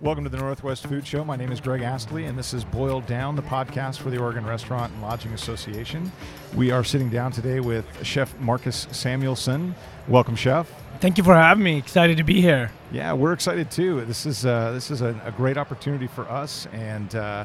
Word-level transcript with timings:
Welcome 0.00 0.22
to 0.22 0.30
the 0.30 0.36
Northwest 0.36 0.86
Food 0.86 1.04
Show. 1.04 1.24
My 1.24 1.34
name 1.34 1.50
is 1.50 1.60
Greg 1.60 1.82
Astley, 1.82 2.26
and 2.26 2.38
this 2.38 2.54
is 2.54 2.62
Boiled 2.62 3.04
Down, 3.06 3.34
the 3.34 3.42
podcast 3.42 3.98
for 3.98 4.10
the 4.10 4.18
Oregon 4.18 4.46
Restaurant 4.46 4.92
and 4.92 5.02
Lodging 5.02 5.32
Association. 5.32 6.12
We 6.54 6.70
are 6.70 6.84
sitting 6.84 7.10
down 7.10 7.32
today 7.32 7.58
with 7.58 7.84
Chef 8.04 8.38
Marcus 8.38 8.86
Samuelsson. 8.92 9.74
Welcome, 10.06 10.36
Chef. 10.36 10.72
Thank 11.00 11.18
you 11.18 11.24
for 11.24 11.34
having 11.34 11.64
me. 11.64 11.78
Excited 11.78 12.16
to 12.18 12.22
be 12.22 12.40
here. 12.40 12.70
Yeah, 12.92 13.12
we're 13.12 13.32
excited 13.32 13.72
too. 13.72 14.04
This 14.04 14.24
is 14.24 14.46
uh, 14.46 14.70
this 14.70 14.92
is 14.92 15.00
a, 15.00 15.20
a, 15.24 15.32
great 15.32 15.56
opportunity 15.56 16.06
for 16.06 16.30
us, 16.30 16.68
and 16.72 17.12
uh, 17.16 17.44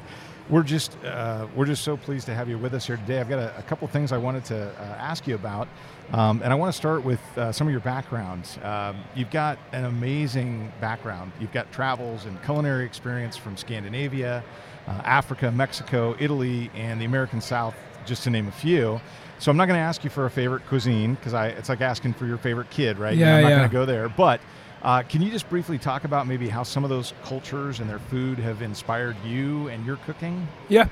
we're 0.49 0.63
just 0.63 0.97
uh, 1.03 1.47
we're 1.55 1.65
just 1.65 1.83
so 1.83 1.95
pleased 1.95 2.25
to 2.25 2.33
have 2.33 2.49
you 2.49 2.57
with 2.57 2.73
us 2.73 2.87
here 2.87 2.97
today. 2.97 3.19
I've 3.19 3.29
got 3.29 3.39
a, 3.39 3.57
a 3.57 3.61
couple 3.63 3.87
things 3.87 4.11
I 4.11 4.17
wanted 4.17 4.45
to 4.45 4.69
uh, 4.69 4.83
ask 4.99 5.27
you 5.27 5.35
about. 5.35 5.67
Um, 6.11 6.41
and 6.43 6.51
I 6.51 6.55
want 6.55 6.71
to 6.71 6.77
start 6.77 7.03
with 7.03 7.21
uh, 7.37 7.51
some 7.51 7.65
of 7.65 7.71
your 7.71 7.81
background. 7.81 8.47
Um, 8.61 8.97
you've 9.15 9.31
got 9.31 9.57
an 9.71 9.85
amazing 9.85 10.71
background. 10.81 11.31
You've 11.39 11.53
got 11.53 11.71
travels 11.71 12.25
and 12.25 12.41
culinary 12.43 12.85
experience 12.85 13.37
from 13.37 13.55
Scandinavia, 13.55 14.43
uh, 14.85 14.91
Africa, 15.05 15.51
Mexico, 15.51 16.15
Italy, 16.20 16.70
and 16.75 16.99
the 16.99 17.05
American 17.05 17.39
South, 17.39 17.73
just 18.05 18.23
to 18.23 18.29
name 18.29 18.48
a 18.48 18.51
few. 18.51 18.99
So 19.39 19.49
I'm 19.49 19.57
not 19.57 19.65
going 19.65 19.77
to 19.77 19.84
ask 19.84 20.03
you 20.03 20.09
for 20.09 20.25
a 20.25 20.29
favorite 20.29 20.65
cuisine 20.67 21.15
because 21.15 21.34
it's 21.34 21.70
like 21.70 21.81
asking 21.81 22.13
for 22.13 22.25
your 22.25 22.37
favorite 22.37 22.70
kid, 22.70 22.99
right? 22.99 23.15
Yeah, 23.15 23.37
I'm 23.37 23.41
not 23.43 23.49
yeah. 23.49 23.57
going 23.57 23.70
to 23.70 23.73
go 23.73 23.85
there. 23.85 24.09
But 24.09 24.41
uh, 24.83 25.01
can 25.03 25.21
you 25.21 25.31
just 25.31 25.49
briefly 25.49 25.77
talk 25.77 26.03
about 26.03 26.27
maybe 26.27 26.49
how 26.49 26.63
some 26.63 26.83
of 26.83 26.89
those 26.89 27.13
cultures 27.23 27.79
and 27.79 27.89
their 27.89 27.99
food 27.99 28.37
have 28.39 28.61
inspired 28.61 29.15
you 29.25 29.69
and 29.69 29.85
your 29.85 29.95
cooking? 29.97 30.47
Yeah. 30.67 30.89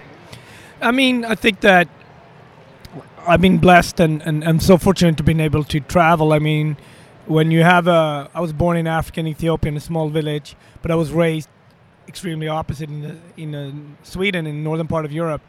I 0.81 0.91
mean, 0.91 1.25
I 1.25 1.35
think 1.35 1.59
that 1.61 1.89
I've 3.27 3.41
been 3.41 3.57
blessed 3.57 3.99
and, 3.99 4.21
and, 4.21 4.43
and 4.43 4.63
so 4.63 4.77
fortunate 4.77 5.17
to 5.17 5.23
been 5.23 5.41
able 5.41 5.63
to 5.65 5.79
travel. 5.81 6.31
I 6.31 6.39
mean, 6.39 6.77
when 7.25 7.51
you 7.51 7.63
have 7.63 7.87
a, 7.87 8.29
I 8.33 8.39
was 8.39 8.53
born 8.53 8.77
in 8.77 8.87
African 8.87 9.27
Ethiopia 9.27 9.71
in 9.71 9.77
a 9.77 9.81
small 9.81 10.09
village, 10.09 10.55
but 10.81 10.89
I 10.89 10.95
was 10.95 11.11
raised 11.11 11.49
extremely 12.07 12.47
opposite 12.47 12.89
in 12.89 13.01
the, 13.01 13.17
in 13.37 13.55
uh, 13.55 13.71
Sweden, 14.03 14.47
in 14.47 14.55
the 14.55 14.63
northern 14.63 14.87
part 14.87 15.05
of 15.05 15.11
Europe. 15.11 15.41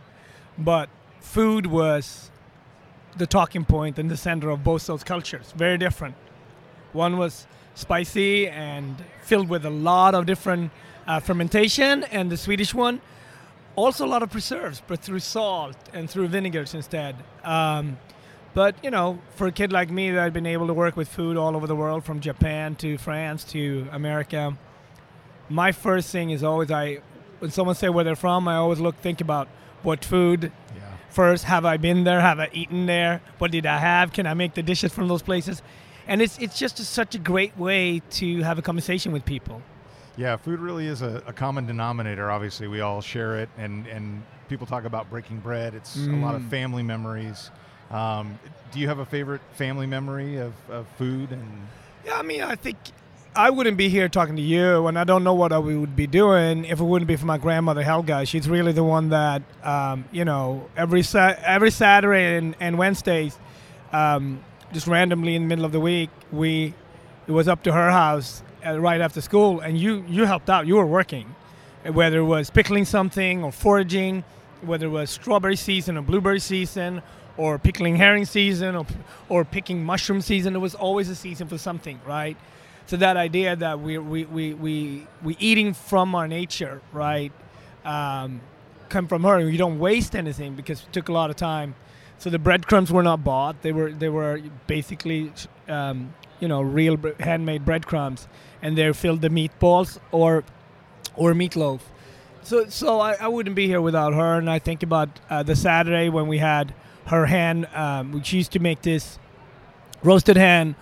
But 0.59 0.89
food 1.21 1.67
was 1.67 2.31
the 3.17 3.27
talking 3.27 3.65
point 3.65 3.99
and 3.99 4.11
the 4.11 4.17
center 4.17 4.51
of 4.51 4.65
both 4.65 4.87
those 4.87 5.05
cultures. 5.05 5.53
Very 5.57 5.79
different. 5.79 6.17
One 6.93 7.17
was 7.17 7.47
spicy 7.75 8.49
and 8.49 8.97
filled 9.23 9.49
with 9.49 9.65
a 9.65 9.71
lot 9.71 10.15
of 10.15 10.27
different 10.27 10.71
uh, 11.07 11.21
fermentation, 11.21 12.05
and 12.05 12.31
the 12.31 12.37
Swedish 12.37 12.75
one 12.75 13.01
also 13.77 14.05
a 14.05 14.09
lot 14.09 14.23
of 14.23 14.31
preserves, 14.31 14.83
but 14.87 15.01
through 15.01 15.21
salt 15.21 15.77
and 15.93 16.09
through 16.09 16.29
vinegars 16.29 16.75
instead. 16.75 17.17
Um, 17.45 17.99
but 18.55 18.75
you 18.85 18.91
know, 18.91 19.19
for 19.35 19.47
a 19.47 19.53
kid 19.53 19.73
like 19.73 19.91
me 19.91 20.11
that 20.11 20.21
had 20.21 20.33
been 20.33 20.47
able 20.47 20.67
to 20.67 20.75
work 20.75 20.97
with 20.97 21.09
food 21.09 21.37
all 21.37 21.57
over 21.57 21.67
the 21.67 21.77
world, 21.77 22.05
from 22.05 22.21
Japan 22.21 22.75
to 22.77 22.99
France 22.99 23.45
to 23.45 23.89
America, 23.93 24.57
my 25.49 25.73
first 25.73 26.11
thing 26.11 26.31
is 26.31 26.45
always 26.45 26.71
I, 26.71 27.01
when 27.39 27.51
someone 27.51 27.75
say 27.75 27.89
where 27.89 28.05
they're 28.05 28.17
from, 28.17 28.47
I 28.47 28.57
always 28.57 28.81
look 28.81 28.97
think 28.97 29.21
about 29.21 29.49
what 29.83 30.05
food. 30.05 30.53
Yeah. 30.75 30.83
First, 31.11 31.45
have 31.45 31.65
I 31.65 31.77
been 31.77 32.05
there? 32.05 32.21
Have 32.21 32.41
I 32.41 32.51
eaten 32.53 32.87
there? 32.87 33.23
What 33.39 33.51
did 33.51 33.67
I 33.67 33.79
have? 33.79 34.13
Can 34.13 34.27
I 34.27 34.35
make 34.35 34.55
the 34.55 34.63
dishes 34.63 34.93
from 34.93 35.09
those 35.09 35.23
places? 35.23 35.63
And 36.07 36.21
it's 36.21 36.39
it's 36.39 36.59
just 36.59 36.81
a, 36.81 36.85
such 36.85 37.15
a 37.15 37.19
great 37.19 37.57
way 37.57 38.03
to 38.11 38.43
have 38.43 38.59
a 38.59 38.63
conversation 38.63 39.13
with 39.13 39.25
people. 39.25 39.63
Yeah, 40.17 40.37
food 40.37 40.61
really 40.61 40.87
is 40.87 41.01
a, 41.03 41.23
a, 41.27 41.33
common 41.33 41.67
denominator. 41.67 42.31
Obviously, 42.31 42.69
we 42.69 42.81
all 42.81 43.01
share 43.01 43.39
it, 43.39 43.49
and, 43.57 43.87
and 43.87 44.23
people 44.49 44.67
talk 44.67 44.85
about 44.85 45.09
breaking 45.09 45.39
bread. 45.39 45.75
It's 45.75 45.97
mm. 45.97 46.21
a 46.21 46.25
lot 46.25 46.35
of 46.35 46.43
mm. 46.43 46.51
family 46.51 46.83
memories. 46.83 47.51
Um, 47.91 48.39
do 48.73 48.79
you 48.79 48.89
have 48.89 48.99
a 48.99 49.07
favorite 49.07 49.41
family 49.55 49.87
memory 49.87 50.37
of, 50.37 50.53
of 50.69 50.87
food? 50.99 51.31
And 51.31 51.67
yeah, 52.05 52.19
I 52.19 52.23
mean, 52.23 52.43
I 52.43 52.57
think 52.57 52.77
I 53.35 53.49
wouldn't 53.49 53.79
be 53.79 53.89
here 53.89 54.11
talking 54.11 54.37
to 54.37 54.43
you, 54.43 54.87
and 54.87 54.99
I 54.99 55.05
don't 55.05 55.25
know 55.25 55.33
what 55.33 55.65
we 55.65 55.77
would 55.77 55.97
be 55.97 56.07
doing 56.07 56.67
if 56.67 56.81
it 56.81 56.85
wouldn't 56.85 57.09
be 57.09 57.17
for 57.17 57.27
my 57.27 57.39
grandmother 57.39 57.83
Helga. 57.83 58.27
She's 58.27 58.49
really 58.49 58.73
the 58.73 58.85
one 58.85 59.09
that 59.11 59.43
um, 59.63 60.05
you 60.13 60.27
know 60.27 60.69
every 60.77 61.03
sa- 61.03 61.35
every 61.43 61.71
Saturday 61.71 62.37
and, 62.37 62.55
and 62.61 62.77
Wednesdays, 62.77 63.39
um, 63.93 64.45
just 64.73 64.87
randomly 64.87 65.35
in 65.35 65.43
the 65.43 65.49
middle 65.49 65.65
of 65.65 65.73
the 65.73 65.81
week, 65.81 66.11
we 66.31 66.75
it 67.27 67.33
was 67.33 67.49
up 67.49 67.63
to 67.65 67.73
her 67.73 67.91
house 67.91 68.43
uh, 68.67 68.81
right 68.81 69.01
after 69.01 69.21
school, 69.21 69.61
and 69.61 69.79
you 69.79 70.05
you 70.09 70.25
helped 70.25 70.51
out. 70.51 70.67
You 70.67 70.77
were 70.77 70.87
working, 70.87 71.35
whether 71.85 72.19
it 72.19 72.25
was 72.25 72.51
pickling 72.51 72.85
something 72.85 73.45
or 73.45 73.53
foraging, 73.53 74.25
whether 74.63 74.87
it 74.87 74.91
was 74.91 75.11
strawberry 75.11 75.57
season 75.57 75.97
or 75.97 76.03
blueberry 76.03 76.41
season, 76.41 77.03
or 77.37 77.59
pickling 77.59 77.97
herring 77.97 78.25
season, 78.25 78.77
or 78.77 78.87
or 79.29 79.45
picking 79.45 79.85
mushroom 79.85 80.21
season. 80.21 80.57
It 80.57 80.61
was 80.61 80.75
always 80.75 81.09
a 81.09 81.15
season 81.15 81.49
for 81.49 81.59
something, 81.59 82.01
right? 82.07 82.37
So 82.87 82.97
that 82.97 83.17
idea 83.17 83.57
that 83.57 83.81
we 83.81 83.99
we 83.99 84.25
we 84.25 84.55
we, 84.55 85.07
we 85.23 85.37
eating 85.39 85.75
from 85.75 86.15
our 86.15 86.29
nature, 86.29 86.81
right? 86.93 87.33
Um, 87.85 88.41
come 88.89 89.09
from 89.09 89.25
her. 89.25 89.41
You 89.41 89.59
don't 89.59 89.79
waste 89.79 90.15
anything 90.15 90.55
because 90.55 90.83
it 90.83 90.93
took 90.93 91.09
a 91.09 91.13
lot 91.13 91.31
of 91.31 91.37
time. 91.37 91.75
So 92.23 92.31
the 92.31 92.39
breadcrumbs 92.39 92.93
were 92.93 93.03
not 93.03 93.25
bought. 93.25 93.63
They 93.63 93.73
were 93.73 93.91
they 93.91 94.09
were 94.09 94.41
basically 94.69 95.33
um, 95.67 96.15
you 96.39 96.47
know 96.47 96.63
real 96.63 96.97
handmade 97.19 97.65
breadcrumbs, 97.65 98.29
and 98.63 98.79
they 98.79 98.93
filled 98.93 99.23
the 99.23 99.29
meatballs 99.29 99.99
or 100.13 100.45
or 101.17 101.33
meatloaf. 101.33 101.81
So 102.45 102.69
so 102.69 103.01
I, 103.01 103.15
I 103.15 103.27
wouldn't 103.27 103.57
be 103.57 103.67
here 103.67 103.81
without 103.81 104.15
her. 104.15 104.39
And 104.39 104.49
I 104.49 104.61
think 104.61 104.85
about 104.85 105.09
uh, 105.29 105.43
the 105.43 105.57
Saturday 105.57 106.11
when 106.11 106.29
we 106.29 106.39
had 106.39 106.73
her 107.07 107.27
hand. 107.27 107.67
Um, 107.75 108.23
she 108.23 108.37
used 108.37 108.53
to 108.53 108.61
make 108.61 108.83
this 108.83 109.19
roasted 110.05 110.37
hen, 110.37 110.77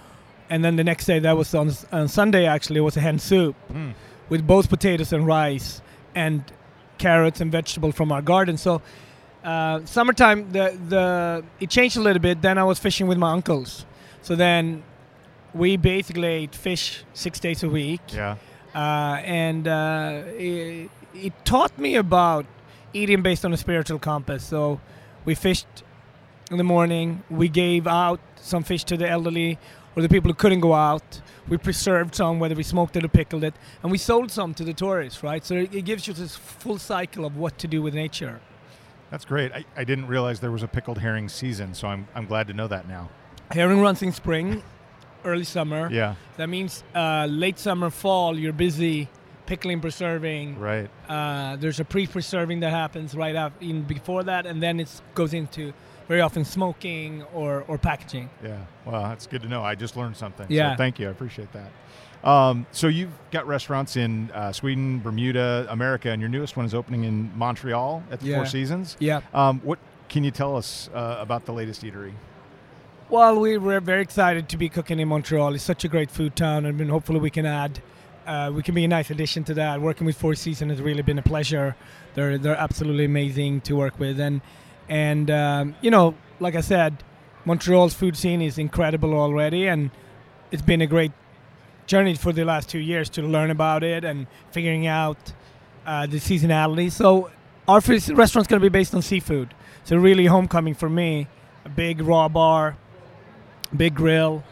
and 0.51 0.63
then 0.63 0.77
the 0.77 0.85
next 0.85 1.07
day 1.07 1.21
that 1.21 1.39
was 1.39 1.55
on, 1.55 1.73
on 1.91 2.09
Sunday 2.09 2.45
actually 2.45 2.81
it 2.81 2.85
was 2.85 2.99
a 2.99 3.01
hen 3.01 3.19
soup 3.19 3.57
mm. 3.73 3.95
with 4.29 4.47
both 4.47 4.69
potatoes 4.69 5.11
and 5.11 5.27
rice 5.27 5.81
and 6.15 6.45
carrots 6.99 7.41
and 7.41 7.51
vegetables 7.51 7.95
from 7.95 8.13
our 8.13 8.21
garden. 8.21 8.59
So. 8.59 8.83
Uh, 9.43 9.81
summertime, 9.85 10.53
the 10.53 10.79
the 10.89 11.45
it 11.61 11.71
changed 11.71 11.97
a 11.97 12.01
little 12.01 12.21
bit. 12.21 12.43
Then 12.43 12.59
I 12.59 12.65
was 12.65 12.79
fishing 12.79 13.07
with 13.07 13.19
my 13.19 13.33
uncles. 13.33 13.87
So 14.23 14.37
then 14.37 14.83
we 15.55 15.77
basically 15.77 16.27
ate 16.27 16.55
fish 16.55 17.05
six 17.15 17.41
days 17.41 17.63
a 17.63 17.69
week. 17.69 18.01
Yeah. 18.13 18.37
Uh, 18.75 19.21
and 19.25 19.67
uh, 19.67 20.23
it, 20.29 20.91
it, 21.15 21.33
taught 21.45 21.77
me 21.77 21.97
about 21.97 22.47
eating 22.93 23.21
based 23.21 23.45
on 23.45 23.53
a 23.53 23.57
spiritual 23.57 23.99
compass. 23.99 24.45
So 24.45 24.81
we 25.25 25.35
fished 25.35 25.67
in 26.51 26.57
the 26.57 26.65
morning. 26.65 27.25
We 27.29 27.49
gave 27.49 27.89
out 27.89 28.21
some 28.37 28.63
fish 28.63 28.85
to 28.85 28.97
the 28.97 29.09
elderly 29.09 29.59
or 29.97 30.03
the 30.03 30.09
people 30.09 30.31
who 30.31 30.35
couldn't 30.35 30.61
go 30.61 30.75
out. 30.75 31.21
We 31.49 31.57
preserved 31.57 32.15
some, 32.15 32.39
whether 32.39 32.55
we 32.55 32.63
smoked 32.63 32.95
it 32.95 33.05
or 33.05 33.09
pickled 33.09 33.43
it, 33.43 33.55
and 33.83 33.91
we 33.91 33.99
sold 33.99 34.31
some 34.31 34.55
to 34.55 34.63
the 34.63 34.73
tourists. 34.73 35.25
Right. 35.25 35.45
So 35.45 35.57
it, 35.57 35.75
it 35.75 35.83
gives 35.83 36.07
you 36.07 36.15
this 36.15 36.37
full 36.37 36.79
cycle 36.79 37.25
of 37.25 37.37
what 37.37 37.59
to 37.59 37.67
do 37.67 37.83
with 37.83 37.95
nature. 37.95 38.41
That's 39.11 39.25
great. 39.25 39.53
I, 39.53 39.65
I 39.77 39.85
didn't 39.85 40.07
realize 40.07 40.41
there 40.41 40.53
was 40.53 40.63
a 40.63 40.69
pickled 40.69 40.99
herring 40.99 41.29
season, 41.29 41.75
so 41.75 41.89
I'm, 41.89 42.07
I'm 42.15 42.27
glad 42.27 42.47
to 42.49 42.55
know 42.55 42.69
that 42.69 42.87
now. 42.87 43.11
Herring 43.51 43.81
runs 43.81 44.03
in 44.03 44.13
spring 44.13 44.63
early 45.25 45.45
summer. 45.45 45.91
Yeah. 45.91 46.15
That 46.37 46.49
means 46.49 46.85
uh, 46.95 47.27
late 47.29 47.59
summer, 47.59 47.91
fall, 47.91 48.39
you're 48.39 48.53
busy 48.53 49.09
pickling, 49.47 49.81
preserving. 49.81 50.61
Right. 50.61 50.89
Uh, 51.09 51.57
there's 51.57 51.81
a 51.81 51.85
pre-preserving 51.85 52.61
that 52.61 52.71
happens 52.71 53.17
right 53.17 53.35
after, 53.35 53.65
even 53.65 53.83
before 53.83 54.23
that, 54.23 54.47
and 54.47 54.63
then 54.63 54.79
it 54.79 54.89
goes 55.15 55.35
into 55.35 55.73
very 56.07 56.21
often 56.21 56.45
smoking 56.45 57.25
or, 57.35 57.65
or 57.67 57.77
packaging. 57.77 58.31
Yeah. 58.45 58.59
Well, 58.85 59.03
that's 59.03 59.27
good 59.27 59.43
to 59.43 59.49
know. 59.49 59.65
I 59.65 59.75
just 59.75 59.97
learned 59.97 60.17
something. 60.17 60.47
Yeah. 60.49 60.75
So 60.75 60.77
thank 60.77 61.01
you. 61.01 61.09
I 61.09 61.11
appreciate 61.11 61.53
that. 61.53 61.71
Um, 62.23 62.67
so 62.73 62.89
you've 62.89 63.13
got 63.31 63.47
restaurants 63.47 63.97
in 63.97 64.31
uh, 64.33 64.53
Sweden, 64.53 65.01
Bermuda, 65.01 65.67
America, 65.71 66.11
and 66.11 66.21
your 66.21 66.29
newest 66.29 66.57
one 66.57 66.67
is 66.67 66.75
opening 66.75 67.05
in 67.05 67.31
Montreal 67.37 68.03
at 68.11 68.21
the 68.21 68.27
yeah. 68.27 68.37
Four 68.37 68.47
Seasons. 68.47 68.97
Yeah. 68.99 69.21
Um, 69.33 69.61
what 69.61 69.79
can 70.09 70.25
you 70.25 70.31
tell 70.31 70.57
us 70.57 70.91
uh, 70.95 71.17
about 71.19 71.47
the 71.47 71.53
latest 71.53 71.83
eatery? 71.83 72.13
Well, 73.09 73.41
we 73.41 73.59
were 73.59 73.81
very 73.81 74.03
excited 74.03 74.49
to 74.51 74.57
be 74.57 74.69
cooking 74.69 75.01
in 75.01 75.09
Montreal. 75.09 75.55
It's 75.55 75.65
such 75.65 75.85
a 75.85 75.89
great 75.89 76.11
food 76.11 76.37
town, 76.37 76.67
and 76.67 76.91
hopefully 76.91 77.19
we 77.19 77.31
can 77.31 77.47
add, 77.47 77.81
uh, 78.27 78.53
we 78.55 78.63
can 78.63 78.75
be 78.75 78.85
a 78.85 78.89
nice 78.89 79.11
addition 79.11 79.43
to 79.45 79.55
that. 79.55 79.81
Working 79.81 80.07
with 80.07 80.17
Four 80.17 80.35
Seasons 80.35 80.71
has 80.71 80.81
really 80.81 81.03
been 81.03 81.19
a 81.19 81.23
pleasure. 81.23 81.75
They're 82.15 82.39
they're 82.39 82.57
absolutely 82.57 83.07
amazing 83.07 83.63
to 83.63 83.75
work 83.75 83.99
with, 83.99 84.21
and 84.21 84.43
and 84.89 85.31
um, 85.31 85.75
you 85.81 85.91
know, 85.91 86.15
like 86.39 86.55
I 86.55 86.61
said, 86.61 87.03
Montreal's 87.45 87.95
food 87.95 88.17
scene 88.17 88.43
is 88.43 88.59
incredible 88.59 89.15
already, 89.15 89.67
and 89.67 89.91
it's 90.53 90.63
been 90.63 90.81
a 90.81 90.87
great 90.87 91.13
journey 91.91 92.15
for 92.15 92.33
the 92.33 92.45
last 92.45 92.69
two 92.69 92.79
years 92.79 93.09
to 93.11 93.23
learn 93.23 93.51
about 93.51 93.83
it 93.83 94.05
and 94.05 94.27
figuring 94.53 94.87
out 94.87 95.33
uh, 95.87 96.07
the 96.07 96.19
seasonality. 96.19 96.91
So 96.91 97.31
our 97.67 97.81
restaurant's 97.81 98.31
going 98.31 98.47
to 98.47 98.61
be 98.61 98.69
based 98.69 98.95
on 98.95 99.03
seafood. 99.03 99.55
So 99.85 99.97
really 99.97 100.27
homecoming 100.27 100.75
for 100.75 100.89
me, 100.89 101.27
a 101.65 101.69
big 101.69 102.01
raw 102.01 102.29
bar 102.29 102.77
big 103.77 103.95
grill 103.95 104.43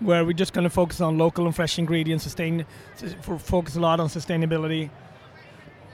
where 0.00 0.24
we're 0.24 0.32
just 0.32 0.52
going 0.52 0.64
to 0.64 0.70
focus 0.70 1.00
on 1.00 1.16
local 1.16 1.46
and 1.46 1.56
fresh 1.56 1.78
ingredients, 1.78 2.24
sustain, 2.24 2.66
focus 3.38 3.76
a 3.76 3.80
lot 3.80 3.98
on 3.98 4.08
sustainability, 4.08 4.90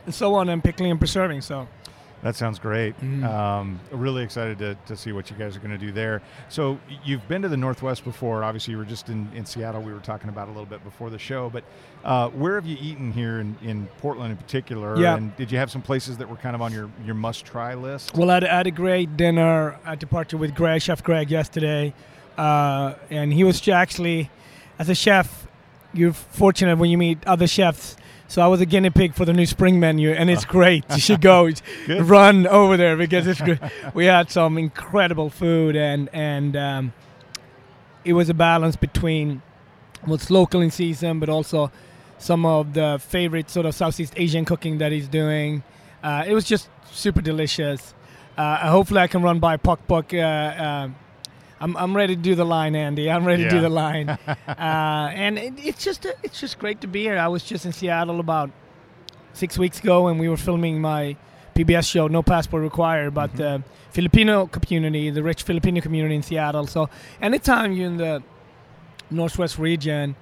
and 0.05 0.15
so 0.15 0.35
on, 0.35 0.49
and 0.49 0.65
pickling 0.65 0.91
and 0.91 0.99
preserving. 0.99 1.41
So, 1.41 1.69
That 2.23 2.37
sounds 2.37 2.61
great. 2.61 2.99
Mhm. 3.01 3.25
Um, 3.25 3.81
really 3.91 4.23
excited 4.23 4.59
to, 4.59 4.77
to 4.87 4.97
see 4.97 5.11
what 5.11 5.29
you 5.29 5.37
guys 5.37 5.57
are 5.57 5.59
going 5.59 5.73
to 5.73 5.79
do 5.79 5.91
there. 5.91 6.23
So 6.49 6.79
you've 7.05 7.27
been 7.27 7.43
to 7.43 7.49
the 7.49 7.57
Northwest 7.57 8.05
before. 8.05 8.45
Obviously, 8.45 8.73
you 8.73 8.79
were 8.79 8.85
just 8.85 9.09
in, 9.09 9.29
in 9.35 9.45
Seattle. 9.45 9.83
We 9.83 9.93
were 9.93 9.99
talking 9.99 10.29
about 10.29 10.47
a 10.47 10.53
little 10.53 10.67
bit 10.67 10.85
before 10.85 11.11
the 11.11 11.19
show. 11.19 11.51
But 11.51 11.65
uh, 12.05 12.29
where 12.29 12.55
have 12.55 12.65
you 12.65 12.77
eaten 12.81 13.13
here 13.13 13.41
in, 13.41 13.57
in 13.61 13.87
Portland 13.99 14.31
in 14.31 14.37
particular? 14.37 14.97
Yeah. 14.99 15.17
And 15.17 15.35
did 15.37 15.51
you 15.51 15.59
have 15.59 15.71
some 15.71 15.83
places 15.83 16.17
that 16.19 16.29
were 16.29 16.37
kind 16.37 16.55
of 16.55 16.63
on 16.63 16.73
your, 16.73 16.89
your 17.05 17.17
must 17.17 17.45
try 17.45 17.75
list? 17.75 18.17
Well, 18.17 18.31
I 18.31 18.35
had, 18.35 18.45
I 18.45 18.57
had 18.59 18.67
a 18.69 18.71
great 18.71 19.17
dinner 19.17 19.79
at 19.85 19.99
departure 19.99 20.37
with 20.37 20.55
Greg, 20.55 20.81
Chef 20.81 21.03
Greg, 21.03 21.29
yesterday, 21.29 21.93
uh, 22.39 22.95
and 23.11 23.33
he 23.33 23.43
was 23.43 23.67
actually, 23.69 24.31
as 24.79 24.89
a 24.89 24.95
chef, 24.95 25.49
you're 25.93 26.13
fortunate 26.13 26.79
when 26.79 26.89
you 26.91 26.99
meet 26.99 27.19
other 27.27 27.47
chefs. 27.49 27.97
So 28.33 28.41
I 28.41 28.47
was 28.47 28.63
a 28.63 28.65
guinea 28.65 28.89
pig 28.89 29.13
for 29.13 29.27
the 29.27 29.35
new 29.35 29.45
spring 29.45 29.79
menu, 29.79 30.11
and 30.11 30.31
it's 30.31 30.47
great. 30.47 30.87
You 30.89 31.01
should 31.01 31.21
go 31.21 31.51
run 31.89 32.47
over 32.47 32.79
there 32.79 32.97
because 32.97 33.27
it's 33.27 33.43
good. 33.43 33.61
we 33.95 34.07
had 34.07 34.31
some 34.31 34.57
incredible 34.57 35.29
food, 35.29 35.77
and 35.77 36.09
and 36.15 36.57
um, 36.57 36.93
it 38.07 38.15
was 38.15 38.31
a 38.31 38.35
balance 38.35 38.75
between 38.75 39.43
what's 40.07 40.31
local 40.31 40.63
in 40.63 40.71
season, 40.71 41.21
but 41.21 41.29
also 41.29 41.71
some 42.17 42.47
of 42.47 42.73
the 42.73 42.99
favorite 43.07 43.51
sort 43.51 43.67
of 43.67 43.75
Southeast 43.75 44.15
Asian 44.17 44.47
cooking 44.47 44.79
that 44.79 44.93
he's 44.93 45.09
doing. 45.09 45.63
Uh, 46.03 46.25
it 46.27 46.33
was 46.33 46.47
just 46.47 46.71
super 46.91 47.21
delicious. 47.21 47.93
Uh, 48.39 48.67
hopefully, 48.71 49.03
I 49.03 49.09
can 49.09 49.21
run 49.21 49.41
by 49.41 49.59
Pok 49.59 49.87
Pok. 49.87 50.15
Uh, 50.15 50.17
uh, 50.17 50.89
I'm, 51.63 51.77
I'm 51.77 51.97
ready 51.97 52.17
to 52.17 52.21
do 52.21 52.35
the 52.35 52.45
line, 52.45 52.75
Andy. 52.75 53.09
I'm 53.09 53.25
ready 53.25 53.45
to 53.45 53.51
do 53.51 53.61
the 53.61 53.69
line. 53.69 54.09
uh, 54.29 54.37
and 54.49 55.39
it, 55.39 55.55
it's 55.59 55.85
just 55.85 56.05
it's 56.25 56.41
just 56.41 56.59
great 56.59 56.81
to 56.81 56.89
be 56.89 57.03
here. 57.03 57.17
I 57.17 57.29
was 57.29 57.45
just 57.45 57.65
in 57.65 57.73
Seattle 57.73 58.19
about 58.19 58.51
six 59.33 59.57
weeks 59.57 59.79
ago, 59.79 60.09
and 60.09 60.19
we 60.19 60.29
were 60.29 60.37
filming 60.37 60.81
my 60.81 61.17
PBS 61.55 61.89
show, 61.89 62.09
No 62.09 62.21
Passport 62.23 62.65
Required, 62.65 63.07
about 63.07 63.37
the 63.37 63.63
Filipino 63.93 64.47
community, 64.47 65.11
the 65.11 65.23
rich 65.23 65.45
Filipino 65.45 65.81
community 65.81 66.17
in 66.17 66.23
Seattle. 66.23 66.67
So 66.67 66.91
anytime 67.21 67.73
you're 67.73 67.87
in 67.87 67.97
the 67.97 68.25
Northwest 69.11 69.57
region, 69.57 70.17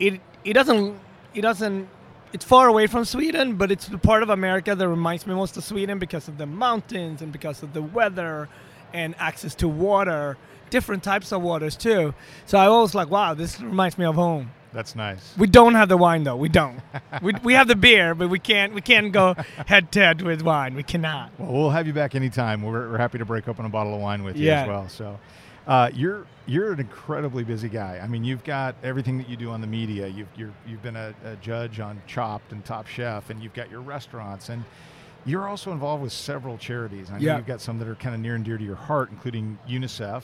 it 0.00 0.20
it 0.42 0.54
doesn't 0.54 0.98
it 1.32 1.42
doesn't 1.42 1.88
it's 2.32 2.44
far 2.44 2.66
away 2.66 2.88
from 2.88 3.04
Sweden, 3.04 3.54
but 3.54 3.70
it's 3.70 3.86
the 3.86 3.98
part 3.98 4.24
of 4.24 4.30
America 4.30 4.74
that 4.74 4.88
reminds 4.88 5.28
me 5.28 5.34
most 5.34 5.56
of 5.56 5.62
Sweden 5.62 6.00
because 6.00 6.26
of 6.26 6.38
the 6.38 6.46
mountains 6.46 7.22
and 7.22 7.30
because 7.30 7.62
of 7.62 7.72
the 7.72 7.82
weather 7.82 8.48
and 8.92 9.14
access 9.18 9.54
to 9.56 9.68
water, 9.68 10.36
different 10.70 11.02
types 11.02 11.32
of 11.32 11.42
waters 11.42 11.76
too. 11.76 12.14
So 12.46 12.58
I 12.58 12.68
was 12.68 12.94
like, 12.94 13.10
wow, 13.10 13.34
this 13.34 13.60
reminds 13.60 13.98
me 13.98 14.04
of 14.04 14.14
home. 14.14 14.50
That's 14.72 14.94
nice. 14.94 15.34
We 15.38 15.46
don't 15.46 15.74
have 15.74 15.88
the 15.88 15.96
wine 15.96 16.24
though. 16.24 16.36
We 16.36 16.50
don't. 16.50 16.80
we, 17.22 17.32
we 17.42 17.54
have 17.54 17.68
the 17.68 17.76
beer, 17.76 18.14
but 18.14 18.28
we 18.28 18.38
can't 18.38 18.74
we 18.74 18.82
can't 18.82 19.12
go 19.12 19.34
head 19.66 19.90
to 19.92 20.00
head 20.00 20.20
with 20.22 20.42
wine. 20.42 20.74
We 20.74 20.82
cannot. 20.82 21.30
Well, 21.38 21.52
we'll 21.52 21.70
have 21.70 21.86
you 21.86 21.94
back 21.94 22.14
anytime. 22.14 22.62
We're, 22.62 22.90
we're 22.90 22.98
happy 22.98 23.16
to 23.18 23.24
break 23.24 23.48
open 23.48 23.64
a 23.64 23.70
bottle 23.70 23.94
of 23.94 24.00
wine 24.00 24.24
with 24.24 24.36
you 24.36 24.46
Yeah. 24.46 24.62
as 24.62 24.68
well. 24.68 24.88
So, 24.90 25.18
uh, 25.66 25.90
you're 25.94 26.26
you're 26.46 26.72
an 26.72 26.80
incredibly 26.80 27.44
busy 27.44 27.68
guy. 27.70 28.00
I 28.02 28.06
mean, 28.08 28.24
you've 28.24 28.44
got 28.44 28.74
everything 28.82 29.16
that 29.18 29.28
you 29.28 29.36
do 29.36 29.50
on 29.50 29.60
the 29.62 29.66
media. 29.66 30.06
You've 30.06 30.28
you're, 30.36 30.52
you've 30.66 30.82
been 30.82 30.96
a, 30.96 31.14
a 31.24 31.36
judge 31.36 31.80
on 31.80 32.00
Chopped 32.06 32.52
and 32.52 32.62
Top 32.64 32.86
Chef, 32.86 33.30
and 33.30 33.42
you've 33.42 33.54
got 33.54 33.70
your 33.70 33.80
restaurants, 33.80 34.50
and 34.50 34.64
you're 35.28 35.46
also 35.46 35.72
involved 35.72 36.02
with 36.02 36.12
several 36.12 36.56
charities. 36.58 37.10
I 37.10 37.14
know 37.14 37.18
Yeah. 37.18 37.36
you've 37.36 37.46
got 37.46 37.60
some 37.60 37.78
that 37.78 37.88
are 37.88 37.94
kind 37.94 38.14
of 38.14 38.20
near 38.20 38.34
and 38.34 38.44
dear 38.44 38.56
to 38.58 38.64
your 38.64 38.76
heart, 38.76 39.10
including 39.10 39.58
UNICEF, 39.68 40.22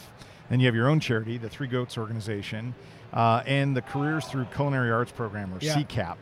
and 0.50 0.60
you 0.60 0.66
have 0.66 0.74
your 0.74 0.88
own 0.88 1.00
charity, 1.00 1.36
the 1.38 1.48
Three 1.48 1.66
Goats 1.66 1.98
Organization, 1.98 2.74
uh, 3.12 3.42
and 3.46 3.76
the 3.76 3.82
Careers 3.82 4.24
Through 4.26 4.46
Culinary 4.54 4.90
Arts 4.90 5.12
Program, 5.12 5.52
or 5.52 5.58
Yeah. 5.60 5.74
CCAP. 5.74 6.16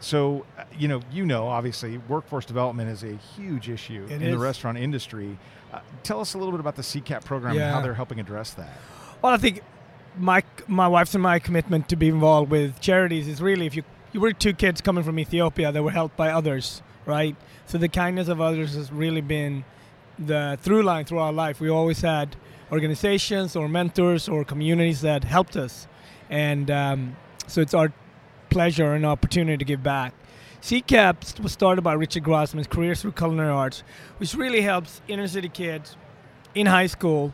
So, 0.00 0.44
uh, 0.58 0.62
you 0.78 0.86
know, 0.88 1.00
you 1.10 1.26
know, 1.26 1.48
obviously, 1.48 1.98
workforce 2.08 2.44
development 2.46 2.88
is 2.90 3.02
a 3.02 3.14
huge 3.36 3.68
issue 3.68 4.06
It 4.08 4.22
in 4.22 4.30
the 4.30 4.38
restaurant 4.38 4.78
industry. 4.78 5.36
Uh, 5.72 5.80
tell 6.02 6.20
us 6.20 6.34
a 6.34 6.38
little 6.38 6.52
bit 6.52 6.60
about 6.60 6.76
the 6.76 6.82
CCAP 6.82 7.24
program 7.24 7.56
and 7.56 7.74
how 7.74 7.80
they're 7.80 7.94
helping 7.94 8.20
address 8.20 8.52
that. 8.54 8.70
Well, 9.20 9.32
I 9.34 9.36
think 9.36 9.62
my 10.16 10.42
my 10.66 10.88
wife's 10.88 11.14
and 11.14 11.22
my 11.22 11.38
commitment 11.38 11.88
to 11.88 11.96
be 11.96 12.08
involved 12.08 12.50
with 12.50 12.80
charities 12.80 13.28
is 13.28 13.40
really 13.42 13.66
if 13.66 13.74
you 13.76 13.82
you 14.12 14.20
were 14.20 14.32
two 14.32 14.54
kids 14.54 14.80
coming 14.80 15.04
from 15.04 15.18
Ethiopia 15.18 15.70
that 15.70 15.82
were 15.82 15.90
helped 15.90 16.16
by 16.16 16.30
others, 16.30 16.82
right? 17.08 17.34
So 17.66 17.78
the 17.78 17.88
kindness 17.88 18.28
of 18.28 18.40
others 18.40 18.74
has 18.74 18.92
really 18.92 19.22
been 19.22 19.64
the 20.18 20.58
through 20.60 20.82
line 20.82 21.04
through 21.04 21.18
our 21.18 21.32
life. 21.32 21.60
We 21.60 21.68
always 21.68 22.00
had 22.00 22.36
organizations 22.70 23.56
or 23.56 23.68
mentors 23.68 24.28
or 24.28 24.44
communities 24.44 25.00
that 25.00 25.24
helped 25.24 25.56
us, 25.56 25.88
and 26.30 26.70
um, 26.70 27.16
so 27.46 27.60
it's 27.60 27.74
our 27.74 27.92
pleasure 28.50 28.92
and 28.92 29.04
opportunity 29.04 29.56
to 29.56 29.64
give 29.64 29.82
back. 29.82 30.14
CCAP 30.60 31.40
was 31.40 31.52
started 31.52 31.82
by 31.82 31.92
Richard 31.92 32.24
Grausman's 32.24 32.66
Careers 32.66 33.00
Through 33.00 33.12
Culinary 33.12 33.50
Arts, 33.50 33.82
which 34.18 34.34
really 34.34 34.60
helps 34.60 35.00
inner 35.06 35.28
city 35.28 35.48
kids 35.48 35.96
in 36.54 36.66
high 36.66 36.88
school. 36.88 37.32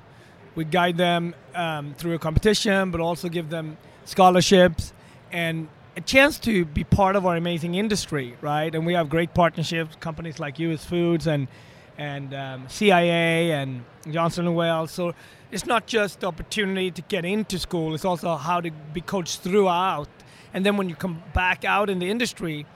We 0.54 0.64
guide 0.64 0.98
them 0.98 1.34
um, 1.54 1.94
through 1.94 2.14
a 2.14 2.18
competition, 2.18 2.90
but 2.90 3.00
also 3.00 3.28
give 3.28 3.48
them 3.48 3.78
scholarships 4.04 4.92
and 5.32 5.68
a 5.96 6.00
chance 6.00 6.38
to 6.40 6.64
be 6.64 6.84
part 6.84 7.16
of 7.16 7.24
our 7.24 7.36
amazing 7.36 7.76
industry, 7.76 8.36
right? 8.40 8.74
And 8.74 8.84
we 8.84 8.94
have 8.94 9.08
great 9.08 9.32
partnerships, 9.34 9.96
companies 10.00 10.38
like 10.38 10.58
US 10.58 10.84
Foods 10.84 11.26
and 11.26 11.48
and 11.96 12.34
um, 12.34 12.64
CIA 12.68 13.52
and 13.52 13.84
Johnson 14.10 14.48
and 14.48 14.56
Wales. 14.56 14.90
So 14.90 15.14
it's 15.52 15.64
not 15.64 15.86
just 15.86 16.20
the 16.20 16.26
opportunity 16.26 16.90
to 16.90 17.02
get 17.02 17.24
into 17.24 17.58
school; 17.58 17.94
it's 17.94 18.04
also 18.04 18.34
how 18.36 18.60
to 18.60 18.70
be 18.92 19.00
coached 19.00 19.40
throughout. 19.40 20.08
And 20.52 20.66
then 20.66 20.76
when 20.76 20.88
you 20.88 20.96
come 20.96 21.22
back 21.32 21.64
out 21.64 21.88
in 21.90 21.98
the 22.00 22.10
industry, 22.10 22.66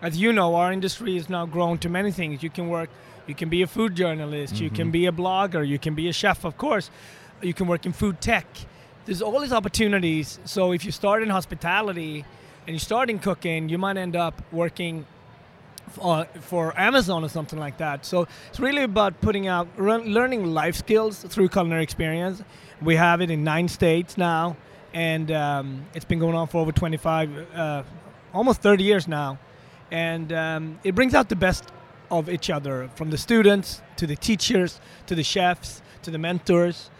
as 0.00 0.16
you 0.16 0.32
know, 0.32 0.54
our 0.54 0.72
industry 0.72 1.14
has 1.14 1.28
now 1.28 1.46
grown 1.46 1.78
to 1.78 1.88
many 1.88 2.12
things. 2.12 2.42
You 2.42 2.50
can 2.50 2.68
work, 2.68 2.90
you 3.26 3.34
can 3.34 3.48
be 3.48 3.62
a 3.62 3.66
food 3.66 3.96
journalist, 3.96 4.60
you 4.60 4.70
can 4.70 4.90
be 4.90 5.06
a 5.06 5.12
blogger, 5.12 5.66
you 5.66 5.78
can 5.78 5.94
be 5.94 6.08
a 6.08 6.12
chef, 6.12 6.44
of 6.44 6.56
course. 6.56 6.90
You 7.40 7.54
can 7.54 7.68
work 7.68 7.86
in 7.86 7.92
food 7.92 8.20
tech. 8.20 8.46
There's 9.04 9.22
all 9.22 9.40
these 9.40 9.52
opportunities. 9.52 10.40
So 10.44 10.72
if 10.72 10.84
you 10.84 10.90
start 10.90 11.22
in 11.22 11.30
hospitality 11.30 12.24
and 12.68 12.74
you're 12.74 12.80
starting 12.80 13.18
cooking, 13.18 13.70
you 13.70 13.78
might 13.78 13.96
end 13.96 14.14
up 14.14 14.42
working 14.52 15.06
f- 15.86 15.98
uh, 16.02 16.24
for 16.38 16.78
Amazon 16.78 17.24
or 17.24 17.30
something 17.30 17.58
like 17.58 17.78
that. 17.78 18.04
So 18.04 18.28
it's 18.50 18.60
really 18.60 18.82
about 18.82 19.22
putting 19.22 19.46
out, 19.46 19.66
learning 19.78 20.44
life 20.44 20.76
skills 20.76 21.20
through 21.20 21.48
culinary 21.48 21.82
experience. 21.82 22.42
We 22.82 22.96
have 22.96 23.22
it 23.22 23.30
in 23.30 23.42
nine 23.42 23.68
states 23.68 24.18
now, 24.18 24.58
and 24.92 25.30
um, 25.30 25.86
it's 25.94 26.04
been 26.04 26.18
going 26.18 26.34
on 26.34 26.46
for 26.46 26.58
over 26.58 26.70
25, 26.70 27.54
uh, 27.54 27.82
almost 28.34 28.60
30 28.60 28.84
years 28.84 29.08
now. 29.08 29.38
And 29.90 30.30
um, 30.34 30.78
it 30.84 30.94
brings 30.94 31.14
out 31.14 31.30
the 31.30 31.36
best 31.36 31.64
of 32.10 32.28
each 32.28 32.50
other, 32.50 32.90
from 32.96 33.08
the 33.08 33.16
students 33.16 33.80
to 33.96 34.06
the 34.06 34.16
teachers 34.16 34.78
to 35.06 35.14
the 35.14 35.24
chefs 35.24 35.80
to 36.02 36.10
the 36.10 36.18
mentors. 36.18 36.90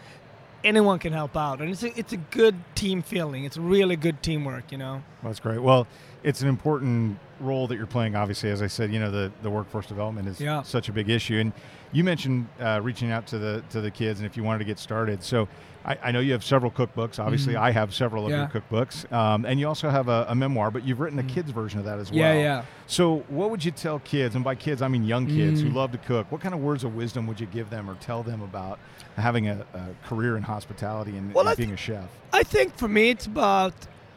Anyone 0.65 0.99
can 0.99 1.13
help 1.13 1.37
out, 1.37 1.61
and 1.61 1.71
it's 1.71 1.83
a, 1.83 1.99
it's 1.99 2.13
a 2.13 2.17
good 2.17 2.57
team 2.75 3.03
feeling. 3.03 3.45
It's 3.45 3.57
really 3.57 3.97
good 3.97 4.23
teamwork, 4.23 4.73
you 4.73 4.79
know. 4.79 5.03
That's 5.23 5.38
great. 5.38 5.62
Well, 5.62 5.87
it's 6.25 6.43
an 6.43 6.49
important 6.49 7.19
role 7.41 7.67
that 7.69 7.77
you're 7.77 7.87
playing. 7.87 8.17
Obviously, 8.17 8.51
as 8.51 8.63
I 8.63 8.67
said, 8.67 8.93
you 8.93 8.99
know 8.99 9.11
the, 9.11 9.31
the 9.43 9.51
workforce 9.51 9.87
development 9.87 10.29
is 10.29 10.41
Yeah. 10.41 10.63
such 10.63 10.89
a 10.89 10.93
big 10.93 11.09
issue, 11.09 11.39
and 11.39 11.53
you 11.93 12.05
mentioned 12.05 12.49
uh, 12.61 12.81
reaching 12.83 13.11
out 13.11 13.27
to 13.29 13.39
the 13.39 13.63
to 13.71 13.81
the 13.81 13.91
kids 13.91 14.21
and 14.21 14.27
if 14.27 14.37
you 14.37 14.43
wanted 14.43 14.59
to 14.59 14.65
get 14.65 14.79
started. 14.79 15.23
So 15.23 15.49
I, 15.85 15.97
I 16.03 16.11
know 16.11 16.19
you 16.21 16.33
have 16.33 16.43
several 16.45 16.71
cookbooks. 16.73 17.19
Obviously, 17.25 17.55
Mhm. 17.55 17.61
I 17.61 17.71
have 17.71 17.95
several 17.95 18.25
of 18.27 18.31
Yeah. 18.33 18.49
your 18.53 18.61
cookbooks, 18.63 19.11
um, 19.13 19.45
and 19.47 19.61
you 19.61 19.69
also 19.69 19.89
have 19.89 20.09
a, 20.09 20.27
a 20.29 20.35
memoir, 20.35 20.71
but 20.73 20.85
you've 20.85 20.99
written 21.01 21.19
a 21.21 21.23
Mhm. 21.23 21.29
kids 21.29 21.51
version 21.53 21.79
of 21.79 21.85
that 21.87 21.99
as 22.01 22.11
well. 22.11 22.19
Yeah, 22.19 22.35
yeah. 22.35 22.63
So, 22.89 23.19
what 23.29 23.51
would 23.51 23.65
you 23.65 23.71
tell 23.71 24.01
kids, 24.01 24.35
and 24.35 24.43
by 24.45 24.57
kids 24.57 24.83
I 24.83 24.89
mean 24.89 25.05
young 25.05 25.27
kids 25.27 25.61
who 25.63 25.69
Mm. 25.71 25.75
love 25.75 25.93
to 25.93 25.99
cook? 25.99 26.31
What 26.33 26.41
kind 26.41 26.55
of 26.55 26.61
words 26.61 26.83
of 26.85 26.95
wisdom 26.97 27.27
would 27.29 27.39
you 27.41 27.47
give 27.47 27.71
them 27.71 27.89
or 27.89 27.95
tell 28.01 28.23
them 28.25 28.43
about 28.43 28.79
having 29.17 29.49
a, 29.49 29.65
a 29.73 30.07
career 30.09 30.37
in 30.37 30.43
hospitality 30.43 31.17
and, 31.17 31.33
Well, 31.33 31.47
and 31.47 31.57
being 31.57 31.73
a 31.73 31.77
chef? 31.77 32.05
I 32.33 32.43
think 32.43 32.77
for 32.77 32.89
me, 32.89 33.11
it's 33.11 33.27
about 33.27 33.73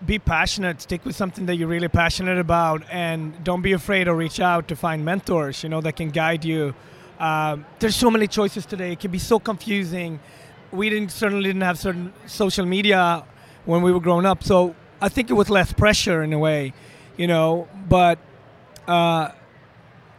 be 0.05 0.19
passionate, 0.19 0.81
stick 0.81 1.05
with 1.05 1.15
something 1.15 1.45
that 1.45 1.55
you're 1.55 1.67
really 1.67 1.87
passionate 1.87 2.37
about, 2.37 2.83
and 2.91 3.43
don't 3.43 3.61
be 3.61 3.73
afraid 3.73 4.05
to 4.05 4.13
reach 4.13 4.39
out 4.39 4.67
to 4.69 4.75
find 4.75 5.05
mentors, 5.05 5.63
you 5.63 5.69
know, 5.69 5.81
that 5.81 5.95
can 5.95 6.09
guide 6.09 6.43
you. 6.43 6.73
Um, 7.19 7.65
there's 7.79 7.95
so 7.95 8.09
many 8.09 8.27
choices 8.27 8.65
today; 8.65 8.93
it 8.93 8.99
can 8.99 9.11
be 9.11 9.19
so 9.19 9.39
confusing. 9.39 10.19
We 10.71 10.89
didn't 10.89 11.11
certainly 11.11 11.49
didn't 11.49 11.61
have 11.61 11.77
certain 11.77 12.13
social 12.25 12.65
media 12.65 13.23
when 13.65 13.81
we 13.81 13.91
were 13.91 13.99
growing 13.99 14.25
up, 14.25 14.43
so 14.43 14.75
I 14.99 15.09
think 15.09 15.29
it 15.29 15.33
was 15.33 15.49
less 15.49 15.71
pressure 15.73 16.23
in 16.23 16.33
a 16.33 16.39
way, 16.39 16.73
you 17.17 17.27
know. 17.27 17.67
But 17.87 18.17
uh, 18.87 19.31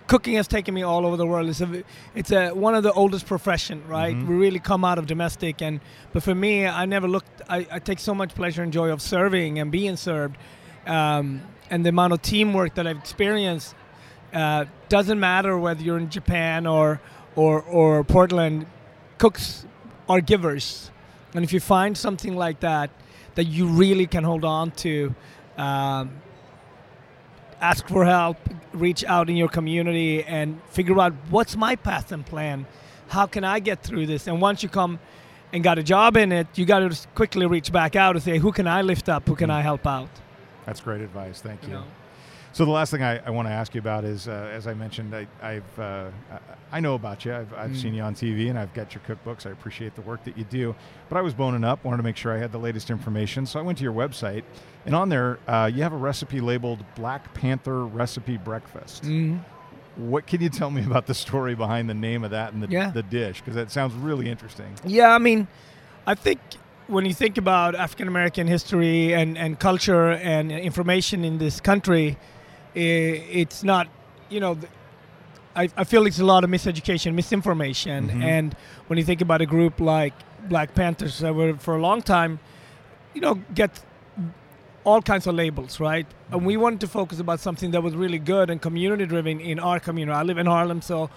cooking 0.06 0.34
has 0.34 0.48
taken 0.48 0.74
me 0.74 0.82
all 0.82 1.06
over 1.06 1.16
the 1.16 1.26
world. 1.26 1.48
It's 1.48 1.60
a, 1.60 1.82
it's 2.14 2.30
a 2.32 2.50
one 2.50 2.74
of 2.74 2.82
the 2.82 2.92
oldest 2.92 3.26
profession, 3.26 3.82
right? 3.88 4.14
Mhm. 4.16 4.26
We 4.26 4.34
really 4.36 4.58
come 4.58 4.84
out 4.84 4.98
of 4.98 5.06
domestic, 5.06 5.62
and 5.62 5.80
but 6.12 6.22
for 6.22 6.34
me, 6.34 6.66
I 6.66 6.84
never 6.86 7.08
looked. 7.08 7.42
I, 7.48 7.66
I 7.70 7.78
take 7.78 7.98
so 7.98 8.14
much 8.14 8.34
pleasure 8.34 8.62
and 8.62 8.72
joy 8.72 8.90
of 8.90 9.00
serving 9.00 9.58
and 9.58 9.70
being 9.70 9.96
served, 9.96 10.36
um, 10.86 11.42
and 11.70 11.84
the 11.84 11.90
amount 11.90 12.12
of 12.12 12.22
teamwork 12.22 12.74
that 12.74 12.86
I've 12.86 12.98
experienced. 12.98 13.74
Uh, 14.32 14.64
doesn't 14.88 15.20
matter 15.20 15.58
whether 15.58 15.82
you're 15.82 15.98
in 15.98 16.08
Japan 16.10 16.66
or 16.66 17.00
or 17.36 17.62
or 17.62 18.02
Portland. 18.04 18.66
Cooks 19.18 19.66
are 20.08 20.20
givers, 20.20 20.90
and 21.34 21.44
if 21.44 21.52
you 21.52 21.60
find 21.60 21.96
something 21.96 22.34
like 22.36 22.60
that 22.60 22.90
that 23.34 23.44
you 23.44 23.66
really 23.66 24.06
can 24.06 24.24
hold 24.24 24.44
on 24.44 24.70
to. 24.72 25.14
Um, 25.56 26.10
ask 27.60 27.86
for 27.88 28.04
help, 28.04 28.36
reach 28.72 29.04
out 29.04 29.28
in 29.28 29.36
your 29.36 29.48
community, 29.48 30.24
and 30.24 30.60
figure 30.68 30.98
out 31.00 31.12
what's 31.30 31.56
my 31.56 31.76
path 31.76 32.12
and 32.12 32.24
plan. 32.24 32.66
How 33.08 33.26
can 33.26 33.44
I 33.44 33.58
get 33.58 33.82
through 33.82 34.06
this? 34.06 34.26
And 34.26 34.40
once 34.40 34.62
you 34.62 34.68
come 34.68 34.98
and 35.52 35.62
got 35.62 35.78
a 35.78 35.82
job 35.82 36.16
in 36.16 36.32
it, 36.32 36.46
you 36.54 36.64
got 36.64 36.78
to 36.78 37.08
quickly 37.14 37.46
reach 37.46 37.70
back 37.70 37.94
out 37.94 38.16
and 38.16 38.22
say, 38.24 38.38
who 38.38 38.52
can 38.52 38.66
I 38.66 38.82
lift 38.82 39.08
up? 39.08 39.28
Who 39.28 39.36
can 39.36 39.50
mm. 39.50 39.54
I 39.54 39.60
help 39.60 39.86
out? 39.86 40.08
That's 40.64 40.80
great 40.80 41.02
advice. 41.02 41.40
Thank 41.40 41.62
you. 41.62 41.68
You 41.68 41.74
know? 41.74 41.84
So 42.54 42.66
the 42.66 42.70
last 42.70 42.90
thing 42.90 43.02
I, 43.02 43.18
I 43.26 43.30
want 43.30 43.48
to 43.48 43.52
ask 43.52 43.74
you 43.74 43.78
about 43.80 44.04
is, 44.04 44.28
uh, 44.28 44.50
as 44.52 44.66
I 44.66 44.74
mentioned, 44.74 45.14
I, 45.16 45.26
I've 45.40 45.78
uh, 45.78 46.10
I 46.70 46.80
know 46.80 46.94
about 46.94 47.24
you. 47.24 47.34
I've, 47.34 47.52
I've 47.54 47.70
Mm. 47.70 47.76
seen 47.80 47.94
you 47.94 48.02
on 48.02 48.14
TV, 48.14 48.50
and 48.50 48.58
I've 48.58 48.74
got 48.74 48.94
your 48.94 49.02
cookbooks. 49.08 49.46
I 49.46 49.50
appreciate 49.50 49.94
the 49.94 50.02
work 50.02 50.22
that 50.24 50.36
you 50.36 50.44
do. 50.44 50.74
But 51.08 51.16
I 51.16 51.22
was 51.22 51.32
boning 51.32 51.64
up, 51.64 51.82
wanted 51.82 51.96
to 51.98 52.02
make 52.02 52.16
sure 52.16 52.32
I 52.34 52.36
had 52.38 52.52
the 52.52 52.58
latest 52.58 52.90
information, 52.90 53.46
so 53.46 53.58
I 53.58 53.62
went 53.62 53.78
to 53.78 53.84
your 53.84 53.94
website, 53.94 54.42
and 54.84 54.94
on 54.94 55.08
there 55.08 55.38
uh, 55.48 55.70
you 55.72 55.82
have 55.82 55.94
a 55.94 55.96
recipe 55.96 56.40
labeled 56.42 56.84
Black 56.94 57.32
Panther 57.32 57.86
Recipe 57.86 58.36
Breakfast. 58.36 59.04
Mhm. 59.04 59.40
What 59.96 60.26
can 60.26 60.42
you 60.42 60.48
tell 60.50 60.70
me 60.70 60.84
about 60.84 61.06
the 61.06 61.14
story 61.14 61.54
behind 61.54 61.88
the 61.88 61.94
name 61.94 62.22
of 62.22 62.30
that 62.32 62.52
and 62.52 62.62
the, 62.62 62.68
Yeah. 62.68 62.90
the 62.90 63.02
dish? 63.02 63.40
Because 63.40 63.54
that 63.54 63.70
sounds 63.70 63.94
really 63.94 64.28
interesting. 64.30 64.74
Yeah, 64.84 65.14
I 65.14 65.18
mean, 65.18 65.48
I 66.06 66.14
think 66.14 66.40
when 66.86 67.06
you 67.06 67.14
think 67.14 67.38
about 67.38 67.74
African 67.74 68.08
American 68.08 68.46
history 68.46 69.14
and, 69.14 69.38
and 69.38 69.58
culture 69.58 70.10
and 70.12 70.52
information 70.52 71.24
in 71.24 71.38
this 71.38 71.58
country, 71.60 72.18
it's 72.74 73.62
not, 73.62 73.88
you 74.28 74.40
know, 74.40 74.58
I, 75.54 75.68
I 75.76 75.84
feel 75.84 76.06
it's 76.06 76.18
a 76.18 76.24
lot 76.24 76.44
of 76.44 76.50
miseducation, 76.50 77.14
misinformation. 77.14 78.08
Mhm. 78.08 78.22
And 78.22 78.56
when 78.86 78.98
you 78.98 79.04
think 79.04 79.20
about 79.20 79.40
a 79.42 79.46
group 79.46 79.80
like 79.80 80.14
Black 80.48 80.74
Panthers, 80.74 81.18
that 81.18 81.34
were 81.34 81.54
for 81.56 81.76
a 81.76 81.80
long 81.80 82.02
time, 82.02 82.40
you 83.14 83.20
know, 83.20 83.34
get 83.54 83.82
all 84.84 85.02
kinds 85.02 85.26
of 85.26 85.34
labels, 85.34 85.78
right? 85.78 86.06
And 86.30 86.44
we 86.44 86.56
wanted 86.56 86.80
to 86.80 86.88
focus 86.88 87.20
about 87.20 87.40
something 87.40 87.70
that 87.72 87.82
was 87.82 87.94
really 87.94 88.18
good 88.18 88.50
and 88.50 88.60
community 88.60 89.06
driven 89.06 89.40
in 89.40 89.58
our 89.58 89.78
community. 89.78 90.16
I 90.16 90.22
live 90.22 90.38
in 90.38 90.46
Harlem, 90.46 90.82
so 90.82 91.10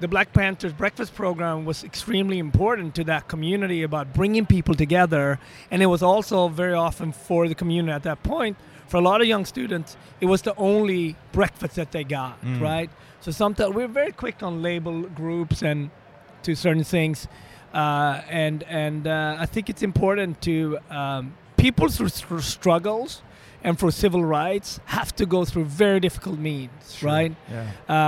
the 0.00 0.08
Black 0.08 0.32
Panthers 0.32 0.72
breakfast 0.72 1.14
program 1.14 1.64
was 1.64 1.82
extremely 1.84 2.38
important 2.38 2.94
to 2.94 3.04
that 3.04 3.28
community 3.28 3.82
about 3.82 4.14
bringing 4.14 4.46
people 4.46 4.74
together. 4.74 5.38
And 5.70 5.82
it 5.82 5.86
was 5.86 6.02
also 6.02 6.48
very 6.48 6.74
often 6.74 7.12
for 7.12 7.48
the 7.48 7.54
community 7.54 7.92
at 7.92 8.02
that 8.04 8.22
point, 8.22 8.56
for 8.88 8.96
a 8.98 9.00
lot 9.00 9.20
of 9.20 9.26
young 9.26 9.44
students, 9.44 9.96
it 10.20 10.26
was 10.26 10.42
the 10.42 10.54
only 10.56 11.16
breakfast 11.32 11.74
that 11.76 11.90
they 11.92 12.04
got, 12.04 12.40
Mm. 12.44 12.60
right? 12.60 12.90
So 13.20 13.30
sometimes 13.32 13.74
we're 13.74 13.88
very 13.88 14.12
quick 14.12 14.42
on 14.42 14.62
label 14.62 15.02
groups 15.02 15.62
and 15.62 15.90
to 16.42 16.54
certain 16.54 16.84
things. 16.84 17.26
Uh, 17.74 18.20
and 18.30 18.62
and 18.68 19.06
uh, 19.06 19.36
I 19.38 19.46
think 19.46 19.68
it's 19.68 19.82
important 19.82 20.40
to 20.42 20.78
um, 20.90 21.34
people 21.56 21.88
through, 21.88 22.08
through 22.10 22.40
struggles 22.42 23.22
and 23.64 23.78
for 23.78 23.90
civil 23.90 24.24
rights 24.24 24.78
have 24.84 25.14
to 25.16 25.26
go 25.26 25.44
through 25.44 25.64
very 25.64 25.98
difficult 25.98 26.38
means, 26.38 27.02
right? 27.02 27.34
Yeah. 27.50 27.66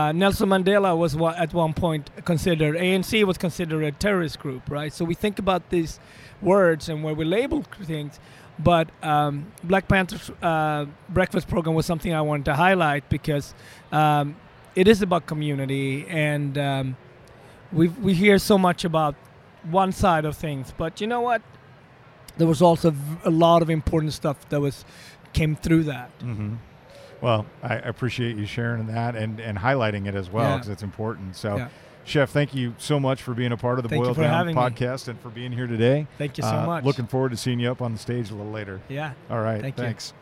Uh, 0.09 0.13
Nelson 0.13 0.49
Mandela 0.49 0.97
was 0.97 1.17
wa- 1.17 1.35
at 1.37 1.53
one 1.53 1.73
point 1.75 2.11
considered 2.25 2.77
ANC 2.77 3.25
was 3.25 3.37
considered 3.39 3.83
a 3.83 3.91
terrorist 3.91 4.39
group, 4.39 4.71
right? 4.71 4.93
So 4.93 5.05
we 5.05 5.15
think 5.15 5.39
about 5.41 5.69
these 5.71 5.99
words 6.41 6.89
and 6.89 7.03
where 7.03 7.15
we 7.15 7.25
label 7.25 7.65
things, 7.85 8.21
but 8.59 8.89
um, 9.03 9.47
Black 9.65 9.89
Panther's 9.89 10.31
uh, 10.43 10.87
breakfast 11.09 11.49
program 11.49 11.75
was 11.75 11.87
something 11.87 12.13
I 12.13 12.21
wanted 12.23 12.45
to 12.47 12.55
highlight 12.55 13.09
because 13.09 13.55
um, 13.93 14.37
it 14.75 14.89
is 14.89 15.03
about 15.03 15.27
community, 15.27 16.07
and 16.09 16.57
um, 16.59 16.97
we 17.73 17.89
we 17.89 18.15
hear 18.15 18.39
so 18.39 18.59
much 18.59 18.85
about 18.85 19.15
one 19.71 19.93
side 19.93 20.25
of 20.25 20.37
things, 20.37 20.73
but 20.77 21.01
you 21.01 21.07
know 21.07 21.21
what? 21.21 21.43
There 22.37 22.47
was 22.47 22.63
also 22.63 22.95
a 23.25 23.31
lot 23.31 23.63
of 23.63 23.71
important 23.71 24.13
stuff 24.13 24.49
that 24.49 24.61
was 24.61 24.85
came 25.33 25.57
through 25.57 25.85
that. 25.85 26.11
hmm 26.21 26.55
Well, 27.21 27.47
I 27.63 27.75
appreciate 27.75 28.37
you 28.37 28.47
sharing 28.47 28.87
that 28.87 29.17
and, 29.17 29.41
and 29.41 29.59
highlighting 29.59 30.07
it 30.07 30.15
as 30.15 30.31
well 30.31 30.51
Yeah. 30.51 30.55
because 30.57 30.69
it's 30.69 30.83
important. 30.85 31.35
So, 31.37 31.57
Yeah. 31.57 31.69
Chef, 32.09 32.31
thank 32.31 32.55
you 32.55 32.75
so 32.79 32.99
much 32.99 33.23
for 33.23 33.35
being 33.35 33.53
a 33.53 33.57
part 33.57 33.79
of 33.79 33.83
the 33.83 33.89
Thank 33.89 34.01
you 34.01 34.07
Boil 34.07 34.15
Down 34.15 34.33
having 34.33 34.57
me. 34.57 34.61
podcast 34.63 35.09
and 35.09 35.21
for 35.21 35.29
being 35.29 35.53
here 35.53 35.67
today. 35.67 36.07
Thank 36.17 36.39
you 36.39 36.43
so 36.43 36.49
Uh, 36.57 36.67
much. 36.67 36.85
Looking 36.85 37.07
forward 37.07 37.31
to 37.33 37.37
seeing 37.37 37.61
you 37.61 37.71
up 37.71 37.83
on 37.83 37.93
the 37.93 37.99
stage 37.99 38.31
a 38.31 38.35
little 38.35 38.51
later. 38.53 38.81
yeah. 38.89 39.13
All 39.31 39.41
right. 39.41 39.61
Thank 39.61 39.77
you. 39.77 39.85
thanks. 39.85 40.15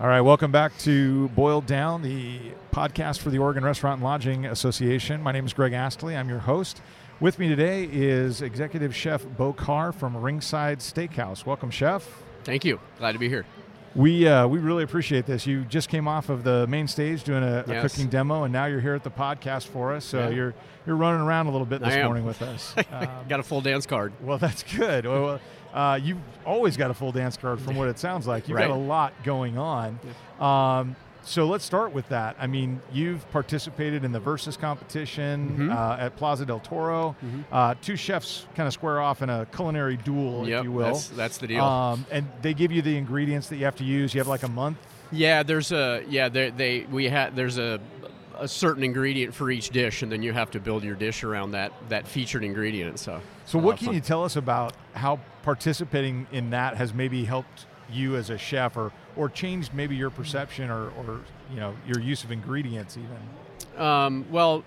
All 0.00 0.06
right, 0.08 0.22
welcome 0.22 0.50
back 0.50 0.76
to 0.78 1.28
Boiled 1.30 1.66
Down, 1.66 2.00
the 2.00 2.40
podcast 2.72 3.18
for 3.18 3.28
the 3.28 3.36
Oregon 3.36 3.62
Restaurant 3.62 3.96
and 3.96 4.02
Lodging 4.04 4.46
Association. 4.46 5.22
My 5.22 5.30
name 5.30 5.44
is 5.44 5.52
Greg 5.52 5.74
Astley. 5.74 6.16
I'm 6.16 6.30
your 6.30 6.38
host. 6.38 6.80
With 7.20 7.38
me 7.38 7.48
today 7.48 7.84
is 7.84 8.40
Executive 8.40 8.96
Chef 8.96 9.26
Bo 9.36 9.52
Carr 9.52 9.92
from 9.92 10.16
Ringside 10.16 10.78
Steakhouse. 10.78 11.44
Welcome, 11.44 11.70
Chef. 11.70 12.22
Thank 12.44 12.64
you. 12.64 12.80
Glad 12.98 13.12
to 13.12 13.18
be 13.18 13.28
here. 13.28 13.44
We 13.94 14.28
uh, 14.28 14.46
we 14.46 14.58
really 14.60 14.84
appreciate 14.84 15.26
this. 15.26 15.46
You 15.46 15.64
just 15.64 15.88
came 15.88 16.06
off 16.06 16.28
of 16.28 16.44
the 16.44 16.66
main 16.68 16.86
stage 16.86 17.24
doing 17.24 17.42
a, 17.42 17.64
a 17.66 17.82
cooking 17.82 18.06
demo, 18.08 18.44
and 18.44 18.52
now 18.52 18.66
you're 18.66 18.80
here 18.80 18.94
at 18.94 19.02
the 19.02 19.10
podcast 19.10 19.66
for 19.66 19.92
us. 19.92 20.04
So 20.04 20.20
Yeah. 20.20 20.28
you're 20.30 20.54
you're 20.86 20.96
running 20.96 21.20
around 21.22 21.46
a 21.48 21.50
little 21.50 21.66
bit 21.66 21.80
this 21.82 22.02
morning 22.04 22.24
with 22.24 22.40
us. 22.40 22.74
Um, 22.92 23.08
Got 23.28 23.40
a 23.40 23.42
full 23.42 23.60
dance 23.60 23.86
card. 23.86 24.12
well, 24.22 24.38
that's 24.38 24.62
good. 24.62 25.06
Well, 25.06 25.40
uh, 25.74 25.98
you've 26.02 26.18
always 26.46 26.76
got 26.76 26.90
a 26.90 26.94
full 26.94 27.12
dance 27.12 27.36
card 27.36 27.60
from 27.60 27.76
what 27.76 27.88
it 27.88 27.98
sounds 27.98 28.26
like. 28.26 28.48
You've 28.48 28.58
got 28.58 28.70
a 28.70 28.74
lot 28.74 29.12
going 29.24 29.58
on. 29.58 29.98
Um, 30.40 30.96
so 31.22 31.46
let's 31.46 31.64
start 31.64 31.92
with 31.92 32.08
that. 32.08 32.36
I 32.38 32.46
mean, 32.46 32.80
you've 32.92 33.28
participated 33.30 34.04
in 34.04 34.12
the 34.12 34.20
Versus 34.20 34.56
competition 34.56 35.56
Mhm. 35.70 35.74
uh, 35.74 35.96
at 36.00 36.16
Plaza 36.16 36.46
del 36.46 36.60
Toro. 36.60 37.14
Mhm. 37.24 37.44
Uh, 37.52 37.74
two 37.82 37.96
chefs 37.96 38.46
kind 38.54 38.66
of 38.66 38.72
square 38.72 39.00
off 39.00 39.22
in 39.22 39.30
a 39.30 39.46
culinary 39.46 39.96
duel, 39.98 40.46
if 40.46 40.64
you 40.64 40.72
will. 40.72 40.86
that's 40.86 41.08
that's 41.08 41.38
the 41.38 41.46
deal. 41.46 41.64
Um, 41.64 42.06
and 42.10 42.26
they 42.42 42.54
give 42.54 42.72
you 42.72 42.82
the 42.82 42.96
ingredients 42.96 43.48
that 43.48 43.56
you 43.56 43.64
have 43.64 43.76
to 43.76 43.84
use. 43.84 44.14
You 44.14 44.20
have 44.20 44.28
like 44.28 44.42
a 44.42 44.48
month. 44.48 44.78
yeah, 45.12 45.42
there's 45.42 45.72
a 45.72 46.02
yeah 46.08 46.28
they, 46.28 46.50
they 46.50 46.80
we 46.90 47.08
had 47.08 47.34
there's 47.36 47.58
a 47.58 47.80
a 48.38 48.48
certain 48.48 48.82
ingredient 48.82 49.34
for 49.34 49.50
each 49.50 49.68
dish, 49.68 50.02
and 50.02 50.10
then 50.10 50.22
you 50.22 50.32
have 50.32 50.50
to 50.50 50.58
build 50.60 50.82
your 50.82 50.94
dish 50.94 51.24
around 51.24 51.50
that 51.50 51.72
that 51.90 52.08
featured 52.08 52.42
ingredient. 52.42 52.98
So 52.98 53.20
So, 53.44 53.58
what 53.58 53.76
can 53.76 53.88
of 53.88 53.94
you 53.94 54.00
tell 54.00 54.24
us 54.24 54.34
about 54.36 54.72
how 54.94 55.18
participating 55.42 56.26
in 56.32 56.50
that 56.50 56.76
has 56.76 56.94
maybe 56.94 57.24
helped 57.24 57.66
you 57.92 58.16
as 58.16 58.30
a 58.30 58.38
chef, 58.38 58.76
or 58.78 58.92
or 59.16 59.28
changed 59.28 59.74
maybe 59.74 59.96
your 59.96 60.10
perception, 60.10 60.70
or 60.70 60.90
or 60.90 61.20
you 61.50 61.56
know 61.56 61.74
your 61.86 62.00
use 62.00 62.24
of 62.24 62.30
ingredients 62.30 62.96
even? 62.96 63.82
Um, 63.82 64.26
well, 64.30 64.64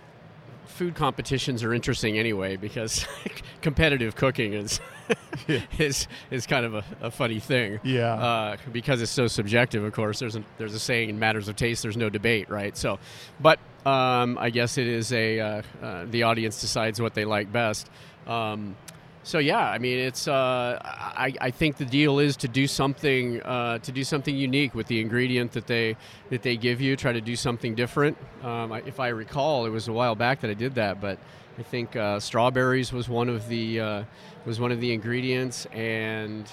food 0.65 0.95
competitions 0.95 1.63
are 1.63 1.73
interesting 1.73 2.17
anyway 2.17 2.55
because 2.55 3.05
competitive 3.61 4.15
cooking 4.15 4.53
is 4.53 4.79
Yeah. 5.47 5.61
is 5.77 6.07
is 6.31 6.47
kind 6.47 6.65
of 6.65 6.75
a, 6.75 6.83
a 7.01 7.11
funny 7.11 7.39
thing. 7.39 7.79
Yeah. 7.83 8.13
Uh, 8.13 8.57
because 8.71 9.01
it's 9.01 9.11
so 9.11 9.27
subjective. 9.27 9.83
Of 9.83 9.93
course, 9.93 10.19
there's 10.19 10.35
a, 10.35 10.43
there's 10.57 10.73
a 10.73 10.79
saying 10.79 11.09
in 11.09 11.19
matters 11.19 11.47
of 11.47 11.55
taste, 11.55 11.83
there's 11.83 11.97
no 11.97 12.09
debate, 12.09 12.49
right? 12.49 12.75
So, 12.77 12.99
but 13.39 13.59
um, 13.85 14.37
I 14.37 14.49
guess 14.49 14.77
it 14.77 14.87
is 14.87 15.11
a 15.11 15.39
uh, 15.39 15.61
uh, 15.81 16.05
the 16.09 16.23
audience 16.23 16.61
decides 16.61 17.01
what 17.01 17.13
they 17.13 17.25
like 17.25 17.51
best. 17.51 17.89
Um, 18.27 18.75
so 19.23 19.39
yeah, 19.39 19.69
I 19.69 19.77
mean, 19.77 19.99
it's. 19.99 20.27
Uh, 20.27 20.79
I, 20.83 21.33
I 21.39 21.51
think 21.51 21.77
the 21.77 21.85
deal 21.85 22.19
is 22.19 22.35
to 22.37 22.47
do 22.47 22.67
something 22.67 23.41
uh, 23.43 23.77
to 23.79 23.91
do 23.91 24.03
something 24.03 24.35
unique 24.35 24.75
with 24.75 24.87
the 24.87 24.99
ingredient 24.99 25.53
that 25.53 25.67
they 25.67 25.95
that 26.29 26.41
they 26.43 26.57
give 26.57 26.81
you. 26.81 26.95
Try 26.95 27.13
to 27.13 27.21
do 27.21 27.35
something 27.35 27.73
different. 27.75 28.17
Um, 28.43 28.71
I, 28.71 28.83
if 28.85 28.99
I 28.99 29.07
recall, 29.09 29.65
it 29.65 29.69
was 29.69 29.87
a 29.87 29.93
while 29.93 30.15
back 30.15 30.41
that 30.41 30.49
I 30.49 30.53
did 30.55 30.75
that, 30.75 30.99
but 30.99 31.17
I 31.57 31.63
think 31.63 31.95
uh, 31.95 32.19
strawberries 32.19 32.91
was 32.91 33.07
one 33.09 33.29
of 33.29 33.47
the 33.47 33.79
uh, 33.79 34.03
was 34.45 34.59
one 34.59 34.71
of 34.71 34.81
the 34.81 34.91
ingredients, 34.93 35.67
and 35.71 36.49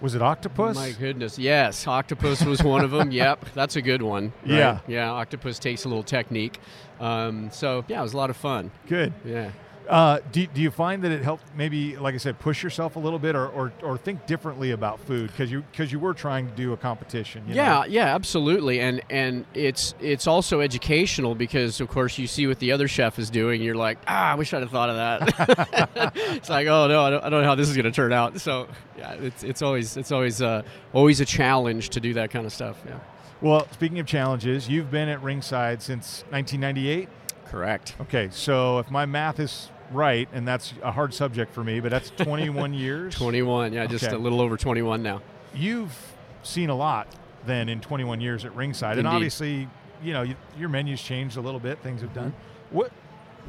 Was 0.00 0.14
it 0.14 0.22
octopus? 0.22 0.76
my 0.76 0.92
goodness, 0.92 1.38
yes, 1.38 1.86
octopus 1.86 2.42
was 2.44 2.62
one 2.62 2.84
of 2.84 2.90
them. 2.90 3.10
Yep, 3.22 3.46
that's 3.54 3.76
a 3.76 3.82
good 3.82 4.00
one. 4.02 4.32
right? 4.46 4.54
Yeah. 4.56 4.78
yeah, 4.86 5.10
octopus 5.10 5.58
takes 5.58 5.84
a 5.84 5.88
little 5.88 6.04
technique. 6.04 6.58
Um, 7.00 7.50
so 7.52 7.84
yeah, 7.88 7.98
it 8.00 8.02
was 8.02 8.14
a 8.14 8.16
lot 8.16 8.30
of 8.30 8.36
fun. 8.36 8.70
Good. 8.86 9.12
Yeah. 9.26 9.50
Uh, 9.88 10.18
do, 10.32 10.46
do 10.48 10.60
you 10.60 10.70
find 10.70 11.02
that 11.02 11.10
it 11.12 11.22
helped 11.22 11.44
maybe, 11.56 11.96
like 11.96 12.14
I 12.14 12.18
said, 12.18 12.38
push 12.38 12.62
yourself 12.62 12.96
a 12.96 12.98
little 12.98 13.18
bit, 13.18 13.34
or, 13.34 13.48
or, 13.48 13.72
or 13.82 13.96
think 13.96 14.26
differently 14.26 14.72
about 14.72 15.00
food 15.00 15.30
because 15.30 15.50
you 15.50 15.62
because 15.72 15.90
you 15.90 15.98
were 15.98 16.12
trying 16.12 16.46
to 16.46 16.54
do 16.54 16.74
a 16.74 16.76
competition? 16.76 17.42
you 17.48 17.54
Yeah, 17.54 17.80
know? 17.80 17.84
yeah, 17.86 18.14
absolutely, 18.14 18.80
and 18.80 19.00
and 19.08 19.46
it's 19.54 19.94
it's 19.98 20.26
also 20.26 20.60
educational 20.60 21.34
because 21.34 21.80
of 21.80 21.88
course 21.88 22.18
you 22.18 22.26
see 22.26 22.46
what 22.46 22.58
the 22.58 22.70
other 22.72 22.86
chef 22.86 23.18
is 23.18 23.30
doing. 23.30 23.62
You're 23.62 23.76
like, 23.76 23.96
ah, 24.06 24.32
I 24.32 24.34
wish 24.34 24.52
I'd 24.52 24.60
have 24.60 24.70
thought 24.70 24.90
of 24.90 24.96
that. 24.96 26.12
it's 26.36 26.50
like, 26.50 26.66
oh 26.66 26.86
no, 26.86 27.02
I 27.04 27.10
don't, 27.10 27.24
I 27.24 27.30
don't 27.30 27.40
know 27.40 27.48
how 27.48 27.54
this 27.54 27.70
is 27.70 27.74
going 27.76 27.86
to 27.86 27.90
turn 27.90 28.12
out. 28.12 28.38
So 28.42 28.68
yeah, 28.98 29.12
it's 29.14 29.42
it's 29.42 29.62
always 29.62 29.96
it's 29.96 30.12
always 30.12 30.42
uh, 30.42 30.62
always 30.92 31.20
a 31.20 31.24
challenge 31.24 31.88
to 31.90 32.00
do 32.00 32.12
that 32.12 32.30
kind 32.30 32.44
of 32.44 32.52
stuff. 32.52 32.76
Yeah, 32.86 32.98
Well, 33.40 33.66
speaking 33.72 33.98
of 34.00 34.06
challenges, 34.06 34.68
you've 34.68 34.90
been 34.90 35.08
at 35.08 35.22
Ringside 35.22 35.80
since 35.80 36.24
1998. 36.28 37.08
correct. 37.46 37.94
Okay, 38.02 38.28
so 38.30 38.78
if 38.80 38.90
my 38.90 39.06
math 39.06 39.40
is 39.40 39.70
right, 39.92 40.28
and 40.32 40.46
that's 40.46 40.74
a 40.82 40.92
hard 40.92 41.14
subject 41.14 41.52
for 41.54 41.62
me, 41.64 41.80
but 41.80 41.90
that's 41.90 42.10
21 42.16 42.74
years. 42.74 43.14
21, 43.14 43.72
yeah, 43.72 43.86
just 43.86 44.04
Okay. 44.04 44.14
a 44.14 44.18
little 44.18 44.40
over 44.40 44.56
21 44.56 45.02
now. 45.02 45.20
You've 45.54 45.96
seen 46.42 46.70
a 46.70 46.74
lot 46.76 47.08
then 47.46 47.68
in 47.68 47.80
21 47.80 48.20
years 48.20 48.44
at 48.44 48.54
Ringside, 48.54 48.98
and 48.98 49.08
obviously, 49.08 49.68
you 50.02 50.12
know, 50.12 50.22
you, 50.22 50.34
your 50.58 50.68
menus 50.68 51.00
changed 51.02 51.36
a 51.36 51.40
little 51.40 51.60
bit. 51.60 51.78
Things 51.82 52.00
have 52.02 52.12
done. 52.14 52.30
Mm-hmm. 52.30 52.76
What 52.76 52.92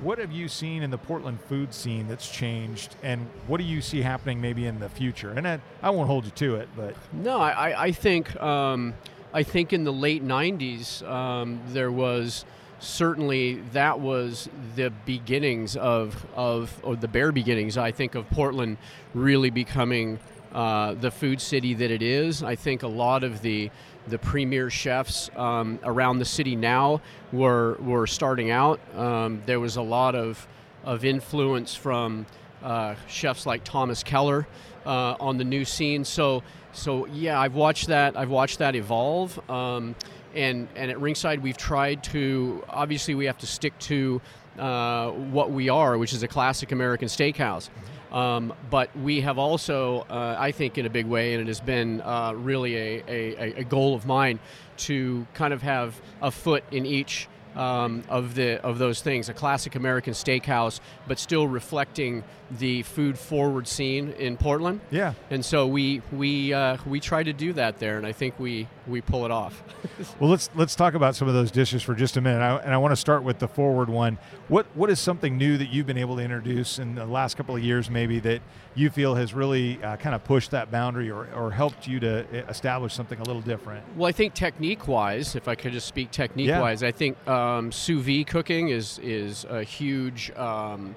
what 0.01 0.17
have 0.17 0.31
you 0.31 0.47
seen 0.47 0.81
in 0.81 0.91
the 0.91 0.97
Portland 0.97 1.39
food 1.49 1.73
scene 1.73 2.07
that's 2.07 2.31
changed, 2.31 2.95
and 3.03 3.27
what 3.47 3.57
do 3.57 3.65
you 3.65 3.81
see 3.81 4.01
happening 4.01 4.39
maybe 4.39 4.65
in 4.65 4.79
the 4.79 4.87
future? 4.87 5.31
And 5.31 5.45
I, 5.45 5.59
I 5.83 5.89
won't 5.89 6.07
hold 6.07 6.23
you 6.23 6.31
to 6.31 6.55
it, 6.55 6.69
but 6.73 6.95
no, 7.11 7.37
I, 7.41 7.83
I 7.87 7.91
think 7.91 8.33
um, 8.41 8.93
I 9.33 9.43
think 9.43 9.73
in 9.73 9.83
the 9.83 9.91
late 9.91 10.23
'90s 10.25 11.05
um, 11.07 11.59
there 11.67 11.91
was 11.91 12.45
certainly 12.79 13.55
that 13.73 13.99
was 13.99 14.49
the 14.75 14.91
beginnings 15.05 15.75
of 15.75 16.25
of 16.35 16.79
or 16.83 16.95
the 16.95 17.07
bare 17.07 17.31
beginnings. 17.31 17.77
I 17.77 17.91
think 17.91 18.15
of 18.15 18.29
Portland 18.29 18.77
really 19.13 19.49
becoming 19.49 20.19
uh, 20.53 20.93
the 20.95 21.11
food 21.11 21.39
city 21.41 21.73
that 21.75 21.91
it 21.91 22.01
is. 22.01 22.41
I 22.41 22.55
think 22.55 22.83
a 22.83 22.87
lot 22.87 23.23
of 23.23 23.41
the 23.41 23.69
the 24.07 24.17
premier 24.17 24.69
chefs 24.69 25.29
um, 25.35 25.79
around 25.83 26.19
the 26.19 26.25
city 26.25 26.55
now 26.55 27.01
were 27.31 27.75
were 27.79 28.07
starting 28.07 28.49
out. 28.49 28.79
Um, 28.95 29.43
there 29.45 29.59
was 29.59 29.75
a 29.75 29.81
lot 29.81 30.15
of 30.15 30.47
of 30.83 31.05
influence 31.05 31.75
from 31.75 32.25
uh, 32.63 32.95
chefs 33.07 33.45
like 33.45 33.63
Thomas 33.63 34.03
Keller 34.03 34.47
uh, 34.85 35.15
on 35.19 35.37
the 35.37 35.43
new 35.43 35.65
scene. 35.65 36.03
So 36.03 36.43
so 36.71 37.05
yeah, 37.07 37.39
I've 37.39 37.55
watched 37.55 37.87
that. 37.87 38.17
I've 38.17 38.29
watched 38.29 38.59
that 38.59 38.75
evolve. 38.75 39.37
Um, 39.49 39.95
and 40.35 40.67
and 40.75 40.91
at 40.91 40.99
Ringside, 40.99 41.41
we've 41.41 41.57
tried 41.57 42.03
to 42.05 42.63
obviously 42.69 43.15
we 43.15 43.25
have 43.25 43.37
to 43.39 43.47
stick 43.47 43.77
to 43.79 44.21
uh, 44.57 45.11
what 45.11 45.51
we 45.51 45.69
are, 45.69 45.97
which 45.97 46.13
is 46.13 46.23
a 46.23 46.27
classic 46.27 46.71
American 46.71 47.07
steakhouse. 47.07 47.69
Um, 48.11 48.53
but 48.69 48.95
we 48.97 49.21
have 49.21 49.37
also, 49.37 49.99
uh, 50.09 50.35
I 50.37 50.51
think, 50.51 50.77
in 50.77 50.85
a 50.85 50.89
big 50.89 51.05
way, 51.05 51.33
and 51.33 51.41
it 51.41 51.47
has 51.47 51.59
been 51.59 52.01
uh, 52.01 52.33
really 52.33 52.75
a, 52.75 53.03
a, 53.07 53.53
a, 53.59 53.63
goal 53.63 53.93
of 53.93 54.07
mine 54.07 54.39
to 54.77 55.27
kind 55.35 55.53
of 55.53 55.61
have 55.61 56.01
a 56.19 56.31
foot 56.31 56.63
in 56.71 56.87
each 56.87 57.27
um, 57.55 58.03
of 58.09 58.33
the 58.33 58.59
of 58.63 58.79
those 58.79 59.01
things. 59.01 59.29
A 59.29 59.33
classic 59.33 59.75
American 59.75 60.13
steakhouse, 60.13 60.79
but 61.07 61.19
still 61.19 61.47
reflecting 61.47 62.23
the 62.51 62.83
food 62.83 63.17
forward 63.17 63.67
scene 63.67 64.11
in 64.13 64.37
Portland. 64.37 64.81
Yeah. 64.91 65.13
And 65.29 65.43
so 65.43 65.67
we 65.67 66.01
we 66.11 66.53
uh, 66.53 66.77
we 66.85 66.99
try 66.99 67.23
to 67.23 67.33
do 67.33 67.53
that 67.53 67.79
there, 67.79 67.97
and 67.97 68.05
I 68.05 68.11
think 68.11 68.39
we 68.39 68.67
we 68.87 69.01
pull 69.01 69.25
it 69.25 69.31
off. 69.31 69.63
well, 70.19 70.29
let's 70.29 70.49
let's 70.55 70.75
talk 70.75 70.93
about 70.93 71.15
some 71.15 71.27
of 71.27 71.33
those 71.33 71.51
dishes 71.51 71.83
for 71.83 71.93
just 71.93 72.17
a 72.17 72.21
minute, 72.21 72.41
I, 72.41 72.57
and 72.57 72.73
I 72.73 72.77
want 72.77 72.91
to 72.91 72.95
start 72.95 73.23
with 73.23 73.39
the 73.39 73.47
forward 73.47 73.89
one. 73.89 74.17
What 74.47 74.65
what 74.73 74.89
is 74.89 74.99
something 74.99 75.37
new 75.37 75.57
that 75.57 75.69
you've 75.69 75.87
been 75.87 75.97
able 75.97 76.15
to 76.17 76.23
introduce 76.23 76.79
in 76.79 76.95
the 76.95 77.05
last 77.05 77.37
couple 77.37 77.55
of 77.55 77.63
years, 77.63 77.89
maybe 77.89 78.19
that 78.21 78.41
you 78.75 78.89
feel 78.89 79.15
has 79.15 79.33
really 79.33 79.81
uh, 79.83 79.97
kind 79.97 80.15
of 80.15 80.23
pushed 80.23 80.51
that 80.51 80.71
boundary 80.71 81.09
or, 81.11 81.27
or 81.33 81.51
helped 81.51 81.87
you 81.87 81.99
to 81.99 82.25
establish 82.49 82.93
something 82.93 83.19
a 83.19 83.23
little 83.23 83.41
different? 83.41 83.83
Well, 83.95 84.07
I 84.07 84.11
think 84.11 84.33
technique 84.33 84.87
wise, 84.87 85.35
if 85.35 85.47
I 85.47 85.55
could 85.55 85.71
just 85.71 85.87
speak 85.87 86.11
technique 86.11 86.47
yeah. 86.47 86.61
wise, 86.61 86.83
I 86.83 86.91
think 86.91 87.27
um, 87.27 87.71
sous 87.71 88.03
vide 88.03 88.27
cooking 88.27 88.69
is 88.69 88.99
is 88.99 89.45
a 89.45 89.63
huge. 89.63 90.31
Um, 90.31 90.95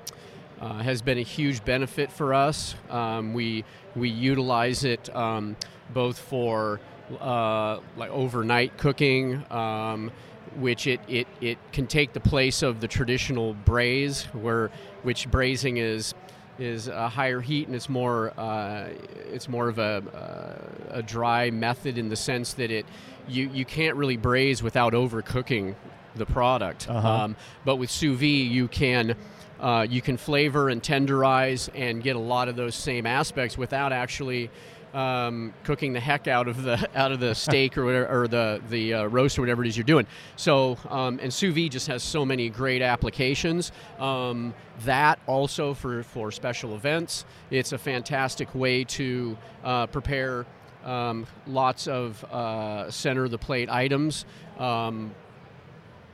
uh, 0.62 0.74
has 0.78 1.02
been 1.02 1.18
a 1.18 1.22
huge 1.22 1.64
benefit 1.64 2.10
for 2.12 2.32
us. 2.32 2.76
Um, 2.88 3.34
we 3.34 3.64
we 3.96 4.08
utilize 4.08 4.84
it 4.84 5.14
um, 5.14 5.56
both 5.92 6.18
for 6.18 6.80
uh, 7.20 7.80
like 7.96 8.10
overnight 8.10 8.78
cooking, 8.78 9.44
um, 9.50 10.10
which 10.56 10.86
it, 10.86 11.00
it, 11.08 11.26
it 11.40 11.58
can 11.72 11.86
take 11.86 12.12
the 12.12 12.20
place 12.20 12.62
of 12.62 12.80
the 12.80 12.88
traditional 12.88 13.54
braise, 13.54 14.24
where 14.32 14.70
which 15.02 15.30
braising 15.30 15.78
is 15.78 16.14
is 16.58 16.86
a 16.86 17.08
higher 17.08 17.40
heat 17.40 17.66
and 17.66 17.74
it's 17.74 17.88
more 17.88 18.32
uh, 18.38 18.88
it's 19.32 19.48
more 19.48 19.68
of 19.68 19.78
a, 19.78 20.02
uh, 20.14 20.98
a 20.98 21.02
dry 21.02 21.50
method 21.50 21.98
in 21.98 22.08
the 22.08 22.16
sense 22.16 22.54
that 22.54 22.70
it 22.70 22.86
you, 23.26 23.50
you 23.52 23.64
can't 23.64 23.96
really 23.96 24.16
braise 24.16 24.62
without 24.62 24.92
overcooking 24.92 25.74
the 26.14 26.26
product. 26.26 26.88
Uh-huh. 26.88 27.08
Um, 27.08 27.36
but 27.64 27.76
with 27.76 27.90
sous 27.90 28.18
vide, 28.18 28.52
you 28.52 28.68
can 28.68 29.16
uh, 29.62 29.86
you 29.88 30.02
can 30.02 30.16
flavor 30.16 30.68
and 30.68 30.82
tenderize 30.82 31.70
and 31.74 32.02
get 32.02 32.16
a 32.16 32.18
lot 32.18 32.48
of 32.48 32.56
those 32.56 32.74
same 32.74 33.06
aspects 33.06 33.56
without 33.56 33.92
actually 33.92 34.50
um, 34.92 35.54
cooking 35.64 35.92
the 35.92 36.00
heck 36.00 36.28
out 36.28 36.48
of 36.48 36.62
the 36.62 36.88
out 36.94 37.12
of 37.12 37.20
the 37.20 37.34
steak 37.46 37.78
or 37.78 37.84
whatever, 37.84 38.22
or 38.22 38.28
the 38.28 38.60
the 38.68 38.94
uh, 38.94 39.04
roast 39.06 39.38
or 39.38 39.42
whatever 39.42 39.64
it 39.64 39.68
is 39.68 39.76
you're 39.76 39.84
doing. 39.84 40.06
So 40.36 40.76
um, 40.90 41.18
and 41.22 41.32
sous 41.32 41.54
vide 41.54 41.70
just 41.72 41.86
has 41.86 42.02
so 42.02 42.26
many 42.26 42.48
great 42.50 42.82
applications. 42.82 43.72
Um, 43.98 44.52
that 44.80 45.20
also 45.26 45.74
for 45.74 46.02
for 46.02 46.30
special 46.30 46.74
events, 46.74 47.24
it's 47.50 47.72
a 47.72 47.78
fantastic 47.78 48.54
way 48.54 48.84
to 48.84 49.38
uh, 49.64 49.86
prepare. 49.86 50.44
Um, 50.84 51.28
lots 51.46 51.86
of 51.86 52.24
uh, 52.24 52.90
center 52.90 53.26
of 53.26 53.30
the 53.30 53.38
plate 53.38 53.70
items 53.70 54.24
um, 54.58 55.14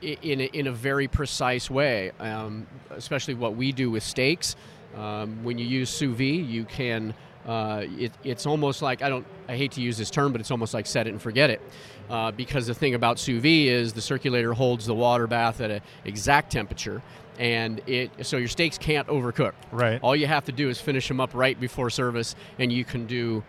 in 0.01 0.41
a, 0.41 0.45
in 0.45 0.67
a 0.67 0.71
very 0.71 1.07
precise 1.07 1.69
way, 1.69 2.11
um, 2.19 2.67
especially 2.91 3.33
what 3.33 3.55
we 3.55 3.71
do 3.71 3.91
with 3.91 4.03
steaks. 4.03 4.55
Um, 4.95 5.43
when 5.43 5.57
you 5.57 5.65
use 5.65 5.89
sous 5.89 6.15
vide, 6.15 6.45
you 6.45 6.65
can. 6.65 7.13
Uh, 7.45 7.85
it, 7.97 8.11
it's 8.23 8.45
almost 8.45 8.81
like 8.81 9.01
I 9.01 9.09
don't. 9.09 9.25
I 9.47 9.55
hate 9.55 9.71
to 9.73 9.81
use 9.81 9.97
this 9.97 10.09
term, 10.09 10.31
but 10.31 10.41
it's 10.41 10.51
almost 10.51 10.73
like 10.73 10.85
set 10.85 11.07
it 11.07 11.11
and 11.11 11.21
forget 11.21 11.49
it, 11.49 11.61
uh, 12.09 12.31
because 12.31 12.67
the 12.67 12.73
thing 12.73 12.95
about 12.95 13.19
sous 13.19 13.41
vide 13.41 13.67
is 13.67 13.93
the 13.93 14.01
circulator 14.01 14.53
holds 14.53 14.85
the 14.85 14.95
water 14.95 15.27
bath 15.27 15.61
at 15.61 15.71
an 15.71 15.81
exact 16.05 16.51
temperature, 16.51 17.01
and 17.37 17.81
it 17.87 18.11
so 18.23 18.37
your 18.37 18.47
steaks 18.47 18.77
can't 18.77 19.07
overcook. 19.07 19.53
Right. 19.71 19.99
All 20.01 20.15
you 20.15 20.27
have 20.27 20.45
to 20.45 20.51
do 20.51 20.69
is 20.69 20.81
finish 20.81 21.07
them 21.07 21.19
up 21.19 21.31
right 21.33 21.59
before 21.59 21.89
service, 21.89 22.35
and 22.57 22.71
you 22.73 22.83
can 22.83 23.05
do 23.05 23.43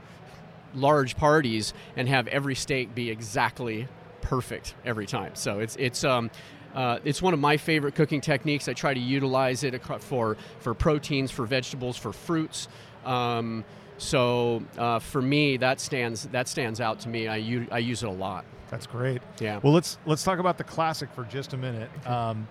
large 0.75 1.17
parties 1.17 1.75
and 1.97 2.09
have 2.09 2.29
every 2.29 2.55
steak 2.55 2.95
be 2.95 3.11
exactly 3.11 3.89
perfect 4.23 4.75
every 4.85 5.07
time. 5.07 5.35
So 5.35 5.61
it's 5.61 5.77
it's 5.77 6.05
um, 6.05 6.31
uh, 6.75 6.99
it's 7.05 7.21
one 7.21 7.35
of 7.35 7.41
my 7.41 7.57
favorite 7.57 7.95
cooking 7.95 8.21
techniques. 8.21 8.69
I 8.69 8.73
try 8.73 8.95
to 8.95 9.01
utilize 9.01 9.65
it 9.65 9.81
for 10.01 10.37
for 10.61 10.75
proteins, 10.75 11.31
for 11.31 11.47
vegetables, 11.47 11.97
for 11.97 12.13
fruits. 12.13 12.69
Um, 13.05 13.65
so 13.99 14.63
uh, 14.79 14.99
for 14.99 15.21
me, 15.21 15.57
that 15.59 15.81
stands 15.81 16.27
that 16.29 16.49
stands 16.49 16.81
out 16.81 17.01
to 17.01 17.09
me. 17.09 17.29
I, 17.29 17.37
u- 17.37 17.69
I 17.71 17.79
use 17.79 18.03
it 18.03 18.09
a 18.09 18.13
lot. 18.13 18.45
That's 18.71 18.87
great. 18.87 19.21
Yeah. 19.41 19.61
Well, 19.63 19.73
let's 19.73 19.99
let's 20.07 20.23
talk 20.23 20.39
about 20.39 20.59
the 20.59 20.65
classic 20.65 21.11
for 21.13 21.25
just 21.25 21.53
a 21.53 21.57
minute. 21.57 21.91
Um, 22.07 22.49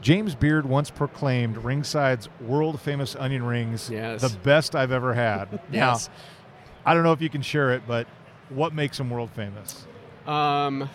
James 0.00 0.34
Beard 0.34 0.66
once 0.66 0.90
proclaimed 0.90 1.56
Ringside's 1.56 2.28
world 2.40 2.80
famous 2.80 3.14
onion 3.16 3.42
rings 3.42 3.90
yes. 3.90 4.22
the 4.22 4.36
best 4.38 4.74
I've 4.74 4.92
ever 4.92 5.12
had. 5.12 5.60
yes. 5.72 6.08
Now, 6.08 6.14
I 6.86 6.94
don't 6.94 7.02
know 7.02 7.12
if 7.12 7.20
you 7.20 7.28
can 7.28 7.42
share 7.42 7.72
it, 7.72 7.82
but 7.86 8.06
what 8.48 8.72
makes 8.72 8.96
them 8.98 9.10
world 9.10 9.30
famous? 9.30 9.86
Um, 10.26 10.88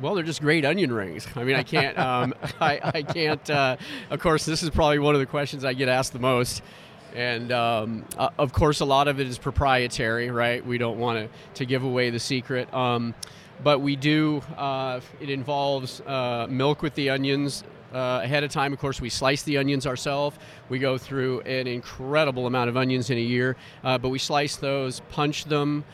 well, 0.00 0.14
they're 0.14 0.24
just 0.24 0.40
great 0.40 0.64
onion 0.64 0.92
rings. 0.92 1.26
I 1.36 1.44
mean, 1.44 1.56
I 1.56 1.62
can't. 1.62 1.98
Um, 1.98 2.34
I, 2.60 2.80
I, 2.82 3.02
can't. 3.02 3.48
Uh, 3.50 3.76
of 4.10 4.20
course, 4.20 4.44
this 4.44 4.62
is 4.62 4.70
probably 4.70 4.98
one 4.98 5.14
of 5.14 5.20
the 5.20 5.26
questions 5.26 5.64
I 5.64 5.74
get 5.74 5.88
asked 5.88 6.12
the 6.12 6.18
most, 6.18 6.62
and 7.14 7.52
um, 7.52 8.04
uh, 8.16 8.30
of 8.38 8.52
course, 8.52 8.80
a 8.80 8.84
lot 8.84 9.08
of 9.08 9.20
it 9.20 9.26
is 9.26 9.38
proprietary, 9.38 10.30
right? 10.30 10.64
We 10.64 10.78
don't 10.78 10.98
want 10.98 11.18
to 11.18 11.38
to 11.54 11.66
give 11.66 11.84
away 11.84 12.10
the 12.10 12.20
secret. 12.20 12.72
Um, 12.72 13.14
but 13.62 13.80
we 13.80 13.94
do. 13.94 14.42
Uh, 14.56 15.00
it 15.20 15.28
involves 15.28 16.00
uh, 16.02 16.46
milk 16.48 16.82
with 16.82 16.94
the 16.94 17.10
onions. 17.10 17.64
Uh, 17.92 18.20
ahead 18.22 18.44
of 18.44 18.50
time, 18.52 18.72
of 18.72 18.78
course, 18.78 19.00
we 19.00 19.10
slice 19.10 19.42
the 19.42 19.58
onions 19.58 19.84
ourselves. 19.84 20.38
We 20.68 20.78
go 20.78 20.96
through 20.96 21.40
an 21.40 21.66
incredible 21.66 22.46
amount 22.46 22.70
of 22.70 22.76
onions 22.76 23.10
in 23.10 23.18
a 23.18 23.20
year, 23.20 23.56
uh, 23.82 23.98
but 23.98 24.10
we 24.10 24.18
slice 24.20 24.54
those, 24.54 25.00
punch 25.10 25.46
them, 25.46 25.84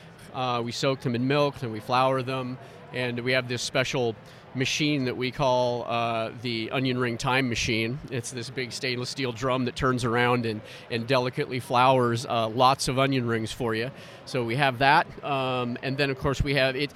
we 0.62 0.72
soak 0.72 1.00
them 1.00 1.14
in 1.14 1.26
milk, 1.26 1.62
and 1.62 1.72
we 1.72 1.80
flour 1.80 2.20
them 2.20 2.58
and 2.96 3.20
we 3.20 3.32
have 3.32 3.46
this 3.46 3.60
special 3.60 4.16
machine 4.54 5.04
that 5.04 5.14
we 5.14 5.30
call 5.30 5.84
uh, 5.84 6.30
the 6.40 6.70
onion 6.70 6.96
ring 6.98 7.18
time 7.18 7.46
machine. 7.46 7.98
It's 8.10 8.30
this 8.30 8.48
big 8.48 8.72
stainless 8.72 9.10
steel 9.10 9.32
drum 9.32 9.66
that 9.66 9.76
turns 9.76 10.02
around 10.02 10.46
and, 10.46 10.62
and 10.90 11.06
delicately 11.06 11.60
flours 11.60 12.24
uh, 12.24 12.48
lots 12.48 12.88
of 12.88 12.98
onion 12.98 13.26
rings 13.26 13.52
for 13.52 13.74
you. 13.74 13.90
So 14.24 14.44
we 14.44 14.56
have 14.56 14.78
that, 14.78 15.06
um, 15.22 15.76
and 15.82 15.98
then 15.98 16.08
of 16.08 16.18
course 16.18 16.42
we 16.42 16.54
have 16.54 16.74
it. 16.74 16.90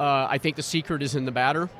Uh, 0.00 0.26
I 0.28 0.38
think 0.38 0.56
the 0.56 0.62
secret 0.62 1.02
is 1.02 1.14
in 1.14 1.24
the 1.24 1.32
batter. 1.32 1.70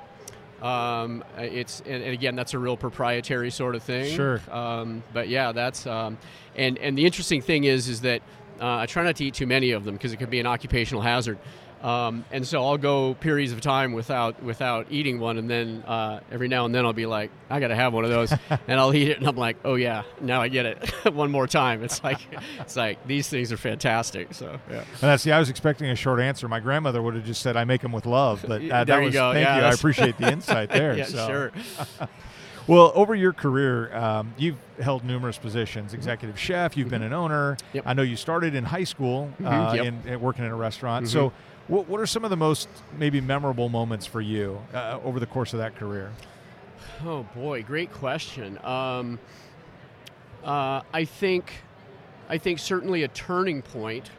Um, 0.63 1.25
it's 1.37 1.81
and, 1.81 2.05
and, 2.05 2.13
again 2.13 2.37
that's 2.37 2.55
a 2.55 2.59
real 2.61 2.77
proprietary 2.77 3.51
sort 3.51 3.75
of 3.75 3.83
thing. 3.83 4.15
Sure. 4.15 4.41
Um, 4.49 5.03
but 5.13 5.29
yeah, 5.29 5.51
that's 5.51 5.89
um, 5.89 6.17
and 6.55 6.79
and 6.79 6.97
the 6.97 7.05
interesting 7.05 7.43
thing 7.43 7.65
is 7.65 7.89
is 7.89 8.03
that 8.03 8.23
uh, 8.61 8.77
I 8.77 8.87
try 8.87 9.03
not 9.03 9.17
to 9.17 9.25
eat 9.25 9.35
too 9.35 9.47
many 9.49 9.73
of 9.73 9.85
them 9.85 9.95
because 9.95 10.13
it 10.13 10.19
could 10.19 10.31
be 10.31 10.39
an 10.39 10.47
occupational 10.47 11.03
hazard. 11.03 11.39
Um, 11.83 12.25
and 12.31 12.47
so 12.47 12.65
I'll 12.65 12.79
go 12.79 13.15
periods 13.15 13.53
of 13.53 13.61
time 13.61 13.93
without 13.93 14.41
without 14.43 14.87
eating 14.91 15.19
one, 15.19 15.37
and 15.37 15.51
then 15.51 15.83
uh, 15.83 16.21
every 16.31 16.47
now 16.47 16.65
and 16.65 16.73
then 16.73 16.85
I'll 16.87 16.93
be 16.93 17.07
like, 17.07 17.31
I 17.51 17.59
got 17.59 17.69
to 17.69 17.75
have 17.75 17.93
one 17.93 18.05
of 18.05 18.11
those, 18.11 18.33
and 18.69 18.81
I'll 18.81 18.95
eat 18.95 19.09
it, 19.09 19.19
and 19.19 19.27
I'm 19.27 19.37
like, 19.37 19.57
oh 19.65 19.75
yeah, 19.75 20.05
now 20.21 20.41
I 20.41 20.49
get 20.49 20.67
it 20.67 20.91
one 21.13 21.31
more 21.33 21.49
time. 21.49 21.83
It's 21.83 22.03
like 22.05 22.21
it's 22.61 22.77
like 22.77 23.05
these 23.07 23.29
things 23.29 23.51
are 23.51 23.57
fantastic. 23.57 24.33
So 24.33 24.61
yeah. 24.71 24.79
And 24.79 24.87
that's 25.01 25.25
see, 25.25 25.33
I 25.33 25.41
was 25.41 25.51
expecting 25.51 25.89
a 25.91 25.97
short 25.97 26.21
answer. 26.21 26.49
My 26.49 26.61
grandmother 26.61 27.03
would 27.03 27.15
have 27.15 27.25
just 27.25 27.43
said, 27.43 27.57
I 27.57 27.65
make 27.65 27.81
them 27.81 27.93
with 27.93 28.07
love, 28.07 28.45
but 28.47 28.63
uh, 28.63 28.85
there 28.85 28.85
that 28.85 28.99
you 28.99 29.05
was 29.07 29.15
go. 29.15 29.33
thank 29.33 29.45
yeah, 29.45 29.59
you. 29.59 29.65
I 29.65 29.71
appreciate 29.73 30.17
the 30.19 30.31
insight 30.31 30.71
there. 30.71 30.97
yeah, 30.97 31.05
so. 31.05 31.27
sure. 31.27 31.53
Well, 32.67 32.93
over 32.95 33.15
your 33.15 33.33
career, 33.33 33.95
um, 33.95 34.35
you've 34.39 34.59
held 34.81 35.05
numerous 35.05 35.37
positions: 35.37 35.95
executive 35.95 36.39
chef. 36.39 36.77
You've 36.77 36.87
mm-hmm. 36.87 36.95
been 36.95 37.03
an 37.03 37.13
owner. 37.13 37.57
Yep. 37.73 37.85
I 37.87 37.95
know 37.95 38.03
you 38.03 38.17
started 38.17 38.55
in 38.55 38.65
high 38.65 38.85
school 38.85 39.31
mm-hmm. 39.35 39.47
uh, 39.47 39.75
yep. 39.75 39.87
in, 39.87 40.03
in, 40.07 40.21
working 40.21 40.45
in 40.45 40.51
a 40.51 40.57
restaurant. 40.57 41.07
Mm-hmm. 41.07 41.13
So, 41.13 41.33
what, 41.69 41.89
what 41.89 42.01
are 42.01 42.07
some 42.07 42.25
of 42.25 42.31
the 42.31 42.37
most 42.37 42.69
maybe 42.99 43.21
memorable 43.21 43.69
moments 43.69 44.07
for 44.07 44.21
you 44.21 44.61
uh, 44.75 44.99
over 45.05 45.21
the 45.21 45.27
course 45.27 45.53
of 45.53 45.59
that 45.61 45.77
career? 45.77 46.13
Oh 47.05 47.25
boy, 47.35 47.63
great 47.63 47.93
question. 47.93 48.59
Um, 48.65 49.19
uh, 50.45 50.83
I 50.93 51.05
think, 51.05 51.53
I 52.29 52.39
think 52.39 52.59
certainly 52.59 53.03
a 53.05 53.09
turning 53.09 53.63
point 53.63 54.11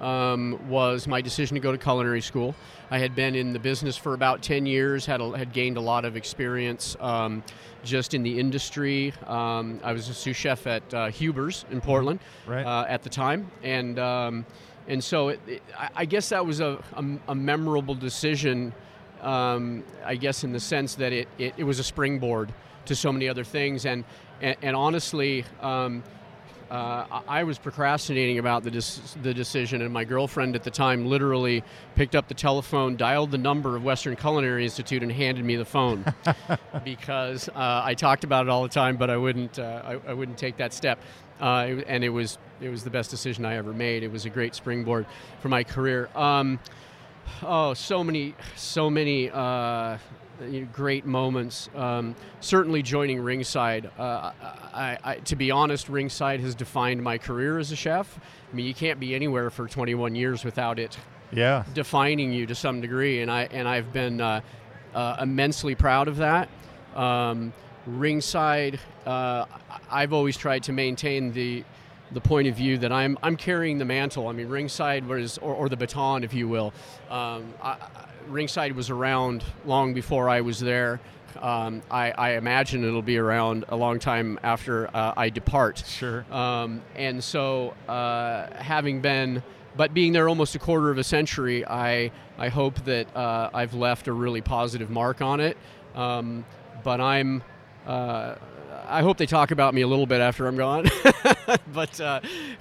um, 0.00 0.58
was 0.68 1.06
my 1.06 1.20
decision 1.20 1.54
to 1.54 1.60
go 1.60 1.70
to 1.72 1.78
culinary 1.78 2.20
school. 2.20 2.54
I 2.90 2.98
had 2.98 3.14
been 3.14 3.34
in 3.34 3.52
the 3.52 3.58
business 3.58 3.96
for 3.96 4.14
about 4.14 4.42
ten 4.42 4.66
years, 4.66 5.06
had 5.06 5.20
a, 5.20 5.36
had 5.36 5.52
gained 5.52 5.76
a 5.76 5.80
lot 5.80 6.04
of 6.04 6.16
experience 6.16 6.96
um, 7.00 7.42
just 7.84 8.14
in 8.14 8.22
the 8.22 8.38
industry. 8.38 9.12
Um, 9.26 9.80
I 9.84 9.92
was 9.92 10.08
a 10.08 10.14
sous 10.14 10.36
chef 10.36 10.66
at 10.66 10.92
uh, 10.94 11.06
Huber's 11.10 11.64
in 11.70 11.80
Portland 11.80 12.20
Right. 12.46 12.64
uh, 12.64 12.86
at 12.88 13.02
the 13.02 13.08
time, 13.08 13.50
and 13.62 13.98
um, 13.98 14.46
and 14.88 15.02
so 15.02 15.28
it, 15.28 15.40
it, 15.46 15.62
I- 15.96 16.04
guess 16.04 16.28
that 16.30 16.44
was 16.44 16.60
a, 16.60 16.82
a, 16.94 17.04
a 17.28 17.34
memorable 17.34 17.94
decision. 17.94 18.72
Um, 19.22 19.84
I 20.04 20.16
guess 20.16 20.44
in 20.44 20.52
the 20.52 20.60
sense 20.60 20.96
that 20.96 21.12
it, 21.12 21.28
it, 21.38 21.54
it 21.56 21.64
was 21.64 21.78
a 21.78 21.84
springboard 21.84 22.52
to 22.84 22.94
so 22.94 23.10
many 23.10 23.26
other 23.28 23.44
things, 23.44 23.86
and 23.86 24.04
and, 24.42 24.56
and 24.62 24.76
honestly. 24.76 25.44
Um, 25.60 26.02
uh, 26.70 27.04
I 27.28 27.40
I 27.40 27.44
was 27.44 27.58
procrastinating 27.58 28.38
about 28.38 28.64
the, 28.64 28.70
dis- 28.70 29.16
the 29.22 29.34
decision, 29.34 29.82
and 29.82 29.92
my 29.92 30.02
girlfriend 30.04 30.56
at 30.56 30.64
the 30.64 30.70
time 30.70 31.06
literally 31.06 31.62
picked 31.94 32.16
up 32.16 32.26
the 32.26 32.34
telephone, 32.34 32.96
dialed 32.96 33.30
the 33.32 33.38
number 33.38 33.76
of 33.76 33.84
Western 33.84 34.16
Culinary 34.16 34.64
Institute, 34.64 35.02
and 35.02 35.12
handed 35.12 35.44
me 35.44 35.56
the 35.56 35.64
phone 35.66 36.04
because 36.84 37.50
uh, 37.50 37.82
I 37.84 37.94
talked 37.94 38.24
about 38.24 38.46
it 38.46 38.48
all 38.48 38.62
the 38.62 38.68
time, 38.70 38.96
but 38.96 39.10
I 39.10 39.16
wouldn't 39.16 39.58
uh, 39.58 39.82
I, 39.84 40.10
I 40.10 40.14
wouldn't 40.14 40.38
take 40.38 40.56
that 40.56 40.72
step. 40.72 40.98
Uh, 41.40 41.82
and 41.86 42.04
it 42.04 42.10
was 42.10 42.38
it 42.60 42.68
was 42.68 42.84
the 42.84 42.90
best 42.90 43.10
decision 43.10 43.44
I 43.44 43.56
ever 43.56 43.72
made. 43.72 44.02
It 44.02 44.12
was 44.12 44.24
a 44.24 44.30
great 44.30 44.54
springboard 44.54 45.06
for 45.40 45.48
my 45.48 45.64
career. 45.64 46.08
Um, 46.14 46.60
oh, 47.42 47.74
so 47.74 48.04
many 48.04 48.34
so 48.56 48.88
many 48.88 49.30
uh, 49.30 49.98
great 50.72 51.06
moments. 51.06 51.68
Um, 51.74 52.14
certainly 52.40 52.82
joining 52.82 53.20
Ringside. 53.20 53.90
Uh, 53.98 54.32
I, 54.72 54.98
I, 55.02 55.16
to 55.16 55.36
be 55.36 55.50
honest, 55.50 55.88
Ringside 55.88 56.40
has 56.40 56.54
defined 56.54 57.02
my 57.02 57.18
career 57.18 57.58
as 57.58 57.72
a 57.72 57.76
chef. 57.76 58.18
I 58.52 58.56
mean, 58.56 58.66
you 58.66 58.74
can't 58.74 59.00
be 59.00 59.14
anywhere 59.14 59.50
for 59.50 59.66
21 59.66 60.14
years 60.14 60.44
without 60.44 60.78
it 60.78 60.96
yeah. 61.32 61.64
defining 61.74 62.32
you 62.32 62.46
to 62.46 62.54
some 62.54 62.80
degree, 62.80 63.20
and 63.20 63.30
I 63.30 63.44
and 63.44 63.68
I've 63.68 63.92
been 63.92 64.20
uh, 64.20 64.40
uh, 64.94 65.16
immensely 65.20 65.74
proud 65.74 66.08
of 66.08 66.16
that. 66.18 66.48
Um, 66.94 67.52
ringside, 67.86 68.80
uh, 69.06 69.46
I've 69.90 70.12
always 70.12 70.36
tried 70.36 70.62
to 70.64 70.72
maintain 70.72 71.32
the 71.32 71.64
the 72.12 72.20
point 72.20 72.46
of 72.46 72.54
view 72.54 72.78
that 72.78 72.92
I'm 72.92 73.18
I'm 73.22 73.36
carrying 73.36 73.78
the 73.78 73.84
mantle. 73.84 74.28
I 74.28 74.32
mean, 74.32 74.48
ringside 74.48 75.06
was 75.06 75.38
or, 75.38 75.54
or 75.54 75.68
the 75.68 75.76
baton, 75.76 76.24
if 76.24 76.34
you 76.34 76.48
will. 76.48 76.72
Um, 77.10 77.54
I, 77.62 77.76
ringside 78.28 78.72
was 78.72 78.90
around 78.90 79.44
long 79.64 79.94
before 79.94 80.28
I 80.28 80.40
was 80.40 80.60
there. 80.60 81.00
Um, 81.40 81.82
I, 81.90 82.12
I 82.12 82.30
imagine 82.36 82.84
it'll 82.84 83.02
be 83.02 83.18
around 83.18 83.64
a 83.68 83.76
long 83.76 83.98
time 83.98 84.38
after 84.42 84.88
uh, 84.94 85.14
I 85.16 85.30
depart. 85.30 85.82
Sure. 85.84 86.24
Um, 86.32 86.80
and 86.94 87.22
so, 87.22 87.74
uh, 87.88 88.54
having 88.54 89.00
been, 89.00 89.42
but 89.76 89.92
being 89.92 90.12
there 90.12 90.28
almost 90.28 90.54
a 90.54 90.60
quarter 90.60 90.90
of 90.90 90.98
a 90.98 91.04
century, 91.04 91.66
I 91.66 92.12
I 92.38 92.48
hope 92.48 92.84
that 92.84 93.14
uh, 93.16 93.50
I've 93.52 93.74
left 93.74 94.06
a 94.08 94.12
really 94.12 94.40
positive 94.40 94.90
mark 94.90 95.20
on 95.22 95.40
it. 95.40 95.56
Um, 95.94 96.44
but 96.84 97.00
I'm, 97.00 97.42
uh, 97.86 98.34
I 98.86 99.02
hope 99.02 99.16
they 99.16 99.26
talk 99.26 99.50
about 99.50 99.74
me 99.74 99.80
a 99.82 99.86
little 99.88 100.06
bit 100.06 100.20
after 100.20 100.46
I'm 100.46 100.56
gone. 100.56 100.86
but 101.72 102.00
uh, 102.00 102.20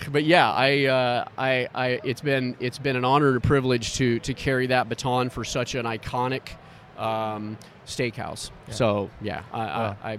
but 0.09 0.23
yeah, 0.23 0.51
I, 0.51 0.85
uh, 0.85 1.25
I 1.37 1.67
I 1.75 1.87
it's 2.03 2.21
been 2.21 2.55
it's 2.59 2.79
been 2.79 2.95
an 2.95 3.05
honor 3.05 3.29
and 3.29 3.37
a 3.37 3.41
privilege 3.41 3.95
to 3.95 4.19
to 4.19 4.33
carry 4.33 4.67
that 4.67 4.89
baton 4.89 5.29
for 5.29 5.43
such 5.43 5.75
an 5.75 5.85
iconic 5.85 6.49
um, 6.97 7.57
steakhouse. 7.85 8.51
Yeah. 8.67 8.73
So 8.73 9.09
yeah, 9.21 9.43
I, 9.51 9.57
Well. 9.57 9.97
I, 10.03 10.11
I 10.13 10.17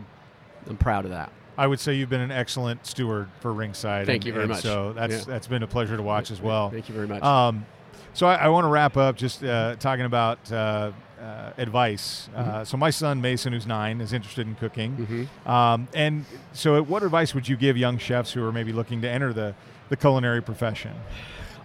I'm 0.69 0.77
proud 0.77 1.05
of 1.05 1.11
that. 1.11 1.31
I 1.57 1.67
would 1.67 1.79
say 1.79 1.95
you've 1.95 2.11
been 2.11 2.21
an 2.21 2.33
excellent 2.33 2.85
steward 2.87 3.29
for 3.41 3.53
Ringside. 3.53 4.07
Thank 4.07 4.23
and- 4.23 4.27
you 4.27 4.33
very 4.33 4.49
much. 4.49 4.63
So 4.63 4.93
that's 4.93 5.13
Yeah. 5.13 5.25
that's 5.27 5.47
been 5.47 5.63
a 5.63 5.67
pleasure 5.69 5.97
to 5.97 6.03
watch 6.03 6.31
as 6.31 6.41
well. 6.41 6.71
Thank 6.71 6.89
you 6.89 6.95
very 6.95 7.07
much. 7.07 7.23
Um, 7.23 7.65
so 8.13 8.27
I, 8.27 8.35
I 8.37 8.49
want 8.49 8.65
to 8.65 8.69
wrap 8.69 8.97
up 8.97 9.17
just 9.17 9.43
uh, 9.43 9.77
talking 9.77 10.05
about 10.05 10.51
uh, 10.53 10.93
uh, 11.25 11.53
advice. 11.57 12.29
Mm-hmm. 12.37 12.51
Uh, 12.51 12.65
so 12.65 12.77
my 12.77 12.91
son 12.91 13.21
Mason, 13.21 13.53
who's 13.53 13.67
nine, 13.67 14.01
is 14.01 14.13
interested 14.13 14.47
in 14.47 14.55
cooking. 14.57 15.29
Mhm. 15.47 15.51
Um, 15.51 15.89
and 15.95 16.25
so, 16.53 16.83
what 16.83 17.03
advice 17.03 17.35
would 17.35 17.49
you 17.49 17.57
give 17.57 17.77
young 17.77 17.99
chefs 17.99 18.33
who 18.33 18.45
are 18.45 18.53
maybe 18.53 18.73
looking 18.73 19.01
to 19.03 19.09
enter 19.09 19.33
the 19.33 19.55
the 19.89 19.97
culinary 19.97 20.43
profession? 20.43 20.93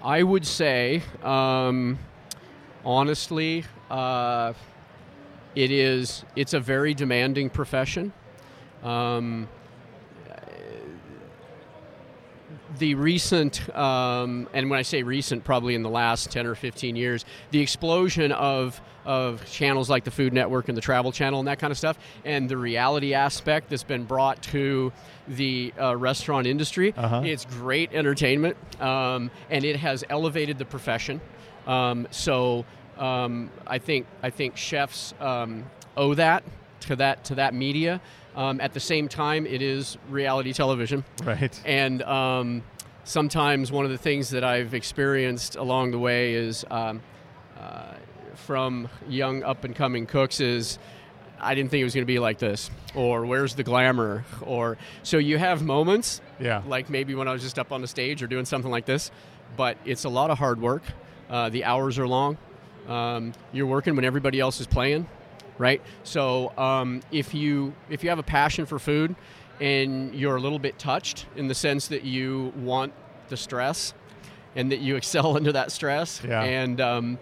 I 0.04 0.24
would 0.24 0.45
say, 0.45 1.04
um, 1.24 2.00
honestly, 2.86 3.65
uh, 3.89 4.54
it 5.56 5.72
is. 5.72 6.24
It's 6.36 6.54
a 6.54 6.60
very 6.60 6.93
demanding 6.93 7.50
profession. 7.50 8.13
Um, 8.82 9.50
the 12.78 12.95
recent, 12.95 13.76
um, 13.76 14.48
and 14.54 14.69
when 14.69 14.80
I 14.80 14.84
say 14.84 15.04
recent, 15.04 15.43
probably 15.43 15.76
in 15.76 15.84
the 15.84 15.89
last 15.89 16.32
10 16.32 16.45
or 16.45 16.56
15 16.56 16.95
years, 16.95 17.26
the 17.52 17.60
explosion 17.60 18.32
of, 18.32 18.82
of 19.10 19.43
channels 19.50 19.89
like 19.89 20.04
the 20.04 20.12
Food 20.12 20.34
Network 20.34 20.69
and 20.69 20.78
the 20.78 20.82
Travel 20.82 21.12
Channel 21.12 21.39
and 21.39 21.48
that 21.48 21.58
kind 21.58 21.72
of 21.72 21.78
stuff, 21.78 21.98
and 22.26 22.48
the 22.48 22.56
reality 22.58 23.15
aspect 23.15 23.69
that's 23.69 23.84
been 23.84 24.04
brought 24.04 24.41
to 24.43 24.93
the 25.28 25.74
uh, 25.82 25.95
restaurant 25.98 26.45
industry, 26.45 26.93
Uh-huh. 26.95 27.22
it's 27.26 27.45
great 27.45 27.91
entertainment, 27.91 28.56
um, 28.80 29.32
and 29.50 29.65
it 29.65 29.78
has 29.78 30.04
elevated 30.10 30.60
the 30.60 30.65
profession. 30.65 31.19
Um, 31.65 32.08
so 32.12 32.65
um, 33.00 33.50
I 33.65 33.80
think 33.80 34.06
I 34.22 34.30
think 34.30 34.58
chefs 34.58 35.13
um, 35.19 35.65
owe 35.98 36.13
that 36.13 36.43
to 36.82 36.95
that 36.98 37.24
to 37.26 37.36
that 37.36 37.54
media. 37.56 38.00
Um, 38.36 38.62
at 38.62 38.74
the 38.74 38.80
same 38.80 39.08
time, 39.08 39.48
it 39.48 39.62
is 39.62 39.98
reality 40.10 40.54
television. 40.54 41.04
Right. 41.24 41.60
And 41.65 42.04
um, 42.04 42.63
sometimes 43.04 43.72
one 43.72 43.86
of 43.86 43.91
the 43.91 43.98
things 43.98 44.30
that 44.30 44.43
I've 44.43 44.74
experienced 44.76 45.56
along 45.56 45.91
the 45.91 46.00
way 46.00 46.34
is 46.36 46.63
um, 46.69 47.02
uh, 47.60 47.93
from 48.45 48.88
young 49.08 49.43
up 49.43 49.63
and 49.63 49.75
coming 49.75 50.06
cooks 50.06 50.39
is 50.39 50.80
I 51.41 51.56
didn't 51.56 51.71
think 51.71 51.82
it 51.82 51.86
was 51.86 51.93
going 51.93 52.04
to 52.04 52.08
be 52.13 52.19
like 52.19 52.38
this, 52.39 52.69
or 52.95 53.25
where's 53.25 53.56
the 53.56 53.63
glamour, 53.63 54.25
or 54.41 54.78
so 55.04 55.17
you 55.17 55.38
have 55.38 55.62
moments 55.63 56.19
Yeah. 56.39 56.62
like 56.67 56.89
maybe 56.89 57.15
when 57.15 57.28
I 57.28 57.32
was 57.34 57.41
just 57.41 57.58
up 57.58 57.71
on 57.71 57.82
the 57.82 57.88
stage 57.88 58.21
or 58.21 58.28
doing 58.28 58.45
something 58.45 58.71
like 58.71 58.86
this, 58.86 59.10
but 59.56 59.78
it's 59.86 60.04
a 60.04 60.10
lot 60.10 60.32
of 60.32 60.38
hard 60.38 60.60
work. 60.62 60.84
Uh, 61.30 61.49
the 61.49 61.63
hours 61.63 61.97
are 61.99 62.08
long. 62.08 62.38
Um, 62.88 63.34
you're 63.54 63.67
working 63.67 63.95
when 63.95 64.04
everybody 64.04 64.39
else 64.39 64.60
is 64.60 64.67
playing, 64.67 65.08
right? 65.58 65.82
So 66.04 66.52
um, 66.58 67.02
if 67.12 67.34
you 67.34 67.73
if 67.89 68.04
you 68.04 68.10
have 68.10 68.19
a 68.19 68.23
passion 68.23 68.65
for 68.65 68.80
food 68.80 69.15
and 69.62 70.13
you're 70.15 70.36
a 70.38 70.41
little 70.41 70.60
bit 70.60 70.80
touched 70.80 71.25
in 71.36 71.47
the 71.47 71.56
sense 71.56 71.88
that 71.89 72.04
you 72.04 72.52
want 72.58 72.91
the 73.30 73.38
stress 73.38 73.93
and 74.56 74.71
that 74.71 74.80
you 74.80 74.95
excel 75.02 75.38
under 75.38 75.52
that 75.54 75.71
stress, 75.71 76.21
Yeah. 76.28 76.41
and 76.43 76.82
um, 76.82 77.19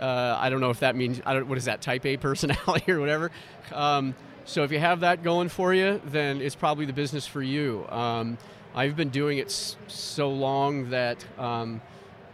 uh, 0.00 0.36
I 0.40 0.50
don't 0.50 0.60
know 0.60 0.70
if 0.70 0.80
that 0.80 0.96
means 0.96 1.20
I 1.24 1.34
don't 1.34 1.46
what 1.48 1.58
is 1.58 1.64
that 1.66 1.80
type 1.80 2.04
A 2.06 2.16
personality 2.16 2.90
or 2.92 3.00
whatever. 3.00 3.30
Um, 3.72 4.14
so 4.44 4.62
if 4.62 4.70
you 4.72 4.78
have 4.78 5.00
that 5.00 5.22
going 5.22 5.48
for 5.48 5.72
you, 5.72 6.00
then 6.06 6.40
it's 6.40 6.54
probably 6.54 6.84
the 6.84 6.92
business 6.92 7.26
for 7.26 7.42
you. 7.42 7.86
Um, 7.88 8.36
I've 8.74 8.96
been 8.96 9.08
doing 9.10 9.38
it 9.38 9.46
s- 9.46 9.76
so 9.86 10.30
long 10.30 10.90
that 10.90 11.24
um, 11.38 11.80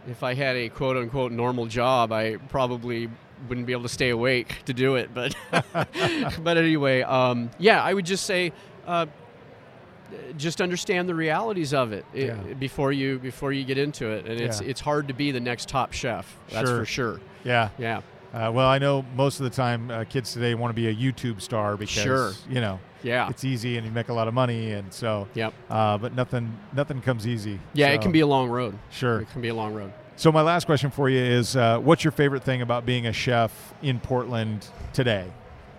if 0.07 0.23
I 0.23 0.33
had 0.33 0.55
a 0.57 0.69
quote 0.69 0.97
unquote 0.97 1.31
normal 1.31 1.67
job, 1.67 2.11
I 2.11 2.37
probably 2.49 3.09
wouldn't 3.47 3.65
be 3.67 3.73
able 3.73 3.83
to 3.83 3.89
stay 3.89 4.09
awake 4.09 4.57
to 4.65 4.73
do 4.73 4.95
it. 4.95 5.13
But 5.13 5.35
but 6.43 6.57
anyway, 6.57 7.01
um, 7.03 7.49
yeah, 7.59 7.81
I 7.83 7.93
would 7.93 8.05
just 8.05 8.25
say. 8.25 8.51
Uh, 8.85 9.05
just 10.37 10.61
understand 10.61 11.07
the 11.09 11.15
realities 11.15 11.73
of 11.73 11.91
it 11.93 12.05
i- 12.13 12.17
Yeah. 12.17 12.35
before 12.59 12.91
you 12.91 13.19
before 13.19 13.51
you 13.53 13.63
get 13.63 13.77
into 13.77 14.07
it, 14.11 14.25
and 14.25 14.39
it's 14.39 14.61
Yeah. 14.61 14.67
it's 14.69 14.81
hard 14.81 15.07
to 15.07 15.13
be 15.13 15.31
the 15.31 15.39
next 15.39 15.69
top 15.69 15.93
chef. 15.93 16.37
That's 16.49 16.69
Sure. 16.69 16.79
for 16.79 16.85
sure. 16.85 17.19
Yeah. 17.43 17.69
Yeah, 17.77 18.01
Uh, 18.33 18.49
well, 18.53 18.67
I 18.67 18.77
know 18.77 19.03
most 19.15 19.39
of 19.39 19.43
the 19.43 19.49
time 19.49 19.89
uh, 19.91 20.03
kids 20.05 20.31
today 20.33 20.53
want 20.55 20.69
to 20.75 20.81
be 20.81 20.87
a 20.87 20.95
YouTube 20.95 21.41
star 21.41 21.75
because 21.77 22.03
Sure. 22.03 22.31
you 22.49 22.61
know 22.61 22.79
yeah, 23.03 23.27
it's 23.29 23.43
easy 23.43 23.77
and 23.77 23.85
you 23.85 23.91
make 23.91 24.09
a 24.09 24.13
lot 24.13 24.27
of 24.27 24.33
money, 24.33 24.71
and 24.73 24.93
so. 24.93 25.27
yep. 25.33 25.53
Uh, 25.69 25.97
but 25.97 26.13
nothing 26.15 26.53
nothing 26.73 27.01
comes 27.01 27.25
easy. 27.27 27.59
Yeah, 27.73 27.87
it 27.89 28.01
can 28.01 28.11
be 28.11 28.19
a 28.21 28.27
long 28.27 28.49
road. 28.49 28.75
sure. 28.89 29.21
It 29.21 29.31
can 29.31 29.41
be 29.41 29.49
a 29.49 29.55
long 29.55 29.73
road. 29.73 29.91
So 30.17 30.31
my 30.31 30.41
last 30.43 30.65
question 30.65 30.91
for 30.91 31.09
you 31.09 31.19
is, 31.19 31.55
uh, 31.55 31.79
what's 31.79 32.03
your 32.03 32.11
favorite 32.11 32.43
thing 32.43 32.61
about 32.61 32.85
being 32.85 33.07
a 33.07 33.13
chef 33.13 33.73
in 33.81 33.99
Portland 33.99 34.67
today? 34.93 35.25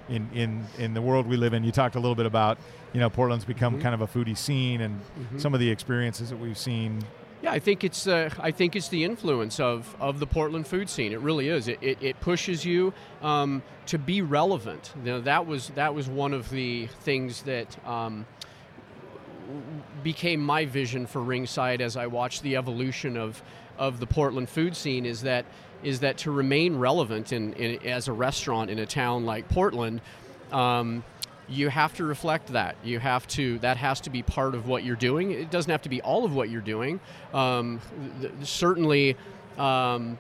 In, 0.08 0.28
in 0.34 0.64
in 0.78 0.94
the 0.94 1.00
world 1.00 1.28
we 1.28 1.36
live 1.36 1.54
in, 1.54 1.62
you 1.62 1.70
talked 1.70 1.94
a 1.94 2.00
little 2.00 2.16
bit 2.16 2.26
about, 2.26 2.58
you 2.92 3.00
know, 3.00 3.08
Portland's 3.10 3.44
become 3.44 3.78
Mhm. 3.78 3.82
kind 3.82 3.94
of 3.94 4.00
a 4.02 4.06
foodie 4.06 4.36
scene, 4.36 4.80
and 4.82 5.00
Mm-hmm. 5.18 5.38
some 5.38 5.54
of 5.54 5.60
the 5.60 5.70
experiences 5.70 6.30
that 6.30 6.36
we've 6.38 6.58
seen. 6.58 7.02
Yeah, 7.42 7.50
I 7.50 7.58
think 7.58 7.82
it's 7.82 8.06
uh, 8.06 8.30
I 8.38 8.52
think 8.52 8.76
it's 8.76 8.88
the 8.88 9.02
influence 9.02 9.58
of, 9.58 9.96
of 9.98 10.20
the 10.20 10.26
Portland 10.26 10.66
food 10.66 10.88
scene. 10.88 11.12
It 11.12 11.18
really 11.20 11.48
is. 11.48 11.66
It, 11.66 11.78
it, 11.82 11.98
it 12.00 12.20
pushes 12.20 12.64
you 12.64 12.92
um, 13.20 13.62
to 13.86 13.98
be 13.98 14.22
relevant. 14.22 14.92
You 15.04 15.10
know, 15.12 15.20
that 15.22 15.46
was 15.46 15.68
that 15.70 15.92
was 15.94 16.06
one 16.08 16.34
of 16.34 16.50
the 16.50 16.86
things 17.00 17.42
that 17.42 17.76
um, 17.86 18.26
became 20.02 20.40
my 20.40 20.64
vision 20.66 21.06
for 21.06 21.20
Ringside 21.20 21.80
as 21.80 21.96
I 21.96 22.06
watched 22.06 22.42
the 22.42 22.56
evolution 22.56 23.16
of 23.16 23.42
of 23.78 23.98
the 24.00 24.06
Portland 24.06 24.48
food 24.48 24.76
scene. 24.76 25.04
Is 25.06 25.22
that 25.22 25.44
is 25.82 26.00
that 26.00 26.18
to 26.18 26.30
remain 26.30 26.76
relevant 26.76 27.32
in, 27.32 27.54
in 27.54 27.84
as 27.86 28.06
a 28.06 28.12
restaurant 28.12 28.70
in 28.70 28.78
a 28.78 28.86
town 28.86 29.24
like 29.24 29.48
Portland. 29.48 30.00
Um, 30.52 31.02
you 31.52 31.68
have 31.68 31.94
to 31.96 32.04
reflect 32.04 32.48
that. 32.48 32.76
You 32.82 32.98
have 32.98 33.26
to 33.28 33.58
that 33.60 33.76
has 33.76 34.00
to 34.02 34.10
be 34.10 34.22
part 34.22 34.54
of 34.54 34.66
what 34.66 34.84
you're 34.84 34.96
doing. 34.96 35.32
It 35.32 35.50
doesn't 35.50 35.70
have 35.70 35.82
to 35.82 35.88
be 35.88 36.00
all 36.02 36.24
of 36.24 36.34
what 36.34 36.50
you're 36.50 36.60
doing. 36.60 37.00
Um, 37.32 37.80
th- 38.20 38.32
certainly. 38.42 39.16
Um, 39.58 40.18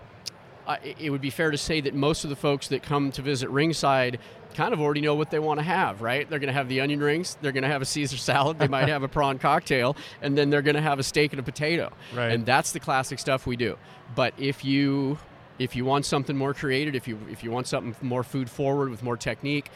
it 0.96 1.10
would 1.10 1.20
be 1.20 1.30
fair 1.30 1.50
to 1.50 1.58
say 1.58 1.80
that 1.80 1.92
most 1.92 2.22
of 2.22 2.30
the 2.30 2.36
folks 2.36 2.68
that 2.68 2.84
come 2.84 3.10
to 3.10 3.20
visit 3.20 3.50
Ringside 3.50 4.20
kind 4.54 4.72
of 4.72 4.80
already 4.80 5.00
know 5.00 5.14
what 5.14 5.30
they 5.30 5.40
want 5.40 5.58
to 5.58 5.64
have, 5.64 6.02
right? 6.02 6.28
They're 6.28 6.38
going 6.38 6.48
to 6.48 6.54
have 6.54 6.68
the 6.68 6.80
onion 6.80 7.00
rings, 7.00 7.36
they're 7.40 7.52
going 7.52 7.62
to 7.64 7.68
have 7.68 7.82
a 7.82 7.86
Caesar 7.86 8.16
salad, 8.16 8.58
they 8.58 8.68
might 8.68 8.88
have 8.88 9.02
a 9.02 9.08
prawn 9.08 9.38
cocktail, 9.38 9.96
and 10.20 10.38
then 10.38 10.50
they're 10.50 10.62
going 10.62 10.76
to 10.76 10.82
have 10.82 10.98
a 10.98 11.02
steak 11.02 11.32
and 11.32 11.40
a 11.40 11.42
potato. 11.42 11.92
Right. 12.14 12.30
And 12.30 12.46
that's 12.46 12.70
the 12.72 12.80
classic 12.80 13.18
stuff 13.18 13.46
we 13.46 13.56
do. 13.56 13.76
But 14.14 14.34
if 14.38 14.64
you 14.64 15.18
if 15.58 15.76
you 15.76 15.84
want 15.84 16.04
something 16.04 16.36
more 16.36 16.54
creative, 16.54 16.94
if 16.94 17.08
you 17.08 17.18
if 17.30 17.42
you 17.42 17.50
want 17.50 17.66
something 17.66 17.94
more 18.06 18.22
food 18.22 18.48
forward 18.48 18.88
with 18.88 19.02
more 19.02 19.16
technique, 19.16 19.70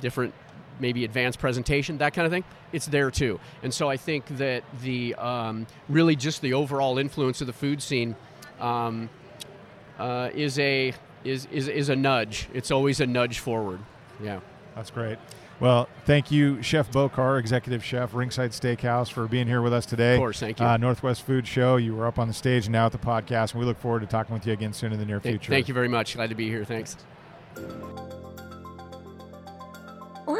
different 0.00 0.34
maybe 0.78 1.04
advanced 1.04 1.38
presentation, 1.38 1.98
that 1.98 2.14
kind 2.14 2.26
of 2.26 2.32
thing, 2.32 2.44
it's 2.72 2.86
there 2.86 3.10
too. 3.10 3.40
And 3.62 3.72
so 3.72 3.88
I 3.88 3.96
think 3.96 4.26
that 4.38 4.64
the 4.82 5.14
um, 5.16 5.66
really 5.88 6.16
just 6.16 6.40
the 6.42 6.54
overall 6.54 6.98
influence 6.98 7.40
of 7.40 7.46
the 7.46 7.52
food 7.52 7.82
scene 7.82 8.16
um, 8.60 9.10
uh, 9.98 10.30
is 10.34 10.58
a 10.58 10.92
is, 11.24 11.46
is 11.46 11.68
is 11.68 11.88
a 11.88 11.96
nudge. 11.96 12.48
It's 12.54 12.70
always 12.70 13.00
a 13.00 13.06
nudge 13.06 13.40
forward. 13.40 13.80
Yeah. 14.22 14.40
That's 14.74 14.90
great. 14.90 15.18
Well, 15.60 15.90
thank 16.06 16.30
you, 16.30 16.62
Chef 16.62 16.90
Bokar, 16.90 17.38
Executive 17.38 17.84
Chef, 17.84 18.14
Ringside 18.14 18.52
Steakhouse, 18.52 19.12
for 19.12 19.28
being 19.28 19.46
here 19.46 19.60
with 19.60 19.74
us 19.74 19.84
today. 19.84 20.14
Of 20.14 20.20
course, 20.20 20.40
thank 20.40 20.58
you. 20.58 20.64
Uh, 20.64 20.78
Northwest 20.78 21.22
Food 21.22 21.46
Show. 21.46 21.76
You 21.76 21.94
were 21.94 22.06
up 22.06 22.18
on 22.18 22.28
the 22.28 22.34
stage 22.34 22.64
and 22.64 22.72
now 22.72 22.86
at 22.86 22.92
the 22.92 22.98
podcast, 22.98 23.52
and 23.52 23.60
we 23.60 23.66
look 23.66 23.78
forward 23.78 24.00
to 24.00 24.06
talking 24.06 24.32
with 24.32 24.46
you 24.46 24.54
again 24.54 24.72
soon 24.72 24.90
in 24.90 24.98
the 24.98 25.04
near 25.04 25.20
future. 25.20 25.50
Thank 25.50 25.68
you 25.68 25.74
very 25.74 25.88
much. 25.88 26.14
Glad 26.14 26.30
to 26.30 26.34
be 26.34 26.48
here. 26.48 26.64
Thanks. 26.64 26.96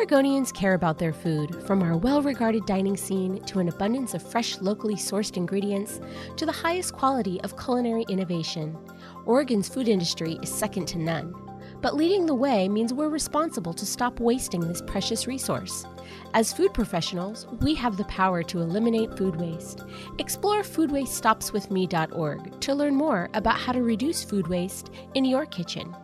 Oregonians 0.00 0.52
care 0.54 0.72
about 0.72 0.96
their 0.96 1.12
food, 1.12 1.54
from 1.66 1.82
our 1.82 1.94
well 1.94 2.22
regarded 2.22 2.64
dining 2.64 2.96
scene 2.96 3.38
to 3.44 3.58
an 3.58 3.68
abundance 3.68 4.14
of 4.14 4.22
fresh, 4.22 4.58
locally 4.58 4.94
sourced 4.94 5.36
ingredients 5.36 6.00
to 6.38 6.46
the 6.46 6.52
highest 6.52 6.94
quality 6.94 7.38
of 7.42 7.58
culinary 7.62 8.06
innovation. 8.08 8.78
Oregon's 9.26 9.68
food 9.68 9.88
industry 9.88 10.38
is 10.42 10.50
second 10.50 10.86
to 10.86 10.98
none. 10.98 11.34
But 11.82 11.96
leading 11.96 12.24
the 12.24 12.34
way 12.34 12.66
means 12.66 12.94
we're 12.94 13.10
responsible 13.10 13.74
to 13.74 13.84
stop 13.84 14.20
wasting 14.20 14.62
this 14.62 14.80
precious 14.80 15.26
resource. 15.26 15.84
As 16.32 16.50
food 16.50 16.72
professionals, 16.72 17.46
we 17.60 17.74
have 17.74 17.98
the 17.98 18.04
power 18.04 18.42
to 18.42 18.62
eliminate 18.62 19.18
food 19.18 19.36
waste. 19.36 19.82
Explore 20.18 20.62
foodwastestopswithme.org 20.62 22.60
to 22.60 22.74
learn 22.74 22.94
more 22.94 23.28
about 23.34 23.58
how 23.58 23.72
to 23.72 23.82
reduce 23.82 24.24
food 24.24 24.48
waste 24.48 24.88
in 25.12 25.26
your 25.26 25.44
kitchen. 25.44 25.94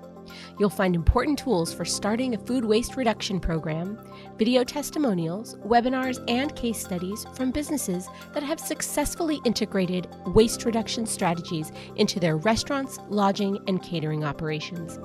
You'll 0.59 0.71
find 0.71 0.95
important 0.95 1.39
tools 1.39 1.75
for 1.75 1.85
starting 1.85 2.35
a 2.35 2.39
food 2.39 2.65
waste 2.65 2.97
reduction 2.97 3.41
program, 3.41 3.99
video 4.39 4.65
testimonials, 4.65 5.57
webinars, 5.57 6.23
and 6.29 6.55
case 6.57 6.79
studies 6.79 7.27
from 7.35 7.51
businesses 7.51 8.09
that 8.33 8.43
have 8.43 8.59
successfully 8.59 9.39
integrated 9.45 10.09
waste 10.27 10.65
reduction 10.65 11.05
strategies 11.05 11.73
into 11.97 12.19
their 12.19 12.39
restaurants, 12.39 12.99
lodging, 13.09 13.59
and 13.69 13.83
catering 13.83 14.25
operations. 14.25 14.99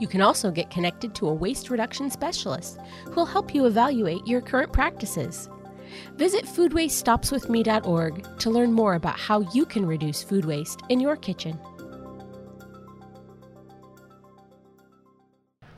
You 0.00 0.08
can 0.08 0.22
also 0.22 0.50
get 0.50 0.70
connected 0.70 1.14
to 1.16 1.28
a 1.28 1.34
waste 1.34 1.70
reduction 1.70 2.10
specialist 2.10 2.78
who 3.04 3.12
will 3.12 3.26
help 3.26 3.54
you 3.54 3.66
evaluate 3.66 4.26
your 4.26 4.40
current 4.40 4.72
practices. 4.72 5.48
Visit 6.16 6.44
foodwastestopswithme.org 6.44 8.38
to 8.38 8.50
learn 8.50 8.72
more 8.72 8.94
about 8.94 9.18
how 9.18 9.40
you 9.52 9.66
can 9.66 9.84
reduce 9.86 10.22
food 10.22 10.44
waste 10.44 10.80
in 10.88 11.00
your 11.00 11.16
kitchen. 11.16 11.58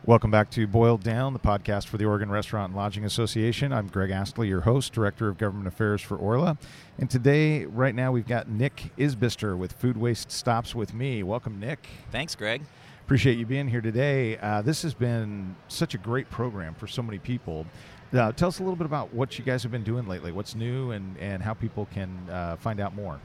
Welcome 0.05 0.33
back 0.33 0.51
to 0.51 0.67
Boiled 0.67 1.05
Down, 1.05 1.33
the 1.33 1.38
podcast 1.38 1.87
for 1.87 1.97
the 1.97 2.07
Oregon 2.07 2.29
Restaurant 2.29 2.71
and 2.71 2.77
Lodging 2.77 3.05
Association. 3.05 3.73
I'm 3.73 3.87
Greg 3.87 4.11
Astley, 4.11 4.49
your 4.49 4.62
host, 4.62 4.93
Director 4.93 5.29
of 5.29 5.38
Government 5.38 5.69
Affairs 5.69 6.03
for 6.03 6.17
Orla. 6.17 6.59
And 6.99 7.09
today, 7.09 7.67
right 7.67 7.95
now, 7.95 8.11
we've 8.11 8.27
got 8.27 8.49
Nick 8.49 8.91
Isbister 8.99 9.57
with 9.57 9.75
Food 9.75 9.97
Waste 9.97 10.33
Stops 10.33 10.75
With 10.75 10.93
Me. 10.93 11.23
Welcome, 11.23 11.61
Nick. 11.61 11.87
Thanks, 12.11 12.35
Greg. 12.35 12.62
Appreciate 13.05 13.38
you 13.38 13.47
being 13.47 13.69
here 13.69 13.81
today. 13.81 14.38
Uh, 14.38 14.61
this 14.61 14.83
has 14.83 14.93
been 14.93 15.55
such 15.69 15.95
a 15.95 15.99
great 15.99 16.29
program 16.31 16.75
for 16.75 16.88
so 16.88 17.01
many 17.01 17.21
people. 17.21 17.65
Uh, 18.12 18.33
tell 18.33 18.49
us 18.49 18.59
a 18.59 18.62
little 18.65 18.75
bit 18.75 18.87
about 18.87 19.15
what 19.15 19.38
you 19.38 19.45
guys 19.45 19.62
have 19.62 19.71
been 19.71 19.85
doing 19.85 20.09
lately. 20.09 20.33
What's 20.33 20.57
new 20.57 20.91
and, 20.91 21.17
and 21.19 21.41
how 21.41 21.55
people 21.55 21.87
can 21.95 22.29
uh, 22.29 22.57
find 22.57 22.81
out 22.81 22.97
more. 22.97 23.21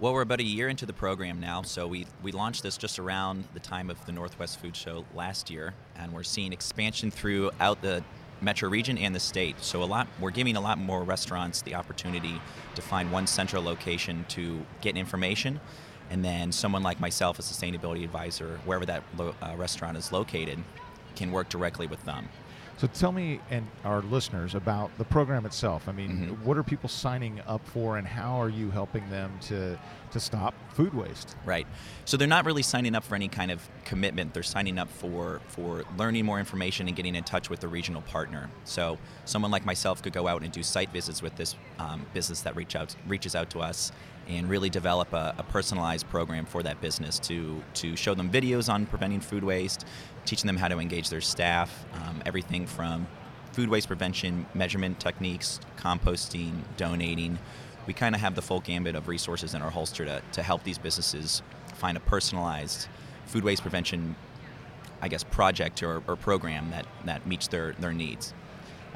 Well, 0.00 0.14
we're 0.14 0.22
about 0.22 0.40
a 0.40 0.44
year 0.44 0.68
into 0.68 0.84
the 0.84 0.92
program 0.92 1.38
now, 1.38 1.62
so 1.62 1.86
we, 1.86 2.06
we 2.22 2.32
launched 2.32 2.64
this 2.64 2.76
just 2.76 2.98
around 2.98 3.44
the 3.54 3.60
time 3.60 3.88
of 3.88 4.04
the 4.04 4.10
Northwest 4.10 4.58
Food 4.58 4.74
Show 4.74 5.04
last 5.14 5.48
year, 5.48 5.74
and 5.94 6.12
we're 6.12 6.24
seeing 6.24 6.52
expansion 6.52 7.10
throughout 7.12 7.82
the 7.82 8.02
metro 8.40 8.68
region 8.68 8.98
and 8.98 9.14
the 9.14 9.20
state. 9.20 9.54
So 9.60 9.82
a 9.82 9.84
lot 9.84 10.08
we're 10.18 10.32
giving 10.32 10.56
a 10.56 10.60
lot 10.60 10.76
more 10.78 11.04
restaurants 11.04 11.62
the 11.62 11.76
opportunity 11.76 12.40
to 12.74 12.82
find 12.82 13.12
one 13.12 13.28
central 13.28 13.62
location 13.62 14.24
to 14.30 14.66
get 14.80 14.96
information 14.96 15.60
and 16.10 16.24
then 16.24 16.52
someone 16.52 16.82
like 16.82 17.00
myself, 17.00 17.38
a 17.38 17.42
sustainability 17.42 18.04
advisor, 18.04 18.60
wherever 18.64 18.84
that 18.84 19.02
lo- 19.16 19.34
uh, 19.40 19.54
restaurant 19.56 19.96
is 19.96 20.12
located, 20.12 20.58
can 21.16 21.32
work 21.32 21.48
directly 21.48 21.86
with 21.86 22.04
them. 22.04 22.28
So 22.82 22.88
tell 22.88 23.12
me 23.12 23.38
and 23.48 23.64
our 23.84 24.02
listeners 24.02 24.56
about 24.56 24.90
the 24.98 25.04
program 25.04 25.46
itself. 25.46 25.88
I 25.88 25.92
mean, 25.92 26.10
Mhm. 26.36 26.40
what 26.44 26.58
are 26.58 26.64
people 26.64 26.88
signing 26.88 27.40
up 27.46 27.64
for, 27.64 27.96
and 27.96 28.04
how 28.08 28.42
are 28.42 28.48
you 28.48 28.72
helping 28.72 29.08
them 29.08 29.38
to 29.42 29.78
to 30.10 30.18
stop 30.20 30.52
food 30.74 30.92
waste? 30.92 31.36
Right. 31.46 31.66
So 32.04 32.16
they're 32.16 32.26
not 32.28 32.44
really 32.44 32.60
signing 32.62 32.94
up 32.96 33.02
for 33.04 33.14
any 33.14 33.28
kind 33.28 33.50
of 33.52 33.66
commitment. 33.84 34.34
They're 34.34 34.42
signing 34.42 34.80
up 34.80 34.90
for 34.90 35.40
for 35.46 35.84
learning 35.96 36.26
more 36.26 36.40
information 36.40 36.88
and 36.88 36.96
getting 36.96 37.14
in 37.14 37.22
touch 37.22 37.48
with 37.48 37.60
the 37.60 37.68
regional 37.68 38.02
partner. 38.02 38.50
So 38.64 38.98
someone 39.26 39.52
like 39.52 39.64
myself 39.64 40.02
could 40.02 40.12
go 40.12 40.26
out 40.26 40.42
and 40.42 40.50
do 40.50 40.64
site 40.64 40.90
visits 40.90 41.22
with 41.22 41.36
this 41.36 41.54
um, 41.78 42.04
business 42.12 42.40
that 42.42 42.56
reach 42.56 42.74
out 42.74 42.96
reaches 43.06 43.36
out 43.36 43.48
to 43.50 43.60
us 43.60 43.92
and 44.28 44.48
really 44.48 44.70
develop 44.70 45.12
a, 45.12 45.34
a 45.38 45.42
personalized 45.42 46.08
program 46.08 46.44
for 46.44 46.62
that 46.62 46.80
business 46.80 47.18
to 47.18 47.62
to 47.74 47.96
show 47.96 48.14
them 48.14 48.30
videos 48.30 48.72
on 48.72 48.86
preventing 48.86 49.20
food 49.20 49.44
waste, 49.44 49.84
teaching 50.24 50.46
them 50.46 50.56
how 50.56 50.68
to 50.68 50.78
engage 50.78 51.08
their 51.08 51.20
staff, 51.20 51.84
um, 51.94 52.22
everything 52.26 52.66
from 52.66 53.06
food 53.52 53.68
waste 53.68 53.86
prevention 53.86 54.46
measurement 54.54 54.98
techniques, 54.98 55.60
composting, 55.76 56.62
donating. 56.76 57.38
We 57.86 57.92
kind 57.94 58.14
of 58.14 58.20
have 58.20 58.34
the 58.34 58.42
full 58.42 58.60
gambit 58.60 58.94
of 58.94 59.08
resources 59.08 59.54
in 59.54 59.62
our 59.62 59.70
holster 59.70 60.04
to, 60.04 60.22
to 60.32 60.42
help 60.42 60.62
these 60.62 60.78
businesses 60.78 61.42
find 61.74 61.96
a 61.96 62.00
personalized 62.00 62.88
food 63.26 63.44
waste 63.44 63.62
prevention, 63.62 64.14
I 65.00 65.08
guess, 65.08 65.24
project 65.24 65.82
or, 65.82 66.02
or 66.06 66.16
program 66.16 66.70
that, 66.70 66.86
that 67.04 67.26
meets 67.26 67.48
their, 67.48 67.72
their 67.72 67.92
needs. 67.92 68.34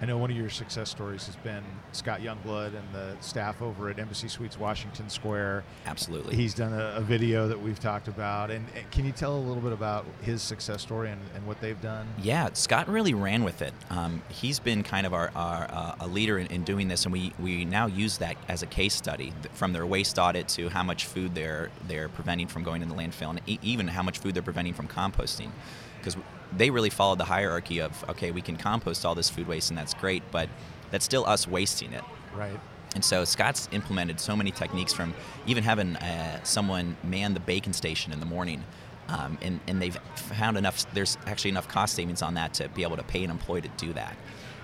I 0.01 0.05
know 0.05 0.19
one 0.19 0.31
of 0.31 0.37
your 0.37 0.51
success 0.51 0.91
stories 0.91 1.25
has 1.27 1.37
been 1.37 1.65
Scott 1.93 2.21
Youngblood 2.21 2.75
and 2.75 2.85
the 2.93 3.17
staff 3.21 3.63
over 3.63 3.89
at 3.89 3.99
Embassy 3.99 4.29
Suites 4.29 4.59
Washington 4.59 5.09
Square. 5.09 5.65
Absolutely. 5.87 6.37
He's 6.37 6.53
done 6.53 6.75
a, 6.75 6.97
a 6.97 7.01
video 7.01 7.49
that 7.49 7.59
we've 7.59 7.81
talked 7.81 8.07
about. 8.07 8.51
And, 8.51 8.67
and 8.77 8.91
can 8.91 9.07
you 9.07 9.13
tell 9.13 9.35
a 9.37 9.41
little 9.41 9.63
bit 9.63 9.73
about 9.73 10.05
his 10.21 10.43
success 10.43 10.83
story 10.83 11.11
and, 11.11 11.21
and 11.35 11.47
what 11.47 11.61
they've 11.63 11.81
done? 11.81 12.07
Yeah, 12.23 12.51
Scott 12.53 12.89
really 12.89 13.15
ran 13.15 13.43
with 13.43 13.63
it. 13.63 13.73
Um, 13.89 14.23
he's 14.29 14.59
been 14.59 14.83
kind 14.83 15.07
of 15.07 15.15
our, 15.15 15.31
our 15.35 15.67
uh, 15.71 15.95
a 16.01 16.07
leader 16.07 16.39
in, 16.39 16.47
in 16.49 16.63
doing 16.65 16.89
this, 16.89 17.05
and 17.05 17.13
we, 17.13 17.33
we 17.39 17.65
now 17.65 17.87
use 17.87 18.19
that 18.19 18.37
as 18.49 18.63
a 18.63 18.67
case 18.67 18.95
study 18.95 19.33
from 19.55 19.73
their 19.73 19.87
waste 19.87 20.19
audit 20.19 20.49
to 20.49 20.69
how 20.69 20.83
much 20.83 21.07
food 21.07 21.35
they're 21.35 21.71
they're 21.89 22.11
preventing 22.11 22.49
from 22.49 22.63
going 22.63 22.83
in 22.83 22.89
the 22.89 22.95
landfill, 22.95 23.31
and 23.31 23.41
e- 23.47 23.59
even 23.63 23.89
how 23.89 24.03
much 24.03 24.19
food 24.19 24.35
they're 24.35 24.43
preventing 24.43 24.75
from 24.75 24.89
composting, 24.89 25.51
because 25.99 26.17
they 26.57 26.71
really 26.71 26.91
followed 26.91 27.19
the 27.19 27.25
hierarchy 27.25 27.81
of 27.81 28.05
okay, 28.11 28.31
we 28.31 28.43
can 28.43 28.57
compost 28.57 29.05
all 29.05 29.15
this 29.15 29.29
food 29.31 29.47
waste, 29.47 29.71
and 29.71 29.79
that's 29.79 29.95
great, 29.95 30.23
but 30.31 30.49
that's 30.91 31.05
still 31.05 31.27
us 31.27 31.47
wasting 31.47 31.93
it. 31.93 32.05
Right. 32.35 32.59
And 32.95 33.05
so 33.05 33.25
Scott's 33.25 33.69
implemented 33.73 34.19
so 34.19 34.35
many 34.35 34.51
techniques 34.51 34.93
from 34.93 35.15
even 35.47 35.63
having 35.63 35.97
uh, 35.97 36.43
someone 36.45 36.97
man 37.05 37.35
the 37.35 37.41
bacon 37.41 37.73
station 37.73 38.13
in 38.13 38.21
the 38.21 38.27
morning. 38.27 38.65
Um, 39.09 39.39
and, 39.43 39.61
and 39.69 39.81
they've 39.81 39.97
found 40.17 40.57
enough, 40.57 40.91
there's 40.95 41.17
actually 41.27 41.51
enough 41.51 41.69
cost 41.69 41.95
savings 41.95 42.23
on 42.23 42.35
that 42.35 42.55
to 42.55 42.69
be 42.71 42.83
able 42.83 42.97
to 42.97 43.03
pay 43.03 43.23
an 43.23 43.31
employee 43.31 43.61
to 43.61 43.69
do 43.77 43.93
that. 43.93 44.17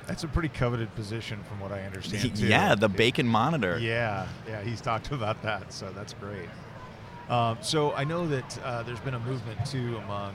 That's 0.07 0.25
a 0.25 0.29
pretty 0.29 0.49
coveted 0.49 0.93
position 0.95 1.41
from 1.45 1.61
what 1.61 1.73
I 1.73 1.83
understand. 1.83 2.37
Too. 2.37 2.47
yeah, 2.47 2.75
the 2.75 2.89
bacon 2.89 3.27
monitor. 3.27 3.79
Yeah, 3.79 4.27
yeah, 4.49 4.63
he's 4.63 4.81
talked 4.81 5.13
about 5.13 5.43
that, 5.43 5.73
so 5.73 5.93
that's 5.95 6.15
great. 6.15 6.49
Um, 7.29 7.59
so 7.61 7.93
I 7.93 8.05
know 8.05 8.27
that 8.27 8.59
uh, 8.65 8.83
there's 8.83 9.01
been 9.01 9.15
a 9.15 9.21
movement 9.21 9.65
too 9.65 9.97
among 10.05 10.35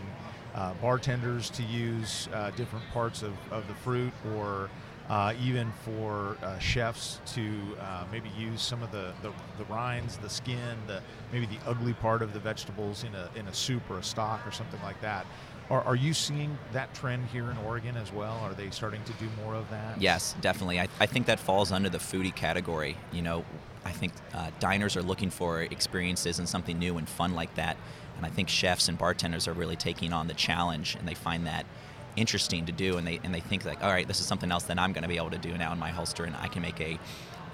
uh, 0.57 0.73
bartenders 0.81 1.49
to 1.51 1.63
use 1.63 2.27
uh, 2.33 2.51
different 2.51 2.83
parts 2.91 3.21
of, 3.21 3.33
of 3.51 3.67
the 3.67 3.75
fruit, 3.75 4.11
or 4.35 4.69
uh, 5.07 5.33
even 5.41 5.71
for 5.85 6.35
uh, 6.43 6.59
chefs 6.59 7.21
to 7.25 7.49
uh, 7.79 8.03
maybe 8.11 8.29
use 8.37 8.61
some 8.61 8.83
of 8.83 8.91
the, 8.91 9.13
the, 9.21 9.31
the 9.57 9.65
rinds, 9.65 10.17
the 10.17 10.29
skin, 10.29 10.77
the 10.87 11.01
maybe 11.31 11.45
the 11.45 11.59
ugly 11.65 11.93
part 11.93 12.21
of 12.21 12.33
the 12.33 12.39
vegetables 12.39 13.03
in 13.03 13.15
a 13.15 13.29
in 13.35 13.47
a 13.47 13.53
soup 13.53 13.83
or 13.89 13.99
a 13.99 14.03
stock 14.03 14.45
or 14.45 14.51
something 14.51 14.81
like 14.81 14.99
that. 15.01 15.25
Are, 15.69 15.81
are 15.83 15.95
you 15.95 16.13
seeing 16.13 16.57
that 16.71 16.93
trend 16.93 17.25
here 17.27 17.51
in 17.51 17.57
Oregon 17.57 17.97
as 17.97 18.11
well? 18.11 18.37
Are 18.43 18.53
they 18.53 18.69
starting 18.69 19.03
to 19.03 19.13
do 19.13 19.27
more 19.43 19.53
of 19.53 19.69
that? 19.69 20.01
Yes, 20.01 20.35
definitely. 20.41 20.79
I, 20.79 20.87
I 20.99 21.05
think 21.05 21.25
that 21.25 21.39
falls 21.39 21.71
under 21.71 21.89
the 21.89 21.97
foodie 21.97 22.33
category. 22.33 22.97
You 23.11 23.21
know, 23.21 23.45
I 23.85 23.91
think 23.91 24.13
uh, 24.33 24.51
diners 24.59 24.95
are 24.95 25.03
looking 25.03 25.29
for 25.29 25.63
experiences 25.63 26.39
and 26.39 26.47
something 26.47 26.79
new 26.79 26.97
and 26.97 27.07
fun 27.07 27.35
like 27.35 27.53
that. 27.55 27.77
And 28.17 28.25
I 28.25 28.29
think 28.29 28.49
chefs 28.49 28.89
and 28.89 28.97
bartenders 28.97 29.47
are 29.47 29.53
really 29.53 29.75
taking 29.75 30.11
on 30.13 30.27
the 30.27 30.33
challenge, 30.33 30.95
and 30.97 31.07
they 31.07 31.13
find 31.13 31.47
that 31.47 31.65
interesting 32.15 32.65
to 32.65 32.71
do, 32.71 32.97
and 32.97 33.07
they 33.07 33.19
and 33.23 33.33
they 33.33 33.39
think 33.39 33.63
like, 33.63 33.83
all 33.83 33.91
right, 33.91 34.07
this 34.07 34.19
is 34.19 34.25
something 34.25 34.51
else 34.51 34.63
that 34.63 34.79
I'm 34.79 34.91
going 34.91 35.03
to 35.03 35.09
be 35.09 35.17
able 35.17 35.29
to 35.31 35.37
do 35.37 35.55
now 35.57 35.71
in 35.71 35.79
my 35.79 35.89
holster, 35.89 36.25
and 36.25 36.35
I 36.35 36.47
can 36.47 36.61
make 36.61 36.79
a, 36.81 36.99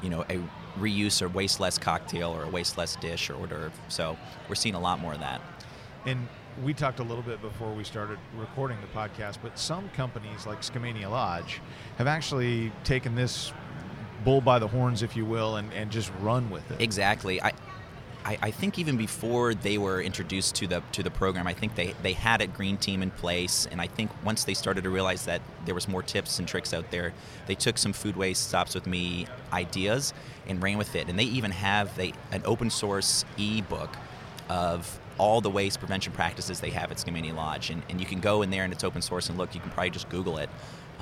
you 0.02 0.10
know, 0.10 0.22
a 0.30 0.40
reuse 0.80 1.22
or 1.22 1.28
waste 1.28 1.60
less 1.60 1.78
cocktail 1.78 2.30
or 2.32 2.44
a 2.44 2.50
waste 2.50 2.78
less 2.78 2.96
dish 2.96 3.30
or 3.30 3.36
hors 3.36 3.48
d'oeuvre. 3.48 3.72
So 3.90 4.18
we're 4.50 4.56
seeing 4.56 4.76
a 4.76 4.80
lot 4.80 5.00
more 5.00 5.14
of 5.14 5.20
that. 5.20 5.42
And 6.06 6.28
we 6.64 6.74
talked 6.74 7.00
a 7.00 7.04
little 7.04 7.24
bit 7.24 7.42
before 7.42 7.74
we 7.74 7.84
started 7.84 8.20
recording 8.36 8.78
the 8.82 8.88
podcast, 8.88 9.38
but 9.42 9.58
some 9.58 9.90
companies 9.90 10.46
like 10.46 10.62
Skamania 10.62 11.10
Lodge 11.10 11.62
have 11.98 12.08
actually 12.08 12.72
taken 12.84 13.16
this 13.16 13.52
bull 14.24 14.42
by 14.42 14.60
the 14.60 14.68
horns, 14.68 15.02
if 15.04 15.16
you 15.16 15.26
will, 15.26 15.58
and, 15.58 15.72
and 15.74 15.92
just 15.92 16.12
run 16.22 16.50
with 16.50 16.70
it. 16.72 16.82
Exactly. 16.82 17.42
I, 17.42 17.54
I, 18.26 18.38
I 18.42 18.52
think 18.52 18.80
even 18.80 18.98
before 18.98 19.54
they 19.54 19.78
were 19.78 20.02
introduced 20.02 20.56
to 20.56 20.68
the 20.68 20.82
to 20.94 21.04
the 21.04 21.12
program, 21.12 21.48
I 21.48 21.54
think 21.54 21.76
they, 21.76 21.94
they 22.02 22.14
had 22.14 22.42
a 22.42 22.48
green 22.48 22.78
team 22.78 23.02
in 23.02 23.12
place, 23.12 23.68
and 23.72 23.82
I 23.82 23.88
think 23.88 24.12
once 24.24 24.44
they 24.44 24.54
started 24.54 24.84
to 24.84 24.90
realize 24.90 25.26
that 25.26 25.42
there 25.66 25.76
was 25.76 25.88
more 25.88 26.02
tips 26.04 26.40
and 26.40 26.48
tricks 26.48 26.74
out 26.74 26.90
there, 26.92 27.14
they 27.48 27.56
took 27.56 27.78
some 27.78 27.94
food 27.94 28.16
waste 28.16 28.48
stops 28.48 28.76
with 28.76 28.88
me 28.88 29.28
ideas 29.52 30.14
and 30.48 30.62
ran 30.62 30.78
with 30.78 30.96
it. 30.96 31.10
And 31.10 31.20
they 31.20 31.26
even 31.26 31.52
have 31.52 31.96
they 31.96 32.14
an 32.32 32.42
open 32.46 32.70
source 32.70 33.26
e-book 33.38 33.96
of 34.50 35.00
all 35.18 35.42
the 35.42 35.50
waste 35.50 35.80
prevention 35.80 36.12
practices 36.14 36.60
they 36.60 36.72
have 36.72 36.92
at 36.92 36.98
Skamania 36.98 37.36
Lodge, 37.36 37.70
and, 37.70 37.84
and 37.90 38.00
you 38.00 38.06
can 38.06 38.20
go 38.20 38.42
in 38.42 38.50
there 38.50 38.64
and 38.64 38.74
it's 38.74 38.84
open 38.84 39.02
source 39.02 39.30
and 39.30 39.38
look. 39.38 39.54
You 39.54 39.62
can 39.62 39.72
probably 39.72 39.92
just 39.92 40.10
Google 40.10 40.38
it. 40.38 40.50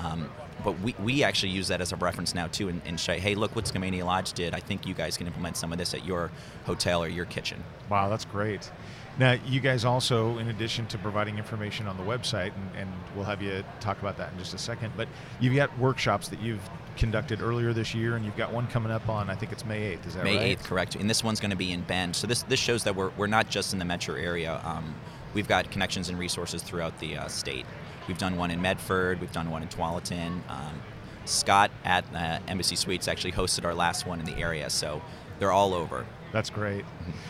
Um, 0.04 0.30
but 0.64 0.78
we, 0.80 0.94
we 1.02 1.24
actually 1.24 1.50
use 1.50 1.68
that 1.68 1.80
as 1.80 1.92
a 1.92 1.96
reference 1.96 2.34
now 2.34 2.46
too, 2.46 2.68
and, 2.68 2.80
and 2.84 2.98
say, 2.98 3.18
hey, 3.18 3.34
look 3.34 3.56
what 3.56 3.64
Skamania 3.64 4.04
Lodge 4.04 4.32
did. 4.32 4.54
I 4.54 4.60
think 4.60 4.86
you 4.86 4.94
guys 4.94 5.16
can 5.16 5.26
implement 5.26 5.56
some 5.56 5.72
of 5.72 5.78
this 5.78 5.94
at 5.94 6.04
your 6.04 6.30
hotel 6.64 7.02
or 7.02 7.08
your 7.08 7.24
kitchen. 7.24 7.62
Wow, 7.88 8.08
that's 8.08 8.24
great. 8.24 8.70
Now, 9.18 9.32
you 9.46 9.60
guys 9.60 9.84
also, 9.84 10.38
in 10.38 10.48
addition 10.48 10.86
to 10.86 10.98
providing 10.98 11.36
information 11.36 11.86
on 11.86 11.98
the 11.98 12.02
website, 12.02 12.52
and, 12.54 12.76
and, 12.76 12.92
we'll 13.14 13.26
have 13.26 13.42
you 13.42 13.62
talk 13.78 14.00
about 14.00 14.16
that 14.16 14.32
in 14.32 14.38
just 14.38 14.54
a 14.54 14.58
second, 14.58 14.90
but 14.96 15.06
you've 15.38 15.54
got 15.54 15.76
workshops 15.78 16.28
that 16.28 16.40
you've 16.40 16.62
conducted 16.96 17.42
earlier 17.42 17.74
this 17.74 17.94
year, 17.94 18.16
and 18.16 18.24
you've 18.24 18.36
got 18.38 18.50
one 18.50 18.66
coming 18.68 18.90
up 18.90 19.06
on, 19.10 19.28
I 19.28 19.34
think 19.34 19.52
it's 19.52 19.66
May 19.66 19.94
8th, 19.96 20.06
is 20.06 20.14
that 20.14 20.24
May 20.24 20.36
right? 20.36 20.40
May 20.40 20.56
8th, 20.56 20.64
correct. 20.64 20.94
And 20.94 21.10
this 21.10 21.22
one's 21.22 21.40
going 21.40 21.50
to 21.50 21.56
be 21.56 21.72
in 21.72 21.82
Bend. 21.82 22.16
So 22.16 22.26
this, 22.26 22.42
this 22.44 22.58
shows 22.58 22.84
that 22.84 22.96
we're, 22.96 23.10
we're 23.18 23.26
not 23.26 23.50
just 23.50 23.74
in 23.74 23.78
the 23.78 23.84
metro 23.84 24.14
area. 24.14 24.62
Um, 24.64 24.94
we've 25.34 25.48
got 25.48 25.70
connections 25.70 26.08
and 26.08 26.18
resources 26.18 26.62
throughout 26.62 26.98
the 26.98 27.18
uh, 27.18 27.28
state. 27.28 27.66
We've 28.08 28.18
done 28.18 28.36
one 28.36 28.50
in 28.50 28.60
Medford, 28.60 29.20
we've 29.20 29.32
done 29.32 29.50
one 29.50 29.62
in 29.62 29.68
Tualatin. 29.68 30.40
Um, 30.48 30.82
Scott 31.24 31.70
at 31.84 32.04
uh, 32.14 32.38
Embassy 32.48 32.76
Suites 32.76 33.06
actually 33.08 33.32
hosted 33.32 33.64
our 33.64 33.74
last 33.74 34.06
one 34.06 34.18
in 34.18 34.26
the 34.26 34.36
area, 34.38 34.68
so 34.70 35.00
they're 35.38 35.52
all 35.52 35.72
over. 35.74 36.04
That's 36.32 36.50
great. 36.50 36.84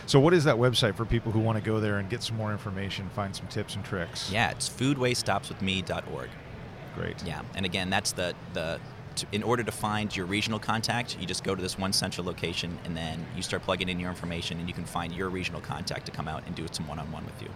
So, 0.06 0.20
what 0.20 0.32
is 0.32 0.44
that 0.44 0.56
website 0.56 0.94
for 0.94 1.04
people 1.04 1.32
who 1.32 1.40
want 1.40 1.58
to 1.58 1.64
go 1.64 1.80
there 1.80 1.98
and 1.98 2.08
get 2.08 2.22
some 2.22 2.36
more 2.36 2.52
information, 2.52 3.08
find 3.10 3.34
some 3.34 3.48
tips 3.48 3.74
and 3.74 3.84
tricks? 3.84 4.30
Yeah, 4.30 4.50
it's 4.50 4.68
foodwastestopswithme.org. 4.68 6.30
Great. 6.94 7.22
Yeah, 7.24 7.42
and 7.54 7.66
again, 7.66 7.90
that's 7.90 8.12
the 8.12 8.34
the. 8.52 8.80
To, 9.16 9.26
in 9.32 9.42
order 9.42 9.62
to 9.62 9.72
find 9.72 10.14
your 10.16 10.26
regional 10.26 10.58
contact, 10.58 11.18
you 11.20 11.26
just 11.26 11.44
go 11.44 11.54
to 11.54 11.60
this 11.60 11.78
one 11.78 11.92
central 11.92 12.26
location, 12.26 12.78
and 12.84 12.96
then 12.96 13.26
you 13.36 13.42
start 13.42 13.62
plugging 13.62 13.88
in 13.88 14.00
your 14.00 14.10
information, 14.10 14.58
and 14.58 14.68
you 14.68 14.74
can 14.74 14.84
find 14.84 15.12
your 15.12 15.28
regional 15.28 15.60
contact 15.60 16.06
to 16.06 16.12
come 16.12 16.28
out 16.28 16.42
and 16.46 16.54
do 16.54 16.66
some 16.70 16.88
one-on-one 16.88 17.24
with 17.26 17.42
you. 17.42 17.48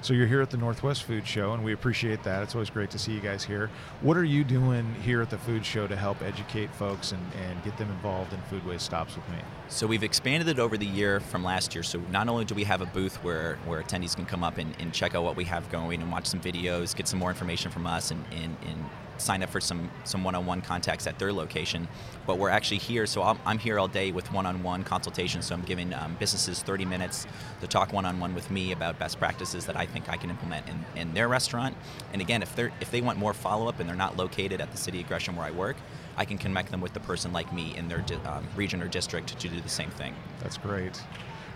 So 0.00 0.12
you're 0.12 0.26
here 0.26 0.42
at 0.42 0.50
the 0.50 0.58
Northwest 0.58 1.04
Food 1.04 1.26
Show, 1.26 1.54
and 1.54 1.64
we 1.64 1.72
appreciate 1.72 2.22
that. 2.24 2.42
It's 2.42 2.54
always 2.54 2.68
great 2.68 2.90
to 2.90 2.98
see 2.98 3.12
you 3.12 3.20
guys 3.20 3.42
here. 3.42 3.70
What 4.02 4.18
are 4.18 4.24
you 4.24 4.44
doing 4.44 4.94
here 5.02 5.22
at 5.22 5.30
the 5.30 5.38
Food 5.38 5.64
Show 5.64 5.86
to 5.86 5.96
help 5.96 6.20
educate 6.22 6.74
folks 6.74 7.12
and, 7.12 7.22
and 7.42 7.62
get 7.64 7.76
them 7.78 7.90
involved 7.90 8.32
in 8.34 8.40
Food 8.42 8.66
Waste 8.66 8.84
Stops 8.84 9.16
with 9.16 9.26
Me? 9.30 9.38
So 9.68 9.86
we've 9.86 10.02
expanded 10.02 10.48
it 10.48 10.58
over 10.58 10.76
the 10.76 10.86
year 10.86 11.20
from 11.20 11.42
last 11.42 11.74
year. 11.74 11.82
So 11.82 12.00
not 12.10 12.28
only 12.28 12.44
do 12.44 12.54
we 12.54 12.64
have 12.64 12.82
a 12.82 12.86
booth 12.86 13.16
where, 13.24 13.56
where 13.64 13.82
attendees 13.82 14.14
can 14.14 14.26
come 14.26 14.44
up 14.44 14.58
and, 14.58 14.74
and 14.78 14.92
check 14.92 15.14
out 15.14 15.24
what 15.24 15.36
we 15.36 15.44
have 15.44 15.70
going 15.70 16.02
and 16.02 16.12
watch 16.12 16.26
some 16.26 16.40
videos, 16.40 16.94
get 16.94 17.08
some 17.08 17.18
more 17.18 17.30
information 17.30 17.70
from 17.70 17.86
us, 17.86 18.10
and, 18.10 18.24
and, 18.32 18.56
and 18.66 18.84
sign 19.18 19.42
up 19.42 19.50
for 19.50 19.60
some 19.60 19.90
some 20.04 20.24
one-on-one 20.24 20.60
contacts 20.62 21.06
at 21.06 21.18
their 21.18 21.32
location. 21.32 21.88
But 22.26 22.38
we're 22.38 22.50
actually 22.50 22.78
here, 22.78 23.06
so 23.06 23.22
I'm, 23.22 23.38
I'm 23.44 23.58
here 23.58 23.78
all 23.78 23.88
day 23.88 24.10
with 24.10 24.32
one-on-one 24.32 24.84
consultations. 24.84 25.46
So 25.46 25.54
I'm 25.54 25.62
giving 25.62 25.92
um, 25.92 26.16
businesses 26.18 26.62
30 26.62 26.84
minutes 26.84 27.26
to 27.60 27.66
talk 27.66 27.92
one-on-one 27.92 28.34
with 28.34 28.50
me 28.50 28.72
about 28.72 28.98
best 28.98 29.18
practices 29.18 29.66
that 29.66 29.76
I 29.76 29.86
think 29.86 30.08
I 30.08 30.16
can 30.16 30.30
implement 30.30 30.66
in, 30.68 30.84
in 30.96 31.14
their 31.14 31.28
restaurant. 31.28 31.76
And 32.12 32.22
again, 32.22 32.42
if 32.42 32.54
they're 32.56 32.72
if 32.80 32.90
they 32.90 33.00
want 33.00 33.18
more 33.18 33.34
follow-up 33.34 33.80
and 33.80 33.88
they're 33.88 33.96
not 33.96 34.16
located 34.16 34.60
at 34.60 34.70
the 34.70 34.78
city 34.78 35.00
of 35.00 35.08
Gresham 35.08 35.36
where 35.36 35.46
I 35.46 35.50
work, 35.50 35.76
I 36.16 36.24
can 36.24 36.38
connect 36.38 36.70
them 36.70 36.80
with 36.80 36.94
the 36.94 37.00
person 37.00 37.32
like 37.32 37.52
me 37.52 37.76
in 37.76 37.88
their 37.88 37.98
di- 37.98 38.14
um, 38.26 38.46
region 38.56 38.82
or 38.82 38.88
district 38.88 39.38
to 39.38 39.48
do 39.48 39.60
the 39.60 39.68
same 39.68 39.90
thing. 39.90 40.14
That's 40.40 40.56
great. 40.56 41.00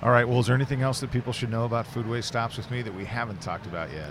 All 0.03 0.11
right. 0.11 0.29
Well, 0.29 0.39
is 0.39 0.47
there 0.47 0.55
anything 0.55 0.83
else 0.83 1.01
that 1.01 1.11
people 1.11 1.33
should 1.33 1.51
know 1.51 1.65
about 1.65 1.87
Food 1.87 2.07
Waste 2.07 2.29
Stops 2.29 2.57
with 2.57 2.71
Me 2.71 2.83
that 2.83 2.95
we 2.95 3.05
haven't 3.05 3.41
talked 3.41 3.67
about 3.67 3.91
yet? 3.93 4.11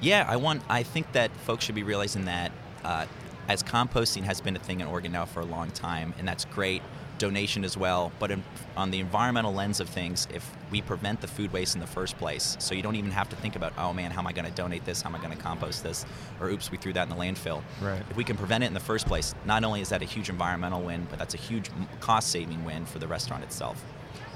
Yeah, 0.00 0.24
I 0.28 0.36
want. 0.36 0.62
I 0.68 0.82
think 0.82 1.12
that 1.12 1.30
folks 1.38 1.64
should 1.64 1.74
be 1.74 1.82
realizing 1.82 2.24
that 2.24 2.52
uh, 2.88 3.06
as 3.48 3.62
composting 3.62 4.24
has 4.24 4.40
been 4.40 4.56
a 4.56 4.58
thing 4.58 4.80
in 4.80 4.86
Oregon 4.86 5.12
now 5.12 5.26
for 5.26 5.40
a 5.40 5.44
long 5.44 5.70
time, 5.70 6.12
and 6.18 6.26
that's 6.26 6.44
great. 6.46 6.82
Donation 7.18 7.64
as 7.64 7.76
well, 7.76 8.12
but 8.20 8.30
in, 8.30 8.44
on 8.76 8.92
the 8.92 9.00
environmental 9.00 9.52
lens 9.52 9.80
of 9.80 9.88
things, 9.88 10.28
if 10.32 10.48
we 10.70 10.80
prevent 10.80 11.20
the 11.20 11.26
food 11.26 11.52
waste 11.52 11.74
in 11.74 11.80
the 11.80 11.86
first 11.86 12.16
place, 12.16 12.56
so 12.60 12.76
you 12.76 12.82
don't 12.82 12.94
even 12.94 13.10
have 13.10 13.28
to 13.28 13.36
think 13.36 13.56
about, 13.56 13.72
oh 13.76 13.92
man, 13.92 14.12
how 14.12 14.20
am 14.20 14.28
I 14.28 14.32
going 14.32 14.44
to 14.44 14.52
donate 14.52 14.84
this? 14.84 15.02
How 15.02 15.10
am 15.10 15.16
I 15.16 15.18
going 15.18 15.36
to 15.36 15.42
compost 15.42 15.82
this? 15.82 16.06
Or 16.40 16.48
oops, 16.48 16.70
we 16.70 16.78
threw 16.78 16.92
that 16.92 17.02
in 17.02 17.08
the 17.08 17.16
landfill. 17.16 17.62
Right. 17.82 18.02
If 18.08 18.16
we 18.16 18.22
can 18.22 18.36
prevent 18.36 18.62
it 18.62 18.68
in 18.68 18.74
the 18.74 18.78
first 18.80 19.06
place, 19.06 19.34
not 19.44 19.64
only 19.64 19.80
is 19.80 19.88
that 19.88 20.00
a 20.00 20.04
huge 20.04 20.28
environmental 20.28 20.80
win, 20.80 21.08
but 21.10 21.18
that's 21.18 21.34
a 21.34 21.38
huge 21.38 21.70
cost-saving 21.98 22.64
win 22.64 22.86
for 22.86 23.00
the 23.00 23.08
restaurant 23.08 23.42
itself. 23.42 23.84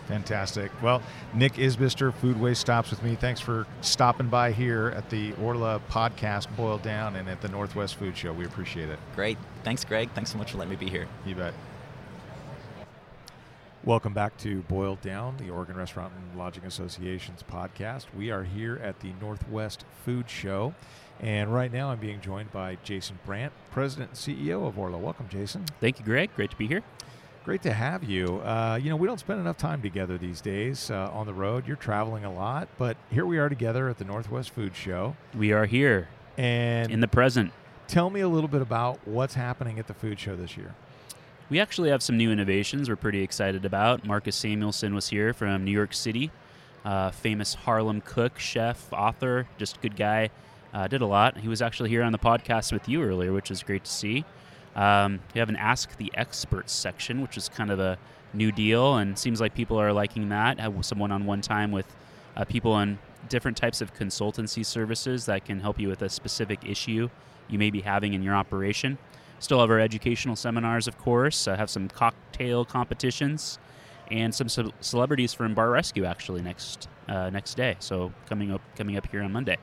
Fantastic. 0.07 0.71
Well, 0.83 1.03
Nick 1.35 1.55
Isbister, 1.55 2.13
Food 2.13 2.41
Waste 2.41 2.61
Stops 2.61 2.91
with 2.91 3.03
me. 3.03 3.15
Thanks 3.15 3.41
for 3.41 3.67
stopping 3.81 4.29
by 4.29 4.53
here 4.53 4.93
at 4.97 5.09
the 5.11 5.33
Orla 5.35 5.81
podcast, 5.89 6.55
Boiled 6.57 6.83
Down, 6.83 7.17
and 7.17 7.29
at 7.29 7.41
the 7.41 7.49
Northwest 7.49 7.97
Food 7.97 8.17
Show. 8.17 8.33
We 8.33 8.45
appreciate 8.45 8.89
it. 8.89 8.99
Great. 9.15 9.39
Thanks, 9.63 9.85
Greg. 9.85 10.11
Thanks 10.15 10.31
so 10.31 10.39
much 10.39 10.53
for 10.53 10.59
letting 10.59 10.71
me 10.71 10.77
be 10.77 10.91
here. 10.91 11.07
You 11.25 11.35
bet. 11.35 11.55
Welcome 13.85 14.13
back 14.13 14.37
to 14.39 14.63
Boiled 14.63 15.01
Down, 15.01 15.37
the 15.39 15.51
Oregon 15.51 15.77
Restaurant 15.77 16.13
and 16.17 16.39
Lodging 16.39 16.65
Association's 16.65 17.43
podcast. 17.43 18.07
We 18.17 18.31
are 18.31 18.45
here 18.45 18.79
at 18.81 19.01
the 19.01 19.13
Northwest 19.21 19.85
Food 20.05 20.31
Show, 20.31 20.73
and 21.21 21.53
right 21.53 21.73
now 21.73 21.91
I'm 21.91 21.99
being 21.99 22.21
joined 22.21 22.53
by 22.53 22.79
Jason 22.85 23.19
Brandt, 23.27 23.53
President 23.73 24.11
and 24.11 24.19
CEO 24.19 24.69
of 24.69 24.79
Orla. 24.79 24.99
Welcome, 24.99 25.29
Jason. 25.29 25.65
Thank 25.81 25.99
you, 25.99 26.05
Greg. 26.05 26.31
Great 26.37 26.51
to 26.53 26.57
be 26.57 26.69
here. 26.69 26.85
Great 27.45 27.63
to 27.63 27.73
have 27.73 28.05
you. 28.05 28.37
Uh, 28.39 28.79
you 28.81 28.89
know, 28.89 28.95
we 28.95 29.07
don't 29.09 29.19
spend 29.19 29.41
enough 29.41 29.57
time 29.59 29.83
together 29.83 30.17
these 30.17 30.41
days 30.41 30.91
uh, 30.93 31.11
on 31.13 31.27
the 31.27 31.35
road. 31.35 31.67
You're 31.67 31.77
traveling 31.77 32.25
a 32.25 32.33
lot, 32.33 32.69
but 32.79 32.97
here 33.11 33.27
we 33.27 33.39
are 33.39 33.49
together 33.49 33.89
at 33.89 33.99
the 33.99 34.05
Northwest 34.05 34.51
Food 34.51 34.77
Show. 34.77 35.17
We 35.37 35.53
are 35.53 35.67
here 35.67 36.09
And 36.39 36.93
in 36.93 37.01
the 37.01 37.09
present. 37.09 37.53
tell 37.89 38.11
me 38.11 38.21
a 38.21 38.29
little 38.29 38.47
bit 38.49 38.63
about 38.63 39.01
what's 39.09 39.35
happening 39.35 39.81
at 39.81 39.89
the 39.89 39.95
food 39.95 40.21
show 40.21 40.37
this 40.37 40.57
year. 40.57 40.75
We 41.51 41.59
actually 41.59 41.91
have 41.91 42.01
some 42.01 42.17
new 42.17 42.31
innovations 42.31 42.89
we're 42.89 42.95
pretty 42.95 43.23
excited 43.23 43.65
about. 43.65 44.07
Marcus 44.07 44.37
Samuelsson 44.37 44.95
was 44.95 45.09
here 45.09 45.35
from 45.35 45.65
New 45.65 45.73
York 45.73 45.95
City, 45.95 46.31
uh, 46.85 47.11
famous 47.11 47.55
Harlem 47.55 48.03
cook, 48.03 48.39
chef, 48.39 48.93
author, 48.93 49.49
just 49.59 49.81
good 49.83 49.97
guy. 49.97 50.31
Uh, 50.73 50.87
did 50.87 51.03
a 51.03 51.07
lot. 51.07 51.37
He 51.39 51.49
was 51.49 51.61
actually 51.61 51.91
here 51.91 52.03
on 52.05 52.13
the 52.13 52.19
podcast 52.19 52.73
with 52.73 52.89
you 52.89 53.03
earlier, 53.03 53.33
which 53.33 53.51
is 53.51 53.65
great 53.65 53.83
to 53.85 53.91
see. 53.91 54.25
Um, 54.75 55.21
we 55.35 55.39
have 55.39 55.49
an 55.49 55.57
Ask 55.57 55.97
the 55.97 56.11
Experts 56.15 56.73
section, 56.73 57.21
which 57.21 57.37
is 57.37 57.49
kind 57.49 57.71
of 57.71 57.79
a 57.79 57.99
new 58.33 58.53
deal, 58.53 58.97
and 58.97 59.19
seems 59.19 59.41
like 59.41 59.55
people 59.55 59.79
are 59.79 59.93
liking 59.93 60.29
that. 60.31 60.59
Have 60.59 60.85
some 60.85 60.99
one-on-one 60.99 61.41
time 61.43 61.73
with 61.73 61.87
uh, 62.37 62.45
people 62.45 62.73
on 62.73 62.99
different 63.29 63.57
types 63.57 63.81
of 63.81 63.95
consultancy 63.95 64.65
services 64.65 65.27
that 65.27 65.45
can 65.45 65.61
help 65.61 65.79
you 65.79 65.89
with 65.89 66.03
a 66.03 66.09
specific 66.09 66.65
issue 66.65 67.09
you 67.49 67.59
may 67.59 67.71
be 67.71 67.81
having 67.81 68.15
in 68.15 68.23
your 68.23 68.35
operation. 68.35 68.99
Still 69.39 69.61
have 69.61 69.71
our 69.71 69.81
educational 69.81 70.37
seminars, 70.37 70.87
of 70.87 70.97
course. 70.99 71.45
Have 71.45 71.69
some 71.69 71.89
cocktail 71.89 72.65
competitions 72.65 73.59
and 74.11 74.35
some 74.35 74.49
celebrities 74.81 75.33
from 75.33 75.55
Bar 75.55 75.71
Rescue 75.71 76.05
actually 76.05 76.43
next 76.43 76.89
uh, 77.09 77.31
next 77.31 77.55
day. 77.55 77.77
So 77.81 78.13
coming 78.27 78.53
up 78.53 78.61
coming 78.77 78.97
up 78.97 79.07
here 79.11 79.23
on 79.23 79.33
Monday. 79.33 79.59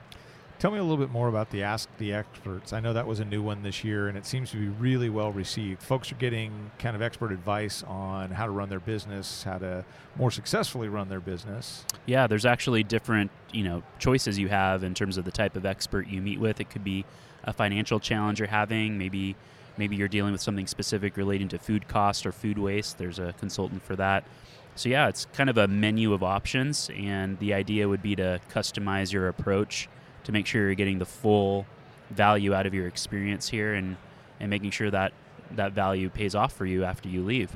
Tell 0.59 0.71
me 0.71 0.77
a 0.77 0.81
little 0.81 0.97
bit 0.97 1.09
more 1.09 1.29
about 1.29 1.51
the 1.51 1.63
Ask 1.63 1.87
the 1.99 2.11
Experts. 2.11 2.73
I 2.73 2.81
know 2.81 2.91
that 2.91 3.07
was 3.07 3.21
a 3.21 3.25
new 3.25 3.41
one 3.41 3.63
this 3.63 3.85
year, 3.85 4.09
and 4.09 4.17
it 4.17 4.25
seems 4.25 4.51
to 4.51 4.57
be 4.57 4.67
really 4.67 5.09
well 5.09 5.31
received. 5.31 5.81
Folks 5.81 6.11
are 6.11 6.15
getting 6.15 6.71
kind 6.79 6.97
of 6.97 7.01
expert 7.01 7.31
advice 7.31 7.81
on 7.83 8.31
how 8.31 8.43
to 8.43 8.51
run 8.51 8.67
their 8.67 8.81
business, 8.81 9.43
how 9.43 9.57
to 9.59 9.85
more 10.17 10.29
successfully 10.29 10.89
run 10.89 11.07
their 11.07 11.21
business. 11.21 11.85
Yeah, 12.05 12.27
there's 12.27 12.45
actually 12.45 12.83
different 12.83 13.31
you 13.53 13.63
know 13.63 13.83
choices 13.99 14.37
you 14.37 14.49
have 14.49 14.83
in 14.83 14.93
terms 14.93 15.17
of 15.17 15.23
the 15.23 15.31
type 15.31 15.55
of 15.55 15.65
expert 15.65 16.07
you 16.07 16.21
meet 16.21 16.41
with. 16.41 16.59
It 16.59 16.69
could 16.69 16.83
be 16.83 17.05
a 17.45 17.53
financial 17.53 18.01
challenge 18.01 18.39
you're 18.39 18.49
having, 18.49 18.97
maybe 18.97 19.37
maybe 19.77 19.95
you're 19.95 20.09
dealing 20.09 20.33
with 20.33 20.41
something 20.41 20.67
specific 20.67 21.15
relating 21.15 21.47
to 21.47 21.57
food 21.57 21.87
cost 21.87 22.25
or 22.25 22.33
food 22.33 22.57
waste. 22.57 22.97
There's 22.97 23.17
a 23.17 23.33
consultant 23.39 23.81
for 23.81 23.95
that. 23.95 24.25
So 24.75 24.89
yeah, 24.89 25.07
it's 25.07 25.25
kind 25.31 25.49
of 25.49 25.57
a 25.57 25.69
menu 25.69 26.11
of 26.11 26.21
options, 26.21 26.89
and 26.93 27.39
the 27.39 27.53
idea 27.53 27.87
would 27.87 28.01
be 28.01 28.17
to 28.17 28.41
customize 28.51 29.13
your 29.13 29.29
approach 29.29 29.87
to 30.23 30.31
make 30.31 30.45
sure 30.45 30.65
you're 30.65 30.75
getting 30.75 30.99
the 30.99 31.05
full 31.05 31.65
value 32.09 32.53
out 32.53 32.65
of 32.65 32.73
your 32.73 32.87
experience 32.87 33.49
here, 33.49 33.73
and 33.73 33.97
and 34.39 34.49
making 34.49 34.71
sure 34.71 34.91
that 34.91 35.13
that 35.51 35.73
value 35.73 36.09
pays 36.09 36.35
off 36.35 36.53
for 36.53 36.65
you 36.65 36.83
after 36.83 37.09
you 37.09 37.23
leave. 37.23 37.55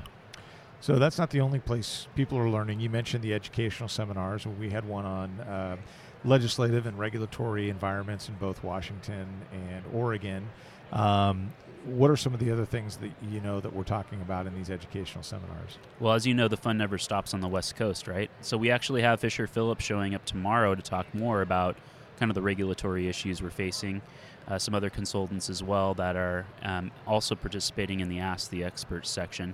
So 0.82 1.00
that's 1.00 1.18
not 1.18 1.30
the 1.30 1.40
only 1.40 1.60
place 1.60 2.08
people 2.14 2.38
are 2.38 2.50
learning. 2.50 2.82
You 2.82 2.90
mentioned 2.90 3.24
the 3.24 3.34
educational 3.34 3.88
seminars. 3.88 4.46
We 4.46 4.70
had 4.70 4.84
one 4.84 5.06
on 5.06 5.40
uh, 5.40 5.78
legislative 6.26 6.86
and 6.86 7.00
regulatory 7.00 7.70
environments 7.70 8.28
in 8.28 8.36
both 8.36 8.64
Washington 8.64 9.28
and 9.54 9.84
Oregon. 9.94 10.50
Um, 10.92 11.54
what 11.86 12.10
are 12.10 12.18
some 12.18 12.34
of 12.34 12.40
the 12.40 12.52
other 12.52 12.66
things 12.66 12.98
that 12.98 13.12
you 13.30 13.42
know 13.42 13.60
that 13.60 13.74
we're 13.74 13.84
talking 13.84 14.22
about 14.22 14.46
in 14.46 14.56
these 14.56 14.70
educational 14.70 15.24
seminars? 15.24 15.78
Well, 16.00 16.14
as 16.14 16.26
you 16.26 16.34
know, 16.34 16.48
the 16.48 16.58
fun 16.58 16.78
never 16.78 16.98
stops 16.98 17.34
on 17.34 17.42
the 17.42 17.48
West 17.48 17.76
Coast, 17.76 18.08
right? 18.08 18.30
So 18.42 18.58
we 18.58 18.70
actually 18.70 19.02
have 19.02 19.20
Fisher 19.20 19.48
Phillips 19.48 19.84
showing 19.84 20.16
up 20.16 20.26
tomorrow 20.26 20.76
to 20.76 20.82
talk 20.82 21.14
more 21.14 21.42
about 21.42 21.78
kind 22.24 22.32
of 22.32 22.36
the 22.36 22.42
regulatory 22.42 23.10
issues 23.10 23.44
we're 23.44 23.50
facing. 23.50 24.02
Uh, 24.48 24.58
some 24.58 24.74
other 24.74 24.90
consultants 24.90 25.50
as 25.50 25.62
well 25.62 25.94
that 25.94 26.16
are 26.16 26.46
um, 26.62 26.90
also 27.06 27.36
participating 27.36 28.00
in 28.00 28.08
the 28.08 28.20
Ask 28.20 28.50
the 28.50 28.64
Experts 28.64 29.10
section. 29.10 29.54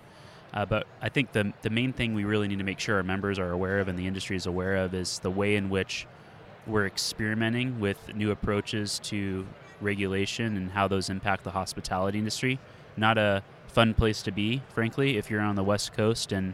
Uh, 0.54 0.66
but 0.68 0.86
I 1.02 1.10
think 1.10 1.32
the 1.32 1.52
the 1.64 1.72
main 1.72 1.94
thing 1.94 2.14
we 2.14 2.26
really 2.26 2.48
need 2.48 2.60
to 2.60 2.64
make 2.64 2.80
sure 2.80 2.98
our 2.98 3.04
members 3.04 3.40
are 3.40 3.50
aware 3.50 3.80
of 3.80 3.88
and 3.88 3.98
the 3.98 4.06
industry 4.06 4.36
is 4.36 4.46
aware 4.46 4.76
of 4.76 4.94
is 4.94 5.18
the 5.18 5.32
way 5.32 5.56
in 5.56 5.72
which 5.72 6.06
we're 6.68 6.86
experimenting 6.86 7.80
with 7.80 7.98
new 8.14 8.30
approaches 8.30 9.00
to 9.00 9.48
regulation 9.82 10.56
and 10.56 10.70
how 10.70 10.88
those 10.88 11.10
impact 11.10 11.44
the 11.44 11.52
hospitality 11.52 12.20
industry. 12.20 12.60
Not 12.96 13.18
a 13.18 13.42
fun 13.68 13.96
place 13.96 14.22
to 14.22 14.32
be, 14.32 14.62
frankly, 14.76 15.18
if 15.18 15.32
you're 15.32 15.42
on 15.42 15.56
the 15.56 15.64
West 15.64 15.94
Coast 15.94 16.32
and 16.32 16.54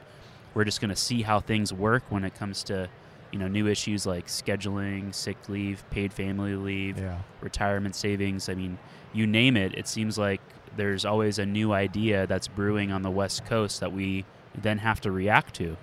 we're 0.54 0.64
just 0.64 0.80
going 0.80 0.92
to 0.92 0.96
see 0.96 1.24
how 1.24 1.42
things 1.42 1.74
work 1.74 2.04
when 2.08 2.24
it 2.24 2.36
comes 2.36 2.64
to 2.64 2.88
you 3.36 3.40
know 3.42 3.50
new 3.50 3.68
issues 3.68 4.06
like 4.06 4.28
scheduling, 4.28 5.14
sick 5.14 5.36
leave, 5.50 5.84
paid 5.90 6.14
family 6.14 6.56
leave, 6.56 6.98
Yeah. 6.98 7.18
retirement 7.42 7.94
savings. 7.94 8.48
I 8.48 8.54
mean, 8.56 8.78
you 9.12 9.28
name 9.28 9.58
it. 9.58 9.78
It 9.78 9.90
seems 9.90 10.18
like 10.18 10.40
there's 10.78 11.04
always 11.04 11.38
a 11.38 11.46
new 11.46 11.74
idea 11.74 12.28
that's 12.28 12.48
brewing 12.48 12.94
on 12.94 13.02
the 13.02 13.12
West 13.12 13.44
Coast 13.46 13.82
that 13.82 13.92
we 13.92 14.24
then 14.58 14.78
have 14.78 15.02
to 15.02 15.12
react 15.12 15.54
to. 15.56 15.76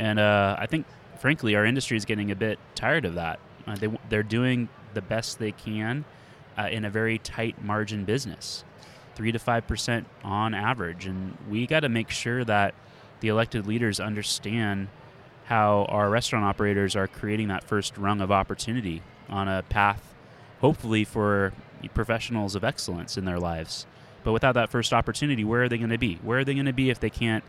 And 0.00 0.18
uh, 0.18 0.56
I 0.58 0.66
think, 0.66 0.84
frankly, 1.20 1.54
our 1.54 1.64
industry 1.64 1.96
is 1.96 2.04
getting 2.04 2.32
a 2.32 2.34
bit 2.34 2.58
tired 2.74 3.04
of 3.04 3.14
that. 3.14 3.38
Uh, 3.68 3.76
they, 3.76 3.88
they're 4.08 4.24
doing 4.24 4.68
the 4.94 5.02
best 5.02 5.38
they 5.38 5.52
can 5.52 6.04
uh, 6.58 6.66
in 6.72 6.84
a 6.84 6.90
very 6.90 7.18
tight 7.18 7.62
margin 7.62 8.04
business, 8.04 8.64
three 9.14 9.30
to 9.30 9.38
five 9.38 9.64
percent 9.68 10.08
on 10.24 10.54
average, 10.54 11.06
and 11.06 11.38
we 11.48 11.68
got 11.68 11.80
to 11.80 11.88
make 11.88 12.10
sure 12.10 12.44
that 12.44 12.74
the 13.20 13.28
elected 13.28 13.64
leaders 13.68 14.00
understand 14.00 14.88
how 15.50 15.84
our 15.88 16.08
restaurant 16.08 16.44
operators 16.44 16.94
are 16.94 17.08
creating 17.08 17.48
that 17.48 17.64
first 17.64 17.98
rung 17.98 18.20
of 18.20 18.30
opportunity 18.30 19.02
on 19.28 19.48
a 19.48 19.64
path, 19.68 20.14
hopefully 20.60 21.04
for 21.04 21.52
professionals 21.92 22.54
of 22.54 22.62
excellence 22.62 23.18
in 23.18 23.24
their 23.24 23.38
lives. 23.40 23.84
But 24.22 24.30
without 24.32 24.52
that 24.52 24.70
first 24.70 24.92
opportunity, 24.92 25.42
where 25.44 25.64
are 25.64 25.68
they 25.68 25.78
going 25.78 25.90
to 25.90 25.98
be? 25.98 26.20
Where 26.22 26.38
are 26.38 26.44
they 26.44 26.54
going 26.54 26.66
to 26.66 26.72
be 26.72 26.88
if 26.88 27.00
they 27.00 27.10
can't 27.10 27.42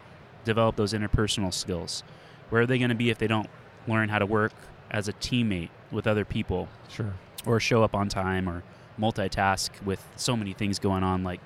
develop 0.46 0.78
those 0.78 0.94
interpersonal 0.94 1.54
skills? 1.54 2.04
Where 2.50 2.64
are 2.64 2.66
they 2.66 2.80
going 2.80 2.90
to 2.90 2.96
be 2.96 3.12
if 3.12 3.20
they 3.20 3.28
don't 3.28 3.48
learn 3.88 4.10
how 4.10 4.18
to 4.18 4.26
work 4.26 4.54
as 4.90 5.08
a 5.08 5.14
teammate 5.14 5.70
with 5.92 6.08
other 6.08 6.26
people 6.26 6.70
Sure. 6.90 7.14
or 7.46 7.60
show 7.60 7.84
up 7.84 7.94
on 7.94 8.10
time 8.10 8.50
or 8.50 8.64
multitask 9.00 9.70
with 9.86 10.04
so 10.16 10.36
many 10.36 10.54
things 10.54 10.80
going 10.80 11.04
on 11.04 11.24
like 11.24 11.40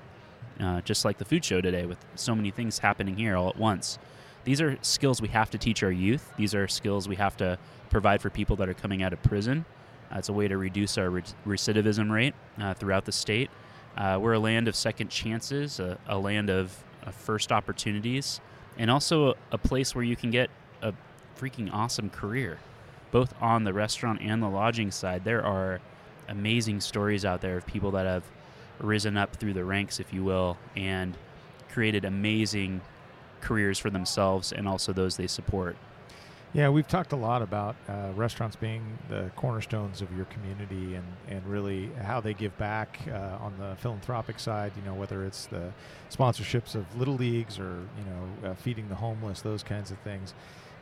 uh, 0.58 0.80
just 0.80 1.04
like 1.04 1.18
the 1.18 1.24
food 1.24 1.44
show 1.44 1.60
today 1.60 1.84
with 1.84 1.98
so 2.14 2.34
many 2.34 2.50
things 2.50 2.78
happening 2.78 3.16
here 3.16 3.36
all 3.36 3.48
at 3.48 3.56
once 3.58 3.98
these 4.46 4.60
are 4.60 4.78
skills 4.80 5.20
we 5.20 5.28
have 5.28 5.50
to 5.50 5.58
teach 5.58 5.82
our 5.82 5.90
youth. 5.90 6.32
These 6.36 6.54
are 6.54 6.68
skills 6.68 7.08
we 7.08 7.16
have 7.16 7.36
to 7.38 7.58
provide 7.90 8.22
for 8.22 8.30
people 8.30 8.54
that 8.56 8.68
are 8.68 8.74
coming 8.74 9.02
out 9.02 9.12
of 9.12 9.20
prison. 9.22 9.64
Uh, 10.10 10.18
it's 10.18 10.28
a 10.28 10.32
way 10.32 10.46
to 10.46 10.56
reduce 10.56 10.96
our 10.98 11.10
re- 11.10 11.22
recidivism 11.44 12.10
rate 12.10 12.32
uh, 12.60 12.72
throughout 12.74 13.04
the 13.04 13.12
state. 13.12 13.50
Uh, 13.96 14.18
we're 14.22 14.34
a 14.34 14.38
land 14.38 14.68
of 14.68 14.76
second 14.76 15.08
chances 15.08 15.80
a, 15.80 15.98
a 16.06 16.16
land 16.16 16.48
of, 16.48 16.84
of 17.02 17.14
first 17.14 17.50
opportunities 17.50 18.40
and 18.78 18.88
also 18.88 19.30
a, 19.30 19.34
a 19.52 19.58
place 19.58 19.96
where 19.96 20.04
you 20.04 20.14
can 20.14 20.30
get 20.30 20.48
a 20.80 20.92
freaking 21.36 21.72
awesome 21.72 22.08
career 22.08 22.58
both 23.10 23.34
on 23.40 23.64
the 23.64 23.72
restaurant 23.72 24.20
and 24.20 24.40
the 24.40 24.48
lodging 24.48 24.92
side. 24.92 25.24
There 25.24 25.44
are 25.44 25.80
amazing 26.28 26.80
stories 26.80 27.24
out 27.24 27.40
there 27.40 27.56
of 27.56 27.66
people 27.66 27.90
that 27.92 28.06
have 28.06 28.22
risen 28.78 29.16
up 29.16 29.34
through 29.34 29.54
the 29.54 29.64
ranks, 29.64 29.98
if 29.98 30.12
you 30.12 30.22
will, 30.22 30.56
and 30.76 31.16
created 31.72 32.04
amazing 32.04 32.80
careers 33.46 33.78
for 33.78 33.90
themselves 33.90 34.52
and 34.52 34.66
also 34.66 34.92
those 34.92 35.16
they 35.16 35.28
support. 35.28 35.76
Yeah, 36.52 36.70
we've 36.70 36.88
talked 36.88 37.12
a 37.12 37.16
lot 37.16 37.42
about 37.42 37.76
uh, 37.88 38.12
restaurants 38.14 38.56
being 38.56 38.98
the 39.10 39.30
cornerstones 39.36 40.00
of 40.00 40.08
your 40.16 40.24
community 40.26 40.94
and, 40.94 41.04
and 41.28 41.46
really 41.46 41.90
how 42.02 42.20
they 42.20 42.34
give 42.34 42.56
back 42.56 42.98
uh, 43.08 43.44
on 43.46 43.52
the 43.58 43.76
philanthropic 43.76 44.38
side, 44.38 44.72
you 44.74 44.82
know, 44.82 44.94
whether 44.94 45.24
it's 45.24 45.46
the 45.46 45.70
sponsorships 46.10 46.74
of 46.74 46.84
little 46.96 47.14
leagues 47.14 47.58
or, 47.58 47.86
you 47.98 48.04
know, 48.10 48.48
uh, 48.48 48.54
feeding 48.54 48.88
the 48.88 48.94
homeless, 48.94 49.42
those 49.42 49.62
kinds 49.62 49.90
of 49.90 49.98
things. 49.98 50.34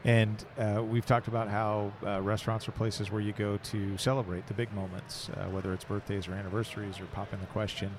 And 0.04 0.44
uh, 0.58 0.82
we've 0.82 1.06
talked 1.06 1.28
about 1.28 1.48
how 1.48 1.92
uh, 2.06 2.20
restaurants 2.22 2.68
are 2.68 2.72
places 2.72 3.10
where 3.10 3.22
you 3.22 3.32
go 3.32 3.58
to 3.72 3.98
celebrate 3.98 4.46
the 4.46 4.54
big 4.54 4.72
moments, 4.74 5.28
uh, 5.30 5.46
whether 5.46 5.72
it's 5.72 5.84
birthdays 5.84 6.28
or 6.28 6.34
anniversaries 6.34 7.00
or 7.00 7.06
popping 7.06 7.40
the 7.40 7.46
question. 7.46 7.90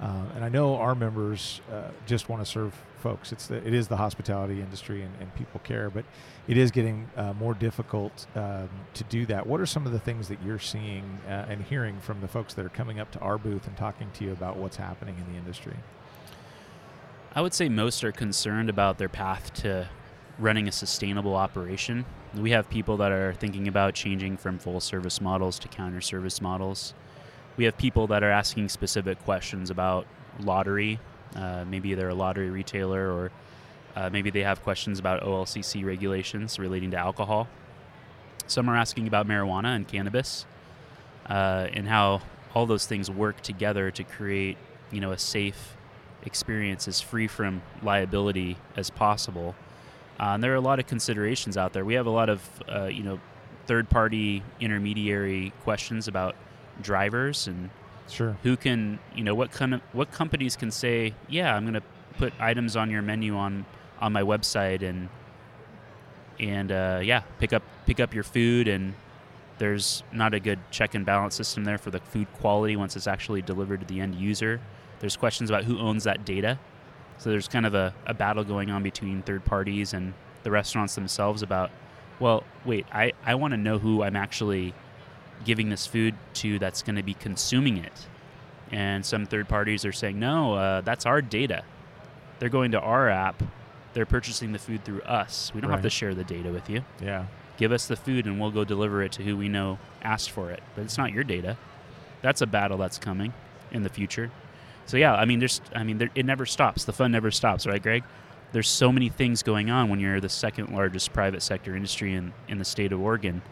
Uh, 0.00 0.24
and 0.34 0.44
I 0.44 0.48
know 0.48 0.76
our 0.76 0.94
members 0.94 1.60
uh, 1.72 1.88
just 2.06 2.28
want 2.28 2.44
to 2.44 2.50
serve 2.50 2.74
folks. 2.98 3.32
It's 3.32 3.46
the, 3.46 3.56
it 3.56 3.72
is 3.72 3.86
the 3.86 3.96
hospitality 3.96 4.60
industry, 4.60 5.02
and, 5.02 5.12
and 5.20 5.34
people 5.34 5.60
care, 5.60 5.90
but 5.90 6.04
it 6.48 6.56
is 6.56 6.70
getting 6.70 7.08
uh, 7.16 7.32
more 7.34 7.54
difficult 7.54 8.26
um, 8.34 8.68
to 8.94 9.04
do 9.04 9.24
that. 9.26 9.46
What 9.46 9.60
are 9.60 9.66
some 9.66 9.86
of 9.86 9.92
the 9.92 9.98
things 9.98 10.28
that 10.28 10.42
you're 10.42 10.58
seeing 10.58 11.18
uh, 11.28 11.46
and 11.48 11.62
hearing 11.62 12.00
from 12.00 12.20
the 12.20 12.28
folks 12.28 12.54
that 12.54 12.64
are 12.64 12.70
coming 12.70 12.98
up 12.98 13.10
to 13.12 13.18
our 13.20 13.38
booth 13.38 13.66
and 13.66 13.76
talking 13.76 14.10
to 14.14 14.24
you 14.24 14.32
about 14.32 14.56
what's 14.56 14.76
happening 14.76 15.16
in 15.18 15.32
the 15.32 15.38
industry? 15.38 15.76
I 17.34 17.40
would 17.40 17.54
say 17.54 17.68
most 17.68 18.04
are 18.04 18.12
concerned 18.12 18.70
about 18.70 18.98
their 18.98 19.08
path 19.08 19.52
to 19.54 19.88
running 20.38 20.68
a 20.68 20.72
sustainable 20.72 21.34
operation. 21.34 22.04
We 22.36 22.50
have 22.50 22.68
people 22.68 22.96
that 22.98 23.12
are 23.12 23.34
thinking 23.34 23.68
about 23.68 23.94
changing 23.94 24.36
from 24.38 24.58
full 24.58 24.80
service 24.80 25.20
models 25.20 25.58
to 25.60 25.68
counter 25.68 26.00
service 26.00 26.40
models. 26.40 26.94
We 27.56 27.64
have 27.64 27.76
people 27.76 28.08
that 28.08 28.22
are 28.22 28.30
asking 28.30 28.68
specific 28.68 29.22
questions 29.24 29.70
about 29.70 30.06
lottery. 30.40 30.98
Uh, 31.36 31.64
maybe 31.64 31.94
they're 31.94 32.08
a 32.08 32.14
lottery 32.14 32.50
retailer, 32.50 33.10
or 33.12 33.30
uh, 33.94 34.10
maybe 34.10 34.30
they 34.30 34.42
have 34.42 34.62
questions 34.62 34.98
about 34.98 35.22
OLCC 35.22 35.84
regulations 35.84 36.58
relating 36.58 36.90
to 36.92 36.96
alcohol. 36.96 37.48
Some 38.46 38.68
are 38.68 38.76
asking 38.76 39.06
about 39.06 39.26
marijuana 39.26 39.76
and 39.76 39.86
cannabis, 39.86 40.46
uh, 41.28 41.68
and 41.72 41.88
how 41.88 42.22
all 42.54 42.66
those 42.66 42.86
things 42.86 43.10
work 43.10 43.40
together 43.40 43.90
to 43.90 44.04
create, 44.04 44.56
you 44.90 45.00
know, 45.00 45.12
a 45.12 45.18
safe 45.18 45.76
experience 46.24 46.88
as 46.88 47.00
free 47.00 47.26
from 47.26 47.62
liability 47.82 48.56
as 48.76 48.90
possible. 48.90 49.54
Uh, 50.18 50.34
and 50.34 50.44
there 50.44 50.52
are 50.52 50.56
a 50.56 50.60
lot 50.60 50.78
of 50.78 50.86
considerations 50.86 51.56
out 51.56 51.72
there. 51.72 51.84
We 51.84 51.94
have 51.94 52.06
a 52.06 52.10
lot 52.10 52.28
of, 52.28 52.48
uh, 52.68 52.84
you 52.84 53.02
know, 53.02 53.20
third-party 53.66 54.42
intermediary 54.60 55.52
questions 55.62 56.06
about 56.06 56.36
drivers 56.80 57.46
and 57.46 57.70
Sure. 58.08 58.36
who 58.42 58.56
can, 58.56 58.98
you 59.14 59.24
know, 59.24 59.34
what 59.34 59.50
kind 59.50 59.74
of 59.74 59.80
what 59.92 60.12
companies 60.12 60.56
can 60.56 60.70
say, 60.70 61.14
yeah, 61.28 61.54
I'm 61.54 61.62
going 61.64 61.74
to 61.74 61.82
put 62.18 62.32
items 62.38 62.76
on 62.76 62.90
your 62.90 63.02
menu 63.02 63.36
on 63.36 63.64
on 64.00 64.12
my 64.12 64.22
website 64.22 64.82
and 64.82 65.08
and 66.40 66.70
uh, 66.72 67.00
yeah, 67.02 67.20
pick 67.38 67.52
up 67.52 67.62
pick 67.86 68.00
up 68.00 68.14
your 68.14 68.24
food 68.24 68.68
and 68.68 68.94
there's 69.58 70.02
not 70.12 70.34
a 70.34 70.40
good 70.40 70.58
check 70.70 70.94
and 70.94 71.06
balance 71.06 71.34
system 71.34 71.64
there 71.64 71.78
for 71.78 71.90
the 71.90 72.00
food 72.00 72.26
quality 72.34 72.76
once 72.76 72.96
it's 72.96 73.06
actually 73.06 73.40
delivered 73.40 73.80
to 73.80 73.86
the 73.86 74.00
end 74.00 74.14
user. 74.16 74.60
There's 74.98 75.16
questions 75.16 75.48
about 75.48 75.64
who 75.64 75.78
owns 75.78 76.04
that 76.04 76.24
data. 76.24 76.58
So 77.18 77.30
there's 77.30 77.46
kind 77.46 77.64
of 77.64 77.74
a, 77.74 77.94
a 78.06 78.14
battle 78.14 78.42
going 78.42 78.70
on 78.70 78.82
between 78.82 79.22
third 79.22 79.44
parties 79.44 79.94
and 79.94 80.12
the 80.42 80.50
restaurants 80.50 80.96
themselves 80.96 81.42
about, 81.42 81.70
well, 82.18 82.42
wait, 82.64 82.86
I, 82.92 83.12
I 83.24 83.36
want 83.36 83.52
to 83.52 83.56
know 83.56 83.78
who 83.78 84.02
I'm 84.02 84.16
actually 84.16 84.74
giving 85.44 85.68
this 85.68 85.86
food 85.86 86.14
to 86.34 86.58
that's 86.58 86.82
going 86.82 86.96
to 86.96 87.02
be 87.02 87.14
consuming 87.14 87.78
it. 87.78 88.06
And 88.70 89.04
some 89.04 89.26
third 89.26 89.48
parties 89.48 89.84
are 89.84 89.92
saying, 89.92 90.18
no, 90.18 90.54
uh, 90.54 90.80
that's 90.80 91.06
our 91.06 91.22
data. 91.22 91.62
They're 92.38 92.48
going 92.48 92.72
to 92.72 92.80
our 92.80 93.08
app. 93.08 93.42
They're 93.92 94.06
purchasing 94.06 94.52
the 94.52 94.58
food 94.58 94.84
through 94.84 95.02
us. 95.02 95.52
We 95.54 95.60
don't 95.60 95.70
have 95.70 95.82
to 95.82 95.90
share 95.90 96.14
the 96.14 96.24
data 96.24 96.50
with 96.50 96.68
you. 96.68 96.84
Yeah. 97.00 97.26
Give 97.56 97.70
us 97.70 97.86
the 97.86 97.94
food 97.94 98.26
and 98.26 98.40
we'll 98.40 98.50
go 98.50 98.64
deliver 98.64 99.02
it 99.02 99.12
to 99.12 99.22
who 99.22 99.36
we 99.36 99.48
know 99.48 99.78
asked 100.02 100.32
for 100.32 100.50
it. 100.50 100.62
But 100.74 100.82
it's 100.82 100.98
not 100.98 101.12
your 101.12 101.22
data. 101.22 101.56
That's 102.22 102.40
a 102.40 102.46
battle 102.46 102.76
that's 102.76 102.98
coming 102.98 103.32
in 103.70 103.84
the 103.84 103.88
future. 103.88 104.32
So 104.86 104.96
yeah, 104.96 105.14
I 105.14 105.24
mean, 105.24 105.38
there's, 105.38 105.60
I 105.74 105.84
mean, 105.84 105.98
there, 105.98 106.10
it 106.14 106.26
never 106.26 106.44
stops. 106.44 106.84
The 106.84 106.92
fun 106.92 107.12
never 107.12 107.30
stops, 107.30 107.66
right, 107.66 107.82
Greg? 107.82 108.02
There's 108.52 108.68
so 108.68 108.90
many 108.90 109.08
things 109.08 109.42
going 109.42 109.70
on 109.70 109.88
when 109.88 110.00
you're 110.00 110.20
the 110.20 110.28
second 110.28 110.74
largest 110.74 111.12
private 111.12 111.42
sector 111.42 111.74
industry 111.76 112.14
in, 112.14 112.32
in 112.48 112.58
the 112.58 112.64
state 112.64 112.92
of 112.92 113.00
Oregon, 113.00 113.42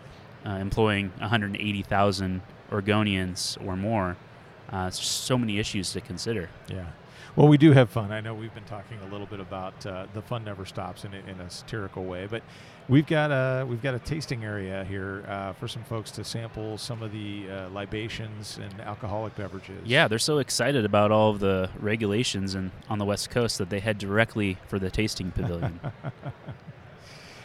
uh, 0.46 0.50
employing 0.50 1.12
180,000 1.18 2.42
Oregonians 2.70 3.64
or 3.66 3.76
more. 3.76 4.16
Uh, 4.70 4.90
so 4.90 5.36
many 5.36 5.58
issues 5.58 5.92
to 5.92 6.00
consider. 6.00 6.48
Yeah. 6.68 6.86
Well, 7.36 7.48
we 7.48 7.56
do 7.56 7.72
have 7.72 7.88
fun. 7.88 8.12
I 8.12 8.20
know 8.20 8.34
we've 8.34 8.52
been 8.52 8.64
talking 8.64 8.98
a 9.06 9.10
little 9.10 9.26
bit 9.26 9.40
about 9.40 9.86
uh, 9.86 10.06
the 10.12 10.20
fun 10.20 10.44
never 10.44 10.66
stops 10.66 11.04
in 11.04 11.14
a, 11.14 11.18
in 11.18 11.40
a 11.40 11.48
satirical 11.48 12.04
way, 12.04 12.26
but 12.26 12.42
we've 12.88 13.06
got 13.06 13.30
a 13.30 13.64
we've 13.64 13.80
got 13.80 13.94
a 13.94 13.98
tasting 13.98 14.44
area 14.44 14.84
here 14.84 15.24
uh, 15.26 15.54
for 15.54 15.66
some 15.66 15.82
folks 15.84 16.10
to 16.12 16.24
sample 16.24 16.76
some 16.76 17.02
of 17.02 17.10
the 17.10 17.50
uh, 17.50 17.68
libations 17.70 18.58
and 18.58 18.80
alcoholic 18.82 19.34
beverages. 19.34 19.80
Yeah, 19.84 20.08
they're 20.08 20.18
so 20.18 20.38
excited 20.38 20.84
about 20.84 21.10
all 21.10 21.30
of 21.30 21.40
the 21.40 21.70
regulations 21.80 22.54
and 22.54 22.70
on 22.90 22.98
the 22.98 23.06
West 23.06 23.30
Coast 23.30 23.56
that 23.58 23.70
they 23.70 23.80
head 23.80 23.96
directly 23.96 24.58
for 24.66 24.78
the 24.78 24.90
tasting 24.90 25.30
pavilion. 25.30 25.80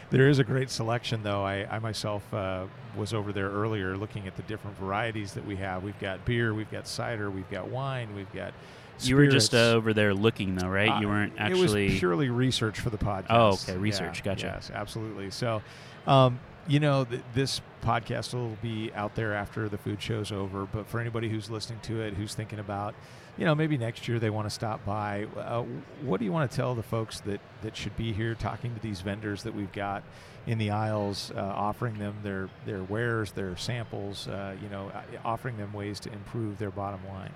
There 0.10 0.30
is 0.30 0.40
a 0.40 0.44
great 0.44 0.70
selection, 0.70 1.24
though. 1.24 1.44
I, 1.44 1.68
I 1.70 1.80
myself 1.80 2.34
uh, 2.34 2.66
was 2.96 3.14
over 3.14 3.34
there 3.34 3.50
earlier 3.50 3.98
looking 3.98 4.28
at 4.28 4.36
the 4.38 4.44
different 4.44 4.78
varieties 4.78 5.34
that 5.34 5.46
we 5.46 5.58
have. 5.58 5.84
We've 5.84 6.00
got 6.00 6.24
beer, 6.26 6.54
we've 6.54 6.72
got 6.72 6.88
cider, 6.88 7.30
we've 7.30 7.50
got 7.50 7.68
wine, 7.68 8.16
we've 8.16 8.32
got. 8.34 8.54
you 9.02 9.16
were 9.16 9.28
just 9.28 9.54
uh, 9.54 9.74
over 9.74 9.94
there 9.94 10.14
looking, 10.14 10.56
though, 10.56 10.70
right? 10.70 11.02
you 11.02 11.08
Uh, 11.08 11.12
weren't 11.12 11.34
actually. 11.38 11.88
It 11.88 11.92
was 11.92 12.00
purely 12.00 12.30
research 12.30 12.80
for 12.80 12.90
the 12.90 12.98
podcast. 12.98 13.26
Oh, 13.30 13.50
okay, 13.54 13.78
research, 13.78 14.20
Yeah, 14.20 14.26
gotcha. 14.34 14.46
Yes, 14.48 14.72
absolutely. 14.74 15.30
So, 15.30 15.62
um, 16.06 16.40
you 16.68 16.80
know, 16.80 17.04
th- 17.06 17.22
this 17.34 17.62
podcast 17.84 18.34
will 18.34 18.58
be 18.62 18.92
out 18.94 19.16
there 19.16 19.34
after 19.34 19.68
the 19.70 19.78
food 19.78 20.02
show's 20.02 20.32
over. 20.32 20.66
But 20.66 20.88
for 20.88 21.00
anybody 21.00 21.30
who's 21.30 21.50
listening 21.50 21.80
to 21.84 22.02
it, 22.02 22.14
who's 22.14 22.34
thinking 22.34 22.60
about, 22.60 22.96
you 23.38 23.46
know, 23.46 23.54
maybe 23.54 23.78
next 23.78 24.08
year 24.08 24.20
they 24.20 24.30
want 24.30 24.48
to 24.48 24.50
stop 24.50 24.84
by, 24.86 25.26
uh, 25.38 25.64
what 26.02 26.20
do 26.20 26.26
you 26.26 26.32
want 26.32 26.50
to 26.50 26.58
tell 26.58 26.74
the 26.74 26.84
folks 26.84 27.20
that 27.22 27.40
that 27.62 27.76
should 27.76 27.96
be 27.96 28.12
here 28.12 28.34
talking 28.36 28.74
to 28.74 28.82
these 28.82 29.02
vendors 29.02 29.44
that 29.44 29.54
we've 29.54 29.72
got 29.72 30.04
in 30.48 30.58
the 30.58 30.72
aisles, 30.72 31.32
uh, 31.36 31.40
offering 31.40 31.98
them 32.00 32.16
their 32.24 32.50
their 32.66 32.84
wares, 32.84 33.32
their 33.34 33.56
samples, 33.58 34.28
uh, 34.28 34.56
you 34.62 34.70
know, 34.70 34.92
uh, 34.96 35.02
offering 35.24 35.58
them 35.58 35.72
ways 35.74 36.00
to 36.00 36.12
improve 36.12 36.58
their 36.58 36.72
bottom 36.72 37.02
line. 37.08 37.32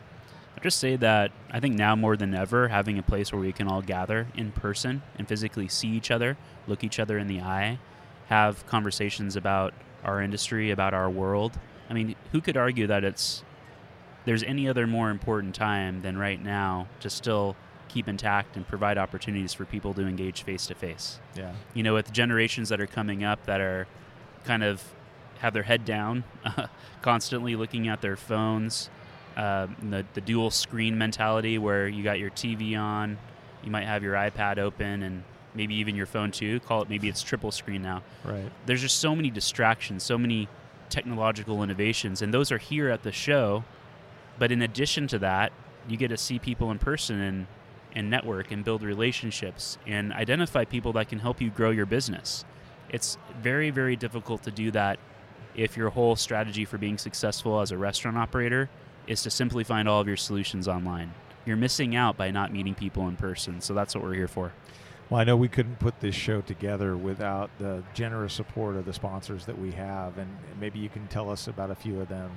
I'll 0.56 0.64
just 0.64 0.80
say 0.80 0.96
that 0.98 1.32
I 1.52 1.60
think 1.60 1.76
now 1.76 1.96
more 1.96 2.18
than 2.18 2.34
ever, 2.34 2.68
having 2.68 2.98
a 2.98 3.04
place 3.04 3.32
where 3.32 3.42
we 3.42 3.52
can 3.52 3.68
all 3.68 3.82
gather 3.82 4.28
in 4.36 4.52
person 4.52 5.02
and 5.18 5.28
physically 5.28 5.68
see 5.68 5.90
each 5.90 6.10
other, 6.10 6.38
look 6.68 6.84
each 6.84 7.00
other 7.00 7.18
in 7.18 7.28
the 7.28 7.42
eye, 7.42 7.80
have 8.28 8.66
conversations 8.66 9.36
about 9.36 9.74
our 10.04 10.22
industry, 10.22 10.72
about 10.72 10.94
our 10.94 11.10
world. 11.10 11.60
I 11.90 11.94
mean, 11.94 12.16
who 12.32 12.42
could 12.42 12.58
argue 12.58 12.88
that 12.88 13.04
it's 13.04 13.44
there's 14.26 14.44
any 14.44 14.68
other 14.68 14.88
more 14.88 15.10
important 15.10 15.56
time 15.56 16.02
than 16.02 16.18
right 16.18 16.42
now 16.42 16.88
to 17.00 17.10
still 17.10 17.56
keep 17.88 18.08
intact 18.08 18.56
and 18.56 18.68
provide 18.68 18.98
opportunities 18.98 19.54
for 19.54 19.66
people 19.66 19.94
to 19.94 20.02
engage 20.02 20.44
face 20.44 20.68
to 20.68 20.76
face? 20.76 21.20
Yeah. 21.36 21.54
you 21.74 21.84
know, 21.84 21.94
with 21.96 22.08
the 22.08 22.12
generations 22.12 22.70
that 22.70 22.80
are 22.80 22.88
coming 22.88 23.24
up 23.24 23.46
that 23.46 23.62
are 23.62 23.88
kind 24.46 24.64
of 24.64 24.84
have 25.40 25.54
their 25.54 25.64
head 25.64 25.86
down, 25.86 26.24
constantly 27.02 27.56
looking 27.56 27.88
at 27.88 28.02
their 28.02 28.16
phones, 28.16 28.90
uh, 29.36 29.68
the, 29.82 30.06
the 30.14 30.22
dual 30.22 30.52
screen 30.52 30.98
mentality 30.98 31.58
where 31.58 31.88
you 31.88 32.04
got 32.04 32.20
your 32.20 32.30
TV 32.30 32.78
on, 32.78 33.18
you 33.64 33.72
might 33.72 33.86
have 33.86 34.04
your 34.04 34.14
iPad 34.14 34.58
open, 34.58 35.04
and 35.04 35.24
maybe 35.54 35.76
even 35.76 35.96
your 35.96 36.06
phone 36.06 36.32
too. 36.32 36.60
Call 36.62 36.82
it 36.82 36.90
maybe 36.90 37.10
it's 37.10 37.22
triple 37.22 37.52
screen 37.52 37.82
now. 37.82 38.04
Right. 38.24 38.52
There's 38.66 38.82
just 38.82 39.00
so 39.00 39.16
many 39.16 39.30
distractions, 39.30 40.04
so 40.04 40.18
many 40.18 40.48
technological 40.90 41.64
innovations, 41.64 42.22
and 42.22 42.34
those 42.34 42.52
are 42.52 42.58
here 42.58 42.90
at 42.90 43.04
the 43.04 43.12
show. 43.12 43.64
But 44.42 44.52
in 44.52 44.64
addition 44.64 45.06
to 45.10 45.20
that, 45.20 45.52
you 45.88 45.98
get 45.98 46.08
to 46.08 46.18
see 46.18 46.40
people 46.40 46.72
in 46.72 46.80
person 46.80 47.22
and 47.22 47.48
and 47.94 48.10
network 48.10 48.50
and 48.52 48.66
build 48.66 48.82
relationships 48.82 49.78
and 49.86 50.12
identify 50.12 50.66
people 50.66 50.94
that 50.94 51.10
can 51.10 51.20
help 51.20 51.40
you 51.40 51.52
grow 51.52 51.70
your 51.70 51.86
business. 51.86 52.44
It's 52.90 53.20
very, 53.40 53.70
very 53.70 53.96
difficult 53.96 54.42
to 54.44 54.52
do 54.52 54.72
that 54.72 54.98
if 55.54 55.78
your 55.78 55.92
whole 55.92 56.16
strategy 56.16 56.66
for 56.66 56.80
being 56.80 56.98
successful 56.98 57.62
as 57.62 57.72
a 57.72 57.78
restaurant 57.78 58.18
operator 58.18 58.68
is 59.06 59.22
to 59.22 59.30
simply 59.30 59.64
find 59.64 59.88
all 59.88 60.02
of 60.02 60.08
your 60.08 60.18
solutions 60.18 60.68
online. 60.68 61.14
You're 61.46 61.56
missing 61.56 61.96
out 61.96 62.18
by 62.18 62.32
not 62.32 62.52
meeting 62.52 62.74
people 62.74 63.08
in 63.10 63.18
person. 63.18 63.62
So 63.62 63.76
that's 63.76 63.94
what 63.94 64.04
we're 64.04 64.16
here 64.16 64.28
for. 64.28 64.54
Well, 65.12 65.22
I 65.22 65.24
know 65.24 65.38
we 65.38 65.50
couldn't 65.50 65.78
put 65.78 66.00
this 66.00 66.16
show 66.16 66.42
together 66.42 66.98
without 66.98 67.52
the 67.60 67.84
generous 67.94 68.34
support 68.34 68.76
of 68.76 68.86
the 68.86 68.94
sponsors 68.94 69.46
that 69.46 69.60
we 69.60 69.72
have, 69.74 70.18
and 70.18 70.36
maybe 70.60 70.80
you 70.80 70.90
can 70.90 71.06
tell 71.10 71.30
us 71.30 71.48
about 71.48 71.70
a 71.70 71.76
few 71.76 72.02
of 72.02 72.10
them. 72.10 72.32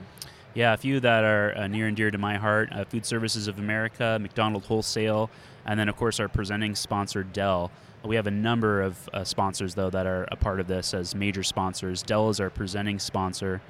Yeah, 0.54 0.72
a 0.72 0.76
few 0.76 1.00
that 1.00 1.24
are 1.24 1.58
uh, 1.58 1.66
near 1.66 1.88
and 1.88 1.96
dear 1.96 2.12
to 2.12 2.18
my 2.18 2.36
heart 2.36 2.68
uh, 2.70 2.84
Food 2.84 3.04
Services 3.04 3.48
of 3.48 3.58
America, 3.58 4.18
McDonald 4.20 4.64
Wholesale, 4.64 5.28
and 5.66 5.80
then, 5.80 5.88
of 5.88 5.96
course, 5.96 6.20
our 6.20 6.28
presenting 6.28 6.76
sponsor, 6.76 7.24
Dell. 7.24 7.72
We 8.04 8.14
have 8.14 8.28
a 8.28 8.30
number 8.30 8.80
of 8.80 9.08
uh, 9.12 9.24
sponsors, 9.24 9.74
though, 9.74 9.90
that 9.90 10.06
are 10.06 10.28
a 10.30 10.36
part 10.36 10.60
of 10.60 10.68
this 10.68 10.94
as 10.94 11.12
major 11.12 11.42
sponsors. 11.42 12.04
Dell 12.04 12.28
is 12.28 12.38
our 12.38 12.50
presenting 12.50 13.00
sponsor, 13.00 13.62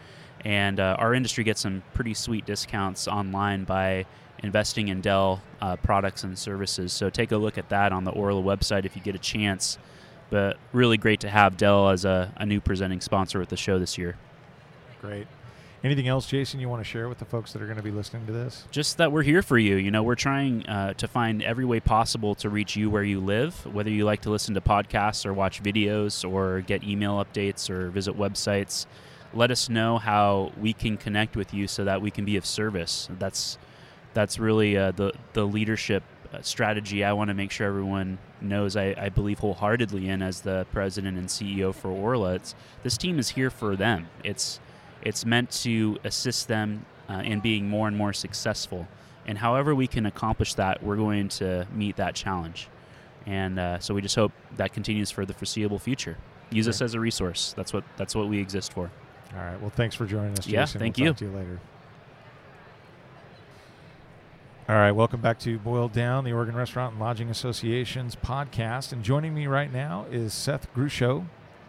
and 0.45 0.79
uh, 0.79 0.97
our 0.99 1.15
industry 1.15 1.43
gets 1.43 1.63
some 1.63 1.83
pretty 1.95 2.13
sweet 2.13 2.45
discounts 2.45 3.09
online 3.09 3.65
by 3.65 4.05
investing 4.43 4.89
in 4.89 5.01
Dell 5.01 5.41
uh, 5.63 5.77
products 5.77 6.23
and 6.23 6.39
services. 6.39 6.93
So 6.93 7.09
take 7.09 7.33
a 7.33 7.39
look 7.39 7.57
at 7.57 7.71
that 7.71 7.93
on 7.93 8.05
the 8.05 8.11
Orla 8.11 8.43
website 8.43 8.85
if 8.85 8.95
you 8.95 9.01
get 9.01 9.15
a 9.15 9.19
chance. 9.21 9.79
But 10.29 10.59
really 10.75 10.99
great 10.99 11.21
to 11.21 11.31
have 11.31 11.57
Dell 11.57 11.89
as 11.89 12.05
a, 12.05 12.31
a 12.37 12.45
new 12.45 12.61
presenting 12.61 13.01
sponsor 13.01 13.39
with 13.39 13.49
the 13.49 13.57
show 13.57 13.79
this 13.79 13.97
year. 13.97 14.17
Great. 15.01 15.27
Anything 15.85 16.09
else, 16.09 16.27
Jason, 16.27 16.61
you 16.61 16.69
want 16.71 16.81
to 16.81 16.89
share 16.89 17.11
with 17.11 17.19
the 17.19 17.27
folks 17.27 17.53
that 17.53 17.61
are 17.61 17.67
going 17.67 17.77
to 17.77 17.83
be 17.83 17.91
listening 17.91 18.25
to 18.25 18.33
this? 18.33 18.65
just 18.71 18.97
that 18.97 19.13
we're 19.13 19.23
here 19.23 19.43
for 19.43 19.59
you. 19.59 19.77
You 19.77 19.91
know, 19.91 20.03
we're 20.03 20.15
trying 20.15 20.67
uh, 20.67 20.95
to 20.95 21.07
find 21.07 21.43
every 21.43 21.67
way 21.67 21.79
possible 21.79 22.35
to 22.37 22.49
reach 22.49 22.75
you 22.75 22.89
where 22.89 23.03
you 23.03 23.21
live, 23.21 23.67
whether 23.67 23.91
you 23.91 24.07
like 24.07 24.23
to 24.23 24.31
listen 24.31 24.55
to 24.55 24.63
podcasts 24.63 25.27
or 25.27 25.35
watch 25.35 25.63
videos 25.63 26.27
or 26.29 26.63
get 26.63 26.83
email 26.85 27.23
updates 27.23 27.69
or 27.69 27.91
visit 27.91 28.17
websites. 28.17 28.87
Let 29.35 29.51
us 29.51 29.69
know 29.69 29.99
how 29.99 30.53
we 30.59 30.73
can 30.73 30.97
connect 30.97 31.37
with 31.37 31.53
you 31.53 31.69
so 31.69 31.85
that 31.85 32.01
we 32.01 32.11
can 32.11 32.25
be 32.25 32.39
of 32.39 32.47
service. 32.47 33.11
That's 33.19 33.59
that's 34.15 34.39
really 34.39 34.79
uh, 34.79 34.93
the 34.93 35.13
the 35.35 35.45
leadership 35.45 36.03
uh, 36.33 36.41
strategy 36.41 37.05
I 37.05 37.13
want 37.13 37.29
to 37.29 37.35
make 37.35 37.51
sure 37.51 37.67
everyone 37.67 38.17
knows 38.41 38.75
I, 38.75 38.95
I 38.97 39.11
believe 39.11 39.41
wholeheartedly 39.41 40.09
in 40.09 40.23
as 40.23 40.41
the 40.41 40.67
president 40.73 41.19
and 41.19 41.29
CEO 41.29 41.75
for 41.75 41.91
Orla. 41.91 42.35
It's, 42.37 42.55
this 42.83 42.97
team 42.97 43.19
is 43.19 43.31
here 43.31 43.51
for 43.51 43.77
them. 43.77 44.09
It's 44.23 44.61
it's 45.05 45.25
meant 45.25 45.51
to 45.63 45.99
assist 46.05 46.49
them 46.49 46.87
uh, 47.09 47.23
in 47.25 47.41
being 47.41 47.69
more 47.69 47.87
and 47.89 47.97
more 47.97 48.13
successful. 48.13 48.89
And 49.27 49.39
however 49.39 49.75
we 49.75 49.87
can 49.87 50.07
accomplish 50.07 50.55
that, 50.55 50.83
we're 50.83 50.97
going 50.97 51.29
to 51.29 51.67
meet 51.73 51.97
that 51.97 52.15
challenge. 52.15 52.69
And 53.27 53.59
uh, 53.59 53.79
so 53.79 53.95
we 53.95 54.03
just 54.03 54.17
hope 54.17 54.33
that 54.57 54.73
continues 54.73 55.11
for 55.11 55.25
the 55.25 55.33
foreseeable 55.33 55.79
future. 55.79 56.17
Use 56.51 56.69
us 56.69 56.83
as 56.83 56.95
a 56.95 57.01
resource. 57.01 57.55
That's 57.57 57.73
what 57.73 57.85
that's 57.97 58.15
what 58.15 58.29
we 58.29 58.39
exist 58.39 58.73
for. 58.73 58.91
All 59.35 59.41
right. 59.41 59.61
Well, 59.61 59.71
thanks 59.71 59.95
for 59.95 60.07
joining 60.07 60.33
us, 60.33 60.45
Jason. 60.45 60.53
Yeah, 60.53 60.67
thank 60.67 60.97
we'll 60.97 61.07
you. 61.07 61.11
Talk 61.13 61.19
to 61.19 61.25
you 61.25 61.31
later. 61.33 61.61
All 64.67 64.77
right, 64.77 64.93
welcome 64.93 65.21
back 65.21 65.39
to 65.41 65.59
Boiled 65.59 65.93
Down, 65.93 66.25
the 66.25 66.33
Oregon 66.33 66.55
Restaurant 66.55 66.93
and 66.93 67.01
Lodging 67.01 67.29
Association's 67.29 68.17
podcast. 68.17 68.93
And 68.93 69.03
joining 69.03 69.35
me 69.35 69.47
right 69.47 69.71
now 69.71 70.07
is 70.11 70.33
Seth 70.33 70.73
Grusho, 70.75 71.27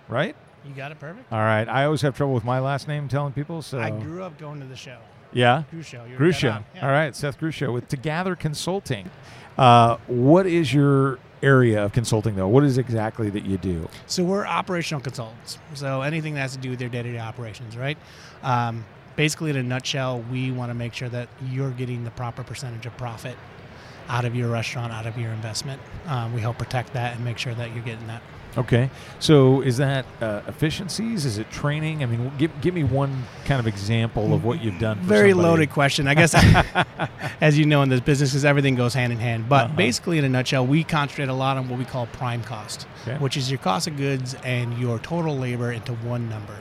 right? 0.07 0.33
You 0.67 0.73
got 0.75 0.91
it 0.91 0.99
perfect. 0.99 1.31
All 1.31 1.39
right. 1.39 1.67
I 1.67 1.85
always 1.85 2.01
have 2.01 2.15
trouble 2.15 2.33
with 2.33 2.43
my 2.43 2.59
last 2.59 2.87
name 2.87 3.07
telling 3.07 3.33
people, 3.33 3.61
so 3.61 3.79
I 3.79 3.91
grew 3.91 4.23
up 4.23 4.37
going 4.37 4.59
to 4.59 4.65
the 4.65 4.75
show. 4.75 4.97
yeah, 5.31 5.63
Grusho. 5.73 6.17
Grusho. 6.17 6.63
Yeah. 6.73 6.85
All 6.85 6.91
right, 6.91 7.15
Seth 7.15 7.39
Grusho 7.39 7.71
with 7.73 7.87
Together 7.87 8.35
Consulting. 8.35 9.09
Uh, 9.57 9.97
what 10.07 10.45
is 10.47 10.73
your 10.73 11.19
area 11.43 11.85
of 11.85 11.93
consulting, 11.93 12.35
though? 12.35 12.47
What 12.47 12.63
is 12.63 12.77
exactly 12.77 13.29
that 13.29 13.45
you 13.45 13.57
do? 13.57 13.87
So 14.07 14.23
we're 14.23 14.45
operational 14.45 15.01
consultants. 15.01 15.59
So 15.75 16.01
anything 16.01 16.33
that 16.33 16.41
has 16.41 16.53
to 16.53 16.59
do 16.59 16.71
with 16.71 16.81
your 16.81 16.89
day-to-day 16.89 17.19
operations, 17.19 17.77
right? 17.77 17.97
Um, 18.41 18.85
basically, 19.15 19.51
in 19.51 19.57
a 19.57 19.63
nutshell, 19.63 20.21
we 20.31 20.51
want 20.51 20.71
to 20.71 20.73
make 20.73 20.93
sure 20.93 21.09
that 21.09 21.29
you're 21.49 21.71
getting 21.71 22.03
the 22.03 22.11
proper 22.11 22.43
percentage 22.43 22.85
of 22.85 22.97
profit 22.97 23.37
out 24.07 24.25
of 24.25 24.35
your 24.35 24.49
restaurant, 24.49 24.91
out 24.93 25.05
of 25.05 25.17
your 25.17 25.31
investment. 25.31 25.81
Um, 26.07 26.33
we 26.33 26.41
help 26.41 26.57
protect 26.57 26.93
that 26.93 27.15
and 27.15 27.23
make 27.23 27.37
sure 27.37 27.53
that 27.55 27.73
you're 27.73 27.83
getting 27.83 28.07
that. 28.07 28.21
Okay, 28.57 28.89
so 29.19 29.61
is 29.61 29.77
that 29.77 30.05
uh, 30.21 30.41
efficiencies? 30.47 31.25
Is 31.25 31.37
it 31.37 31.49
training? 31.51 32.03
I 32.03 32.05
mean, 32.05 32.31
give 32.37 32.51
give 32.61 32.73
me 32.73 32.83
one 32.83 33.23
kind 33.45 33.59
of 33.59 33.67
example 33.67 34.33
of 34.33 34.45
what 34.45 34.63
you've 34.63 34.79
done. 34.79 34.97
For 34.99 35.03
Very 35.05 35.31
somebody. 35.31 35.49
loaded 35.49 35.69
question, 35.71 36.07
I 36.07 36.13
guess. 36.13 36.33
as 37.41 37.57
you 37.57 37.65
know, 37.65 37.81
in 37.81 37.89
this 37.89 37.99
business, 38.01 38.31
because 38.31 38.45
everything 38.45 38.75
goes 38.75 38.93
hand 38.93 39.11
in 39.11 39.19
hand. 39.19 39.49
But 39.49 39.65
Uh-huh. 39.65 39.75
basically, 39.75 40.17
in 40.19 40.23
a 40.25 40.29
nutshell, 40.29 40.65
we 40.65 40.83
concentrate 40.83 41.27
a 41.29 41.33
lot 41.33 41.57
on 41.57 41.67
what 41.67 41.77
we 41.79 41.85
call 41.85 42.05
prime 42.07 42.43
cost, 42.43 42.87
Okay. 43.07 43.17
which 43.17 43.35
is 43.37 43.51
your 43.51 43.57
cost 43.59 43.87
of 43.87 43.97
goods 43.97 44.35
and 44.45 44.77
your 44.77 44.99
total 44.99 45.37
labor 45.37 45.71
into 45.71 45.93
one 45.93 46.29
number. 46.29 46.55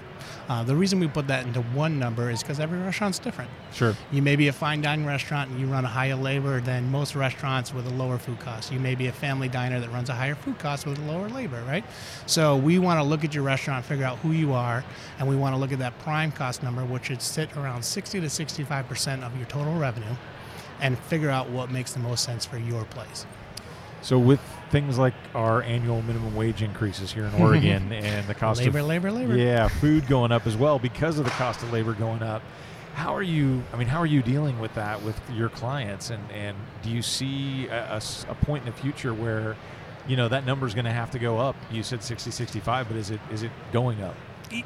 Uh, 0.48 0.62
the 0.62 0.76
reason 0.76 1.00
we 1.00 1.08
put 1.08 1.26
that 1.26 1.46
into 1.46 1.62
one 1.62 1.98
number 1.98 2.30
is 2.30 2.42
because 2.42 2.60
every 2.60 2.78
restaurant's 2.78 3.18
different. 3.18 3.50
Sure. 3.72 3.96
You 4.12 4.20
may 4.20 4.36
be 4.36 4.48
a 4.48 4.52
fine 4.52 4.82
dining 4.82 5.06
restaurant 5.06 5.50
and 5.50 5.58
you 5.58 5.66
run 5.66 5.84
a 5.84 5.88
higher 5.88 6.14
labor 6.14 6.60
than 6.60 6.90
most 6.90 7.14
restaurants 7.14 7.72
with 7.72 7.86
a 7.86 7.90
lower 7.90 8.18
food 8.18 8.38
cost. 8.40 8.70
You 8.70 8.78
may 8.78 8.94
be 8.94 9.06
a 9.06 9.12
family 9.12 9.48
diner 9.48 9.80
that 9.80 9.90
runs 9.90 10.10
a 10.10 10.14
higher 10.14 10.34
food 10.34 10.58
cost 10.58 10.86
with 10.86 10.98
a 10.98 11.02
lower 11.02 11.28
labor, 11.30 11.62
right? 11.66 11.84
So 12.26 12.56
we 12.56 12.78
want 12.78 12.98
to 12.98 13.04
look 13.04 13.24
at 13.24 13.34
your 13.34 13.44
restaurant, 13.44 13.84
figure 13.86 14.04
out 14.04 14.18
who 14.18 14.32
you 14.32 14.52
are, 14.52 14.84
and 15.18 15.28
we 15.28 15.36
want 15.36 15.54
to 15.54 15.58
look 15.58 15.72
at 15.72 15.78
that 15.78 15.98
prime 16.00 16.30
cost 16.30 16.62
number, 16.62 16.84
which 16.84 17.06
should 17.06 17.22
sit 17.22 17.56
around 17.56 17.82
60 17.82 18.20
to 18.20 18.26
65% 18.26 19.22
of 19.22 19.34
your 19.36 19.46
total 19.46 19.74
revenue, 19.76 20.14
and 20.80 20.98
figure 20.98 21.30
out 21.30 21.48
what 21.48 21.70
makes 21.70 21.92
the 21.92 22.00
most 22.00 22.24
sense 22.24 22.44
for 22.44 22.58
your 22.58 22.84
place. 22.86 23.24
So 24.02 24.18
with 24.18 24.40
things 24.74 24.98
like 24.98 25.14
our 25.36 25.62
annual 25.62 26.02
minimum 26.02 26.34
wage 26.34 26.60
increases 26.60 27.12
here 27.12 27.24
in 27.26 27.34
Oregon 27.40 27.92
and 27.92 28.26
the 28.26 28.34
cost 28.34 28.60
labor, 28.60 28.80
of 28.80 28.86
labor, 28.86 29.12
labor. 29.12 29.36
yeah, 29.36 29.68
food 29.68 30.08
going 30.08 30.32
up 30.32 30.48
as 30.48 30.56
well 30.56 30.80
because 30.80 31.16
of 31.20 31.24
the 31.24 31.30
cost 31.30 31.62
of 31.62 31.72
labor 31.72 31.92
going 31.94 32.24
up. 32.24 32.42
How 32.94 33.14
are 33.14 33.22
you? 33.22 33.62
I 33.72 33.76
mean, 33.76 33.86
how 33.86 34.00
are 34.00 34.06
you 34.06 34.20
dealing 34.20 34.58
with 34.58 34.74
that 34.74 35.00
with 35.02 35.20
your 35.32 35.48
clients? 35.48 36.10
And 36.10 36.28
and 36.32 36.56
do 36.82 36.90
you 36.90 37.02
see 37.02 37.68
a 37.68 38.00
point 38.42 38.66
in 38.66 38.72
the 38.72 38.76
future 38.76 39.14
where, 39.14 39.54
you 40.08 40.16
know, 40.16 40.28
that 40.28 40.44
number 40.44 40.66
is 40.66 40.74
going 40.74 40.86
to 40.86 40.90
have 40.92 41.12
to 41.12 41.20
go 41.20 41.38
up? 41.38 41.54
You 41.70 41.84
said 41.84 42.02
60, 42.02 42.32
65, 42.32 42.88
but 42.88 42.96
is 42.96 43.10
it 43.10 43.20
is 43.32 43.44
it 43.44 43.52
going 43.72 44.02
up? 44.02 44.16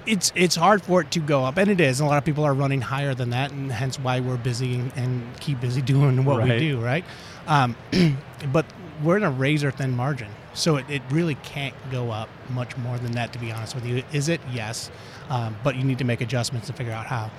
it's 0.07 0.33
it's 0.35 0.57
hard 0.57 0.83
for 0.83 1.01
it 1.03 1.11
to 1.13 1.21
go 1.21 1.45
up, 1.45 1.57
and 1.59 1.71
it 1.71 1.81
is. 1.81 2.01
And 2.01 2.07
a 2.07 2.11
lot 2.11 2.19
of 2.19 2.25
people 2.25 2.45
are 2.45 2.55
running 2.55 2.81
higher 2.81 3.15
than 3.15 3.31
that, 3.31 3.51
and 3.53 3.71
hence 3.71 3.99
why 3.99 4.21
we're 4.21 4.37
busy 4.39 4.75
and, 4.75 4.93
and 4.97 5.41
keep 5.41 5.61
busy 5.61 5.83
doing 5.95 6.25
what 6.25 6.39
Right. 6.39 6.49
we 6.51 6.59
do, 6.59 6.81
right? 6.81 7.05
Um, 7.47 7.77
but 8.53 8.65
we're 9.03 9.17
in 9.17 9.23
a 9.23 9.31
razor 9.31 9.71
thin 9.71 9.95
margin, 9.95 10.29
so 10.55 10.77
it, 10.77 10.89
it 10.89 11.03
really 11.11 11.37
can't 11.37 11.75
go 11.91 12.11
up 12.11 12.29
much 12.51 12.77
more 12.77 12.99
than 12.99 13.13
that. 13.13 13.33
To 13.33 13.39
be 13.39 13.53
honest 13.53 13.75
with 13.75 13.87
you, 13.87 14.03
is 14.13 14.29
it? 14.29 14.41
Yes, 14.53 14.91
um, 15.29 15.57
but 15.63 15.77
you 15.77 15.85
need 15.85 15.99
to 15.99 16.05
make 16.05 16.21
adjustments 16.21 16.67
to 16.69 16.73
figure 16.73 16.93
out 16.93 17.07
how. 17.07 17.31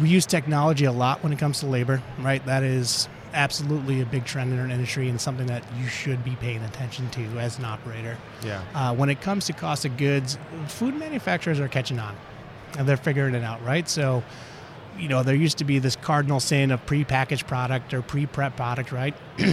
We 0.00 0.08
use 0.08 0.26
technology 0.26 0.86
a 0.86 0.92
lot 0.92 1.22
when 1.22 1.32
it 1.32 1.38
comes 1.38 1.60
to 1.60 1.66
labor, 1.66 2.02
right? 2.18 2.44
That 2.46 2.64
is 2.64 3.08
absolutely 3.32 4.00
a 4.00 4.06
big 4.06 4.24
trend 4.24 4.52
in 4.52 4.58
our 4.58 4.68
industry 4.68 5.08
and 5.08 5.20
something 5.20 5.46
that 5.46 5.64
you 5.78 5.86
should 5.86 6.24
be 6.24 6.36
paying 6.36 6.62
attention 6.62 7.08
to 7.10 7.22
as 7.38 7.58
an 7.58 7.64
operator. 7.64 8.16
Yeah. 8.44 8.62
Uh, 8.74 8.94
when 8.94 9.08
it 9.08 9.20
comes 9.20 9.46
to 9.46 9.52
cost 9.52 9.84
of 9.84 9.96
goods, 9.96 10.38
food 10.68 10.96
manufacturers 10.96 11.60
are 11.60 11.68
catching 11.68 11.98
on, 11.98 12.16
and 12.78 12.88
they're 12.88 12.96
figuring 12.96 13.34
it 13.34 13.44
out, 13.44 13.62
right? 13.64 13.88
So, 13.88 14.22
you 14.98 15.08
know, 15.08 15.22
there 15.22 15.34
used 15.34 15.58
to 15.58 15.64
be 15.64 15.78
this 15.78 15.96
cardinal 15.96 16.40
sin 16.40 16.70
of 16.70 16.84
prepackaged 16.86 17.46
product 17.46 17.92
or 17.92 18.02
pre-prep 18.02 18.56
product, 18.56 18.92
right? 18.92 19.14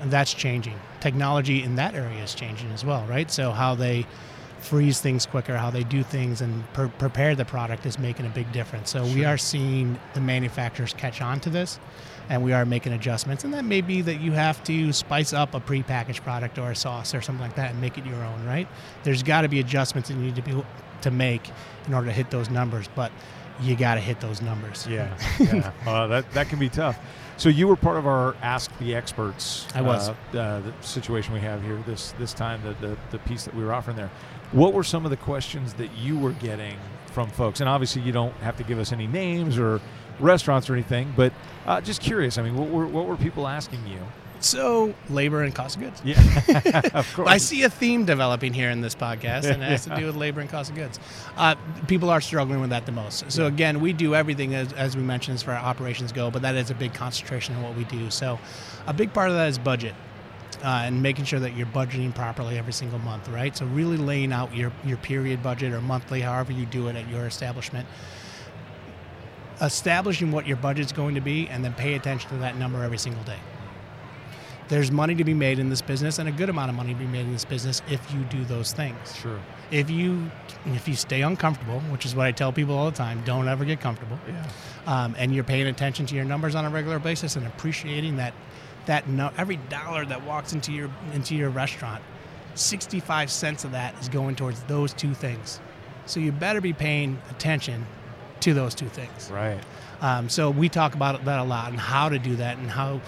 and 0.00 0.10
that's 0.10 0.32
changing. 0.32 0.78
Technology 1.00 1.62
in 1.62 1.76
that 1.76 1.94
area 1.94 2.22
is 2.22 2.34
changing 2.34 2.70
as 2.72 2.84
well, 2.84 3.04
right? 3.06 3.30
So 3.30 3.52
how 3.52 3.74
they 3.74 4.06
freeze 4.58 5.00
things 5.00 5.26
quicker, 5.26 5.56
how 5.56 5.70
they 5.70 5.84
do 5.84 6.02
things 6.02 6.40
and 6.40 6.70
pre- 6.72 6.88
prepare 6.88 7.34
the 7.34 7.44
product 7.44 7.86
is 7.86 7.98
making 7.98 8.26
a 8.26 8.30
big 8.30 8.50
difference. 8.52 8.90
So 8.90 9.04
we 9.04 9.24
are 9.24 9.38
seeing 9.38 9.98
the 10.14 10.20
manufacturers 10.20 10.92
catch 10.92 11.20
on 11.22 11.40
to 11.40 11.50
this 11.50 11.78
and 12.28 12.44
we 12.44 12.52
are 12.52 12.64
making 12.64 12.92
adjustments. 12.92 13.44
And 13.44 13.52
that 13.54 13.64
may 13.64 13.80
be 13.80 14.02
that 14.02 14.20
you 14.20 14.32
have 14.32 14.62
to 14.64 14.92
spice 14.92 15.32
up 15.32 15.54
a 15.54 15.60
prepackaged 15.60 16.22
product 16.22 16.58
or 16.58 16.70
a 16.70 16.76
sauce 16.76 17.14
or 17.14 17.20
something 17.20 17.42
like 17.42 17.56
that 17.56 17.72
and 17.72 17.80
make 17.80 17.98
it 17.98 18.06
your 18.06 18.22
own, 18.22 18.44
right? 18.44 18.68
There's 19.02 19.22
got 19.22 19.42
to 19.42 19.48
be 19.48 19.60
adjustments 19.60 20.08
that 20.08 20.16
you 20.16 20.20
need 20.20 20.36
to 20.36 20.42
be 20.42 20.62
to 21.02 21.10
make 21.10 21.50
in 21.86 21.94
order 21.94 22.08
to 22.08 22.12
hit 22.12 22.30
those 22.30 22.50
numbers, 22.50 22.86
but 22.94 23.10
you 23.60 23.76
got 23.76 23.94
to 23.94 24.00
hit 24.00 24.20
those 24.20 24.40
numbers. 24.42 24.86
Yeah, 24.88 25.16
yeah. 25.40 25.72
uh, 25.86 26.06
that 26.08 26.30
that 26.32 26.48
can 26.48 26.58
be 26.58 26.68
tough. 26.68 26.98
So 27.36 27.48
you 27.48 27.68
were 27.68 27.76
part 27.76 27.96
of 27.96 28.06
our 28.06 28.36
Ask 28.42 28.70
the 28.78 28.94
Experts. 28.94 29.66
I 29.74 29.80
was. 29.80 30.10
uh, 30.10 30.12
uh, 30.38 30.60
the 30.60 30.72
situation 30.82 31.32
we 31.32 31.40
have 31.40 31.62
here 31.62 31.82
this 31.86 32.12
this 32.18 32.34
time. 32.34 32.60
The, 32.62 32.74
the 32.86 32.98
the 33.10 33.18
piece 33.20 33.44
that 33.44 33.54
we 33.54 33.64
were 33.64 33.72
offering 33.72 33.96
there. 33.96 34.10
What 34.52 34.72
were 34.72 34.84
some 34.84 35.04
of 35.04 35.10
the 35.10 35.16
questions 35.16 35.74
that 35.74 35.96
you 35.96 36.18
were 36.18 36.32
getting 36.32 36.76
from 37.06 37.28
folks? 37.30 37.60
And 37.60 37.68
obviously, 37.68 38.02
you 38.02 38.12
don't 38.12 38.34
have 38.36 38.56
to 38.56 38.64
give 38.64 38.78
us 38.78 38.92
any 38.92 39.06
names 39.06 39.58
or 39.58 39.80
restaurants 40.18 40.68
or 40.68 40.74
anything, 40.74 41.12
but 41.16 41.32
uh, 41.66 41.80
just 41.80 42.00
curious. 42.02 42.36
I 42.36 42.42
mean, 42.42 42.56
what 42.56 42.68
were 42.68 42.86
what 42.86 43.06
were 43.06 43.16
people 43.16 43.46
asking 43.48 43.86
you? 43.86 44.00
So 44.40 44.94
labor 45.10 45.42
and 45.42 45.54
cost 45.54 45.76
of 45.76 45.82
goods. 45.82 46.00
Yeah, 46.04 46.18
of 46.94 47.12
course. 47.14 47.28
I 47.28 47.36
see 47.36 47.62
a 47.62 47.70
theme 47.70 48.04
developing 48.06 48.54
here 48.54 48.70
in 48.70 48.80
this 48.80 48.94
podcast, 48.94 49.44
and 49.44 49.62
it 49.62 49.66
has 49.66 49.84
to 49.84 49.96
do 49.96 50.06
with 50.06 50.16
labor 50.16 50.40
and 50.40 50.48
cost 50.48 50.70
of 50.70 50.76
goods. 50.76 50.98
Uh, 51.36 51.54
people 51.86 52.10
are 52.10 52.20
struggling 52.20 52.60
with 52.60 52.70
that 52.70 52.86
the 52.86 52.92
most. 52.92 53.30
So 53.30 53.46
again, 53.46 53.80
we 53.80 53.92
do 53.92 54.14
everything 54.14 54.54
as, 54.54 54.72
as 54.72 54.96
we 54.96 55.02
mentioned 55.02 55.34
as 55.34 55.42
far 55.42 55.54
as 55.54 55.62
operations 55.62 56.10
go, 56.10 56.30
but 56.30 56.42
that 56.42 56.54
is 56.54 56.70
a 56.70 56.74
big 56.74 56.94
concentration 56.94 57.54
in 57.54 57.62
what 57.62 57.76
we 57.76 57.84
do. 57.84 58.10
So 58.10 58.38
a 58.86 58.94
big 58.94 59.12
part 59.12 59.28
of 59.28 59.34
that 59.36 59.48
is 59.48 59.58
budget. 59.58 59.94
Uh, 60.64 60.82
and 60.84 61.02
making 61.02 61.24
sure 61.24 61.40
that 61.40 61.56
you're 61.56 61.66
budgeting 61.68 62.14
properly 62.14 62.58
every 62.58 62.72
single 62.72 62.98
month, 62.98 63.26
right? 63.28 63.56
So 63.56 63.64
really 63.66 63.96
laying 63.96 64.30
out 64.30 64.54
your, 64.54 64.72
your 64.84 64.98
period 64.98 65.42
budget 65.42 65.72
or 65.72 65.80
monthly, 65.80 66.20
however 66.20 66.52
you 66.52 66.66
do 66.66 66.88
it 66.88 66.96
at 66.96 67.08
your 67.08 67.24
establishment. 67.24 67.88
Establishing 69.62 70.32
what 70.32 70.46
your 70.46 70.58
budget's 70.58 70.92
going 70.92 71.14
to 71.14 71.22
be, 71.22 71.48
and 71.48 71.64
then 71.64 71.72
pay 71.74 71.94
attention 71.94 72.28
to 72.30 72.36
that 72.38 72.58
number 72.58 72.82
every 72.82 72.98
single 72.98 73.22
day 73.22 73.38
there's 74.70 74.90
money 74.90 75.14
to 75.16 75.24
be 75.24 75.34
made 75.34 75.58
in 75.58 75.68
this 75.68 75.82
business 75.82 76.18
and 76.18 76.28
a 76.28 76.32
good 76.32 76.48
amount 76.48 76.70
of 76.70 76.76
money 76.76 76.94
to 76.94 76.98
be 76.98 77.06
made 77.06 77.20
in 77.26 77.32
this 77.32 77.44
business 77.44 77.82
if 77.90 78.00
you 78.14 78.20
do 78.24 78.44
those 78.44 78.72
things 78.72 79.16
sure. 79.16 79.38
if 79.70 79.90
you 79.90 80.30
if 80.66 80.86
you 80.88 80.94
stay 80.94 81.22
uncomfortable 81.22 81.80
which 81.92 82.06
is 82.06 82.14
what 82.14 82.24
i 82.26 82.32
tell 82.32 82.52
people 82.52 82.76
all 82.78 82.90
the 82.90 82.96
time 82.96 83.20
don't 83.24 83.48
ever 83.48 83.64
get 83.64 83.80
comfortable 83.80 84.18
Yeah. 84.28 84.46
um, 84.86 85.14
and 85.18 85.34
you're 85.34 85.44
paying 85.44 85.66
attention 85.66 86.06
to 86.06 86.14
your 86.14 86.24
numbers 86.24 86.54
on 86.54 86.64
a 86.64 86.70
regular 86.70 86.98
basis 86.98 87.36
and 87.36 87.46
appreciating 87.46 88.16
that 88.16 88.32
that 88.86 89.08
no, 89.08 89.30
every 89.36 89.56
dollar 89.68 90.04
that 90.06 90.24
walks 90.24 90.52
into 90.54 90.72
your 90.72 90.90
into 91.14 91.34
your 91.34 91.50
restaurant 91.50 92.02
65 92.54 93.30
cents 93.30 93.64
of 93.64 93.72
that 93.72 93.94
is 94.00 94.08
going 94.08 94.36
towards 94.36 94.62
those 94.64 94.92
two 94.94 95.14
things 95.14 95.60
so 96.06 96.18
you 96.20 96.32
better 96.32 96.60
be 96.60 96.72
paying 96.72 97.20
attention 97.30 97.86
to 98.40 98.54
those 98.54 98.74
two 98.74 98.88
things 98.88 99.30
Right. 99.30 99.60
um, 100.00 100.28
so 100.28 100.50
we 100.50 100.68
talk 100.68 100.94
about 100.94 101.24
that 101.24 101.40
a 101.40 101.44
lot 101.44 101.70
and 101.70 101.78
how 101.80 102.08
to 102.08 102.18
do 102.18 102.36
that 102.36 102.56
and 102.58 102.70
how 102.70 103.00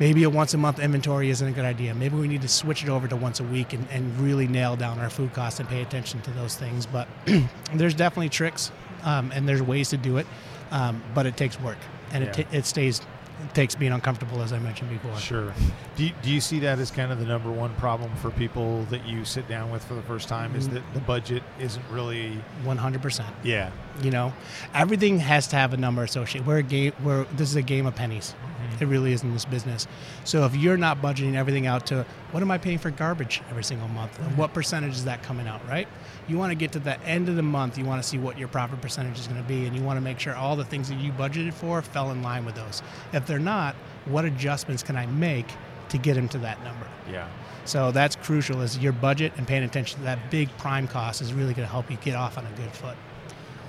maybe 0.00 0.24
a 0.24 0.30
once 0.30 0.54
a 0.54 0.58
month 0.58 0.80
inventory 0.80 1.30
isn't 1.30 1.46
a 1.46 1.52
good 1.52 1.64
idea. 1.64 1.94
Maybe 1.94 2.16
we 2.16 2.26
need 2.26 2.42
to 2.42 2.48
switch 2.48 2.82
it 2.82 2.88
over 2.88 3.06
to 3.06 3.14
once 3.14 3.38
a 3.38 3.44
week 3.44 3.72
and, 3.74 3.86
and 3.92 4.18
really 4.18 4.48
nail 4.48 4.74
down 4.74 4.98
our 4.98 5.10
food 5.10 5.32
costs 5.34 5.60
and 5.60 5.68
pay 5.68 5.82
attention 5.82 6.20
to 6.22 6.30
those 6.32 6.56
things. 6.56 6.86
But 6.86 7.06
there's 7.74 7.94
definitely 7.94 8.30
tricks 8.30 8.72
um, 9.04 9.30
and 9.32 9.48
there's 9.48 9.62
ways 9.62 9.90
to 9.90 9.96
do 9.96 10.16
it, 10.16 10.26
um, 10.72 11.02
but 11.14 11.26
it 11.26 11.36
takes 11.36 11.60
work 11.60 11.78
and 12.12 12.24
it, 12.24 12.36
Yeah. 12.38 12.44
ta- 12.44 12.50
it 12.56 12.64
stays. 12.66 13.00
It 13.42 13.54
takes 13.54 13.74
being 13.74 13.92
uncomfortable, 13.92 14.42
as 14.42 14.52
I 14.52 14.58
mentioned 14.58 14.90
before. 14.90 15.16
Sure. 15.16 15.54
Do 15.96 16.04
you, 16.04 16.12
do 16.20 16.30
you 16.30 16.42
see 16.42 16.58
that 16.58 16.78
as 16.78 16.90
kind 16.90 17.10
of 17.10 17.18
the 17.20 17.24
number 17.24 17.50
one 17.50 17.74
problem 17.76 18.14
for 18.16 18.30
people 18.30 18.84
that 18.90 19.06
you 19.06 19.24
sit 19.24 19.48
down 19.48 19.70
with 19.70 19.82
for 19.82 19.94
the 19.94 20.02
first 20.02 20.28
time? 20.28 20.54
Is 20.54 20.68
Mm. 20.68 20.72
that 20.74 20.82
the 20.92 21.00
budget 21.00 21.42
isn't 21.58 21.82
really? 21.90 22.38
100%. 22.66 23.24
Yeah. 23.42 23.70
You 24.02 24.10
know, 24.10 24.34
everything 24.74 25.18
has 25.20 25.46
to 25.48 25.56
have 25.56 25.72
a 25.72 25.78
number 25.78 26.02
associated. 26.04 26.46
We're 26.46 26.58
a 26.58 26.62
game. 26.62 26.92
We're 27.02 27.24
this 27.32 27.48
is 27.48 27.56
a 27.56 27.62
game 27.62 27.86
of 27.86 27.94
pennies. 27.96 28.34
It 28.80 28.86
really 28.86 29.12
is 29.12 29.22
in 29.22 29.32
this 29.32 29.44
business. 29.44 29.86
So 30.24 30.44
if 30.44 30.56
you're 30.56 30.76
not 30.76 31.02
budgeting 31.02 31.34
everything 31.34 31.66
out 31.66 31.86
to 31.86 32.06
what 32.30 32.42
am 32.42 32.50
I 32.50 32.58
paying 32.58 32.78
for 32.78 32.90
garbage 32.90 33.42
every 33.50 33.64
single 33.64 33.88
month, 33.88 34.18
and 34.18 34.36
what 34.36 34.54
percentage 34.54 34.92
is 34.92 35.04
that 35.04 35.22
coming 35.22 35.46
out, 35.46 35.66
right? 35.68 35.86
You 36.28 36.38
want 36.38 36.50
to 36.50 36.54
get 36.54 36.72
to 36.72 36.78
the 36.78 37.00
end 37.02 37.28
of 37.28 37.36
the 37.36 37.42
month. 37.42 37.76
You 37.76 37.84
want 37.84 38.02
to 38.02 38.08
see 38.08 38.18
what 38.18 38.38
your 38.38 38.48
profit 38.48 38.80
percentage 38.80 39.18
is 39.18 39.26
going 39.26 39.40
to 39.40 39.48
be, 39.48 39.66
and 39.66 39.76
you 39.76 39.82
want 39.82 39.96
to 39.96 40.00
make 40.00 40.18
sure 40.18 40.34
all 40.34 40.56
the 40.56 40.64
things 40.64 40.88
that 40.88 40.98
you 40.98 41.12
budgeted 41.12 41.52
for 41.52 41.82
fell 41.82 42.10
in 42.10 42.22
line 42.22 42.44
with 42.44 42.54
those. 42.54 42.82
If 43.12 43.26
they're 43.26 43.38
not, 43.38 43.74
what 44.06 44.24
adjustments 44.24 44.82
can 44.82 44.96
I 44.96 45.06
make 45.06 45.46
to 45.90 45.98
get 45.98 46.14
them 46.14 46.28
to 46.28 46.38
that 46.38 46.62
number? 46.64 46.86
Yeah. 47.10 47.28
So 47.64 47.92
that's 47.92 48.16
crucial. 48.16 48.62
Is 48.62 48.78
your 48.78 48.92
budget 48.92 49.32
and 49.36 49.46
paying 49.46 49.64
attention 49.64 49.98
to 49.98 50.04
that 50.04 50.30
big 50.30 50.48
prime 50.56 50.88
cost 50.88 51.20
is 51.20 51.32
really 51.32 51.52
going 51.52 51.66
to 51.66 51.72
help 51.72 51.90
you 51.90 51.96
get 51.98 52.14
off 52.16 52.38
on 52.38 52.46
a 52.46 52.50
good 52.52 52.70
foot. 52.72 52.96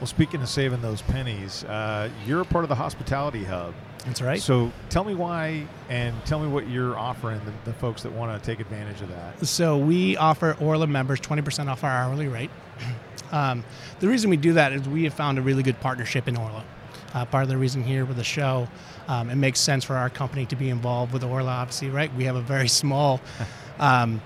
Well, 0.02 0.08
speaking 0.08 0.42
of 0.42 0.50
saving 0.50 0.82
those 0.82 1.04
pennies, 1.04 1.64
uh, 1.66 2.10
you're 2.26 2.42
a 2.42 2.46
part 2.46 2.66
of 2.66 2.70
the 2.70 2.76
hospitality 2.76 3.44
hub. 3.44 3.76
That's 4.04 4.20
right. 4.20 4.42
So 4.42 4.72
tell 4.90 5.04
me 5.04 5.14
why, 5.14 5.68
and 5.90 6.16
tell 6.26 6.40
me 6.40 6.48
what 6.48 6.68
you're 6.68 6.98
offering 6.98 7.40
the, 7.46 7.54
the 7.66 7.74
folks 7.78 8.02
that 8.02 8.12
want 8.12 8.36
to 8.36 8.44
take 8.44 8.60
advantage 8.60 9.00
of 9.02 9.10
that. 9.10 9.46
So 9.46 9.78
we 9.78 10.18
offer 10.18 10.58
Orla 10.60 10.88
members 10.88 11.22
20% 11.22 11.68
off 11.68 11.84
our 11.84 11.92
hourly 11.92 12.28
rate. 12.28 12.50
Um, 13.32 13.64
the 14.02 14.10
reason 14.10 14.30
we 14.30 14.36
do 14.36 14.52
that 14.52 14.74
is 14.74 14.90
we 14.90 15.06
have 15.06 15.14
found 15.14 15.38
a 15.38 15.42
really 15.42 15.64
good 15.64 15.80
partnership 15.80 16.28
in 16.28 16.36
Orla. 16.36 16.66
Uh, 17.14 17.24
part 17.24 17.44
of 17.44 17.48
the 17.48 17.56
reason 17.56 17.82
here 17.82 18.04
with 18.04 18.18
the 18.18 18.26
show, 18.26 18.68
um, 19.08 19.30
it 19.30 19.36
makes 19.36 19.58
sense 19.62 19.86
for 19.86 19.96
our 19.96 20.10
company 20.10 20.46
to 20.48 20.58
be 20.58 20.70
involved 20.70 21.14
with 21.14 21.24
Orla. 21.24 21.50
Obviously, 21.50 21.90
right? 21.90 22.14
We 22.16 22.26
have 22.26 22.36
a 22.36 22.42
very 22.42 22.68
small 22.68 23.22
um, 23.80 24.22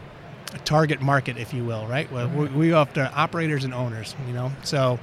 target 0.64 1.02
market, 1.02 1.38
if 1.38 1.54
you 1.54 1.66
will, 1.66 1.86
right? 1.88 2.12
Well, 2.12 2.28
we, 2.30 2.48
we 2.48 2.70
go 2.70 2.82
after 2.82 3.12
operators 3.14 3.64
and 3.64 3.74
owners, 3.74 4.16
you 4.28 4.34
know. 4.34 4.52
So 4.64 5.00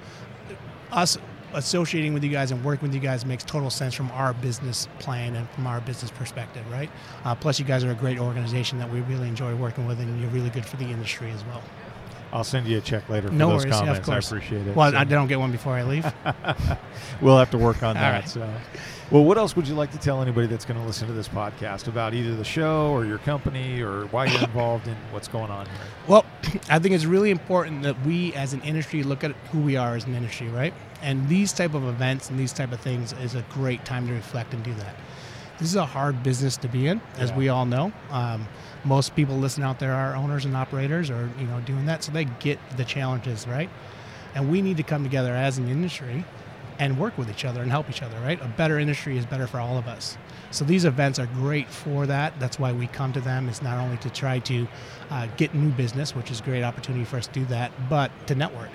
us 0.93 1.19
associating 1.55 2.15
with 2.15 2.25
you 2.25 2.31
guys 2.31 2.51
and 2.51 2.65
working 2.65 2.89
with 2.89 2.95
you 2.95 3.01
guys 3.01 3.27
makes 3.27 3.45
total 3.45 3.71
sense 3.71 3.95
from 3.95 4.11
our 4.13 4.33
business 4.35 4.89
plan 4.99 5.37
and 5.37 5.49
from 5.51 5.67
our 5.67 5.81
business 5.83 6.11
perspective, 6.11 6.65
right? 6.71 6.91
Uh, 7.25 7.35
plus, 7.35 7.59
you 7.59 7.65
guys 7.65 7.85
are 7.85 7.91
a 7.91 7.95
great 7.95 8.19
organization 8.19 8.79
that 8.79 8.91
we 8.91 9.01
really 9.03 9.29
enjoy 9.29 9.55
working 9.55 9.87
with, 9.87 10.01
and 10.01 10.21
you're 10.21 10.31
really 10.31 10.51
good 10.51 10.65
for 10.65 10.77
the 10.77 10.85
industry 10.85 11.31
as 11.31 11.45
well. 11.47 11.63
I'll 12.33 12.45
send 12.45 12.67
you 12.67 12.79
a 12.79 12.81
check 12.81 13.09
later 13.11 13.29
for 13.29 13.35
No 13.35 13.51
those 13.51 13.65
worries, 13.65 13.73
yeah, 13.75 13.79
of 13.81 13.85
comments. 13.87 14.07
course. 14.09 14.33
I 14.33 14.37
appreciate 14.37 14.67
it. 14.67 14.75
Well, 14.77 14.91
So 14.93 14.97
I 14.97 15.05
don't 15.05 15.27
get 15.29 15.39
one 15.39 15.53
before 15.53 15.75
I 15.75 15.83
leave. 15.83 16.11
we'll 17.21 17.39
have 17.39 17.51
to 17.51 17.59
work 17.59 17.83
on 17.83 17.95
that. 17.97 18.11
right. 18.13 18.29
So, 18.29 18.49
well, 19.11 19.25
what 19.25 19.37
else 19.37 19.55
would 19.55 19.69
you 19.69 19.75
like 19.75 19.93
to 19.93 19.99
tell 19.99 20.23
anybody 20.23 20.47
that's 20.47 20.65
going 20.65 20.81
to 20.81 20.87
listen 20.87 21.07
to 21.09 21.13
this 21.13 21.29
podcast 21.29 21.89
about 21.89 22.15
either 22.15 22.35
the 22.35 22.45
show 22.45 22.91
or 22.93 23.05
your 23.05 23.19
company 23.19 23.83
or 23.83 24.07
why 24.07 24.25
you're 24.27 24.41
involved 24.43 24.89
in 24.89 24.95
what's 25.11 25.29
going 25.29 25.51
on 25.51 25.67
here? 25.67 25.75
Well, 26.09 26.25
I 26.71 26.79
think 26.79 26.95
it's 26.95 27.05
really 27.05 27.31
important 27.31 27.83
that 27.83 28.01
we, 28.07 28.33
as 28.35 28.55
an 28.55 28.63
industry, 28.63 29.03
look 29.03 29.23
at 29.25 29.33
who 29.53 29.61
we 29.61 29.77
are 29.77 29.95
as 29.97 30.05
an 30.07 30.15
industry, 30.15 30.49
right? 30.49 30.73
And 31.03 31.29
these 31.29 31.53
type 31.53 31.75
of 31.75 31.85
events 31.85 32.31
and 32.31 32.39
these 32.39 32.53
type 32.55 32.73
of 32.73 32.81
things 32.81 33.13
is 33.15 33.35
a 33.35 33.45
great 33.51 33.85
time 33.85 34.07
to 34.07 34.15
reflect 34.15 34.55
and 34.55 34.63
do 34.63 34.73
that. 34.75 34.95
This 35.63 35.71
is 35.71 35.77
a 35.77 35.87
hard 35.87 36.25
business 36.25 36.57
to 36.57 36.69
be 36.69 36.89
in, 36.89 37.01
as 37.19 37.31
Yeah. 37.31 37.37
we 37.37 37.49
all 37.49 37.67
know. 37.67 37.93
Um, 38.11 38.49
most 38.85 39.15
people 39.15 39.37
listening 39.39 39.65
out 39.65 39.79
there 39.79 39.95
are 39.95 40.17
owners 40.17 40.45
and 40.45 40.57
operators, 40.57 41.09
or 41.09 41.31
you 41.39 41.47
know, 41.47 41.61
doing 41.61 41.87
that, 41.87 42.03
so 42.03 42.11
they 42.11 42.25
get 42.25 42.59
the 42.77 42.85
challenges, 42.85 43.47
right? 43.47 43.71
And 44.35 44.51
we 44.51 44.61
need 44.61 44.77
to 44.79 44.83
come 44.83 45.05
together 45.05 45.37
as 45.37 45.59
an 45.59 45.69
industry 45.69 46.25
and 46.81 46.99
work 46.99 47.17
with 47.17 47.31
each 47.31 47.45
other 47.45 47.63
and 47.63 47.71
help 47.71 47.89
each 47.89 48.03
other, 48.03 48.19
right? 48.25 48.43
A 48.43 48.49
better 48.49 48.81
industry 48.81 49.17
is 49.17 49.25
better 49.25 49.47
for 49.47 49.61
all 49.61 49.79
of 49.79 49.87
us. 49.87 50.19
So 50.51 50.65
these 50.65 50.85
events 50.85 51.21
are 51.21 51.27
great 51.27 51.69
for 51.69 52.07
that. 52.07 52.33
That's 52.41 52.59
why 52.59 52.73
we 52.73 52.89
come 52.89 53.13
to 53.13 53.21
them. 53.21 53.49
It's 53.49 53.63
not 53.63 53.79
only 53.79 53.99
to 53.99 54.11
try 54.11 54.41
to 54.41 54.67
uh, 55.13 55.29
get 55.37 55.55
new 55.55 55.71
business, 55.71 56.17
which 56.17 56.33
is 56.33 56.41
a 56.41 56.43
great 56.43 56.65
opportunity 56.65 57.05
for 57.05 57.19
us 57.19 57.29
to 57.29 57.33
do 57.35 57.45
that, 57.47 57.71
but 57.89 58.11
to 58.27 58.35
network. 58.35 58.71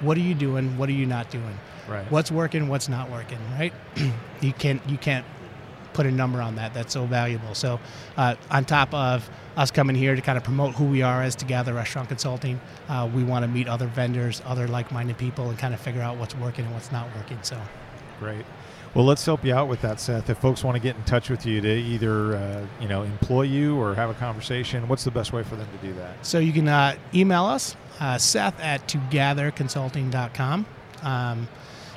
What 0.00 0.16
are 0.16 0.20
you 0.22 0.34
doing? 0.34 0.78
What 0.78 0.88
are 0.88 0.92
you 0.92 1.04
not 1.04 1.30
doing? 1.30 1.58
Right. 1.86 2.10
What's 2.10 2.30
working, 2.30 2.68
what's 2.68 2.88
not 2.88 3.10
working, 3.10 3.38
right? 3.58 3.74
you 4.40 4.52
can't 4.54 4.80
you 4.88 4.96
can't 4.96 5.24
put 5.96 6.06
a 6.06 6.12
number 6.12 6.42
on 6.42 6.56
that. 6.56 6.74
That's 6.74 6.92
so 6.92 7.06
valuable. 7.06 7.54
So, 7.54 7.80
uh, 8.18 8.36
on 8.50 8.66
top 8.66 8.92
of 8.92 9.28
us 9.56 9.70
coming 9.70 9.96
here 9.96 10.14
to 10.14 10.20
kind 10.20 10.36
of 10.36 10.44
promote 10.44 10.74
who 10.74 10.84
we 10.84 11.00
are 11.00 11.22
as 11.22 11.34
Together 11.34 11.72
Restaurant 11.72 12.08
Consulting, 12.08 12.60
uh, 12.88 13.08
we 13.12 13.24
want 13.24 13.44
to 13.44 13.48
meet 13.48 13.66
other 13.66 13.86
vendors, 13.86 14.42
other 14.44 14.68
like-minded 14.68 15.16
people, 15.16 15.48
and 15.48 15.58
kind 15.58 15.72
of 15.72 15.80
figure 15.80 16.02
out 16.02 16.18
what's 16.18 16.36
working 16.36 16.66
and 16.66 16.74
what's 16.74 16.92
not 16.92 17.08
working. 17.16 17.38
So, 17.40 17.58
Great. 18.20 18.44
Well, 18.94 19.04
let's 19.04 19.24
help 19.24 19.44
you 19.44 19.54
out 19.54 19.68
with 19.68 19.80
that, 19.82 20.00
Seth. 20.00 20.30
If 20.30 20.38
folks 20.38 20.62
want 20.62 20.76
to 20.76 20.82
get 20.82 20.96
in 20.96 21.02
touch 21.04 21.28
with 21.28 21.44
you 21.44 21.60
to 21.60 21.68
either 21.68 22.36
uh, 22.36 22.66
you 22.80 22.88
know 22.88 23.02
employ 23.02 23.42
you 23.42 23.78
or 23.78 23.94
have 23.94 24.10
a 24.10 24.14
conversation, 24.14 24.88
what's 24.88 25.04
the 25.04 25.10
best 25.10 25.32
way 25.32 25.42
for 25.42 25.56
them 25.56 25.68
to 25.80 25.86
do 25.86 25.94
that? 25.94 26.24
so 26.24 26.38
you 26.38 26.52
can 26.52 26.68
uh, 26.68 26.94
email 27.14 27.44
us, 27.44 27.74
uh, 28.00 28.18
Seth 28.18 28.58
at 28.60 28.86
togetherconsulting.com. 28.86 30.66
Um, 31.02 31.48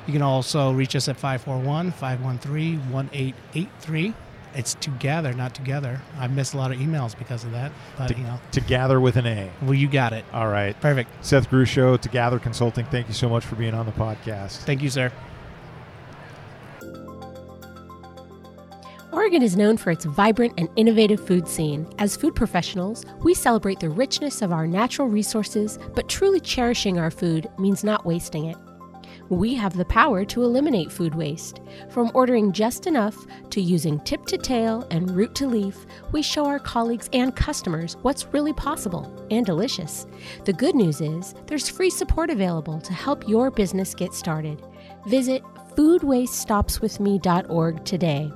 you 0.06 0.12
can 0.12 0.22
also 0.22 0.72
reach 0.72 0.96
us 0.96 1.08
at 1.08 1.16
541 1.16 1.92
513 1.92 2.78
1883. 2.92 4.14
It's 4.52 4.74
together, 4.74 5.32
not 5.32 5.54
together. 5.54 6.00
I've 6.18 6.32
missed 6.34 6.54
a 6.54 6.56
lot 6.56 6.72
of 6.72 6.78
emails 6.78 7.16
because 7.16 7.44
of 7.44 7.52
that, 7.52 7.70
but 7.96 8.16
you 8.18 8.24
know, 8.24 8.40
To 8.52 8.60
gather 8.60 9.00
with 9.00 9.14
an 9.16 9.26
A. 9.26 9.48
well, 9.62 9.74
you 9.74 9.86
got 9.88 10.12
it. 10.12 10.24
All 10.32 10.48
right. 10.48 10.78
Perfect. 10.80 11.10
Seth 11.24 11.48
Grusho, 11.48 12.00
to 12.00 12.08
Gather 12.08 12.40
Consulting. 12.40 12.84
Thank 12.86 13.06
you 13.06 13.14
so 13.14 13.28
much 13.28 13.44
for 13.44 13.54
being 13.54 13.74
on 13.74 13.86
the 13.86 13.92
podcast. 13.92 14.58
Thank 14.64 14.82
you, 14.82 14.90
sir. 14.90 15.12
Oregon 19.12 19.42
is 19.42 19.56
known 19.56 19.76
for 19.76 19.90
its 19.90 20.04
vibrant 20.04 20.54
and 20.56 20.68
innovative 20.76 21.24
food 21.26 21.46
scene. 21.48 21.86
As 21.98 22.16
food 22.16 22.34
professionals, 22.34 23.04
we 23.22 23.34
celebrate 23.34 23.80
the 23.80 23.90
richness 23.90 24.40
of 24.40 24.52
our 24.52 24.66
natural 24.66 25.08
resources, 25.08 25.78
but 25.94 26.08
truly 26.08 26.40
cherishing 26.40 26.98
our 26.98 27.10
food 27.10 27.48
means 27.58 27.82
not 27.84 28.06
wasting 28.06 28.46
it. 28.46 28.56
We 29.30 29.54
have 29.54 29.76
the 29.76 29.84
power 29.84 30.24
to 30.24 30.42
eliminate 30.42 30.90
food 30.90 31.14
waste. 31.14 31.60
From 31.88 32.10
ordering 32.14 32.50
just 32.50 32.88
enough 32.88 33.16
to 33.50 33.60
using 33.60 34.00
tip 34.00 34.26
to 34.26 34.36
tail 34.36 34.84
and 34.90 35.08
root 35.12 35.36
to 35.36 35.46
leaf, 35.46 35.86
we 36.10 36.20
show 36.20 36.46
our 36.46 36.58
colleagues 36.58 37.08
and 37.12 37.36
customers 37.36 37.96
what's 38.02 38.26
really 38.34 38.52
possible 38.52 39.24
and 39.30 39.46
delicious. 39.46 40.08
The 40.44 40.52
good 40.52 40.74
news 40.74 41.00
is 41.00 41.36
there's 41.46 41.68
free 41.68 41.90
support 41.90 42.28
available 42.28 42.80
to 42.80 42.92
help 42.92 43.28
your 43.28 43.52
business 43.52 43.94
get 43.94 44.14
started. 44.14 44.60
Visit 45.06 45.44
foodwastestopswithme.org 45.76 47.84
today 47.84 48.32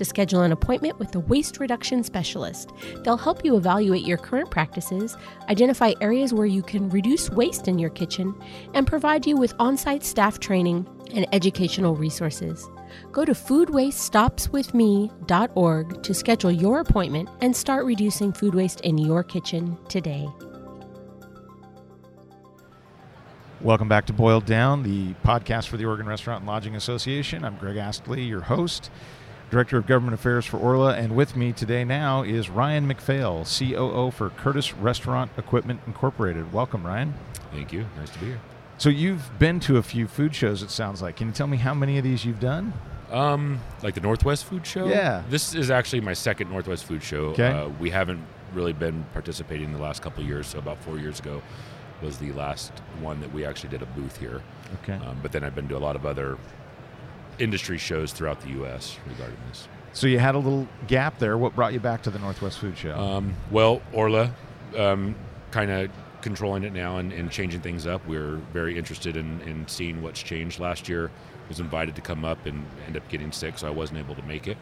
to 0.00 0.04
schedule 0.06 0.40
an 0.40 0.50
appointment 0.50 0.98
with 0.98 1.14
a 1.14 1.20
waste 1.20 1.60
reduction 1.60 2.02
specialist. 2.02 2.72
They'll 3.04 3.18
help 3.18 3.44
you 3.44 3.54
evaluate 3.54 4.06
your 4.06 4.16
current 4.16 4.50
practices, 4.50 5.14
identify 5.50 5.92
areas 6.00 6.32
where 6.32 6.46
you 6.46 6.62
can 6.62 6.88
reduce 6.88 7.28
waste 7.28 7.68
in 7.68 7.78
your 7.78 7.90
kitchen, 7.90 8.34
and 8.72 8.86
provide 8.86 9.26
you 9.26 9.36
with 9.36 9.52
on 9.58 9.76
site 9.76 10.02
staff 10.02 10.38
training 10.38 10.86
and 11.12 11.26
educational 11.34 11.94
resources. 11.94 12.66
Go 13.12 13.26
to 13.26 13.32
foodwastestopswithme.org 13.32 16.02
to 16.02 16.14
schedule 16.14 16.50
your 16.50 16.80
appointment 16.80 17.28
and 17.42 17.54
start 17.54 17.84
reducing 17.84 18.32
food 18.32 18.54
waste 18.54 18.80
in 18.80 18.96
your 18.96 19.22
kitchen 19.22 19.76
today. 19.90 20.26
Welcome 23.60 23.88
back 23.88 24.06
to 24.06 24.14
Boiled 24.14 24.46
Down, 24.46 24.82
the 24.82 25.12
podcast 25.22 25.68
for 25.68 25.76
the 25.76 25.84
Oregon 25.84 26.06
Restaurant 26.06 26.40
and 26.40 26.48
Lodging 26.48 26.74
Association. 26.74 27.44
I'm 27.44 27.58
Greg 27.58 27.76
Astley, 27.76 28.22
your 28.22 28.40
host, 28.40 28.90
Director 29.50 29.76
of 29.76 29.86
Government 29.86 30.14
Affairs 30.14 30.46
for 30.46 30.58
Orla, 30.58 30.94
and 30.94 31.16
with 31.16 31.34
me 31.34 31.52
today 31.52 31.82
now 31.82 32.22
is 32.22 32.48
Ryan 32.48 32.86
McPhail, 32.86 33.42
COO 33.44 34.12
for 34.12 34.30
Curtis 34.30 34.74
Restaurant 34.74 35.28
Equipment 35.36 35.80
Incorporated. 35.88 36.52
Welcome, 36.52 36.86
Ryan. 36.86 37.14
Thank 37.50 37.72
you. 37.72 37.84
Nice 37.98 38.10
to 38.10 38.18
be 38.20 38.26
here. 38.26 38.40
So 38.78 38.90
you've 38.90 39.28
been 39.40 39.58
to 39.60 39.76
a 39.76 39.82
few 39.82 40.06
food 40.06 40.36
shows. 40.36 40.62
It 40.62 40.70
sounds 40.70 41.02
like. 41.02 41.16
Can 41.16 41.26
you 41.26 41.32
tell 41.32 41.48
me 41.48 41.56
how 41.56 41.74
many 41.74 41.98
of 41.98 42.04
these 42.04 42.24
you've 42.24 42.38
done? 42.38 42.72
Um, 43.10 43.60
like 43.82 43.94
the 43.94 44.00
Northwest 44.00 44.44
Food 44.44 44.64
Show. 44.64 44.86
Yeah. 44.86 45.24
This 45.28 45.52
is 45.52 45.68
actually 45.68 46.02
my 46.02 46.12
second 46.12 46.48
Northwest 46.48 46.84
Food 46.84 47.02
Show. 47.02 47.24
Okay. 47.30 47.48
Uh, 47.48 47.70
we 47.80 47.90
haven't 47.90 48.24
really 48.54 48.72
been 48.72 49.04
participating 49.12 49.66
in 49.66 49.72
the 49.72 49.82
last 49.82 50.00
couple 50.00 50.22
of 50.22 50.28
years. 50.28 50.46
So 50.46 50.60
about 50.60 50.78
four 50.84 50.96
years 50.96 51.18
ago 51.18 51.42
was 52.02 52.18
the 52.18 52.30
last 52.32 52.70
one 53.00 53.20
that 53.20 53.32
we 53.34 53.44
actually 53.44 53.70
did 53.70 53.82
a 53.82 53.86
booth 53.86 54.16
here. 54.16 54.42
Okay. 54.82 54.94
Um, 55.04 55.18
but 55.20 55.32
then 55.32 55.42
I've 55.42 55.56
been 55.56 55.68
to 55.68 55.76
a 55.76 55.78
lot 55.78 55.96
of 55.96 56.06
other 56.06 56.38
industry 57.38 57.78
shows 57.78 58.12
throughout 58.12 58.40
the 58.40 58.48
U.S. 58.50 58.98
regarding 59.08 59.38
this. 59.48 59.68
So 59.92 60.06
you 60.06 60.18
had 60.18 60.34
a 60.34 60.38
little 60.38 60.68
gap 60.86 61.18
there. 61.18 61.36
What 61.36 61.54
brought 61.54 61.72
you 61.72 61.80
back 61.80 62.02
to 62.02 62.10
the 62.10 62.18
Northwest 62.18 62.58
Food 62.58 62.78
Show? 62.78 62.96
Um, 62.98 63.34
well, 63.50 63.82
Orla, 63.92 64.32
um, 64.76 65.16
kind 65.50 65.70
of 65.70 65.90
controlling 66.22 66.64
it 66.64 66.72
now 66.72 66.98
and, 66.98 67.12
and 67.12 67.30
changing 67.30 67.60
things 67.60 67.86
up. 67.86 68.06
We're 68.06 68.36
very 68.52 68.78
interested 68.78 69.16
in, 69.16 69.40
in 69.42 69.66
seeing 69.66 70.02
what's 70.02 70.22
changed. 70.22 70.60
Last 70.60 70.88
year, 70.88 71.10
was 71.50 71.60
invited 71.60 71.96
to 71.96 72.00
come 72.00 72.24
up 72.24 72.46
and 72.46 72.64
end 72.86 72.96
up 72.96 73.06
getting 73.10 73.32
sick, 73.32 73.58
so 73.58 73.66
I 73.66 73.70
wasn't 73.70 73.98
able 73.98 74.14
to 74.14 74.22
make 74.22 74.48
it. 74.48 74.56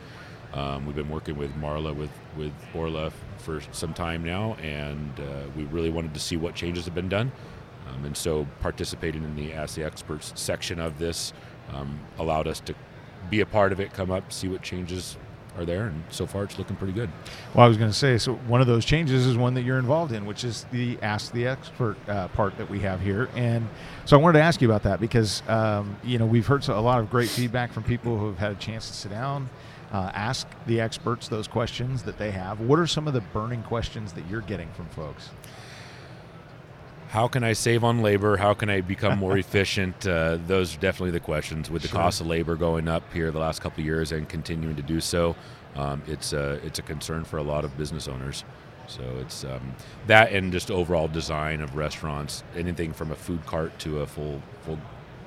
Um, 0.55 0.87
we've 0.87 0.97
been 0.97 1.11
working 1.11 1.37
with 1.37 1.55
Marla 1.61 1.95
with 1.95 2.11
with 2.37 2.53
Orla 2.75 3.13
for 3.37 3.61
some 3.73 3.93
time 3.95 4.25
now, 4.25 4.55
and 4.55 5.21
uh, 5.21 5.43
we 5.55 5.65
really 5.65 5.91
wanted 5.91 6.15
to 6.15 6.21
see 6.21 6.37
what 6.37 6.55
changes 6.55 6.87
have 6.87 6.95
been 6.95 7.11
done. 7.11 7.31
Um, 7.87 8.07
and 8.07 8.17
so, 8.17 8.47
participating 8.61 9.23
in 9.23 9.37
the 9.37 9.53
Ask 9.53 9.77
the 9.77 9.85
Experts 9.85 10.33
section 10.35 10.81
of 10.81 10.99
this 10.99 11.35
um, 11.73 11.99
allowed 12.19 12.47
us 12.47 12.61
to 12.61 12.75
be 13.31 13.41
a 13.41 13.47
part 13.47 13.73
of 13.73 13.81
it, 13.81 13.93
come 13.93 14.11
up, 14.11 14.33
see 14.33 14.49
what 14.49 14.63
changes 14.63 15.17
are 15.59 15.65
there, 15.65 15.87
and 15.87 16.03
so 16.09 16.27
far 16.27 16.45
it's 16.45 16.59
looking 16.59 16.77
pretty 16.77 16.93
good. 16.93 17.11
Well, 17.53 17.65
I 17.65 17.69
was 17.69 17.77
going 17.77 17.91
to 17.91 17.97
say, 17.97 18.17
so 18.17 18.35
one 18.35 18.61
of 18.61 18.67
those 18.67 18.85
changes 18.85 19.27
is 19.27 19.37
one 19.37 19.55
that 19.55 19.63
you're 19.63 19.79
involved 19.79 20.13
in, 20.13 20.25
which 20.25 20.45
is 20.45 20.67
the 20.71 20.99
Ask 21.03 21.33
the 21.33 21.47
Expert 21.47 21.97
uh, 22.09 22.29
part 22.29 22.57
that 22.59 22.71
we 22.71 22.81
have 22.81 23.01
here. 23.01 23.29
And 23.35 23.69
so 24.05 24.17
I 24.19 24.23
wanted 24.23 24.39
to 24.39 24.45
ask 24.45 24.63
you 24.63 24.69
about 24.69 24.85
that 24.85 25.01
because, 25.01 25.43
um, 25.49 25.97
you 26.05 26.19
know, 26.19 26.27
we've 26.27 26.47
heard 26.47 26.67
a 26.69 26.81
lot 26.81 27.01
of 27.01 27.11
great 27.11 27.29
feedback 27.29 27.73
from 27.73 27.83
people 27.83 28.19
who 28.19 28.29
have 28.29 28.39
had 28.39 28.53
a 28.53 28.57
chance 28.57 28.89
to 28.89 28.95
sit 28.95 29.11
down, 29.11 29.51
uh, 29.93 30.11
ask 30.15 30.47
the 30.67 30.81
experts 30.81 31.29
those 31.29 31.49
questions 31.49 32.03
that 32.05 32.19
they 32.19 32.31
have. 32.31 32.61
What 32.61 32.79
are 32.79 32.87
some 32.87 33.09
of 33.09 33.15
the 33.15 33.21
burning 33.21 33.63
questions 33.63 34.13
that 34.13 34.29
you're 34.31 34.43
getting 34.43 34.69
from 34.73 34.87
folks? 34.91 35.31
How 37.09 37.29
can 37.29 37.43
I 37.43 37.53
save 37.55 37.85
on 37.85 38.03
labor? 38.03 38.37
How 38.37 38.55
can 38.55 38.69
I 38.71 38.81
become 38.81 39.19
more 39.19 39.37
efficient? 39.45 40.07
Uh, 40.07 40.39
those 40.47 40.77
are 40.77 40.81
definitely 40.81 41.11
the 41.13 41.21
questions. 41.21 41.71
With 41.71 41.83
the 41.83 41.89
Sure. 41.89 42.01
cost 42.01 42.21
of 42.21 42.27
labor 42.27 42.55
going 42.57 42.89
up 42.89 43.03
here 43.13 43.31
the 43.31 43.39
last 43.39 43.61
couple 43.61 43.81
of 43.81 43.87
years 43.87 44.13
and 44.13 44.29
continuing 44.29 44.77
to 44.77 44.83
do 44.83 45.01
so, 45.01 45.35
um, 45.77 46.03
it's 46.07 46.33
a 46.33 46.53
it's 46.65 46.79
a 46.79 46.83
concern 46.83 47.25
for 47.25 47.39
a 47.39 47.43
lot 47.43 47.65
of 47.65 47.77
business 47.79 48.09
owners. 48.09 48.45
So 48.87 49.03
it's 49.21 49.45
um, 49.45 49.75
that 50.07 50.33
and 50.33 50.51
just 50.53 50.71
overall 50.71 51.09
design 51.09 51.61
of 51.61 51.77
restaurants, 51.77 52.43
anything 52.57 52.93
from 52.93 53.11
a 53.13 53.15
food 53.17 53.45
cart 53.47 53.79
to 53.81 54.01
a 54.01 54.07
full 54.07 54.41
full 54.63 54.79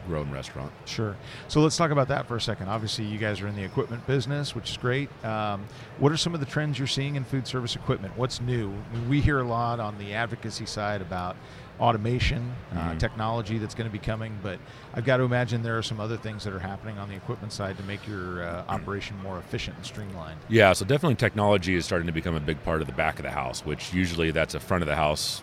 grown 0.08 0.32
restaurant. 0.32 0.72
Sure. 0.86 1.16
So 1.48 1.62
let's 1.62 1.78
talk 1.78 1.92
about 1.92 2.08
that 2.08 2.28
for 2.28 2.36
a 2.36 2.42
second. 2.42 2.70
Obviously, 2.70 3.06
you 3.06 3.20
guys 3.20 3.40
are 3.40 3.48
in 3.48 3.56
the 3.56 3.64
equipment 3.64 4.06
business, 4.08 4.56
which 4.56 4.72
is 4.72 4.78
great. 4.78 5.10
Um, 5.24 5.64
what 6.00 6.12
are 6.12 6.18
some 6.18 6.34
of 6.34 6.40
the 6.40 6.46
trends 6.48 6.80
you're 6.80 6.88
seeing 6.88 7.16
in 7.18 7.24
food 7.24 7.46
service 7.46 7.76
equipment? 7.76 8.18
What's 8.18 8.42
new? 8.42 8.74
We 9.08 9.22
hear 9.22 9.40
a 9.42 9.44
lot 9.44 9.80
on 9.80 9.96
the 10.00 10.16
advocacy 10.16 10.66
side 10.66 11.02
about 11.04 11.36
automation, 11.82 12.54
uh, 12.76 12.92
Mhm. 12.92 13.00
technology 13.00 13.58
that's 13.58 13.74
going 13.74 13.90
to 13.90 13.92
be 13.92 14.00
coming, 14.00 14.38
but 14.44 14.60
I've 14.94 15.04
got 15.04 15.18
to 15.18 15.24
imagine 15.24 15.64
there 15.64 15.78
are 15.78 15.84
some 15.84 16.00
other 16.00 16.16
things 16.16 16.44
that 16.44 16.54
are 16.54 16.60
happening 16.60 17.00
on 17.00 17.10
the 17.10 17.16
equipment 17.16 17.52
side 17.52 17.76
to 17.78 17.84
make 17.84 18.08
your 18.08 18.44
uh, 18.44 18.64
operation 18.70 19.18
more 19.24 19.40
efficient 19.40 19.78
and 19.78 19.86
streamlined. 19.86 20.38
Yeah, 20.48 20.74
so 20.74 20.86
definitely 20.86 21.16
technology 21.16 21.76
is 21.76 21.84
starting 21.86 22.06
to 22.08 22.14
become 22.14 22.36
a 22.36 22.40
big 22.40 22.64
part 22.64 22.82
of 22.82 22.88
the 22.88 22.94
back 22.94 23.18
of 23.18 23.24
the 23.24 23.32
house, 23.32 23.66
which 23.66 23.94
usually 23.94 24.30
that's 24.32 24.54
a 24.54 24.60
front 24.60 24.84
of 24.84 24.88
the 24.88 24.96
house 24.96 25.42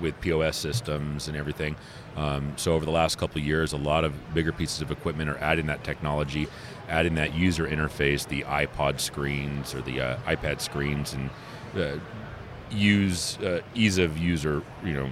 with 0.00 0.18
POS 0.20 0.56
systems 0.56 1.28
and 1.28 1.36
everything. 1.36 1.76
Um, 2.16 2.52
so 2.56 2.74
over 2.74 2.84
the 2.84 2.90
last 2.90 3.18
couple 3.18 3.40
of 3.40 3.46
years, 3.46 3.72
a 3.72 3.76
lot 3.76 4.04
of 4.04 4.12
bigger 4.34 4.52
pieces 4.52 4.80
of 4.82 4.90
equipment 4.90 5.30
are 5.30 5.38
adding 5.38 5.66
that 5.66 5.82
technology, 5.84 6.46
adding 6.88 7.14
that 7.16 7.34
user 7.34 7.66
interface, 7.66 8.26
the 8.26 8.42
iPod 8.42 9.00
screens 9.00 9.74
or 9.74 9.80
the 9.82 10.00
uh, 10.00 10.16
iPad 10.26 10.60
screens, 10.60 11.12
and 11.14 11.30
uh, 11.76 11.98
use 12.70 13.38
uh, 13.38 13.60
ease 13.74 13.98
of 13.98 14.16
user, 14.16 14.62
you 14.84 14.94
know, 14.94 15.10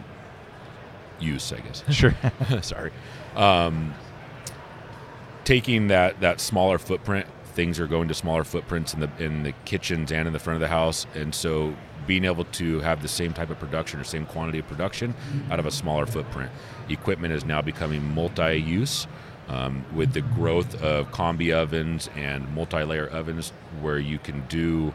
use, 1.22 1.52
I 1.52 1.60
guess. 1.60 1.84
Sure. 1.90 2.14
sorry 2.62 2.92
um, 3.36 3.94
taking 5.44 5.88
that 5.88 6.20
that 6.20 6.40
smaller 6.40 6.78
footprint 6.78 7.26
things 7.54 7.80
are 7.80 7.86
going 7.86 8.08
to 8.08 8.14
smaller 8.14 8.44
footprints 8.44 8.94
in 8.94 9.00
the 9.00 9.10
in 9.18 9.42
the 9.42 9.52
kitchens 9.64 10.12
and 10.12 10.26
in 10.26 10.32
the 10.32 10.38
front 10.38 10.54
of 10.56 10.60
the 10.60 10.68
house 10.68 11.06
and 11.14 11.34
so 11.34 11.74
being 12.06 12.24
able 12.24 12.44
to 12.46 12.80
have 12.80 13.02
the 13.02 13.08
same 13.08 13.32
type 13.32 13.50
of 13.50 13.58
production 13.58 14.00
or 14.00 14.04
same 14.04 14.26
quantity 14.26 14.58
of 14.58 14.66
production 14.66 15.14
out 15.50 15.58
of 15.58 15.66
a 15.66 15.70
smaller 15.70 16.06
footprint 16.06 16.50
equipment 16.88 17.32
is 17.32 17.44
now 17.44 17.60
becoming 17.60 18.02
multi-use 18.14 19.06
um, 19.48 19.84
with 19.94 20.12
the 20.12 20.20
growth 20.20 20.80
of 20.82 21.10
combi 21.10 21.52
ovens 21.52 22.08
and 22.16 22.48
multi-layer 22.54 23.06
ovens 23.08 23.52
where 23.80 23.98
you 23.98 24.18
can 24.18 24.44
do 24.48 24.92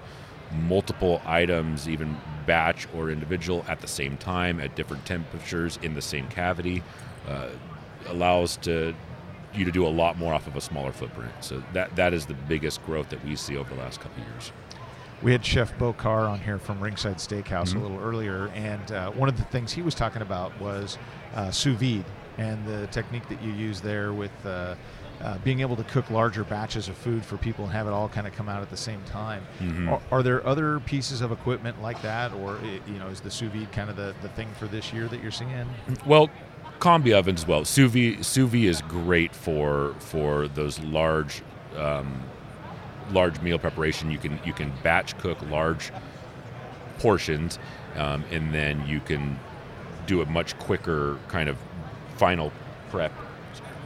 multiple 0.55 1.21
items, 1.25 1.87
even 1.89 2.17
batch 2.45 2.87
or 2.95 3.09
individual, 3.09 3.65
at 3.67 3.79
the 3.81 3.87
same 3.87 4.17
time 4.17 4.59
at 4.59 4.75
different 4.75 5.05
temperatures 5.05 5.79
in 5.81 5.93
the 5.93 6.01
same 6.01 6.27
cavity, 6.29 6.83
uh, 7.27 7.49
allows 8.07 8.57
to 8.57 8.93
you 9.53 9.65
to 9.65 9.71
do 9.71 9.85
a 9.85 9.89
lot 9.89 10.17
more 10.17 10.33
off 10.33 10.47
of 10.47 10.55
a 10.55 10.61
smaller 10.61 10.91
footprint. 10.91 11.31
So 11.41 11.63
that 11.73 11.95
that 11.95 12.13
is 12.13 12.25
the 12.25 12.33
biggest 12.33 12.85
growth 12.85 13.09
that 13.09 13.23
we 13.23 13.35
see 13.35 13.57
over 13.57 13.73
the 13.73 13.79
last 13.81 14.01
couple 14.01 14.23
years. 14.23 14.51
We 15.21 15.31
had 15.31 15.45
Chef 15.45 15.75
Bo 15.79 15.93
Carr 15.93 16.27
on 16.27 16.39
here 16.39 16.59
from 16.59 16.79
Ringside 16.81 17.17
Steakhouse 17.17 17.73
Mhm. 17.73 17.77
a 17.77 17.79
little 17.79 17.99
earlier, 17.99 18.49
and 18.53 18.91
uh, 18.91 19.11
one 19.11 19.29
of 19.29 19.37
the 19.37 19.43
things 19.45 19.71
he 19.71 19.81
was 19.81 19.95
talking 19.95 20.21
about 20.21 20.59
was 20.59 20.97
uh, 21.33 21.51
sous 21.51 21.77
vide 21.79 22.03
and 22.37 22.65
the 22.67 22.85
technique 22.87 23.27
that 23.29 23.41
you 23.41 23.51
use 23.53 23.79
there 23.79 24.11
with 24.11 24.31
uh, 24.45 24.75
uh, 25.21 25.37
being 25.39 25.61
able 25.61 25.75
to 25.75 25.83
cook 25.85 26.09
larger 26.09 26.43
batches 26.43 26.87
of 26.87 26.97
food 26.97 27.23
for 27.25 27.37
people 27.37 27.63
and 27.63 27.73
have 27.73 27.87
it 27.87 27.91
all 27.91 28.09
kind 28.09 28.27
of 28.27 28.33
come 28.33 28.49
out 28.49 28.61
at 28.61 28.69
the 28.69 28.77
same 28.77 29.01
time. 29.03 29.41
Mhm. 29.59 29.89
Are, 29.91 30.01
are 30.11 30.23
there 30.23 30.45
other 30.45 30.79
pieces 30.81 31.21
of 31.21 31.31
equipment 31.31 31.81
like 31.81 32.01
that, 32.01 32.33
or 32.33 32.59
you 32.87 32.99
know, 32.99 33.07
is 33.07 33.21
the 33.21 33.31
sous 33.31 33.51
vide 33.51 33.71
kind 33.71 33.89
of 33.89 33.95
the, 33.95 34.13
the 34.21 34.29
thing 34.29 34.47
for 34.59 34.67
this 34.67 34.91
year 34.93 35.07
that 35.07 35.21
you're 35.21 35.31
seeing? 35.31 35.67
Well, 36.05 36.29
combi 36.79 37.13
ovens 37.13 37.41
as 37.41 37.47
well. 37.47 37.65
Sous 37.65 37.91
vide, 37.91 38.25
sous 38.25 38.49
vide 38.49 38.65
is 38.65 38.81
great 38.81 39.33
for 39.33 39.95
for 39.99 40.47
those 40.47 40.79
large 40.79 41.41
um, 41.77 42.21
large 43.11 43.39
meal 43.41 43.57
preparation. 43.57 44.11
You 44.11 44.17
can 44.17 44.39
you 44.45 44.53
can 44.53 44.71
batch 44.83 45.17
cook 45.17 45.37
large 45.49 45.91
portions, 46.99 47.59
um, 47.95 48.23
and 48.31 48.53
then 48.53 48.85
you 48.87 48.99
can 48.99 49.39
do 50.07 50.21
a 50.21 50.25
much 50.25 50.57
quicker 50.59 51.17
kind 51.27 51.49
of 51.49 51.57
final 52.17 52.51
prep 52.89 53.11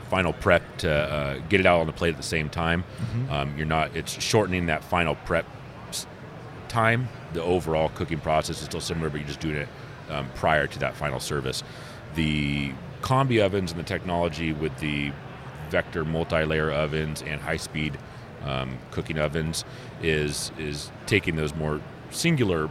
final 0.10 0.34
prep 0.34 0.64
to 0.80 0.92
uh, 0.92 1.38
get 1.50 1.60
it 1.60 1.66
out 1.66 1.80
on 1.80 1.88
the 1.88 1.94
plate 1.94 2.12
at 2.12 2.18
the 2.18 2.24
same 2.24 2.50
time. 2.50 2.84
Um, 3.30 3.56
you're 3.58 3.66
not 3.68 3.96
it's 3.96 4.12
shortening 4.22 4.66
that 4.68 4.84
final 4.84 5.16
prep 5.16 5.46
time. 6.68 7.10
The 7.34 7.44
overall 7.44 7.90
cooking 7.90 8.20
process 8.20 8.60
is 8.60 8.66
still 8.66 8.82
similar, 8.82 9.10
but 9.10 9.20
you're 9.20 9.28
just 9.28 9.40
doing 9.40 9.56
it 9.56 9.68
um, 10.10 10.28
prior 10.36 10.68
to 10.68 10.80
that 10.80 10.96
final 10.96 11.20
service. 11.20 11.64
The 12.16 12.72
combi 13.02 13.42
ovens 13.44 13.72
and 13.72 13.80
the 13.80 13.84
technology 13.84 14.52
with 14.52 14.78
the 14.80 15.12
vector 15.70 16.04
multi-layer 16.04 16.72
ovens 16.72 17.22
and 17.22 17.40
high-speed 17.40 17.98
um, 18.44 18.78
cooking 18.92 19.18
ovens 19.20 19.66
is 20.02 20.52
is 20.58 20.92
taking 21.06 21.36
those 21.36 21.54
more 21.56 21.82
singular 22.10 22.70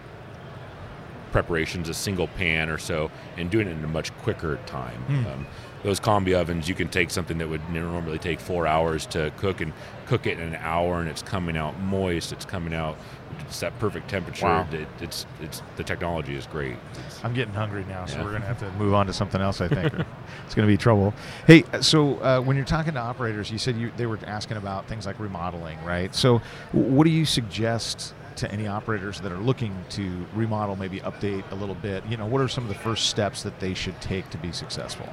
preparations, 1.30 1.89
a 1.89 1.95
single 1.95 2.26
pan 2.26 2.70
or 2.70 2.78
so, 2.78 3.11
and 3.36 3.51
doing 3.51 3.68
it 3.68 3.72
in 3.72 3.84
a 3.84 3.89
much 3.89 4.16
quicker 4.18 4.59
time. 4.66 5.05
Um, 5.26 5.47
those 5.83 6.01
combi 6.01 6.35
ovens, 6.35 6.68
you 6.68 6.74
can 6.74 6.89
take 6.89 7.11
something 7.11 7.39
that 7.39 7.49
would 7.49 7.68
normally 7.70 8.18
take 8.18 8.41
four 8.41 8.66
hours 8.66 9.07
to 9.07 9.33
cook 9.37 9.61
and 9.61 9.72
cook 10.07 10.26
it 10.26 10.39
in 10.39 10.49
an 10.55 10.57
hour, 10.57 11.01
and 11.01 11.09
it's 11.09 11.22
coming 11.22 11.57
out 11.57 11.79
moist. 11.81 12.33
It's 12.33 12.45
coming 12.45 12.74
out. 12.74 12.97
It's 13.41 13.61
that 13.61 13.79
perfect 13.79 14.09
temperature. 14.11 14.47
Wow. 14.47 14.66
It, 14.72 14.89
it's 15.01 15.26
it's 15.41 15.62
the 15.76 15.85
technology 15.85 16.35
is 16.35 16.47
great. 16.47 16.72
It's- 16.93 17.20
I'm 17.22 17.33
getting 17.35 17.55
hungry 17.55 17.85
now, 17.89 18.05
so 18.07 18.16
Yeah. 18.16 18.24
we're 18.24 18.31
going 18.31 18.43
to 18.43 18.49
have 18.49 18.59
to 18.61 18.70
move 18.72 18.95
on 18.95 19.07
to 19.07 19.12
something 19.12 19.41
else. 19.41 19.61
I 19.61 19.68
think 19.68 19.93
it's 20.47 20.55
going 20.55 20.66
to 20.66 20.72
be 20.72 20.76
trouble. 20.76 21.14
Hey, 21.47 21.64
so 21.81 22.16
uh, 22.22 22.41
when 22.41 22.57
you're 22.57 22.64
talking 22.66 22.95
to 22.95 23.01
operators, 23.01 23.51
you 23.51 23.59
said 23.59 23.76
you 23.76 23.93
they 23.97 24.07
were 24.07 24.18
asking 24.26 24.57
about 24.57 24.87
things 24.89 25.07
like 25.07 25.18
remodeling, 25.20 25.83
right? 25.85 26.14
So, 26.14 26.41
what 26.72 27.05
do 27.05 27.11
you 27.11 27.24
suggest 27.24 28.14
to 28.37 28.51
any 28.53 28.66
operators 28.66 29.20
that 29.20 29.33
are 29.33 29.39
looking 29.39 29.74
to 29.91 30.26
remodel, 30.35 30.76
maybe 30.76 31.01
update 31.01 31.49
a 31.51 31.55
little 31.55 31.74
bit? 31.76 32.05
You 32.07 32.16
know, 32.16 32.26
what 32.26 32.41
are 32.41 32.49
some 32.49 32.64
of 32.64 32.68
the 32.68 32.79
first 32.79 33.07
steps 33.07 33.43
that 33.45 33.59
they 33.61 33.74
should 33.74 34.01
take 34.01 34.29
to 34.31 34.39
be 34.39 34.53
successful? 34.53 35.09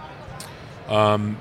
Um, 0.87 1.39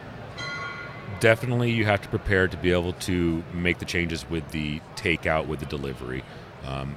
definitely, 1.21 1.71
you 1.71 1.85
have 1.85 2.03
to 2.03 2.09
prepare 2.09 2.49
to 2.49 2.57
be 2.57 2.73
able 2.73 2.93
to 2.95 3.43
make 3.53 3.79
the 3.79 3.85
changes 3.85 4.29
with 4.29 4.49
the 4.51 4.81
takeout, 4.97 5.47
with 5.47 5.61
the 5.61 5.67
delivery. 5.67 6.25
Um, 6.67 6.97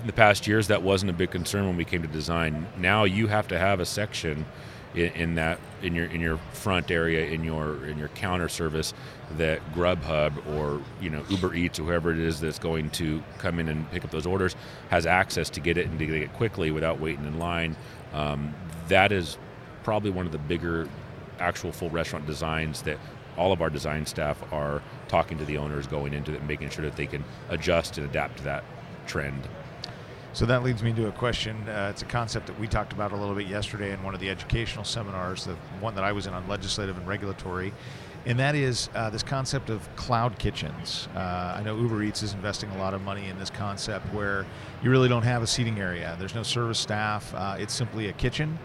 in 0.00 0.06
the 0.06 0.12
past 0.12 0.46
years, 0.46 0.68
that 0.68 0.82
wasn't 0.82 1.10
a 1.10 1.14
big 1.14 1.30
concern 1.30 1.66
when 1.66 1.76
we 1.76 1.84
came 1.84 2.02
to 2.02 2.08
design. 2.08 2.66
Now 2.76 3.04
you 3.04 3.26
have 3.26 3.48
to 3.48 3.58
have 3.58 3.80
a 3.80 3.86
section 3.86 4.44
in, 4.94 5.12
in 5.12 5.34
that 5.36 5.58
in 5.82 5.94
your 5.94 6.06
in 6.06 6.20
your 6.20 6.38
front 6.52 6.90
area 6.90 7.26
in 7.26 7.44
your 7.44 7.84
in 7.86 7.98
your 7.98 8.08
counter 8.08 8.48
service 8.48 8.94
that 9.36 9.60
Grubhub 9.74 10.46
or 10.54 10.82
you 11.00 11.10
know 11.10 11.22
Uber 11.28 11.54
Eats 11.54 11.78
or 11.78 11.84
whoever 11.84 12.10
it 12.10 12.18
is 12.18 12.40
that's 12.40 12.58
going 12.58 12.90
to 12.90 13.22
come 13.38 13.58
in 13.58 13.68
and 13.68 13.90
pick 13.90 14.04
up 14.04 14.10
those 14.10 14.26
orders 14.26 14.56
has 14.90 15.06
access 15.06 15.50
to 15.50 15.60
get 15.60 15.76
it 15.76 15.86
and 15.86 15.98
to 15.98 16.06
get 16.06 16.16
it 16.16 16.32
quickly 16.34 16.70
without 16.70 17.00
waiting 17.00 17.26
in 17.26 17.38
line. 17.38 17.76
Um, 18.12 18.54
that 18.88 19.12
is 19.12 19.36
probably 19.84 20.10
one 20.10 20.26
of 20.26 20.32
the 20.32 20.38
bigger 20.38 20.88
actual 21.40 21.72
full 21.72 21.90
restaurant 21.90 22.26
designs 22.26 22.82
that 22.82 22.98
all 23.36 23.52
of 23.52 23.62
our 23.62 23.70
design 23.70 24.04
staff 24.04 24.42
are 24.52 24.82
talking 25.06 25.38
to 25.38 25.44
the 25.44 25.56
owners 25.56 25.86
going 25.86 26.12
into 26.12 26.32
it, 26.32 26.38
and 26.38 26.48
making 26.48 26.70
sure 26.70 26.84
that 26.84 26.96
they 26.96 27.06
can 27.06 27.24
adjust 27.50 27.98
and 27.98 28.08
adapt 28.08 28.38
to 28.38 28.44
that 28.44 28.64
trend. 29.06 29.48
So 30.32 30.44
that 30.46 30.62
leads 30.62 30.82
me 30.82 30.92
to 30.92 31.08
a 31.08 31.12
question. 31.12 31.68
Uh, 31.68 31.88
it's 31.90 32.02
a 32.02 32.04
concept 32.04 32.46
that 32.46 32.58
we 32.60 32.68
talked 32.68 32.92
about 32.92 33.12
a 33.12 33.16
little 33.16 33.34
bit 33.34 33.46
yesterday 33.46 33.92
in 33.92 34.02
one 34.02 34.14
of 34.14 34.20
the 34.20 34.28
educational 34.28 34.84
seminars, 34.84 35.44
the 35.44 35.54
one 35.80 35.94
that 35.94 36.04
I 36.04 36.12
was 36.12 36.26
in 36.26 36.34
on 36.34 36.46
legislative 36.46 36.96
and 36.98 37.06
regulatory, 37.06 37.72
and 38.26 38.38
that 38.38 38.54
is 38.54 38.90
uh, 38.94 39.08
this 39.08 39.22
concept 39.22 39.70
of 39.70 39.88
cloud 39.96 40.38
kitchens. 40.38 41.08
Uh, 41.14 41.54
I 41.56 41.62
know 41.62 41.76
Uber 41.76 42.02
Eats 42.02 42.22
is 42.22 42.34
investing 42.34 42.70
a 42.70 42.78
lot 42.78 42.92
of 42.92 43.00
money 43.02 43.26
in 43.26 43.38
this 43.38 43.48
concept 43.48 44.12
where 44.12 44.44
you 44.82 44.90
really 44.90 45.08
don't 45.08 45.22
have 45.22 45.42
a 45.42 45.46
seating 45.46 45.80
area. 45.80 46.14
There's 46.18 46.34
no 46.34 46.42
service 46.42 46.78
staff. 46.78 47.32
Uh, 47.34 47.56
it's 47.58 47.72
simply 47.72 48.08
a 48.08 48.12
kitchen 48.12 48.58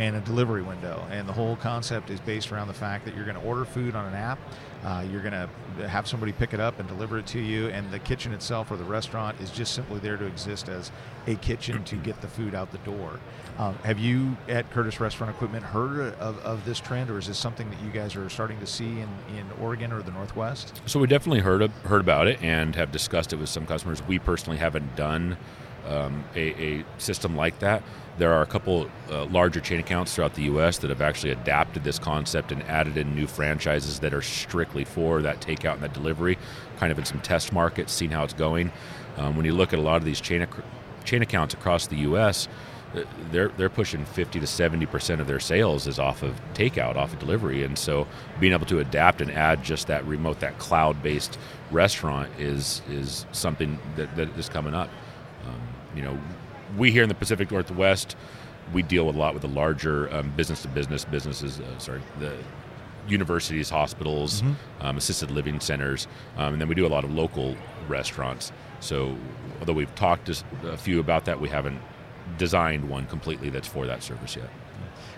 and 0.00 0.16
a 0.16 0.20
delivery 0.20 0.62
window. 0.62 1.06
And 1.10 1.28
the 1.28 1.32
whole 1.32 1.56
concept 1.56 2.08
is 2.08 2.18
based 2.20 2.50
around 2.50 2.68
the 2.68 2.74
fact 2.74 3.04
that 3.04 3.14
you're 3.14 3.26
going 3.26 3.36
to 3.36 3.44
order 3.44 3.66
food 3.66 3.94
on 3.94 4.06
an 4.06 4.14
app. 4.14 4.38
Uh, 4.82 5.04
you're 5.10 5.20
going 5.20 5.34
to 5.34 5.86
have 5.88 6.08
somebody 6.08 6.32
pick 6.32 6.54
it 6.54 6.58
up 6.58 6.80
and 6.80 6.88
deliver 6.88 7.18
it 7.18 7.26
to 7.26 7.38
you, 7.38 7.68
and 7.68 7.90
the 7.90 7.98
kitchen 7.98 8.32
itself 8.32 8.70
or 8.70 8.76
the 8.76 8.84
restaurant 8.84 9.38
is 9.38 9.50
just 9.50 9.74
simply 9.74 10.00
there 10.00 10.16
to 10.16 10.24
exist 10.24 10.70
as 10.70 10.90
a 11.26 11.34
kitchen 11.34 11.84
to 11.84 11.96
get 11.96 12.18
the 12.22 12.28
food 12.28 12.54
out 12.54 12.72
the 12.72 12.78
door. 12.78 13.20
Um, 13.58 13.74
have 13.84 13.98
you 13.98 14.38
at 14.48 14.70
Curtis 14.70 15.00
Restaurant 15.00 15.34
Equipment 15.34 15.62
heard 15.62 16.14
of, 16.14 16.38
of 16.38 16.64
this 16.64 16.80
trend, 16.80 17.10
or 17.10 17.18
is 17.18 17.26
this 17.26 17.36
something 17.36 17.68
that 17.68 17.78
you 17.82 17.90
guys 17.90 18.16
are 18.16 18.30
starting 18.30 18.58
to 18.60 18.66
see 18.66 19.00
in, 19.00 19.08
in 19.36 19.46
Oregon 19.60 19.92
or 19.92 20.00
the 20.00 20.12
Northwest? 20.12 20.80
So 20.86 20.98
we 20.98 21.08
definitely 21.08 21.40
heard 21.40 21.60
of, 21.60 21.72
heard 21.82 22.00
about 22.00 22.26
it 22.26 22.42
and 22.42 22.74
have 22.74 22.90
discussed 22.90 23.34
it 23.34 23.36
with 23.36 23.50
some 23.50 23.66
customers. 23.66 24.02
We 24.08 24.18
personally 24.18 24.56
haven't 24.56 24.96
done 24.96 25.36
um, 25.88 26.24
a, 26.34 26.78
a 26.80 26.84
system 26.98 27.36
like 27.36 27.58
that. 27.60 27.82
There 28.18 28.32
are 28.32 28.42
a 28.42 28.46
couple 28.46 28.90
uh, 29.10 29.24
larger 29.26 29.60
chain 29.60 29.80
accounts 29.80 30.14
throughout 30.14 30.34
the 30.34 30.42
U.S. 30.42 30.78
that 30.78 30.90
have 30.90 31.00
actually 31.00 31.30
adapted 31.30 31.84
this 31.84 31.98
concept 31.98 32.52
and 32.52 32.62
added 32.64 32.96
in 32.96 33.14
new 33.14 33.26
franchises 33.26 34.00
that 34.00 34.12
are 34.12 34.22
strictly 34.22 34.84
for 34.84 35.22
that 35.22 35.40
takeout 35.40 35.74
and 35.74 35.82
that 35.82 35.94
delivery, 35.94 36.36
kind 36.76 36.92
of 36.92 36.98
in 36.98 37.04
some 37.04 37.20
test 37.20 37.52
markets, 37.52 37.92
seeing 37.92 38.10
how 38.10 38.24
it's 38.24 38.34
going. 38.34 38.72
Um, 39.16 39.36
when 39.36 39.46
you 39.46 39.52
look 39.52 39.72
at 39.72 39.78
a 39.78 39.82
lot 39.82 39.96
of 39.96 40.04
these 40.04 40.20
chain, 40.20 40.42
ac- 40.42 40.62
chain 41.04 41.22
accounts 41.22 41.54
across 41.54 41.86
the 41.86 41.96
U.S., 41.96 42.46
uh, 42.94 43.04
they're 43.30 43.48
they're 43.56 43.70
pushing 43.70 44.04
50 44.04 44.40
to 44.40 44.46
70 44.46 44.84
percent 44.86 45.20
of 45.20 45.26
their 45.28 45.40
sales 45.40 45.86
is 45.86 45.98
off 45.98 46.22
of 46.22 46.40
takeout, 46.54 46.96
off 46.96 47.12
of 47.12 47.20
delivery, 47.20 47.62
and 47.62 47.78
so 47.78 48.06
being 48.40 48.52
able 48.52 48.66
to 48.66 48.80
adapt 48.80 49.20
and 49.20 49.30
add 49.30 49.62
just 49.62 49.86
that 49.86 50.04
remote, 50.06 50.40
that 50.40 50.58
cloud-based 50.58 51.38
restaurant 51.70 52.30
is 52.38 52.82
is 52.90 53.26
something 53.32 53.78
that, 53.96 54.14
that 54.16 54.28
is 54.36 54.48
coming 54.48 54.74
up. 54.74 54.90
You 55.94 56.02
know, 56.02 56.18
we 56.76 56.92
here 56.92 57.02
in 57.02 57.08
the 57.08 57.14
Pacific 57.14 57.50
Northwest, 57.50 58.16
we 58.72 58.82
deal 58.82 59.08
a 59.08 59.12
lot 59.12 59.34
with 59.34 59.42
the 59.42 59.48
larger 59.48 60.12
um, 60.14 60.30
business-to-business 60.36 61.04
businesses. 61.06 61.60
Uh, 61.60 61.78
sorry, 61.78 62.00
the 62.18 62.36
universities, 63.08 63.70
hospitals, 63.70 64.42
um, 64.80 64.96
assisted 64.96 65.30
living 65.30 65.58
centers, 65.58 66.06
um, 66.36 66.52
and 66.52 66.60
then 66.60 66.68
we 66.68 66.74
do 66.74 66.86
a 66.86 66.88
lot 66.88 67.02
of 67.02 67.12
local 67.12 67.56
restaurants. 67.88 68.52
So, 68.80 69.16
although 69.58 69.72
we've 69.72 69.94
talked 69.94 70.26
to 70.26 70.44
a 70.64 70.76
few 70.76 71.00
about 71.00 71.24
that, 71.24 71.40
we 71.40 71.48
haven't 71.48 71.80
designed 72.38 72.88
one 72.88 73.06
completely 73.06 73.50
that's 73.50 73.66
for 73.66 73.86
that 73.86 74.02
service 74.02 74.36
yet. 74.36 74.48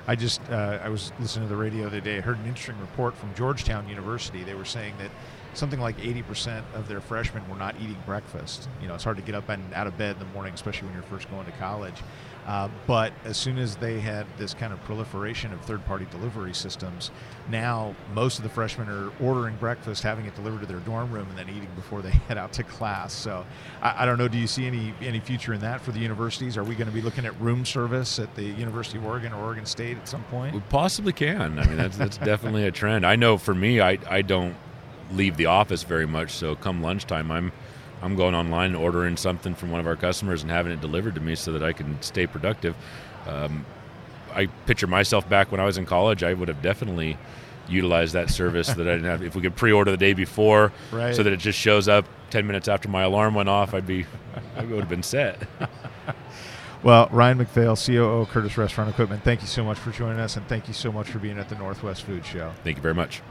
I 0.06 0.16
just 0.16 0.40
uh, 0.50 0.78
I 0.82 0.88
was 0.88 1.12
listening 1.20 1.48
to 1.48 1.54
the 1.54 1.60
radio 1.60 1.82
the 1.82 1.88
other 1.88 2.00
day. 2.00 2.18
I 2.18 2.20
heard 2.20 2.38
an 2.38 2.46
interesting 2.46 2.80
report 2.80 3.16
from 3.16 3.34
Georgetown 3.34 3.88
University. 3.88 4.42
They 4.42 4.54
were 4.54 4.64
saying 4.64 4.94
that 4.98 5.10
something 5.55 5.80
like 5.80 5.98
80% 5.98 6.62
of 6.74 6.88
their 6.88 7.00
freshmen 7.00 7.48
were 7.48 7.57
not 7.57 7.74
eating 7.80 7.96
breakfast. 8.07 8.68
You 8.80 8.88
know, 8.88 8.94
it's 8.94 9.05
hard 9.05 9.16
to 9.16 9.22
get 9.22 9.34
up 9.34 9.48
and 9.48 9.72
out 9.74 9.86
of 9.86 9.96
bed 9.98 10.16
in 10.16 10.18
the 10.18 10.32
morning, 10.32 10.55
especially 10.55 10.86
when 10.86 10.94
you're 10.94 11.03
first 11.05 11.30
going 11.30 11.46
to 11.46 11.53
college. 11.53 12.03
Uh, 12.46 12.68
but 12.88 13.12
as 13.24 13.36
soon 13.36 13.57
as 13.57 13.76
they 13.76 14.00
had 14.00 14.26
this 14.36 14.53
kind 14.53 14.72
of 14.72 14.82
proliferation 14.82 15.53
of 15.53 15.61
third-party 15.61 16.07
delivery 16.11 16.53
systems, 16.53 17.12
now 17.48 17.94
most 18.14 18.38
of 18.38 18.42
the 18.42 18.48
freshmen 18.48 18.88
are 18.88 19.12
ordering 19.20 19.55
breakfast, 19.57 20.03
having 20.03 20.26
it 20.26 20.34
delivered 20.34 20.61
to 20.61 20.66
their 20.66 20.80
dorm 20.80 21.12
room, 21.12 21.28
and 21.28 21.38
then 21.38 21.48
eating 21.48 21.68
before 21.76 22.03
they 22.03 22.11
head 22.28 22.36
out 22.36 22.53
to 22.53 22.64
class. 22.64 23.12
So 23.12 23.46
I, 23.80 24.03
I 24.03 24.07
don't 24.07 24.18
know. 24.18 24.26
Do 24.26 24.38
you 24.38 24.48
see 24.48 24.66
any 24.66 24.92
any 25.00 25.20
future 25.20 25.53
in 25.53 25.61
that 25.61 25.80
for 25.80 25.92
the 25.92 26.00
universities? 26.00 26.57
Are 26.57 26.64
we 26.64 26.74
going 26.74 26.88
to 26.88 26.94
be 26.94 27.03
looking 27.03 27.26
at 27.26 27.40
room 27.40 27.64
service 27.64 28.18
at 28.18 28.34
the 28.34 28.44
University 28.44 28.98
of 28.98 29.07
Oregon 29.07 29.32
or 29.32 29.44
Oregon 29.44 29.64
State 29.64 29.96
at 29.96 30.09
some 30.09 30.24
point? 30.24 30.55
We 30.55 30.61
possibly 30.68 31.12
can. 31.12 31.61
I 31.61 31.66
mean, 31.66 31.76
that's, 31.76 31.96
that's 31.96 32.18
definitely 32.18 32.66
a 32.66 32.72
trend. 32.72 33.07
I 33.07 33.14
know 33.14 33.38
for 33.38 33.55
me, 33.55 33.80
I, 33.80 33.98
I 34.09 34.22
don't 34.22 34.57
leave 35.12 35.36
the 35.36 35.46
office 35.46 35.82
very 35.82 36.06
much. 36.06 36.30
So 36.32 36.54
come 36.54 36.82
lunchtime, 36.82 37.30
I'm 37.30 37.52
I'm 38.02 38.16
going 38.16 38.34
online 38.34 38.70
and 38.70 38.76
ordering 38.76 39.16
something 39.16 39.54
from 39.54 39.70
one 39.70 39.80
of 39.80 39.86
our 39.86 39.94
customers 39.96 40.42
and 40.42 40.50
having 40.50 40.72
it 40.72 40.80
delivered 40.80 41.14
to 41.14 41.20
me 41.20 41.34
so 41.36 41.52
that 41.52 41.62
I 41.62 41.72
can 41.72 42.00
stay 42.02 42.26
productive. 42.26 42.74
Um, 43.28 43.64
I 44.34 44.46
picture 44.66 44.86
myself 44.88 45.28
back 45.28 45.52
when 45.52 45.60
I 45.60 45.64
was 45.64 45.78
in 45.78 45.86
college. 45.86 46.22
I 46.24 46.32
would 46.34 46.48
have 46.48 46.62
definitely 46.62 47.16
utilized 47.68 48.14
that 48.14 48.28
service 48.28 48.66
that 48.68 48.88
I 48.88 48.92
didn't 48.92 49.04
have. 49.04 49.22
If 49.22 49.36
we 49.36 49.42
could 49.42 49.54
pre-order 49.54 49.92
the 49.92 49.96
day 49.96 50.14
before, 50.14 50.72
Right. 50.90 51.14
so 51.14 51.22
that 51.22 51.32
it 51.32 51.36
just 51.38 51.58
shows 51.58 51.86
up 51.86 52.06
ten 52.30 52.44
minutes 52.46 52.66
after 52.66 52.88
my 52.88 53.02
alarm 53.02 53.34
went 53.34 53.48
off, 53.48 53.72
I'd 53.72 53.86
be 53.86 54.04
I 54.56 54.64
would 54.64 54.80
have 54.80 54.88
been 54.88 55.02
set. 55.04 55.40
Well, 56.82 57.08
Ryan 57.12 57.38
McPhail, 57.38 57.76
COO 57.86 58.26
Curtis 58.26 58.58
Restaurant 58.58 58.90
Equipment, 58.90 59.22
thank 59.22 59.40
you 59.40 59.46
so 59.46 59.62
much 59.62 59.78
for 59.78 59.92
joining 59.92 60.18
us, 60.18 60.36
and 60.36 60.44
thank 60.48 60.66
you 60.66 60.74
so 60.74 60.90
much 60.90 61.08
for 61.10 61.20
being 61.20 61.38
at 61.38 61.48
the 61.48 61.54
Northwest 61.54 62.02
Food 62.02 62.26
Show. 62.26 62.52
Thank 62.64 62.76
you 62.76 62.82
very 62.82 62.92
much. 62.94 63.22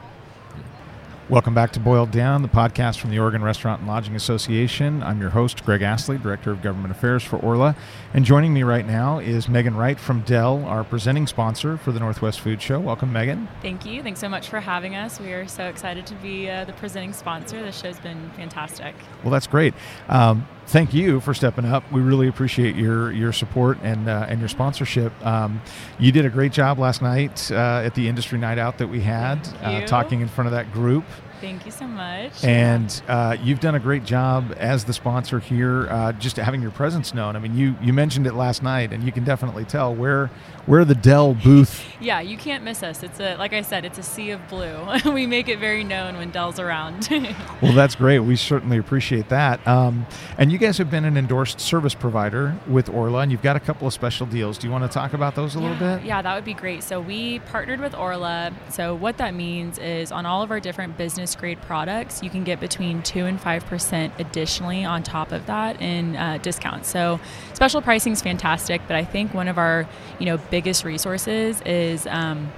Welcome 1.32 1.54
back 1.54 1.72
to 1.72 1.80
Boiled 1.80 2.10
Down, 2.10 2.42
the 2.42 2.48
podcast 2.48 2.98
from 2.98 3.08
the 3.08 3.18
Oregon 3.18 3.42
Restaurant 3.42 3.80
and 3.80 3.88
Lodging 3.88 4.14
Association. 4.14 5.02
I'm 5.02 5.18
your 5.18 5.30
host, 5.30 5.64
Greg 5.64 5.80
Astley, 5.80 6.18
Director 6.18 6.50
of 6.50 6.60
Government 6.60 6.90
Affairs 6.90 7.24
for 7.24 7.38
Orla. 7.38 7.74
And 8.12 8.26
joining 8.26 8.52
me 8.52 8.64
right 8.64 8.86
now 8.86 9.18
is 9.18 9.48
Megan 9.48 9.74
Wright 9.74 9.98
from 9.98 10.20
Dell, 10.20 10.62
our 10.66 10.84
presenting 10.84 11.26
sponsor 11.26 11.78
for 11.78 11.90
the 11.90 12.00
Northwest 12.00 12.40
Food 12.40 12.60
Show. 12.60 12.80
Welcome, 12.80 13.14
Megan. 13.14 13.48
Thank 13.62 13.86
you. 13.86 14.02
Thanks 14.02 14.20
so 14.20 14.28
much 14.28 14.50
for 14.50 14.60
having 14.60 14.94
us. 14.94 15.18
We 15.18 15.32
are 15.32 15.48
so 15.48 15.68
excited 15.68 16.04
to 16.08 16.14
be 16.16 16.50
uh, 16.50 16.66
the 16.66 16.74
presenting 16.74 17.14
sponsor. 17.14 17.62
The 17.62 17.72
show's 17.72 17.98
been 17.98 18.28
fantastic. 18.32 18.94
Well, 19.24 19.30
that's 19.30 19.46
great. 19.46 19.72
Um, 20.10 20.46
thank 20.66 20.94
you 20.94 21.20
for 21.20 21.34
stepping 21.34 21.64
up. 21.64 21.90
We 21.92 22.00
really 22.00 22.28
appreciate 22.28 22.76
your 22.76 23.12
your 23.12 23.32
support 23.32 23.78
and 23.82 24.08
uh, 24.08 24.26
and 24.28 24.40
your 24.40 24.48
sponsorship. 24.48 25.12
Um, 25.24 25.60
you 25.98 26.12
did 26.12 26.24
a 26.24 26.30
great 26.30 26.52
job 26.52 26.78
last 26.78 27.02
night 27.02 27.50
uh, 27.50 27.82
at 27.84 27.94
the 27.94 28.08
industry 28.08 28.38
night 28.38 28.58
out 28.58 28.78
that 28.78 28.88
we 28.88 29.00
had, 29.00 29.46
uh, 29.62 29.86
talking 29.86 30.20
in 30.20 30.28
front 30.28 30.46
of 30.46 30.52
that 30.52 30.72
group. 30.72 31.04
Thank 31.42 31.66
you 31.66 31.72
so 31.72 31.88
much. 31.88 32.44
And 32.44 33.02
uh, 33.08 33.36
you've 33.42 33.58
done 33.58 33.74
a 33.74 33.80
great 33.80 34.04
job 34.04 34.54
as 34.58 34.84
the 34.84 34.92
sponsor 34.92 35.40
here, 35.40 35.88
uh, 35.90 36.12
just 36.12 36.36
having 36.36 36.62
your 36.62 36.70
presence 36.70 37.12
known. 37.12 37.34
I 37.34 37.40
mean, 37.40 37.56
you 37.56 37.74
you 37.82 37.92
mentioned 37.92 38.28
it 38.28 38.34
last 38.34 38.62
night, 38.62 38.92
and 38.92 39.02
you 39.02 39.10
can 39.10 39.24
definitely 39.24 39.64
tell 39.64 39.92
where 39.92 40.30
where 40.66 40.84
the 40.84 40.94
Dell 40.94 41.34
booth. 41.34 41.84
yeah, 42.00 42.20
you 42.20 42.36
can't 42.36 42.62
miss 42.62 42.84
us. 42.84 43.02
It's 43.02 43.18
a 43.18 43.34
like 43.38 43.52
I 43.52 43.62
said, 43.62 43.84
it's 43.84 43.98
a 43.98 44.04
sea 44.04 44.30
of 44.30 44.46
blue. 44.48 44.86
we 45.12 45.26
make 45.26 45.48
it 45.48 45.58
very 45.58 45.82
known 45.82 46.16
when 46.16 46.30
Dell's 46.30 46.60
around. 46.60 47.08
well, 47.60 47.72
that's 47.72 47.96
great. 47.96 48.20
We 48.20 48.36
certainly 48.36 48.78
appreciate 48.78 49.28
that. 49.30 49.66
Um, 49.66 50.06
and 50.38 50.52
you 50.52 50.58
guys 50.58 50.78
have 50.78 50.92
been 50.92 51.04
an 51.04 51.16
endorsed 51.16 51.58
service 51.58 51.94
provider 51.94 52.56
with 52.68 52.88
Orla, 52.88 53.20
and 53.20 53.32
you've 53.32 53.42
got 53.42 53.56
a 53.56 53.60
couple 53.60 53.88
of 53.88 53.92
special 53.92 54.26
deals. 54.26 54.58
Do 54.58 54.68
you 54.68 54.72
want 54.72 54.84
to 54.84 54.88
talk 54.88 55.12
about 55.12 55.34
those 55.34 55.56
a 55.56 55.58
yeah, 55.58 55.68
little 55.68 55.96
bit? 55.96 56.06
Yeah, 56.06 56.22
that 56.22 56.34
would 56.36 56.44
be 56.44 56.54
great. 56.54 56.84
So 56.84 57.00
we 57.00 57.40
partnered 57.40 57.80
with 57.80 57.96
Orla. 57.96 58.52
So 58.68 58.94
what 58.94 59.18
that 59.18 59.34
means 59.34 59.78
is 59.78 60.12
on 60.12 60.24
all 60.24 60.42
of 60.42 60.52
our 60.52 60.60
different 60.60 60.96
business 60.96 61.31
grade 61.38 61.60
products, 61.62 62.22
you 62.22 62.30
can 62.30 62.44
get 62.44 62.60
between 62.60 63.02
two 63.02 63.26
and 63.26 63.40
five 63.40 63.64
percent 63.66 64.12
additionally 64.18 64.84
on 64.84 65.02
top 65.02 65.32
of 65.32 65.46
that 65.46 65.80
in 65.80 66.16
uh, 66.16 66.38
discounts. 66.42 66.88
So 66.88 67.20
special 67.54 67.82
pricing 67.82 68.12
is 68.12 68.22
fantastic, 68.22 68.82
but 68.86 68.96
I 68.96 69.04
think 69.04 69.34
one 69.34 69.48
of 69.48 69.58
our 69.58 69.86
you 70.18 70.26
know 70.26 70.38
biggest 70.38 70.84
resources 70.84 71.60
is 71.62 72.06
um, 72.06 72.52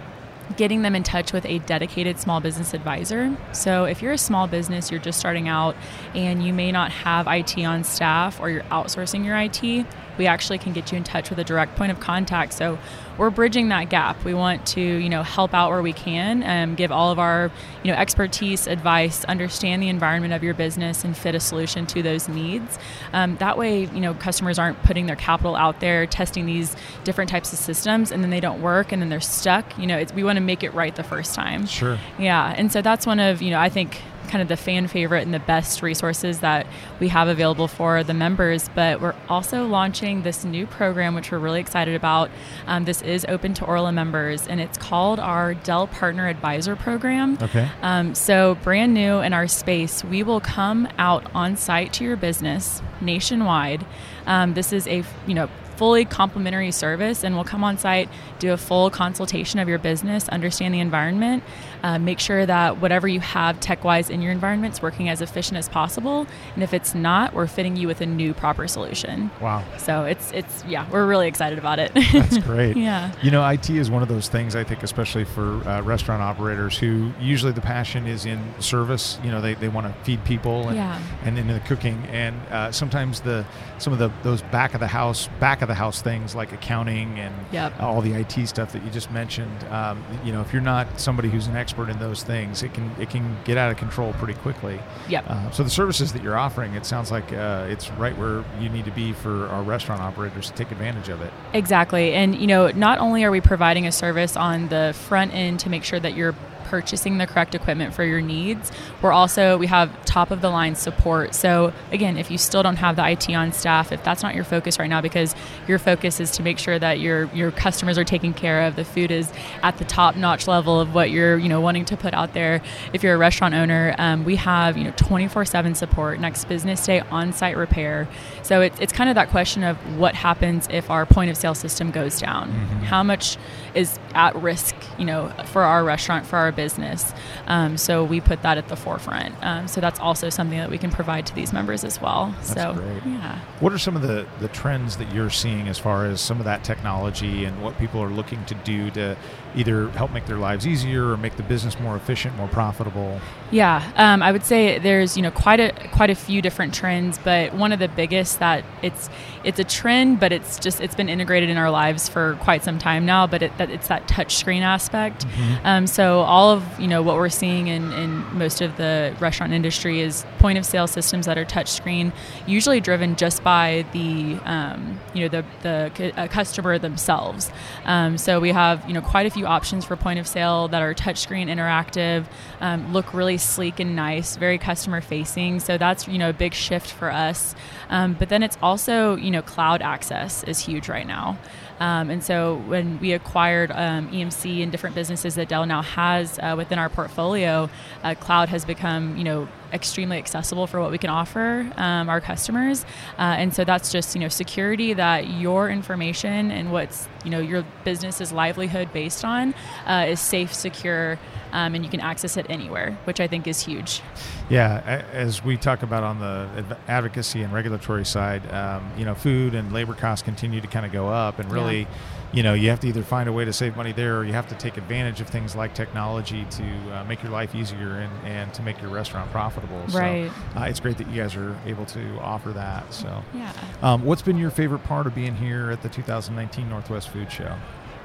getting 0.56 0.82
them 0.82 0.94
in 0.94 1.02
touch 1.02 1.32
with 1.32 1.44
a 1.46 1.58
dedicated 1.60 2.18
small 2.18 2.40
business 2.40 2.74
advisor. 2.74 3.36
So, 3.52 3.84
if 3.84 4.02
you're 4.02 4.12
a 4.12 4.18
small 4.18 4.46
business, 4.46 4.90
you're 4.90 5.00
just 5.00 5.18
starting 5.18 5.48
out 5.48 5.76
and 6.14 6.44
you 6.44 6.52
may 6.52 6.70
not 6.72 6.90
have 6.92 7.26
IT 7.26 7.58
on 7.64 7.84
staff 7.84 8.40
or 8.40 8.50
you're 8.50 8.62
outsourcing 8.64 9.24
your 9.24 9.36
IT, 9.36 9.86
we 10.18 10.26
actually 10.26 10.58
can 10.58 10.72
get 10.72 10.92
you 10.92 10.96
in 10.96 11.04
touch 11.04 11.30
with 11.30 11.38
a 11.38 11.44
direct 11.44 11.76
point 11.76 11.92
of 11.92 12.00
contact. 12.00 12.52
So, 12.52 12.78
we're 13.16 13.30
bridging 13.30 13.68
that 13.68 13.90
gap. 13.90 14.24
We 14.24 14.34
want 14.34 14.66
to, 14.68 14.80
you 14.80 15.08
know, 15.08 15.22
help 15.22 15.54
out 15.54 15.70
where 15.70 15.82
we 15.82 15.92
can, 15.92 16.42
um, 16.42 16.74
give 16.74 16.90
all 16.90 17.12
of 17.12 17.18
our, 17.18 17.50
you 17.82 17.92
know, 17.92 17.96
expertise, 17.96 18.66
advice, 18.66 19.24
understand 19.26 19.82
the 19.82 19.88
environment 19.88 20.32
of 20.34 20.42
your 20.42 20.54
business, 20.54 21.04
and 21.04 21.16
fit 21.16 21.34
a 21.34 21.40
solution 21.40 21.86
to 21.86 22.02
those 22.02 22.28
needs. 22.28 22.78
Um, 23.12 23.36
that 23.36 23.56
way, 23.56 23.84
you 23.84 24.00
know, 24.00 24.14
customers 24.14 24.58
aren't 24.58 24.82
putting 24.82 25.06
their 25.06 25.16
capital 25.16 25.54
out 25.54 25.80
there, 25.80 26.06
testing 26.06 26.46
these 26.46 26.74
different 27.04 27.30
types 27.30 27.52
of 27.52 27.58
systems, 27.58 28.10
and 28.10 28.22
then 28.22 28.30
they 28.30 28.40
don't 28.40 28.60
work, 28.60 28.90
and 28.90 29.00
then 29.00 29.10
they're 29.10 29.20
stuck. 29.20 29.78
You 29.78 29.86
know, 29.86 30.04
we 30.14 30.24
want 30.24 30.36
to 30.36 30.42
make 30.42 30.62
it 30.64 30.74
right 30.74 30.94
the 30.94 31.04
first 31.04 31.34
time. 31.34 31.66
Sure. 31.66 31.98
Yeah, 32.18 32.54
and 32.56 32.72
so 32.72 32.82
that's 32.82 33.06
one 33.06 33.20
of, 33.20 33.40
you 33.40 33.50
know, 33.50 33.60
I 33.60 33.68
think 33.68 34.00
kind 34.34 34.42
of 34.42 34.48
the 34.48 34.56
fan 34.56 34.88
favorite 34.88 35.22
and 35.22 35.32
the 35.32 35.38
best 35.38 35.80
resources 35.80 36.40
that 36.40 36.66
we 36.98 37.06
have 37.06 37.28
available 37.28 37.68
for 37.68 38.02
the 38.02 38.12
members. 38.12 38.68
But 38.74 39.00
we're 39.00 39.14
also 39.28 39.64
launching 39.64 40.22
this 40.22 40.44
new 40.44 40.66
program, 40.66 41.14
which 41.14 41.30
we're 41.30 41.38
really 41.38 41.60
excited 41.60 41.94
about. 41.94 42.32
Um, 42.66 42.84
this 42.84 43.00
is 43.02 43.24
open 43.28 43.54
to 43.54 43.64
Orla 43.64 43.92
members, 43.92 44.48
and 44.48 44.60
it's 44.60 44.76
called 44.76 45.20
our 45.20 45.54
Dell 45.54 45.86
Partner 45.86 46.26
Advisor 46.26 46.74
Program. 46.74 47.38
Okay. 47.40 47.70
Um, 47.80 48.16
so, 48.16 48.56
brand 48.56 48.92
new 48.92 49.20
in 49.20 49.32
our 49.32 49.46
space, 49.46 50.02
we 50.02 50.24
will 50.24 50.40
come 50.40 50.88
out 50.98 51.32
on 51.32 51.56
site 51.56 51.92
to 51.92 52.04
your 52.04 52.16
business 52.16 52.82
nationwide. 53.00 53.86
Um, 54.26 54.54
this 54.54 54.72
is 54.72 54.88
a 54.88 55.04
you 55.28 55.34
know 55.34 55.48
fully 55.76 56.04
complimentary 56.04 56.70
service 56.70 57.24
and 57.24 57.34
we'll 57.34 57.44
come 57.44 57.64
on 57.64 57.76
site 57.76 58.08
do 58.38 58.52
a 58.52 58.56
full 58.56 58.90
consultation 58.90 59.58
of 59.58 59.68
your 59.68 59.78
business 59.78 60.28
understand 60.28 60.72
the 60.72 60.78
environment 60.78 61.42
uh, 61.84 61.98
make 61.98 62.18
sure 62.18 62.46
that 62.46 62.80
whatever 62.80 63.06
you 63.06 63.20
have 63.20 63.60
tech 63.60 63.84
wise 63.84 64.08
in 64.08 64.22
your 64.22 64.32
environment 64.32 64.72
is 64.72 64.80
working 64.80 65.10
as 65.10 65.20
efficient 65.20 65.58
as 65.58 65.68
possible. 65.68 66.26
And 66.54 66.62
if 66.62 66.72
it's 66.72 66.94
not, 66.94 67.34
we're 67.34 67.46
fitting 67.46 67.76
you 67.76 67.86
with 67.86 68.00
a 68.00 68.06
new 68.06 68.32
proper 68.32 68.66
solution. 68.66 69.30
Wow. 69.38 69.62
So 69.76 70.04
it's 70.04 70.32
it's 70.32 70.64
yeah, 70.64 70.90
we're 70.90 71.06
really 71.06 71.28
excited 71.28 71.58
about 71.58 71.78
it. 71.78 71.92
That's 72.10 72.38
great. 72.44 72.78
yeah. 72.78 73.12
You 73.22 73.30
know, 73.30 73.46
IT 73.46 73.68
is 73.68 73.90
one 73.90 74.02
of 74.02 74.08
those 74.08 74.28
things 74.28 74.56
I 74.56 74.64
think, 74.64 74.82
especially 74.82 75.24
for 75.24 75.56
uh, 75.68 75.82
restaurant 75.82 76.22
operators 76.22 76.78
who 76.78 77.12
usually 77.20 77.52
the 77.52 77.60
passion 77.60 78.06
is 78.06 78.24
in 78.24 78.40
service. 78.60 79.18
You 79.22 79.30
know, 79.30 79.42
they, 79.42 79.52
they 79.52 79.68
want 79.68 79.86
to 79.86 79.92
feed 80.04 80.24
people 80.24 80.68
and 80.68 80.76
yeah. 80.76 80.98
and 81.24 81.38
in 81.38 81.48
the 81.48 81.60
cooking, 81.60 82.02
and 82.10 82.34
uh, 82.50 82.72
sometimes 82.72 83.20
the 83.20 83.44
some 83.76 83.92
of 83.92 83.98
the 83.98 84.10
those 84.22 84.40
back 84.40 84.72
of 84.72 84.80
the 84.80 84.86
house 84.86 85.28
back 85.38 85.60
of 85.60 85.68
the 85.68 85.74
house 85.74 86.00
things 86.00 86.34
like 86.34 86.50
accounting 86.52 87.18
and 87.18 87.34
yep. 87.52 87.78
all 87.78 88.00
the 88.00 88.14
IT 88.14 88.46
stuff 88.46 88.72
that 88.72 88.82
you 88.82 88.90
just 88.90 89.10
mentioned. 89.10 89.64
Um, 89.64 90.02
you 90.24 90.32
know, 90.32 90.40
if 90.40 90.50
you're 90.50 90.62
not 90.62 90.98
somebody 90.98 91.28
who's 91.28 91.46
an 91.46 91.56
expert 91.56 91.73
expert 91.74 91.90
in 91.90 91.98
those 91.98 92.22
things, 92.22 92.62
it 92.62 92.72
can 92.72 92.90
it 92.98 93.10
can 93.10 93.36
get 93.44 93.56
out 93.56 93.70
of 93.70 93.76
control 93.76 94.12
pretty 94.14 94.34
quickly. 94.34 94.78
Yep. 95.08 95.24
Uh, 95.28 95.50
so 95.50 95.62
the 95.62 95.70
services 95.70 96.12
that 96.12 96.22
you're 96.22 96.38
offering, 96.38 96.74
it 96.74 96.86
sounds 96.86 97.10
like 97.10 97.32
uh, 97.32 97.66
it's 97.68 97.90
right 97.92 98.16
where 98.16 98.44
you 98.60 98.68
need 98.68 98.84
to 98.84 98.90
be 98.90 99.12
for 99.12 99.48
our 99.48 99.62
restaurant 99.62 100.00
operators 100.00 100.50
to 100.50 100.54
take 100.54 100.70
advantage 100.70 101.08
of 101.08 101.20
it. 101.20 101.32
Exactly, 101.52 102.14
and 102.14 102.36
you 102.36 102.46
know, 102.46 102.68
not 102.70 102.98
only 102.98 103.24
are 103.24 103.30
we 103.30 103.40
providing 103.40 103.86
a 103.86 103.92
service 103.92 104.36
on 104.36 104.68
the 104.68 104.94
front 105.08 105.34
end 105.34 105.60
to 105.60 105.70
make 105.70 105.84
sure 105.84 106.00
that 106.00 106.14
you're 106.14 106.34
purchasing 106.64 107.18
the 107.18 107.26
correct 107.26 107.54
equipment 107.54 107.94
for 107.94 108.04
your 108.04 108.20
needs. 108.20 108.72
We're 109.02 109.12
also 109.12 109.58
we 109.58 109.66
have 109.66 110.04
top 110.04 110.30
of 110.30 110.40
the 110.40 110.50
line 110.50 110.74
support. 110.74 111.34
So 111.34 111.72
again, 111.92 112.16
if 112.16 112.30
you 112.30 112.38
still 112.38 112.62
don't 112.62 112.76
have 112.76 112.96
the 112.96 113.08
IT 113.08 113.30
on 113.30 113.52
staff, 113.52 113.92
if 113.92 114.02
that's 114.02 114.22
not 114.22 114.34
your 114.34 114.44
focus 114.44 114.78
right 114.78 114.88
now 114.88 115.00
because 115.00 115.34
your 115.68 115.78
focus 115.78 116.20
is 116.20 116.30
to 116.32 116.42
make 116.42 116.58
sure 116.58 116.78
that 116.78 117.00
your 117.00 117.26
your 117.34 117.50
customers 117.50 117.98
are 117.98 118.04
taken 118.04 118.34
care 118.34 118.62
of, 118.62 118.76
the 118.76 118.84
food 118.84 119.10
is 119.10 119.32
at 119.62 119.78
the 119.78 119.84
top 119.84 120.16
notch 120.16 120.46
level 120.46 120.80
of 120.80 120.94
what 120.94 121.10
you're, 121.10 121.38
you 121.38 121.48
know, 121.48 121.60
wanting 121.60 121.84
to 121.86 121.96
put 121.96 122.14
out 122.14 122.34
there. 122.34 122.62
If 122.92 123.02
you're 123.02 123.14
a 123.14 123.18
restaurant 123.18 123.54
owner, 123.54 123.94
um, 123.98 124.24
we 124.24 124.36
have, 124.36 124.76
you 124.76 124.84
know, 124.84 124.92
24/7 124.92 125.74
support, 125.74 126.20
next 126.20 126.46
business 126.46 126.84
day 126.84 127.00
on-site 127.10 127.56
repair. 127.56 128.08
So 128.44 128.60
it's 128.60 128.78
it's 128.78 128.92
kind 128.92 129.10
of 129.10 129.14
that 129.16 129.30
question 129.30 129.64
of 129.64 129.76
what 129.98 130.14
happens 130.14 130.68
if 130.70 130.90
our 130.90 131.06
point 131.06 131.30
of 131.30 131.36
sale 131.36 131.54
system 131.54 131.90
goes 131.90 132.20
down. 132.20 132.50
Mm-hmm. 132.50 132.84
How 132.84 133.02
much 133.02 133.36
is 133.74 133.98
at 134.14 134.36
risk, 134.36 134.76
you 134.98 135.04
know, 135.04 135.32
for 135.46 135.62
our 135.62 135.82
restaurant, 135.82 136.26
for 136.26 136.36
our 136.36 136.52
business. 136.52 137.12
Um, 137.46 137.76
so 137.76 138.04
we 138.04 138.20
put 138.20 138.42
that 138.42 138.58
at 138.58 138.68
the 138.68 138.76
forefront. 138.76 139.34
Um, 139.42 139.66
so 139.66 139.80
that's 139.80 139.98
also 139.98 140.28
something 140.28 140.58
that 140.58 140.70
we 140.70 140.78
can 140.78 140.90
provide 140.90 141.26
to 141.26 141.34
these 141.34 141.52
members 141.52 141.84
as 141.84 142.00
well. 142.00 142.34
That's 142.36 142.52
so 142.52 142.74
great. 142.74 143.02
yeah. 143.06 143.40
What 143.60 143.72
are 143.72 143.78
some 143.78 143.96
of 143.96 144.02
the 144.02 144.26
the 144.40 144.48
trends 144.48 144.98
that 144.98 145.12
you're 145.12 145.30
seeing 145.30 145.66
as 145.66 145.78
far 145.78 146.04
as 146.04 146.20
some 146.20 146.38
of 146.38 146.44
that 146.44 146.64
technology 146.64 147.46
and 147.46 147.62
what 147.62 147.78
people 147.78 148.02
are 148.02 148.10
looking 148.10 148.44
to 148.44 148.54
do 148.56 148.90
to 148.92 149.16
either 149.56 149.88
help 149.90 150.12
make 150.12 150.26
their 150.26 150.36
lives 150.36 150.66
easier 150.66 151.10
or 151.10 151.16
make 151.16 151.36
the 151.36 151.42
business 151.42 151.78
more 151.80 151.96
efficient, 151.96 152.36
more 152.36 152.48
profitable? 152.48 153.20
Yeah, 153.50 153.92
um, 153.96 154.22
I 154.22 154.32
would 154.32 154.44
say 154.44 154.78
there's 154.78 155.16
you 155.16 155.22
know 155.22 155.30
quite 155.30 155.60
a 155.60 155.72
quite 155.92 156.10
a 156.10 156.14
few 156.14 156.42
different 156.42 156.74
trends, 156.74 157.18
but 157.18 157.54
one 157.54 157.72
of 157.72 157.78
the 157.78 157.88
biggest 157.88 158.38
that 158.40 158.64
it's 158.82 159.08
it's 159.44 159.58
a 159.58 159.64
trend, 159.64 160.18
but 160.18 160.32
it's 160.32 160.58
just 160.58 160.80
it's 160.80 160.94
been 160.94 161.08
integrated 161.08 161.48
in 161.50 161.56
our 161.56 161.70
lives 161.70 162.08
for 162.08 162.36
quite 162.40 162.64
some 162.64 162.78
time 162.78 163.06
now. 163.06 163.26
But 163.26 163.42
it, 163.42 163.58
that 163.58 163.70
it's 163.70 163.88
that 163.88 164.08
touch 164.08 164.36
screen 164.36 164.62
aspect. 164.62 165.26
Mm-hmm. 165.26 165.66
Um, 165.66 165.86
so 165.86 166.20
all 166.20 166.50
of 166.50 166.64
you 166.80 166.88
know 166.88 167.02
what 167.02 167.16
we're 167.16 167.28
seeing 167.28 167.68
in, 167.68 167.92
in 167.92 168.36
most 168.36 168.60
of 168.60 168.76
the 168.76 169.14
restaurant 169.20 169.52
industry 169.52 170.00
is 170.00 170.24
point 170.38 170.58
of 170.58 170.66
sale 170.66 170.86
systems 170.86 171.26
that 171.26 171.38
are 171.38 171.44
touch 171.44 171.70
screen, 171.70 172.12
usually 172.46 172.80
driven 172.80 173.16
just 173.16 173.44
by 173.44 173.84
the 173.92 174.34
um, 174.44 174.98
you 175.12 175.22
know 175.22 175.28
the 175.28 175.44
the 175.62 176.12
uh, 176.16 176.26
customer 176.28 176.78
themselves. 176.78 177.50
Um, 177.84 178.18
so 178.18 178.40
we 178.40 178.50
have 178.50 178.86
you 178.88 178.94
know 178.94 179.02
quite 179.02 179.26
a 179.26 179.30
few 179.30 179.43
options 179.44 179.84
for 179.84 179.96
point 179.96 180.18
of 180.18 180.26
sale 180.26 180.68
that 180.68 180.82
are 180.82 180.94
touchscreen 180.94 181.48
interactive, 181.48 182.26
um, 182.60 182.92
look 182.92 183.12
really 183.14 183.38
sleek 183.38 183.80
and 183.80 183.96
nice, 183.96 184.36
very 184.36 184.58
customer 184.58 185.00
facing. 185.00 185.60
So 185.60 185.78
that's 185.78 186.08
you 186.08 186.18
know 186.18 186.30
a 186.30 186.32
big 186.32 186.54
shift 186.54 186.90
for 186.90 187.10
us. 187.10 187.54
Um, 187.90 188.14
but 188.14 188.28
then 188.28 188.42
it's 188.42 188.58
also 188.62 189.16
you 189.16 189.30
know 189.30 189.42
cloud 189.42 189.82
access 189.82 190.42
is 190.44 190.58
huge 190.60 190.88
right 190.88 191.06
now. 191.06 191.38
Um, 191.80 192.10
and 192.10 192.22
so 192.22 192.56
when 192.66 193.00
we 193.00 193.12
acquired 193.12 193.70
um, 193.72 194.08
EMC 194.10 194.62
and 194.62 194.70
different 194.70 194.94
businesses 194.94 195.34
that 195.34 195.48
Dell 195.48 195.66
now 195.66 195.82
has 195.82 196.38
uh, 196.38 196.54
within 196.56 196.78
our 196.78 196.88
portfolio, 196.88 197.68
uh, 198.02 198.14
cloud 198.14 198.48
has 198.48 198.64
become, 198.64 199.16
you 199.16 199.24
know, 199.24 199.48
extremely 199.74 200.16
accessible 200.16 200.66
for 200.66 200.80
what 200.80 200.90
we 200.90 200.98
can 200.98 201.10
offer 201.10 201.70
um, 201.76 202.08
our 202.08 202.20
customers. 202.20 202.84
Uh, 203.18 203.22
and 203.36 203.52
so 203.52 203.64
that's 203.64 203.92
just, 203.92 204.14
you 204.14 204.20
know, 204.20 204.28
security 204.28 204.94
that 204.94 205.28
your 205.28 205.68
information 205.68 206.50
and 206.50 206.72
what's, 206.72 207.08
you 207.24 207.30
know, 207.30 207.40
your 207.40 207.64
business's 207.84 208.32
livelihood 208.32 208.92
based 208.92 209.24
on 209.24 209.52
uh, 209.86 210.06
is 210.08 210.20
safe, 210.20 210.54
secure, 210.54 211.18
um, 211.52 211.74
and 211.74 211.84
you 211.84 211.90
can 211.90 212.00
access 212.00 212.36
it 212.36 212.46
anywhere, 212.48 212.96
which 213.04 213.20
I 213.20 213.26
think 213.26 213.46
is 213.46 213.60
huge. 213.60 214.00
Yeah, 214.48 215.02
as 215.12 215.44
we 215.44 215.56
talk 215.56 215.82
about 215.82 216.04
on 216.04 216.20
the 216.20 216.76
advocacy 216.88 217.42
and 217.42 217.52
regulatory 217.52 218.04
side, 218.04 218.50
um, 218.52 218.90
you 218.96 219.04
know, 219.04 219.14
food 219.14 219.54
and 219.54 219.72
labor 219.72 219.94
costs 219.94 220.22
continue 220.22 220.60
to 220.60 220.66
kind 220.66 220.86
of 220.86 220.92
go 220.92 221.08
up, 221.08 221.38
and 221.38 221.50
really, 221.50 221.80
Yeah. 221.80 221.86
You 222.34 222.42
know, 222.42 222.52
you 222.52 222.68
have 222.70 222.80
to 222.80 222.88
either 222.88 223.02
find 223.04 223.28
a 223.28 223.32
way 223.32 223.44
to 223.44 223.52
save 223.52 223.76
money 223.76 223.92
there, 223.92 224.18
or 224.18 224.24
you 224.24 224.32
have 224.32 224.48
to 224.48 224.56
take 224.56 224.76
advantage 224.76 225.20
of 225.20 225.28
things 225.28 225.54
like 225.54 225.72
technology 225.72 226.44
to 226.50 226.64
uh, 226.92 227.04
make 227.04 227.22
your 227.22 227.30
life 227.30 227.54
easier 227.54 227.96
and, 228.00 228.26
and 228.26 228.52
to 228.54 228.62
make 228.62 228.80
your 228.82 228.90
restaurant 228.90 229.30
profitable. 229.30 229.80
Right. 229.92 230.30
So, 230.52 230.60
uh, 230.60 230.64
it's 230.64 230.80
great 230.80 230.98
that 230.98 231.08
you 231.08 231.22
guys 231.22 231.36
are 231.36 231.56
able 231.64 231.86
to 231.86 232.18
offer 232.20 232.50
that. 232.50 232.92
So, 232.92 233.22
Yeah. 233.32 233.52
um, 233.82 234.04
what's 234.04 234.22
been 234.22 234.36
your 234.36 234.50
favorite 234.50 234.82
part 234.82 235.06
of 235.06 235.14
being 235.14 235.36
here 235.36 235.70
at 235.70 235.82
the 235.82 235.88
2019 235.88 236.68
Northwest 236.68 237.08
Food 237.10 237.30
Show? 237.30 237.54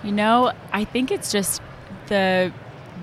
You 0.04 0.12
know, 0.12 0.54
I 0.72 0.86
think 0.86 1.10
it's 1.12 1.32
just 1.32 1.62
the 2.08 2.54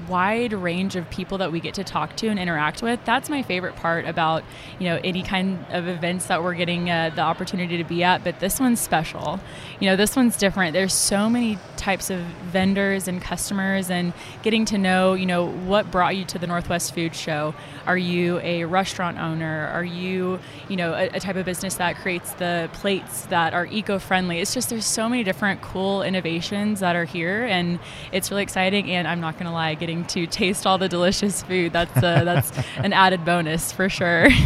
wide 0.09 0.53
range 0.53 0.97
of 0.97 1.09
people 1.11 1.39
that 1.39 1.53
we 1.53 1.61
get 1.61 1.75
to 1.75 1.85
talk 1.85 2.17
to 2.17 2.29
and 2.29 2.39
interact 2.39 2.83
with. 2.83 3.01
That's 3.05 3.29
my 3.29 3.43
favorite 3.43 3.77
part 3.77 4.07
about, 4.07 4.45
you 4.79 4.89
know, 4.89 5.01
any 5.03 5.23
kind 5.23 5.65
of 5.71 5.89
events 5.89 6.27
that 6.27 6.43
we're 6.43 6.55
getting 6.55 6.91
uh, 6.91 7.11
the 7.15 7.23
opportunity 7.23 7.77
to 7.77 7.85
be 7.85 8.03
at, 8.03 8.25
but 8.25 8.41
this 8.41 8.61
one's 8.61 8.81
special. 8.81 9.41
You 9.81 9.91
know, 9.91 9.97
this 9.97 10.17
one's 10.17 10.37
different. 10.37 10.73
There's 10.73 10.95
so 10.95 11.29
many 11.29 11.59
types 11.77 12.11
of 12.11 12.21
vendors 12.51 13.09
and 13.09 13.21
customers 13.21 13.91
and 13.91 14.13
getting 14.43 14.65
to 14.67 14.79
know, 14.79 15.15
you 15.15 15.27
know, 15.27 15.47
what 15.47 15.91
brought 15.91 16.17
you 16.17 16.25
to 16.27 16.39
the 16.39 16.47
Northwest 16.47 16.95
Food 16.95 17.15
Show. 17.15 17.55
Are 17.87 17.99
you 17.99 18.39
a 18.41 18.65
restaurant 18.65 19.19
owner? 19.19 19.69
Are 19.73 19.85
you, 19.85 20.41
you 20.69 20.77
know, 20.77 20.93
a, 20.95 21.09
a 21.09 21.21
type 21.21 21.37
of 21.37 21.45
business 21.45 21.77
that 21.77 21.97
creates 21.97 22.33
the 22.35 22.69
plates 22.73 23.27
that 23.27 23.55
are 23.55 23.67
eco-friendly? 23.67 24.41
It's 24.41 24.55
just 24.55 24.71
there's 24.71 24.87
so 24.87 25.09
many 25.09 25.25
different 25.25 25.63
cool 25.63 26.03
innovations 26.03 26.81
that 26.81 26.97
are 26.97 27.05
here 27.05 27.45
and 27.45 27.79
it's 28.13 28.31
really 28.31 28.43
exciting 28.43 28.91
and 28.91 29.07
I'm 29.07 29.21
not 29.21 29.35
going 29.35 29.47
to 29.47 29.53
lie, 29.53 29.75
getting 29.87 30.05
to 30.05 30.27
taste 30.27 30.67
all 30.67 30.79
the 30.79 30.89
delicious 30.89 31.43
food, 31.45 31.73
that's 31.73 31.97
uh, 31.99 32.25
that's 32.25 32.53
an 32.79 32.93
added 32.93 33.25
bonus 33.25 33.73
for 33.73 33.89
sure. 33.89 34.29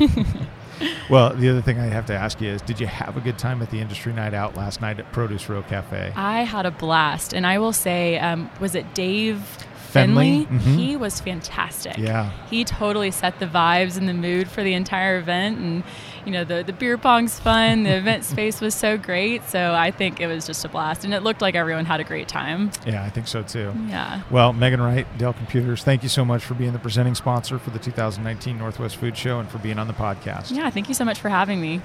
Well, 1.10 1.34
the 1.34 1.50
other 1.50 1.60
thing 1.60 1.78
I 1.78 1.88
have 1.88 2.06
to 2.06 2.14
ask 2.14 2.40
you 2.40 2.48
is, 2.48 2.62
did 2.62 2.80
you 2.80 2.86
have 2.86 3.14
a 3.14 3.20
good 3.20 3.36
time 3.36 3.60
at 3.60 3.70
the 3.70 3.80
industry 3.80 4.14
night 4.14 4.32
out 4.32 4.56
last 4.56 4.80
night 4.80 4.98
at 4.98 5.12
Produce 5.12 5.46
Row 5.46 5.60
Cafe? 5.60 6.14
I 6.16 6.42
had 6.44 6.64
a 6.64 6.70
blast, 6.70 7.34
and 7.34 7.46
I 7.46 7.58
will 7.58 7.74
say, 7.74 8.18
um, 8.18 8.48
was 8.60 8.74
it 8.74 8.94
Dave 8.94 9.58
Finley? 9.92 10.46
Mhm. 10.46 10.76
He 10.76 10.96
was 10.96 11.20
fantastic. 11.20 11.96
Yeah. 11.98 12.30
he 12.50 12.64
totally 12.64 13.10
set 13.10 13.38
the 13.38 13.46
vibes 13.46 13.96
and 13.96 14.08
the 14.08 14.14
mood 14.14 14.48
for 14.48 14.62
the 14.62 14.74
entire 14.74 15.18
event, 15.18 15.58
and 15.58 15.82
you 16.24 16.32
know 16.32 16.44
the 16.44 16.62
the 16.62 16.72
beer 16.72 16.96
pong's 16.98 17.38
fun. 17.40 17.82
The 17.84 17.94
event 18.02 18.24
space 18.24 18.60
was 18.60 18.74
so 18.74 18.96
great, 18.98 19.48
so 19.48 19.72
I 19.74 19.90
think 19.90 20.20
it 20.20 20.26
was 20.26 20.46
just 20.46 20.64
a 20.64 20.68
blast, 20.68 21.04
and 21.04 21.12
it 21.14 21.22
looked 21.22 21.40
like 21.42 21.54
everyone 21.54 21.84
had 21.86 22.00
a 22.00 22.04
great 22.04 22.28
time. 22.28 22.70
Yeah, 22.86 23.04
I 23.04 23.10
think 23.10 23.26
so 23.26 23.42
too. 23.42 23.72
Yeah. 23.88 24.22
Well, 24.30 24.52
Megan 24.52 24.80
Wright, 24.80 25.06
Dell 25.18 25.32
Computers, 25.32 25.82
thank 25.84 26.02
you 26.02 26.08
so 26.08 26.24
much 26.24 26.44
for 26.44 26.54
being 26.54 26.72
the 26.72 26.78
presenting 26.78 27.14
sponsor 27.14 27.58
for 27.58 27.70
the 27.70 27.78
2019 27.78 28.58
Northwest 28.58 28.96
Food 28.96 29.16
Show 29.16 29.38
and 29.40 29.48
for 29.48 29.58
being 29.58 29.78
on 29.78 29.86
the 29.86 29.92
podcast. 29.94 30.50
Yeah, 30.50 30.68
thank 30.70 30.88
you 30.88 30.94
so 30.94 31.04
much 31.04 31.18
for 31.20 31.28
having 31.28 31.60
me. 31.60 31.80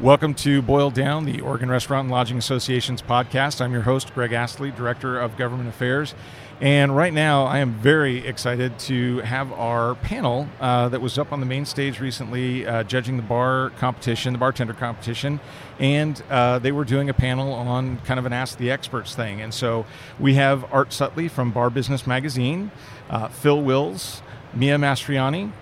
Welcome 0.00 0.34
to 0.34 0.60
Boil 0.60 0.90
Down, 0.90 1.24
the 1.24 1.40
Oregon 1.40 1.70
Restaurant 1.70 2.06
and 2.06 2.10
Lodging 2.10 2.36
Association's 2.36 3.00
podcast. 3.00 3.60
I'm 3.60 3.70
your 3.70 3.82
host, 3.82 4.12
Greg 4.12 4.32
Astley, 4.32 4.72
Director 4.72 5.20
of 5.20 5.36
Government 5.36 5.68
Affairs. 5.68 6.16
And 6.60 6.96
right 6.96 7.12
now, 7.12 7.44
I 7.44 7.58
am 7.58 7.74
very 7.74 8.26
excited 8.26 8.76
to 8.80 9.18
have 9.18 9.52
our 9.52 9.94
panel 9.94 10.48
uh, 10.60 10.88
that 10.88 11.00
was 11.00 11.16
up 11.16 11.32
on 11.32 11.38
the 11.38 11.46
main 11.46 11.64
stage 11.64 12.00
recently 12.00 12.66
uh, 12.66 12.82
judging 12.82 13.16
the 13.16 13.22
bar 13.22 13.70
competition, 13.78 14.32
the 14.32 14.38
bartender 14.40 14.74
competition. 14.74 15.38
And 15.78 16.20
uh, 16.28 16.58
they 16.58 16.72
were 16.72 16.84
doing 16.84 17.08
a 17.08 17.14
panel 17.14 17.52
on 17.52 17.98
kind 17.98 18.18
of 18.18 18.26
an 18.26 18.32
Ask 18.32 18.58
the 18.58 18.72
Experts 18.72 19.14
thing. 19.14 19.40
And 19.40 19.54
so 19.54 19.86
we 20.18 20.34
have 20.34 20.64
Art 20.72 20.88
Sutley 20.90 21.30
from 21.30 21.52
Bar 21.52 21.70
Business 21.70 22.04
Magazine, 22.04 22.72
uh, 23.10 23.28
Phil 23.28 23.62
Wills, 23.62 24.22
Mia 24.54 24.76
Mastroianni, 24.76 25.52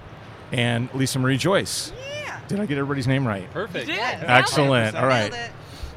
and 0.50 0.92
Lisa 0.94 1.18
Marie 1.18 1.36
Joyce. 1.36 1.92
Did 2.52 2.60
I 2.60 2.66
get 2.66 2.76
everybody's 2.76 3.06
name 3.06 3.26
right? 3.26 3.50
Perfect. 3.50 3.88
Excellent. 3.88 4.94
All 4.94 5.06
right. 5.06 5.34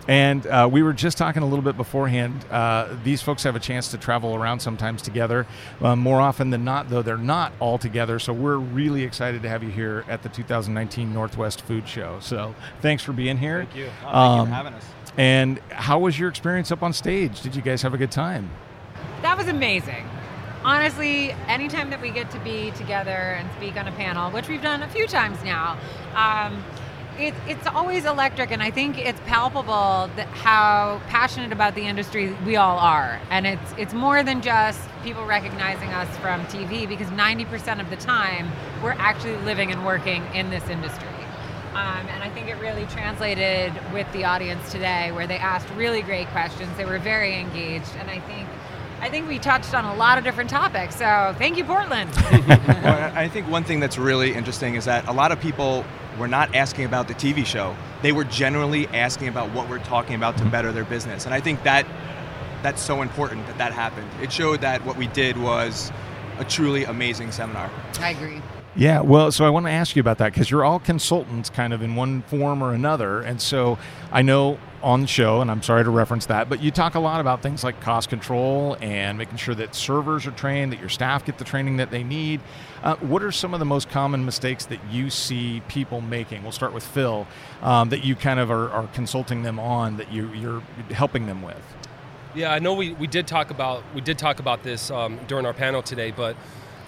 And 0.08 0.48
uh, 0.48 0.70
we 0.72 0.84
were 0.84 0.94
just 0.94 1.18
talking 1.18 1.42
a 1.44 1.46
little 1.46 1.64
bit 1.66 1.76
beforehand. 1.76 2.46
Uh, 2.50 2.96
these 3.04 3.22
folks 3.22 3.44
have 3.44 3.56
a 3.58 3.60
chance 3.60 3.90
to 3.90 3.98
travel 3.98 4.36
around 4.36 4.60
sometimes 4.62 5.02
together. 5.02 5.48
Um, 5.82 6.00
more 6.00 6.22
often 6.22 6.52
than 6.52 6.64
not, 6.64 6.90
though, 6.90 7.02
they're 7.02 7.18
not 7.18 7.52
all 7.60 7.78
together. 7.78 8.20
So 8.20 8.32
we're 8.32 8.56
really 8.58 9.04
excited 9.04 9.42
to 9.42 9.50
have 9.50 9.64
you 9.64 9.70
here 9.72 10.06
at 10.08 10.24
the 10.24 10.30
2019 10.30 11.12
Northwest 11.12 11.62
Food 11.62 11.90
Show. 11.90 12.20
So 12.22 12.56
thanks 12.82 13.04
for 13.04 13.12
being 13.12 13.38
here. 13.38 13.66
Thank 13.66 13.76
you. 13.76 13.88
Oh, 13.88 13.90
thank 14.04 14.16
Um, 14.16 14.40
you 14.40 14.46
for 14.46 14.52
having 14.54 14.74
us. 14.76 14.86
And 15.18 15.60
how 15.72 16.00
was 16.00 16.18
your 16.18 16.30
experience 16.30 16.72
up 16.72 16.84
on 16.84 16.94
stage? 16.94 17.42
Did 17.42 17.56
you 17.56 17.62
guys 17.62 17.82
have 17.82 17.94
a 17.94 17.98
good 17.98 18.12
time? 18.12 18.50
That 19.24 19.38
was 19.38 19.48
amazing. 19.48 20.06
Honestly, 20.66 21.30
anytime 21.48 21.92
that 21.92 22.02
we 22.02 22.10
get 22.10 22.32
to 22.32 22.40
be 22.40 22.72
together 22.72 23.12
and 23.12 23.48
speak 23.56 23.78
on 23.78 23.88
a 23.88 23.92
panel, 23.92 24.32
which 24.32 24.50
we've 24.50 24.64
done 24.64 24.82
a 24.82 24.88
few 24.88 25.06
times 25.06 25.38
now, 25.44 25.78
um, 26.16 26.64
it, 27.20 27.36
it's 27.48 27.68
always 27.68 28.06
electric, 28.06 28.50
and 28.50 28.64
I 28.64 28.72
think 28.72 28.98
it's 28.98 29.20
palpable 29.28 30.10
that 30.16 30.28
how 30.30 31.00
passionate 31.08 31.52
about 31.52 31.76
the 31.76 31.84
industry 31.84 32.34
we 32.48 32.56
all 32.56 32.80
are. 32.80 33.22
And 33.30 33.46
it's 33.46 33.74
it's 33.78 33.94
more 33.94 34.24
than 34.24 34.42
just 34.42 34.82
people 35.04 35.24
recognizing 35.24 35.90
us 35.90 36.10
from 36.18 36.44
TV, 36.48 36.90
because 36.90 37.10
90% 37.10 37.80
of 37.80 37.92
the 37.92 37.98
time 37.98 38.52
we're 38.82 38.94
actually 38.94 39.38
living 39.46 39.72
and 39.72 39.86
working 39.86 40.26
in 40.34 40.50
this 40.50 40.68
industry. 40.68 41.08
Um, 41.74 42.08
and 42.08 42.24
I 42.24 42.32
think 42.32 42.48
it 42.48 42.56
really 42.56 42.88
translated 42.88 43.72
with 43.94 44.12
the 44.14 44.24
audience 44.24 44.72
today, 44.72 45.12
where 45.12 45.28
they 45.28 45.38
asked 45.38 45.70
really 45.76 46.02
great 46.02 46.28
questions. 46.30 46.76
They 46.76 46.86
were 46.86 46.98
very 46.98 47.40
engaged, 47.40 47.96
and 48.00 48.10
I 48.10 48.20
think 48.22 48.50
I 49.02 49.10
think 49.10 49.28
we 49.28 49.40
touched 49.40 49.74
on 49.74 49.86
a 49.86 49.96
lot 49.96 50.18
of 50.18 50.24
different 50.24 50.50
topics. 50.50 50.96
So 50.96 51.36
thank 51.38 51.58
you, 51.58 51.64
Portland. 51.64 52.10
well, 52.48 53.12
I 53.16 53.26
I 53.26 53.28
think 53.30 53.50
one 53.50 53.64
thing 53.64 53.80
that's 53.80 53.98
really 53.98 54.34
interesting 54.34 54.76
is 54.76 54.86
that 54.86 55.08
a 55.08 55.12
lot 55.12 55.32
of 55.32 55.40
people 55.40 55.84
were 56.20 56.28
not 56.28 56.56
asking 56.56 56.86
about 56.86 57.08
the 57.08 57.14
TV 57.16 57.46
show. 57.46 57.76
They 58.02 58.12
were 58.12 58.24
generally 58.24 58.88
asking 58.90 59.28
about 59.28 59.52
what 59.52 59.70
we're 59.70 59.80
talking 59.80 60.16
about 60.16 60.38
to 60.38 60.46
better 60.46 60.72
their 60.72 60.86
business. 60.86 61.26
And 61.26 61.34
I 61.34 61.40
think 61.40 61.64
that 61.64 61.86
that's 62.62 62.82
so 62.82 63.02
important 63.02 63.48
that 63.48 63.58
that 63.58 63.74
happened. 63.74 64.10
It 64.22 64.32
showed 64.32 64.62
that 64.62 64.86
what 64.86 64.98
we 64.98 65.08
did 65.08 65.38
was 65.38 65.92
a 66.38 66.46
truly 66.46 66.84
amazing 66.84 67.32
seminar. 67.32 67.70
I 68.00 68.12
agree. 68.12 68.42
Yeah, 68.76 69.02
well, 69.02 69.32
so 69.32 69.46
I 69.46 69.50
want 69.50 69.66
to 69.68 69.72
ask 69.72 69.96
you 69.96 70.02
about 70.02 70.18
that 70.18 70.34
because 70.34 70.52
you're 70.52 70.66
all 70.66 70.80
consultants 70.80 71.50
kind 71.50 71.74
of 71.74 71.82
in 71.82 71.96
one 71.96 72.24
form 72.24 72.62
or 72.62 72.74
another. 72.74 73.22
And 73.22 73.42
so 73.42 73.78
I 74.12 74.22
know 74.22 74.60
on 74.86 75.02
the 75.02 75.08
show, 75.08 75.42
and 75.42 75.50
I'm 75.50 75.64
sorry 75.64 75.84
to 75.84 75.90
reference 75.90 76.28
that, 76.28 76.48
but 76.48 76.62
you 76.62 76.70
talk 76.70 76.94
a 76.94 77.00
lot 77.00 77.20
about 77.20 77.42
things 77.42 77.64
like 77.64 77.82
cost 77.82 78.08
control 78.08 78.78
and 78.82 79.18
making 79.18 79.38
sure 79.38 79.56
that 79.56 79.74
servers 79.74 80.28
are 80.28 80.32
trained, 80.32 80.72
that 80.72 80.80
your 80.80 80.90
staff 80.90 81.26
get 81.26 81.40
the 81.40 81.44
training 81.44 81.78
that 81.78 81.90
they 81.90 82.04
need. 82.04 82.40
Uh, 82.84 82.96
what 82.98 83.24
are 83.24 83.32
some 83.32 83.56
of 83.56 83.60
the 83.60 83.66
most 83.66 83.90
common 83.90 84.24
mistakes 84.26 84.68
that 84.68 84.80
you 84.92 85.10
see 85.10 85.64
people 85.68 86.02
making? 86.02 86.44
We'll 86.44 86.52
start 86.52 86.72
with 86.72 86.86
Phil, 86.86 87.26
um, 87.64 87.90
that 87.90 88.06
you 88.06 88.16
kind 88.16 88.40
of 88.40 88.52
are, 88.52 88.70
are 88.70 88.88
consulting 88.90 89.42
them 89.42 89.58
on, 89.58 89.98
that 89.98 90.14
you, 90.14 90.32
you're 90.34 90.62
helping 90.92 91.26
them 91.26 91.42
with. 91.42 91.64
Yeah, 92.36 92.54
I 92.54 92.60
know 92.60 92.76
we, 92.76 92.94
we 92.94 93.08
did 93.08 93.26
talk 93.26 93.50
about 93.50 93.82
we 93.96 94.02
did 94.02 94.20
talk 94.20 94.40
about 94.40 94.62
this 94.62 94.92
um, 94.92 95.20
during 95.28 95.48
our 95.48 95.54
panel 95.54 95.82
today, 95.82 96.12
but 96.12 96.36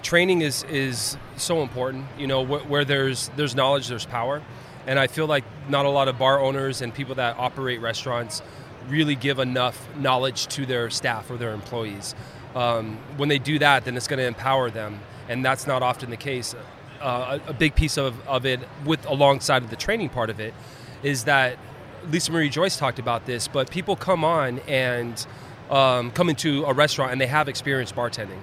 training 0.02 0.42
is 0.42 0.62
is 0.64 1.16
so 1.36 1.62
important. 1.62 2.04
You 2.16 2.28
know, 2.28 2.44
wh- 2.44 2.70
where 2.70 2.84
there's 2.84 3.30
there's 3.34 3.56
knowledge, 3.56 3.88
there's 3.88 4.06
power, 4.06 4.42
and 4.88 4.98
I 4.98 5.06
feel 5.06 5.26
like 5.26 5.44
not 5.68 5.84
a 5.84 5.90
lot 5.90 6.08
of 6.08 6.18
bar 6.18 6.40
owners 6.40 6.80
and 6.80 6.92
people 6.92 7.14
that 7.16 7.36
operate 7.38 7.80
restaurants 7.82 8.42
really 8.88 9.14
give 9.14 9.38
enough 9.38 9.86
knowledge 9.96 10.46
to 10.48 10.64
their 10.64 10.88
staff 10.88 11.30
or 11.30 11.36
their 11.36 11.52
employees. 11.52 12.14
Um, 12.54 12.96
when 13.18 13.28
they 13.28 13.38
do 13.38 13.58
that, 13.58 13.84
then 13.84 13.98
it's 13.98 14.08
going 14.08 14.18
to 14.18 14.26
empower 14.26 14.70
them, 14.70 14.98
and 15.28 15.44
that's 15.44 15.66
not 15.66 15.82
often 15.82 16.08
the 16.08 16.16
case. 16.16 16.54
Uh, 17.02 17.38
a, 17.46 17.50
a 17.50 17.52
big 17.52 17.74
piece 17.74 17.98
of, 17.98 18.26
of 18.26 18.46
it, 18.46 18.60
with 18.86 19.04
alongside 19.04 19.62
of 19.62 19.68
the 19.68 19.76
training 19.76 20.08
part 20.08 20.30
of 20.30 20.40
it, 20.40 20.54
is 21.02 21.24
that 21.24 21.58
Lisa 22.10 22.32
Marie 22.32 22.48
Joyce 22.48 22.78
talked 22.78 22.98
about 22.98 23.26
this, 23.26 23.46
but 23.46 23.70
people 23.70 23.94
come 23.94 24.24
on 24.24 24.58
and 24.60 25.26
um, 25.68 26.10
come 26.12 26.30
into 26.30 26.64
a 26.64 26.72
restaurant 26.72 27.12
and 27.12 27.20
they 27.20 27.26
have 27.26 27.46
experience 27.46 27.92
bartending. 27.92 28.40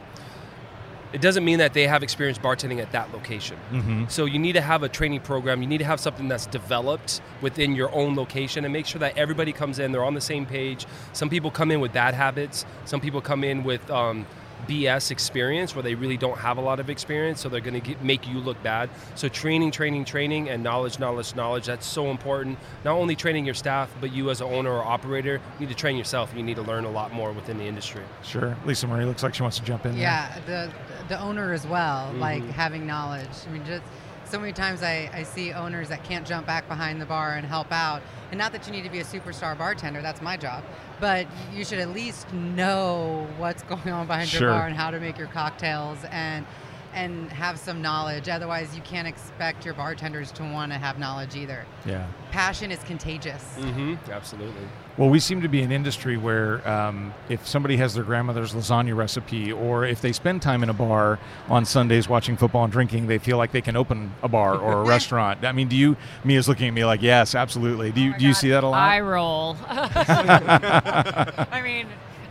It 1.16 1.22
doesn't 1.22 1.45
mean 1.45 1.59
that 1.59 1.74
they 1.74 1.88
have 1.88 2.03
experience 2.03 2.38
bartending 2.38 2.82
at 2.82 2.91
that 2.91 3.13
location. 3.13 3.55
Mhm. 3.72 4.11
So 4.11 4.26
you 4.26 4.38
need 4.38 4.51
to 4.53 4.61
have 4.61 4.84
a 4.84 4.89
training 4.89 5.22
program. 5.22 5.61
You 5.61 5.68
need 5.68 5.78
to 5.78 5.86
have 5.86 6.01
something 6.01 6.28
that's 6.28 6.45
developed 6.45 7.22
within 7.41 7.74
your 7.74 7.89
own 7.95 8.18
location 8.18 8.66
and 8.66 8.74
make 8.74 8.86
sure 8.86 8.99
that 8.99 9.18
everybody 9.18 9.53
comes 9.53 9.80
in. 9.80 9.93
They're 9.93 10.03
on 10.03 10.13
the 10.13 10.20
same 10.20 10.45
page. 10.45 10.86
Some 11.13 11.30
people 11.30 11.51
come 11.51 11.72
in 11.72 11.80
with 11.80 11.93
bad 11.93 12.16
habits. 12.16 12.66
Some 12.84 12.99
people 12.99 13.22
come 13.22 13.45
in 13.45 13.63
with 13.63 13.89
um, 13.89 14.26
BS 14.68 15.11
experience 15.11 15.76
where 15.76 15.84
they 15.84 15.95
really 15.95 16.18
don't 16.18 16.38
have 16.38 16.57
a 16.57 16.61
lot 16.61 16.80
of 16.80 16.89
experience, 16.89 17.41
so 17.41 17.49
they're 17.49 17.59
going 17.61 17.80
to 17.82 17.95
make 18.01 18.28
you 18.28 18.39
look 18.39 18.61
bad. 18.63 18.89
So 19.16 19.28
training, 19.30 19.72
training, 19.72 20.05
training, 20.05 20.49
and 20.49 20.63
knowledge, 20.63 20.99
knowledge, 20.99 21.36
knowledge. 21.36 21.66
That's 21.66 21.86
so 21.86 22.07
important. 22.11 22.57
Not 22.84 22.93
only 22.95 23.16
training 23.16 23.45
your 23.45 23.53
staff, 23.55 23.93
but 24.01 24.11
you 24.13 24.30
as 24.30 24.41
an 24.41 24.47
owner 24.47 24.72
or 24.72 24.84
operator 24.84 25.41
you 25.59 25.66
need 25.68 25.70
to 25.70 25.76
train 25.76 25.97
yourself. 25.97 26.34
You 26.36 26.43
need 26.43 26.55
to 26.55 26.61
learn 26.61 26.86
a 26.86 26.91
lot 26.91 27.13
more 27.13 27.32
within 27.32 27.57
the 27.57 27.66
industry. 27.66 28.03
Sure. 28.24 28.55
Lisa 28.66 28.88
Marie 28.88 29.05
looks 29.05 29.24
like 29.24 29.34
she 29.34 29.41
wants 29.41 29.57
to 29.59 29.63
jump 29.63 29.86
in. 29.86 29.93
there. 29.93 30.01
Yeah, 30.01 30.39
the 30.45 30.72
the 31.07 31.20
owner 31.22 31.53
as 31.53 31.68
well, 31.68 32.11
Mhm. 32.13 32.20
like 32.20 32.49
having 32.51 32.88
knowledge. 32.88 33.28
I 33.47 33.51
mean, 33.51 33.63
just 33.66 33.84
so 34.26 34.39
many 34.39 34.54
times 34.54 34.83
I, 34.83 35.09
I 35.13 35.24
see 35.24 35.54
owners 35.54 35.89
that 35.89 36.04
can't 36.04 36.25
jump 36.28 36.45
back 36.47 36.67
behind 36.67 37.01
the 37.01 37.05
bar 37.05 37.36
and 37.36 37.45
help 37.45 37.71
out. 37.71 38.01
And 38.32 38.37
not 38.37 38.51
that 38.54 38.66
you 38.66 38.71
need 38.74 38.83
to 38.83 38.89
be 38.89 38.99
a 38.99 39.04
superstar 39.04 39.58
bartender, 39.58 40.01
that's 40.01 40.21
my 40.21 40.36
job. 40.37 40.63
But 40.99 41.28
you 41.54 41.63
should 41.63 41.79
at 41.79 41.89
least 41.89 42.32
know 42.33 43.28
what's 43.37 43.63
going 43.71 43.89
on 43.89 44.08
behind 44.08 44.29
Sure. 44.29 44.41
your 44.41 44.49
bar 44.51 44.67
and 44.67 44.75
how 44.75 44.91
to 44.91 44.99
make 44.99 45.17
your 45.17 45.28
cocktails 45.28 45.99
and 46.12 46.45
and 46.93 47.29
have 47.29 47.59
some 47.59 47.82
knowledge. 47.82 48.29
Otherwise 48.29 48.74
you 48.74 48.82
can't 48.83 49.08
expect 49.08 49.66
your 49.66 49.74
bartenders 49.74 50.32
to 50.32 50.43
want 50.43 50.71
to 50.71 50.78
have 50.78 50.97
knowledge 50.97 51.36
either. 51.36 51.66
Yeah. 51.86 52.08
Passion 52.32 52.71
is 52.71 52.82
contagious. 52.86 53.43
Mm-hmm. 53.59 54.09
Absolutely. 54.09 54.66
Well, 54.97 55.09
we 55.09 55.20
seem 55.20 55.42
to 55.42 55.50
be 55.50 55.62
an 55.62 55.74
industry 55.74 56.16
where 56.16 56.66
um, 56.67 57.13
if 57.28 57.46
somebody 57.46 57.76
has 57.78 57.96
their 57.96 58.05
grandmother's 58.05 58.54
lasagna 58.54 58.96
recipe, 58.96 59.51
or 59.51 59.84
if 59.84 60.00
they 60.00 60.13
spend 60.13 60.42
time 60.42 60.63
in 60.63 60.70
a 60.70 60.74
bar 60.74 61.20
on 61.50 61.66
Sundays 61.66 62.08
watching 62.08 62.38
football 62.38 62.63
and 62.63 62.72
drinking, 62.72 63.08
they 63.08 63.17
feel 63.17 63.38
like 63.38 63.51
they 63.51 63.62
can 63.62 63.76
open 63.76 64.13
a 64.24 64.30
bar 64.30 64.55
or 64.58 64.84
a 64.84 64.84
restaurant. 64.88 65.43
I 65.43 65.51
mean, 65.51 65.67
do 65.67 65.76
you? 65.76 65.97
Mia's 66.24 66.47
looking 66.47 66.70
at 66.70 66.74
me 66.74 66.86
like, 66.86 67.01
yes, 67.01 67.36
absolutely. 67.36 67.92
Do 67.92 68.00
you? 68.00 68.17
do 68.17 68.26
you 68.26 68.34
see 68.34 68.50
that 68.51 68.63
a 68.63 68.67
lot? 68.70 68.80
Eye 68.80 69.01
roll. 69.01 69.58
I 69.67 71.62
mean, 71.62 71.88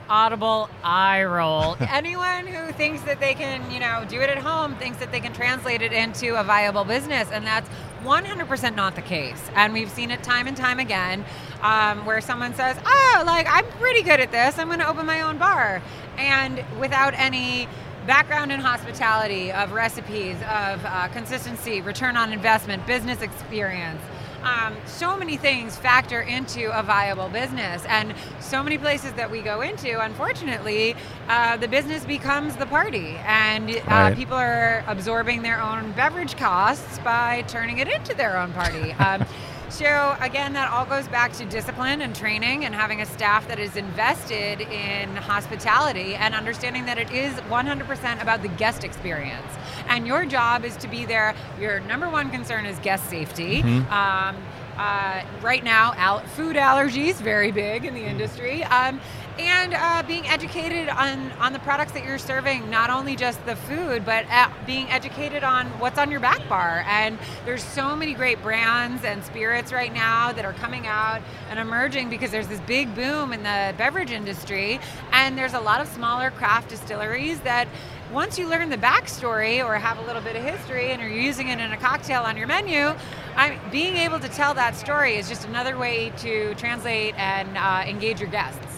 audible 0.09 0.71
eye 0.83 1.25
roll. 1.25 1.77
Anyone 1.81 2.47
who 2.47 2.73
thinks 2.73 3.03
that 3.03 3.21
they 3.21 3.35
can, 3.35 3.71
you 3.71 3.81
know, 3.81 4.05
do 4.09 4.21
it 4.21 4.31
at 4.31 4.39
home 4.39 4.75
thinks 4.77 4.99
that 4.99 5.13
they 5.13 5.21
can 5.21 5.33
translate 5.33 5.83
it 5.83 5.93
into 5.93 6.39
a 6.41 6.45
viable 6.45 6.85
business, 6.85 7.29
and 7.31 7.47
that's 7.47 7.69
100% 8.05 8.75
not 8.77 8.95
the 8.95 9.03
case. 9.03 9.43
And 9.55 9.73
we've 9.73 9.91
seen 9.91 10.11
it 10.11 10.23
time 10.23 10.47
and 10.47 10.57
time 10.57 10.79
again, 10.79 11.25
um, 11.63 12.05
where 12.07 12.21
someone 12.21 12.55
says, 12.55 12.77
"Oh, 12.85 13.23
like 13.27 13.47
I'm 13.51 13.67
pretty 13.81 14.03
good 14.03 14.21
at 14.21 14.31
this. 14.31 14.59
I'm 14.59 14.69
going 14.69 14.79
to 14.81 14.89
open 14.89 15.07
my 15.07 15.23
own 15.23 15.39
bar," 15.39 15.83
and 16.17 16.65
without 16.79 17.15
any 17.15 17.69
background 18.07 18.53
in 18.53 18.61
hospitality, 18.61 19.51
of 19.51 19.73
recipes, 19.73 20.37
of 20.43 20.85
uh, 20.85 21.09
consistency, 21.09 21.81
return 21.81 22.17
on 22.17 22.33
investment, 22.33 22.87
business 22.87 23.23
experience. 23.23 24.01
Um, 24.45 24.77
so 24.87 25.17
many 25.17 25.37
things 25.39 25.77
factor 25.77 26.21
into 26.21 26.71
a 26.79 26.83
viable 26.83 27.29
business, 27.31 27.85
and 27.89 28.15
so 28.41 28.63
many 28.63 28.77
places 28.77 29.13
that 29.15 29.31
we 29.31 29.41
go 29.41 29.63
into, 29.63 29.99
unfortunately, 30.01 30.95
uh, 31.29 31.57
the 31.57 31.67
business 31.69 32.05
becomes 32.05 32.55
the 32.57 32.67
party, 32.67 33.17
and 33.27 33.71
uh, 33.71 33.81
Right. 33.89 34.17
people 34.17 34.37
are 34.37 34.85
absorbing 34.87 35.41
their 35.43 35.61
own 35.63 35.93
beverage 35.93 36.37
costs 36.37 36.99
by 36.99 37.43
turning 37.49 37.79
it 37.79 37.89
into 37.89 38.15
their 38.15 38.37
own 38.37 38.53
party. 38.53 38.95
Um, 39.05 39.25
so 39.71 40.17
again, 40.21 40.53
that 40.53 40.71
all 40.71 40.85
goes 40.87 41.09
back 41.09 41.33
to 41.33 41.45
discipline 41.47 42.01
and 42.03 42.15
training 42.15 42.65
and 42.65 42.73
having 42.75 43.01
a 43.01 43.07
staff 43.07 43.49
that 43.49 43.59
is 43.59 43.75
invested 43.77 44.61
in 44.61 45.17
hospitality 45.17 46.15
and 46.15 46.33
understanding 46.35 46.85
that 46.85 46.97
it 46.97 47.11
is 47.11 47.33
100% 47.35 48.23
about 48.23 48.43
the 48.43 48.49
guest 48.49 48.85
experience. 48.85 49.51
And 49.89 50.07
your 50.07 50.25
job 50.25 50.65
is 50.65 50.77
to 50.79 50.89
be 50.89 51.05
there. 51.05 51.35
Your 51.61 51.81
number 51.81 52.09
one 52.09 52.31
concern 52.31 52.67
is 52.67 52.79
guest 52.81 53.09
safety. 53.11 53.63
Mhm. 53.63 53.91
Um, 53.91 54.37
uh, 54.77 55.23
right 55.41 55.63
now, 55.63 55.93
al- 55.97 56.21
food 56.37 56.57
allergies 56.57 57.15
very 57.17 57.53
big 57.53 57.85
in 57.85 57.95
the 57.95 58.03
industry, 58.05 58.65
um, 58.65 59.01
and 59.39 59.75
uh, 59.75 60.03
being 60.07 60.27
educated 60.27 60.89
on 60.89 61.33
on 61.33 61.53
the 61.53 61.59
products 61.61 61.93
that 61.93 62.05
you're 62.05 62.19
serving, 62.19 62.71
not 62.71 62.91
only 62.91 63.17
just 63.17 63.45
the 63.47 63.57
food, 63.57 64.05
but 64.05 64.25
uh, 64.31 64.49
being 64.67 64.89
educated 64.91 65.43
on 65.43 65.67
what's 65.81 65.99
on 65.99 66.11
your 66.11 66.21
back 66.21 66.49
bar. 66.49 66.85
And 66.87 67.19
there's 67.45 67.65
so 67.65 67.97
many 67.97 68.15
great 68.15 68.41
brands 68.43 69.05
and 69.05 69.25
spirits 69.25 69.73
right 69.73 69.93
now 69.93 70.33
that 70.33 70.45
are 70.45 70.53
coming 70.55 70.87
out 70.87 71.21
and 71.51 71.59
emerging 71.59 72.11
because 72.11 72.31
there's 72.31 72.49
this 72.49 72.61
big 72.61 72.95
boom 72.95 73.33
in 73.33 73.43
the 73.43 73.75
beverage 73.77 74.13
industry, 74.13 74.79
and 75.13 75.37
there's 75.37 75.55
a 75.55 75.61
lot 75.61 75.81
of 75.81 75.89
smaller 75.89 76.31
craft 76.31 76.69
distilleries 76.69 77.41
that 77.41 77.67
once 78.13 78.39
you 78.39 78.49
learn 78.49 78.71
the 78.71 78.77
backstory 78.77 79.65
or 79.65 79.75
have 79.75 79.99
a 79.99 80.03
little 80.03 80.23
bit 80.23 80.37
of 80.37 80.43
history 80.43 80.93
and 80.93 81.03
are 81.03 81.09
using 81.09 81.49
it 81.49 81.59
in 81.59 81.73
a 81.73 81.77
cocktail 81.77 82.23
on 82.23 82.37
your 82.37 82.47
menu, 82.47 82.95
I, 83.35 83.59
being 83.73 83.97
able 83.97 84.21
to 84.21 84.29
tell 84.29 84.55
that 84.55 84.77
story 84.77 85.17
is 85.17 85.29
just 85.29 85.45
another 85.47 85.77
way 85.77 86.13
to 86.19 86.55
translate 86.55 87.15
and 87.19 87.59
uh, 87.59 87.83
engage 87.89 88.21
your 88.21 88.31
guests. 88.31 88.74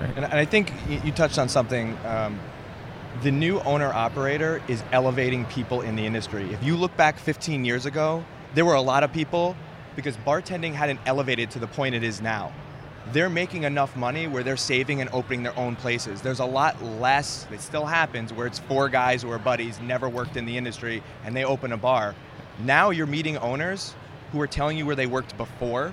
And, 0.00 0.24
and 0.24 0.34
I 0.34 0.44
think 0.44 0.72
you 1.04 1.12
touched 1.12 1.38
on 1.38 1.48
something. 1.48 1.96
Um, 2.04 2.38
the 3.22 3.30
new 3.30 3.60
owner 3.60 3.92
operator 3.92 4.62
is 4.66 4.82
elevating 4.92 5.44
people 5.46 5.82
in 5.82 5.94
the 5.94 6.06
industry. 6.06 6.50
If 6.52 6.62
you 6.64 6.76
look 6.76 6.96
back 6.96 7.18
15 7.18 7.64
years 7.64 7.84
ago, 7.84 8.24
there 8.54 8.64
were 8.64 8.74
a 8.74 8.80
lot 8.80 9.04
of 9.04 9.12
people 9.12 9.56
because 9.96 10.16
bartending 10.18 10.72
hadn't 10.72 11.00
elevated 11.04 11.50
to 11.50 11.58
the 11.58 11.66
point 11.66 11.94
it 11.94 12.02
is 12.02 12.22
now. 12.22 12.52
They're 13.12 13.28
making 13.28 13.64
enough 13.64 13.96
money 13.96 14.26
where 14.26 14.42
they're 14.42 14.56
saving 14.56 15.00
and 15.00 15.10
opening 15.12 15.42
their 15.42 15.58
own 15.58 15.76
places. 15.76 16.22
There's 16.22 16.38
a 16.38 16.44
lot 16.44 16.82
less, 16.82 17.46
it 17.52 17.60
still 17.60 17.84
happens, 17.84 18.32
where 18.32 18.46
it's 18.46 18.58
four 18.58 18.88
guys 18.88 19.22
who 19.22 19.30
are 19.30 19.38
buddies, 19.38 19.80
never 19.80 20.08
worked 20.08 20.36
in 20.36 20.46
the 20.46 20.56
industry, 20.56 21.02
and 21.24 21.34
they 21.34 21.44
open 21.44 21.72
a 21.72 21.76
bar. 21.76 22.14
Now 22.60 22.90
you're 22.90 23.06
meeting 23.06 23.36
owners 23.38 23.94
who 24.32 24.40
are 24.40 24.46
telling 24.46 24.78
you 24.78 24.86
where 24.86 24.96
they 24.96 25.06
worked 25.06 25.36
before 25.36 25.92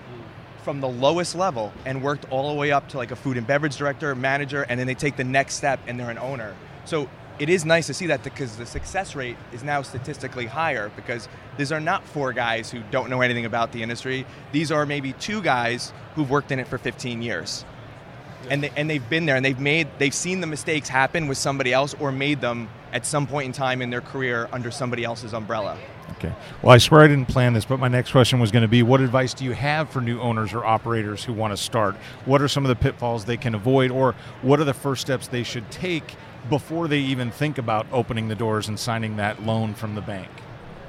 from 0.67 0.81
the 0.81 0.89
lowest 0.89 1.33
level 1.33 1.71
and 1.85 2.03
worked 2.03 2.29
all 2.29 2.49
the 2.49 2.53
way 2.53 2.73
up 2.73 2.89
to 2.89 2.97
like 2.97 3.11
a 3.11 3.15
food 3.15 3.37
and 3.37 3.47
beverage 3.47 3.77
director, 3.77 4.13
manager, 4.13 4.63
and 4.63 4.77
then 4.77 4.85
they 4.85 4.93
take 4.93 5.15
the 5.15 5.23
next 5.23 5.55
step 5.55 5.79
and 5.87 5.97
they're 5.97 6.09
an 6.09 6.17
owner. 6.17 6.53
So 6.83 7.09
it 7.39 7.47
is 7.47 7.63
nice 7.63 7.87
to 7.87 7.93
see 7.93 8.07
that 8.07 8.21
because 8.21 8.57
the 8.57 8.65
success 8.65 9.15
rate 9.15 9.37
is 9.53 9.63
now 9.63 9.81
statistically 9.81 10.45
higher 10.45 10.91
because 10.93 11.29
these 11.57 11.71
are 11.71 11.79
not 11.79 12.03
four 12.03 12.33
guys 12.33 12.69
who 12.69 12.81
don't 12.91 13.09
know 13.09 13.21
anything 13.21 13.45
about 13.45 13.71
the 13.71 13.81
industry. 13.81 14.25
These 14.51 14.69
are 14.69 14.85
maybe 14.85 15.13
two 15.13 15.41
guys 15.41 15.93
who've 16.15 16.29
worked 16.29 16.51
in 16.51 16.59
it 16.59 16.67
for 16.67 16.77
15 16.77 17.21
years. 17.21 17.63
And, 18.49 18.63
they, 18.63 18.71
and 18.75 18.89
they've 18.89 19.09
been 19.09 19.25
there 19.25 19.37
and 19.37 19.45
they've 19.45 19.57
made 19.57 19.87
they've 19.99 20.13
seen 20.13 20.41
the 20.41 20.47
mistakes 20.47 20.89
happen 20.89 21.29
with 21.29 21.37
somebody 21.37 21.71
else 21.71 21.95
or 21.97 22.11
made 22.11 22.41
them 22.41 22.67
at 22.93 23.05
some 23.05 23.27
point 23.27 23.45
in 23.47 23.51
time 23.51 23.81
in 23.81 23.89
their 23.89 24.01
career 24.01 24.49
under 24.51 24.71
somebody 24.71 25.03
else's 25.03 25.33
umbrella. 25.33 25.77
Okay. 26.13 26.33
Well, 26.61 26.73
I 26.73 26.77
swear 26.77 27.01
I 27.01 27.07
didn't 27.07 27.27
plan 27.27 27.53
this, 27.53 27.65
but 27.65 27.79
my 27.79 27.87
next 27.87 28.11
question 28.11 28.39
was 28.39 28.51
going 28.51 28.63
to 28.63 28.67
be 28.67 28.81
what 28.81 29.01
advice 29.01 29.33
do 29.33 29.45
you 29.45 29.51
have 29.51 29.89
for 29.89 30.01
new 30.01 30.19
owners 30.19 30.53
or 30.53 30.65
operators 30.65 31.23
who 31.23 31.33
want 31.33 31.53
to 31.53 31.57
start? 31.57 31.95
What 32.25 32.41
are 32.41 32.47
some 32.47 32.65
of 32.65 32.69
the 32.69 32.75
pitfalls 32.75 33.25
they 33.25 33.37
can 33.37 33.53
avoid, 33.53 33.91
or 33.91 34.15
what 34.41 34.59
are 34.59 34.63
the 34.63 34.73
first 34.73 35.01
steps 35.01 35.27
they 35.27 35.43
should 35.43 35.69
take 35.69 36.15
before 36.49 36.87
they 36.87 36.99
even 36.99 37.29
think 37.29 37.57
about 37.57 37.85
opening 37.91 38.29
the 38.29 38.35
doors 38.35 38.67
and 38.67 38.79
signing 38.79 39.17
that 39.17 39.43
loan 39.43 39.73
from 39.73 39.95
the 39.95 40.01
bank? 40.01 40.29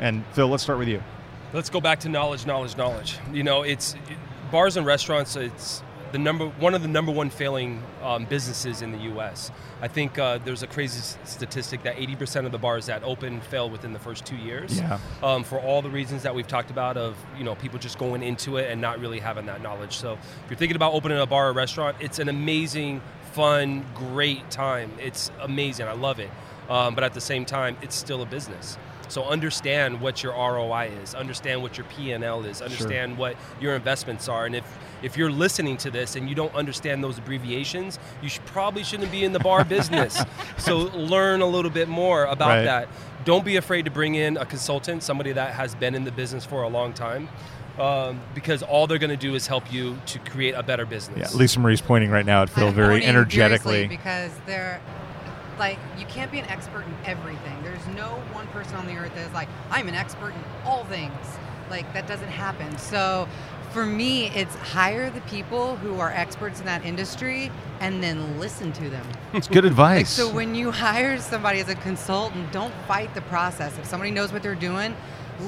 And 0.01 0.25
Phil, 0.33 0.49
let's 0.49 0.62
start 0.62 0.79
with 0.79 0.89
you. 0.89 1.03
Let's 1.53 1.69
go 1.69 1.81
back 1.81 2.01
to 2.01 2.09
knowledge, 2.09 2.47
knowledge, 2.47 2.77
knowledge. 2.77 3.19
You 3.33 3.43
know, 3.43 3.62
it's 3.62 3.95
it, 3.95 4.19
bars 4.51 4.77
and 4.77 4.87
restaurants. 4.87 5.37
It's 5.37 5.83
the 6.12 6.18
number 6.18 6.47
one 6.47 6.74
of 6.74 6.82
the 6.82 6.89
number 6.89 7.12
one 7.12 7.30
failing 7.30 7.82
um, 8.02 8.24
businesses 8.24 8.82
in 8.82 8.93
the 8.93 8.98
U.S. 8.98 9.51
I 9.80 9.89
think 9.89 10.18
uh, 10.18 10.39
there's 10.39 10.62
a 10.62 10.66
crazy 10.66 11.01
statistic 11.24 11.82
that 11.82 11.97
80% 11.97 12.47
of 12.47 12.52
the 12.52 12.59
bars 12.59 12.86
that 12.86 13.02
open 13.05 13.40
fail 13.40 13.68
within 13.68 13.93
the 13.93 13.98
first 13.98 14.24
two 14.24 14.36
years. 14.36 14.78
Yeah. 14.78 14.98
Um, 15.22 15.44
for 15.44 15.60
all 15.60 15.82
the 15.82 15.90
reasons 15.90 16.22
that 16.22 16.35
we've 16.35 16.47
talked 16.47 16.70
about 16.70 16.97
of 16.97 17.16
you 17.36 17.44
know 17.44 17.55
people 17.55 17.78
just 17.78 17.98
going 17.98 18.22
into 18.22 18.56
it 18.56 18.70
and 18.70 18.80
not 18.80 19.01
really 19.01 19.20
having 19.20 19.47
that 19.47 19.62
knowledge. 19.62 19.97
So 19.97 20.14
if 20.14 20.51
you're 20.51 20.59
thinking 20.59 20.76
about 20.76 20.94
opening 20.94 21.18
a 21.18 21.26
bar 21.26 21.51
or 21.51 21.52
restaurant, 21.52 21.97
it's 22.01 22.18
an 22.18 22.28
amazing, 22.28 23.01
fun, 23.32 23.85
great 23.94 24.51
time. 24.51 24.93
It's 25.01 25.30
amazing. 25.40 25.86
I 25.86 25.93
love 25.93 26.18
it. 26.18 26.30
Um, 26.68 26.94
but 26.94 27.02
at 27.05 27.14
the 27.14 27.20
same 27.20 27.44
time, 27.44 27.76
it's 27.80 27.97
still 27.97 28.22
a 28.22 28.26
business. 28.26 28.76
So 29.09 29.24
understand 29.24 30.01
what 30.01 30.22
your 30.22 30.32
ROI 30.32 30.90
is, 31.02 31.14
understand 31.14 31.62
what 31.62 31.76
your 31.78 31.86
P&L 31.86 32.44
is, 32.44 32.60
understand 32.62 33.16
what 33.18 33.36
your 33.60 33.74
investments 33.74 34.28
are, 34.28 34.47
and 34.47 34.55
if 34.55 34.64
if 35.01 35.16
you're 35.16 35.30
listening 35.30 35.76
to 35.76 35.90
this 35.93 36.16
and 36.16 36.28
you 36.28 36.35
don't 36.35 36.52
understand 36.56 37.05
those 37.05 37.18
abbreviations, 37.18 38.01
you 38.20 38.28
should, 38.28 38.44
probably 38.47 38.82
shouldn't 38.82 39.12
be 39.12 39.22
in 39.22 39.32
the 39.32 39.39
bar 39.39 39.64
business. 39.64 40.20
so 40.59 40.78
learn 40.78 41.40
a 41.40 41.47
little 41.47 41.70
bit 41.70 41.89
more 41.89 42.24
about 42.24 42.48
Right. 42.48 42.64
that. 42.64 42.89
Don't 43.24 43.44
be 43.44 43.55
afraid 43.56 43.85
to 43.85 43.93
bring 43.93 44.16
in 44.16 44.36
a 44.36 44.44
consultant, 44.44 45.05
somebody 45.05 45.30
that 45.32 45.55
has 45.55 45.74
been 45.76 45.94
in 45.94 46.02
the 46.02 46.10
business 46.10 46.44
for 46.44 46.64
a 46.64 46.68
long 46.68 46.93
time, 46.94 47.28
um, 47.78 48.20
because 48.35 48.64
all 48.64 48.89
they're 48.89 48.98
going 48.98 49.10
to 49.10 49.16
do 49.16 49.36
is 49.36 49.47
help 49.47 49.72
you 49.72 49.97
to 50.06 50.18
create 50.18 50.55
a 50.56 50.64
better 50.64 50.85
business. 50.85 51.32
Yeah, 51.32 51.39
Lisa 51.39 51.60
Marie's 51.60 51.80
pointing 51.80 52.10
right 52.10 52.26
now 52.26 52.43
at 52.43 52.51
Phil 52.51 52.72
very 52.72 53.05
energetically. 53.05 53.86
because 53.86 54.32
they're 54.47 54.80
like 55.59 55.78
you 55.98 56.06
can't 56.06 56.30
be 56.30 56.39
an 56.39 56.47
expert 56.47 56.85
in 56.86 56.94
everything. 57.05 57.62
There's 57.62 57.86
no 57.89 58.09
one 58.32 58.47
person 58.48 58.76
on 58.76 58.86
the 58.86 58.97
earth 58.97 59.14
that 59.14 59.26
is 59.26 59.32
like 59.32 59.48
I'm 59.70 59.89
an 59.89 59.94
expert 59.94 60.30
in 60.35 60.44
all 60.64 60.85
things. 60.85 61.12
Like 61.70 61.93
that 61.94 62.06
doesn't 62.06 62.28
happen. 62.28 62.76
So 62.78 63.28
for 63.72 63.85
me, 63.85 64.28
it's 64.28 64.55
hire 64.55 65.10
the 65.10 65.20
people 65.22 65.76
who 65.76 66.01
are 66.01 66.10
experts 66.10 66.60
in 66.60 66.66
that 66.66 66.85
industry 66.86 67.51
and 67.80 68.02
then 68.02 68.39
listen 68.40 68.72
to 68.72 68.89
them. 68.89 69.06
It's 69.35 69.47
good 69.47 69.64
Like, 69.64 69.70
advice. 69.70 70.09
so 70.09 70.32
when 70.32 70.55
you 70.55 70.70
hire 70.70 71.18
somebody 71.18 71.60
as 71.60 71.68
a 71.68 71.74
consultant, 71.74 72.51
don't 72.51 72.72
fight 72.86 73.14
the 73.14 73.20
process. 73.22 73.76
If 73.78 73.85
somebody 73.85 74.10
knows 74.10 74.32
what 74.32 74.43
they're 74.43 74.55
doing, 74.55 74.97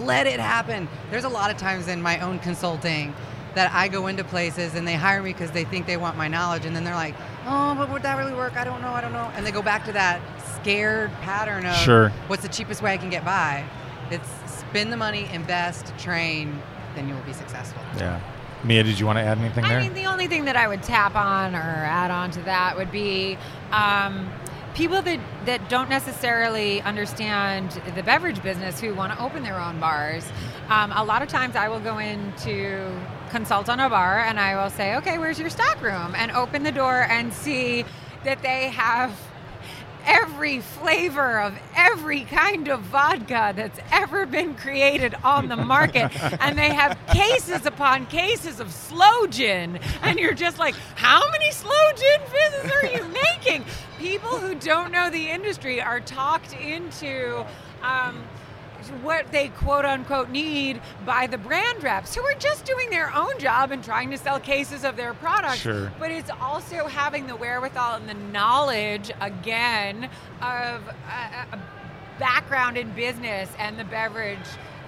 let 0.03 0.27
it 0.27 0.39
happen. 0.39 0.87
There's 1.11 1.25
a 1.25 1.29
lot 1.31 1.51
of 1.51 1.57
times 1.57 1.89
in 1.89 2.03
my 2.03 2.21
own 2.21 2.39
consulting 2.41 3.15
that 3.55 3.73
I 3.73 3.89
go 3.89 4.07
into 4.07 4.25
places 4.25 4.75
and 4.75 4.87
they 4.87 4.95
hire 4.95 5.23
me 5.23 5.33
because 5.33 5.51
they 5.51 5.65
think 5.65 5.87
they 5.87 5.97
want 5.97 6.17
my 6.17 6.29
knowledge, 6.29 6.65
and 6.65 6.75
then 6.75 6.85
they're 6.85 6.95
like, 6.95 7.15
"Oh, 7.47 7.75
but 7.77 7.91
would 7.91 8.03
that 8.03 8.17
really 8.19 8.35
work? 8.35 8.57
I 8.57 8.65
don't 8.65 8.81
know. 8.81 8.93
I 8.93 9.01
don't 9.01 9.13
know." 9.13 9.31
And 9.35 9.45
they 9.47 9.51
go 9.51 9.63
back 9.63 9.85
to 9.87 9.93
that 9.93 10.21
scared 10.57 11.11
pattern 11.23 11.67
of, 11.67 11.77
Sure. 11.77 12.11
"What's 12.29 12.43
the 12.43 12.49
cheapest 12.49 12.83
way 12.83 12.93
I 12.93 12.97
can 12.97 13.11
get 13.11 13.25
by?" 13.25 13.65
It's 14.11 14.29
spend 14.47 14.93
the 14.93 14.97
money, 14.97 15.29
invest, 15.33 15.93
train, 15.99 16.61
then 16.95 17.09
you 17.09 17.15
will 17.15 17.23
be 17.23 17.33
successful. 17.33 17.83
yeah. 17.99 18.21
Mia, 18.63 18.83
did 18.83 19.01
you 19.01 19.07
want 19.07 19.17
to 19.17 19.23
add 19.23 19.39
anything 19.39 19.65
I 19.65 19.81
mean, 19.81 19.95
the 19.95 20.05
only 20.05 20.27
thing 20.27 20.45
that 20.45 20.55
I 20.55 20.69
would 20.69 20.83
tap 20.83 21.17
on 21.17 21.55
or 21.55 21.59
add 21.59 22.11
on 22.11 22.31
to 22.33 22.43
that 22.43 22.77
would 22.77 22.93
be 22.93 23.39
um, 23.73 24.31
people 24.75 25.01
that, 25.01 25.19
that 25.47 25.69
don't 25.71 25.89
necessarily 25.89 26.83
understand 26.83 27.71
the 27.97 28.03
beverage 28.03 28.43
business 28.43 28.79
who 28.79 28.95
want 28.95 29.13
to 29.13 29.23
open 29.25 29.43
their 29.43 29.59
own 29.59 29.81
bars, 29.81 30.29
um, 30.69 30.93
a 30.93 31.03
lot 31.03 31.23
of 31.23 31.29
times 31.29 31.57
I 31.57 31.69
will 31.69 31.81
go 31.81 31.99
into 31.99 32.87
consult 33.31 33.69
on 33.69 33.81
a 33.81 33.89
bar 33.89 34.21
and 34.21 34.39
I 34.39 34.63
will 34.63 34.71
say, 34.71 34.97
okay, 34.97 35.19
where's 35.19 35.39
your 35.39 35.51
stock 35.51 35.81
room? 35.81 36.15
And 36.17 36.31
open 36.33 36.63
the 36.63 36.73
door 36.73 37.03
and 37.03 37.33
see 37.33 37.85
that 38.25 38.43
they 38.43 38.69
have 38.69 39.17
every 40.05 40.61
flavor 40.61 41.41
of 41.41 41.59
every 41.77 42.25
kind 42.25 42.69
of 42.69 42.81
vodka 42.81 43.53
that's 43.55 43.79
ever 43.93 44.27
been 44.27 44.55
created 44.55 45.15
on 45.23 45.49
the 45.49 45.57
market. 45.57 46.11
and 46.41 46.59
they 46.59 46.71
have 46.71 46.99
cases 47.13 47.67
upon 47.67 48.07
cases 48.07 48.61
of 48.61 48.73
sloe 48.73 49.27
gin. 49.27 49.79
And 50.03 50.19
you're 50.19 50.35
just 50.35 50.59
like, 50.59 50.75
how 50.97 51.29
many 51.31 51.51
sloe 51.53 51.93
gin 51.97 52.21
fizzes 52.27 52.73
are 52.73 52.87
you 52.87 53.09
making? 53.09 53.65
People 53.99 54.39
who 54.39 54.55
don't 54.55 54.93
know 54.93 55.11
the 55.11 55.31
industry 55.31 55.81
are 55.81 56.01
talked 56.01 56.53
into. 56.55 57.45
Um, 57.83 58.23
what 58.89 59.31
they 59.33 59.49
quote 59.49 59.85
unquote 59.85 60.31
need 60.31 60.81
by 61.05 61.27
the 61.27 61.39
brand 61.39 61.83
reps 61.83 62.15
who 62.15 62.23
are 62.23 62.35
just 62.35 62.65
doing 62.65 62.91
their 62.91 63.15
own 63.15 63.39
job 63.39 63.71
and 63.71 63.85
trying 63.85 64.11
to 64.11 64.19
sell 64.19 64.41
cases 64.41 64.85
of 64.85 64.97
their 64.97 65.15
product. 65.15 65.59
Sure. 65.59 65.93
But 65.99 66.11
it's 66.11 66.31
also 66.41 66.87
having 66.87 67.27
the 67.27 67.37
wherewithal 67.37 67.97
and 67.97 68.09
the 68.09 68.15
knowledge, 68.15 69.11
again, 69.21 70.05
of 70.41 70.87
a, 70.87 71.47
a 71.53 71.59
background 72.19 72.77
in 72.77 72.91
business 72.93 73.51
and 73.59 73.79
the 73.79 73.85
beverage. 73.85 74.39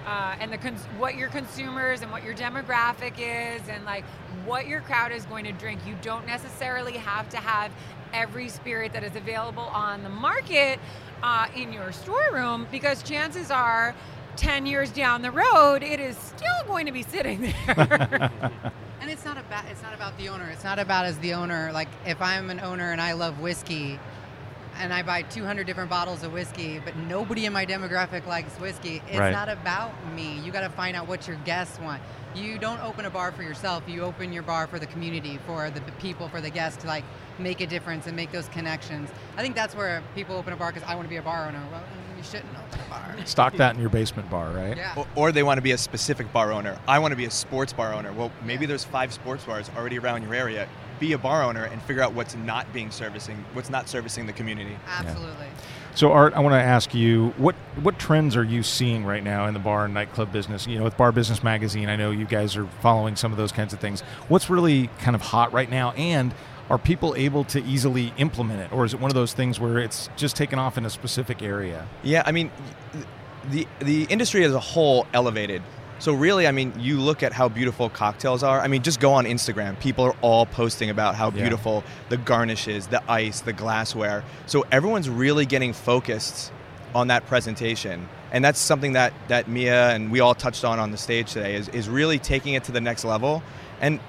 Uh, 0.05 0.35
and 0.41 0.51
the 0.51 0.57
cons- 0.57 0.83
what 0.97 1.15
your 1.15 1.29
consumers 1.29 2.01
and 2.01 2.11
what 2.11 2.25
your 2.25 2.33
demographic 2.33 3.13
is, 3.19 3.61
and 3.69 3.85
like 3.85 4.03
what 4.43 4.67
your 4.67 4.81
crowd 4.81 5.13
is 5.13 5.25
going 5.27 5.45
to 5.45 5.53
drink. 5.53 5.79
You 5.87 5.95
don't 6.01 6.25
necessarily 6.27 6.97
have 6.97 7.29
to 7.29 7.37
have 7.37 7.71
every 8.11 8.49
spirit 8.49 8.91
that 8.91 9.05
is 9.05 9.15
available 9.15 9.63
on 9.63 10.03
the 10.03 10.09
market 10.09 10.77
uh, 11.23 11.47
in 11.55 11.73
your 11.73 11.91
storeroom 11.91 12.67
because 12.71 13.01
chances 13.01 13.49
are 13.49 13.95
10 14.35 14.65
years 14.67 14.91
down 14.91 15.21
the 15.21 15.31
road 15.31 15.81
it 15.83 15.99
is 15.99 16.17
still 16.17 16.63
going 16.67 16.85
to 16.85 16.91
be 16.91 17.01
sitting 17.03 17.41
there. 17.41 18.31
And 19.01 19.11
it's 19.11 19.25
not 19.25 19.37
about 19.37 19.65
it's 19.69 19.81
not 19.81 19.93
about 19.93 20.17
the 20.17 20.29
owner. 20.29 20.49
It's 20.49 20.63
not 20.63 20.79
about 20.79 21.03
as 21.05 21.17
the 21.19 21.33
owner 21.33 21.71
like 21.73 21.89
if 22.05 22.21
i'm 22.21 22.49
an 22.49 22.61
owner 22.61 22.93
and 22.93 23.01
i 23.01 23.11
love 23.11 23.41
whiskey 23.41 23.99
and 24.79 24.93
i 24.93 25.01
buy 25.01 25.21
200 25.23 25.65
different 25.65 25.89
bottles 25.89 26.23
of 26.23 26.33
whiskey 26.33 26.79
but 26.83 26.95
nobody 26.95 27.45
in 27.45 27.53
my 27.53 27.65
demographic 27.65 28.25
likes 28.27 28.53
whiskey 28.59 29.01
it's 29.07 29.17
Right. 29.19 29.31
not 29.31 29.49
about 29.49 29.91
me 30.15 30.39
you 30.39 30.51
got 30.51 30.61
to 30.61 30.69
find 30.69 30.95
out 30.95 31.07
what 31.07 31.27
your 31.27 31.37
guests 31.45 31.79
want 31.79 32.01
you 32.35 32.57
don't 32.57 32.81
open 32.81 33.05
a 33.05 33.09
bar 33.09 33.31
for 33.31 33.43
yourself 33.43 33.83
you 33.87 34.01
open 34.01 34.33
your 34.33 34.43
bar 34.43 34.67
for 34.67 34.79
the 34.79 34.87
community 34.87 35.39
for 35.45 35.69
the 35.69 35.81
people 35.99 36.27
for 36.29 36.41
the 36.41 36.49
guests 36.49 36.81
to 36.81 36.87
like 36.87 37.03
make 37.39 37.61
a 37.61 37.67
difference 37.67 38.07
and 38.07 38.15
make 38.15 38.31
those 38.31 38.47
connections 38.49 39.09
i 39.37 39.41
think 39.41 39.55
that's 39.55 39.75
where 39.75 40.01
people 40.15 40.35
open 40.35 40.53
a 40.53 40.55
bar 40.55 40.71
because 40.71 40.87
i 40.89 40.95
want 40.95 41.05
to 41.05 41.09
be 41.09 41.17
a 41.17 41.21
bar 41.21 41.47
owner 41.47 41.61
well 41.71 41.83
you 42.17 42.23
shouldn't 42.23 42.49
open 42.57 42.79
a 42.85 42.89
bar 42.89 43.15
Stock 43.25 43.55
that 43.57 43.75
in 43.75 43.79
your 43.81 43.89
basement 43.89 44.29
bar, 44.29 44.51
right? 44.51 44.75
Yeah. 44.75 44.93
Or, 44.97 45.07
or 45.15 45.31
they 45.31 45.43
want 45.43 45.57
to 45.57 45.61
be 45.61 45.71
a 45.71 45.77
specific 45.77 46.31
bar 46.33 46.51
owner. 46.51 46.77
I 46.87 46.99
want 46.99 47.11
to 47.11 47.15
be 47.15 47.25
a 47.25 47.31
sports 47.31 47.71
bar 47.71 47.93
owner. 47.93 48.11
Well, 48.11 48.31
maybe 48.43 48.65
there's 48.65 48.83
five 48.83 49.13
sports 49.13 49.43
bars 49.45 49.69
already 49.77 49.97
around 49.99 50.23
your 50.23 50.33
area. 50.33 50.67
Be 51.03 51.11
a 51.11 51.17
bar 51.17 51.43
owner 51.43 51.65
and 51.65 51.81
figure 51.81 52.01
out 52.01 52.13
what's 52.13 52.33
not 52.33 52.71
being 52.71 52.89
servicing, 52.89 53.43
what's 53.51 53.69
not 53.69 53.89
servicing 53.89 54.25
the 54.25 54.31
community. 54.31 54.77
absolutely 54.87 55.47
So, 55.95 56.13
Art, 56.13 56.33
I 56.33 56.39
want 56.39 56.53
to 56.53 56.61
ask 56.61 56.93
you 56.93 57.33
what 57.35 57.55
what 57.81 57.99
trends 57.99 58.37
are 58.37 58.43
you 58.45 58.63
seeing 58.63 59.03
right 59.03 59.21
now 59.21 59.45
in 59.47 59.53
the 59.53 59.59
bar 59.59 59.83
and 59.83 59.93
nightclub 59.93 60.31
business? 60.31 60.65
You 60.65 60.77
know, 60.77 60.85
with 60.85 60.95
Bar 60.95 61.11
Business 61.11 61.43
Magazine, 61.43 61.89
I 61.89 61.97
know 61.97 62.11
you 62.11 62.23
guys 62.23 62.55
are 62.55 62.67
following 62.81 63.17
some 63.17 63.33
of 63.33 63.37
those 63.37 63.51
kinds 63.51 63.73
of 63.73 63.81
things. 63.81 63.99
What's 64.29 64.49
really 64.49 64.87
kind 64.99 65.13
of 65.13 65.21
hot 65.21 65.51
right 65.51 65.69
now, 65.69 65.91
and 65.91 66.33
are 66.69 66.77
people 66.77 67.15
able 67.17 67.43
to 67.43 67.61
easily 67.65 68.13
implement 68.15 68.61
it, 68.61 68.71
or 68.71 68.85
is 68.85 68.93
it 68.93 69.01
one 69.01 69.11
of 69.11 69.15
those 69.15 69.33
things 69.33 69.59
where 69.59 69.79
it's 69.79 70.07
just 70.15 70.37
taken 70.37 70.57
off 70.57 70.77
in 70.77 70.85
a 70.85 70.89
specific 70.89 71.41
area? 71.41 71.85
Yeah, 72.01 72.23
I 72.25 72.31
mean, 72.31 72.49
the 73.51 73.67
the 73.79 74.05
industry 74.05 74.45
as 74.45 74.53
a 74.53 74.59
whole 74.61 75.05
elevated. 75.13 75.61
So 75.99 76.13
really, 76.13 76.47
I 76.47 76.51
mean, 76.51 76.73
you 76.77 76.99
look 76.99 77.23
at 77.23 77.31
how 77.31 77.47
beautiful 77.47 77.89
cocktails 77.89 78.43
are. 78.43 78.59
I 78.59 78.67
mean, 78.67 78.81
just 78.81 78.99
go 78.99 79.13
on 79.13 79.25
Instagram. 79.25 79.79
People 79.79 80.03
are 80.05 80.15
all 80.21 80.45
posting 80.45 80.89
about 80.89 81.15
how 81.15 81.27
Yeah. 81.27 81.41
beautiful 81.41 81.83
the 82.09 82.17
garnishes, 82.17 82.87
the 82.87 83.01
ice, 83.09 83.39
the 83.41 83.53
glassware. 83.53 84.23
So 84.45 84.65
everyone's 84.71 85.09
really 85.09 85.45
getting 85.45 85.71
focused 85.71 86.51
on 86.93 87.07
that 87.07 87.25
presentation. 87.27 88.07
And 88.31 88.43
that's 88.43 88.59
something 88.59 88.93
that, 88.93 89.13
that 89.29 89.47
Mia 89.47 89.91
and 89.91 90.11
we 90.11 90.19
all 90.19 90.35
touched 90.35 90.65
on 90.65 90.79
on 90.79 90.91
the 90.91 90.97
stage 90.97 91.31
today 91.31 91.55
is, 91.55 91.69
is 91.69 91.87
really 91.87 92.19
taking 92.19 92.53
it 92.55 92.63
to 92.65 92.71
the 92.71 92.81
next 92.81 93.05
level. 93.05 93.41
And 93.79 93.99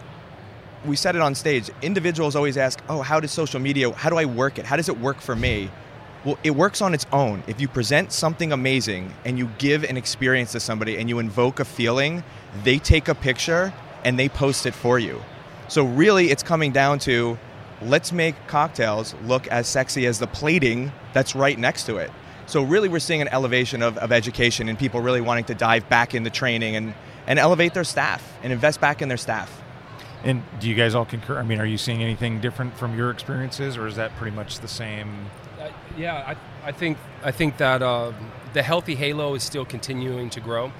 we 0.84 0.96
said 0.96 1.14
it 1.14 1.22
on 1.22 1.34
stage. 1.34 1.70
Individuals 1.80 2.36
always 2.36 2.56
ask, 2.58 2.78
"Oh, 2.88 3.00
how 3.02 3.18
does 3.20 3.30
social 3.30 3.58
media? 3.60 3.90
How 3.92 4.10
do 4.10 4.18
I 4.18 4.24
work 4.26 4.58
it? 4.58 4.66
How 4.66 4.76
does 4.76 4.88
it 4.88 4.98
work 5.00 5.20
for 5.20 5.34
me?" 5.34 5.70
Well, 6.24 6.38
it 6.42 6.52
works 6.52 6.80
on 6.80 6.94
its 6.94 7.04
own. 7.12 7.42
If 7.46 7.60
you 7.60 7.68
present 7.68 8.10
something 8.10 8.50
amazing 8.50 9.12
and 9.26 9.38
you 9.38 9.50
give 9.58 9.84
an 9.84 9.98
experience 9.98 10.52
to 10.52 10.60
somebody 10.60 10.96
and 10.96 11.06
you 11.06 11.18
invoke 11.18 11.60
a 11.60 11.66
feeling, 11.66 12.24
they 12.62 12.78
take 12.78 13.08
a 13.08 13.14
picture 13.14 13.74
and 14.04 14.18
they 14.18 14.30
post 14.30 14.64
it 14.64 14.74
for 14.74 14.98
you. 14.98 15.20
So 15.68 15.84
really, 15.84 16.30
it's 16.30 16.42
coming 16.42 16.72
down 16.72 16.98
to 17.00 17.38
let's 17.82 18.10
make 18.10 18.34
cocktails 18.46 19.14
look 19.24 19.46
as 19.48 19.68
sexy 19.68 20.06
as 20.06 20.18
the 20.18 20.26
plating 20.26 20.92
that's 21.12 21.34
right 21.34 21.58
next 21.58 21.84
to 21.84 21.98
it. 21.98 22.10
So 22.46 22.62
really, 22.62 22.88
we're 22.88 23.00
seeing 23.00 23.20
an 23.20 23.28
elevation 23.28 23.82
of, 23.82 23.98
of 23.98 24.10
education 24.10 24.70
and 24.70 24.78
people 24.78 25.02
really 25.02 25.20
wanting 25.20 25.44
to 25.44 25.54
dive 25.54 25.86
back 25.90 26.14
into 26.14 26.30
training 26.30 26.76
and, 26.76 26.94
and 27.26 27.38
elevate 27.38 27.74
their 27.74 27.84
staff 27.84 28.38
and 28.42 28.50
invest 28.50 28.80
back 28.80 29.02
in 29.02 29.08
their 29.08 29.18
staff. 29.18 29.62
And 30.22 30.42
do 30.58 30.70
you 30.70 30.74
guys 30.74 30.94
all 30.94 31.04
concur? 31.04 31.38
I 31.38 31.42
mean, 31.42 31.60
are 31.60 31.66
you 31.66 31.76
seeing 31.76 32.02
anything 32.02 32.40
different 32.40 32.78
from 32.78 32.96
your 32.96 33.10
experiences, 33.10 33.76
or 33.76 33.86
is 33.86 33.96
that 33.96 34.16
pretty 34.16 34.34
much 34.34 34.60
the 34.60 34.68
same? 34.68 35.26
Yeah, 35.96 36.34
I, 36.64 36.68
I 36.68 36.72
think 36.72 36.98
I 37.22 37.30
think 37.30 37.56
that 37.58 37.82
uh, 37.82 38.12
the 38.52 38.62
healthy 38.62 38.94
halo 38.94 39.34
is 39.34 39.42
still 39.42 39.64
continuing 39.64 40.30
to 40.30 40.40
grow. 40.40 40.72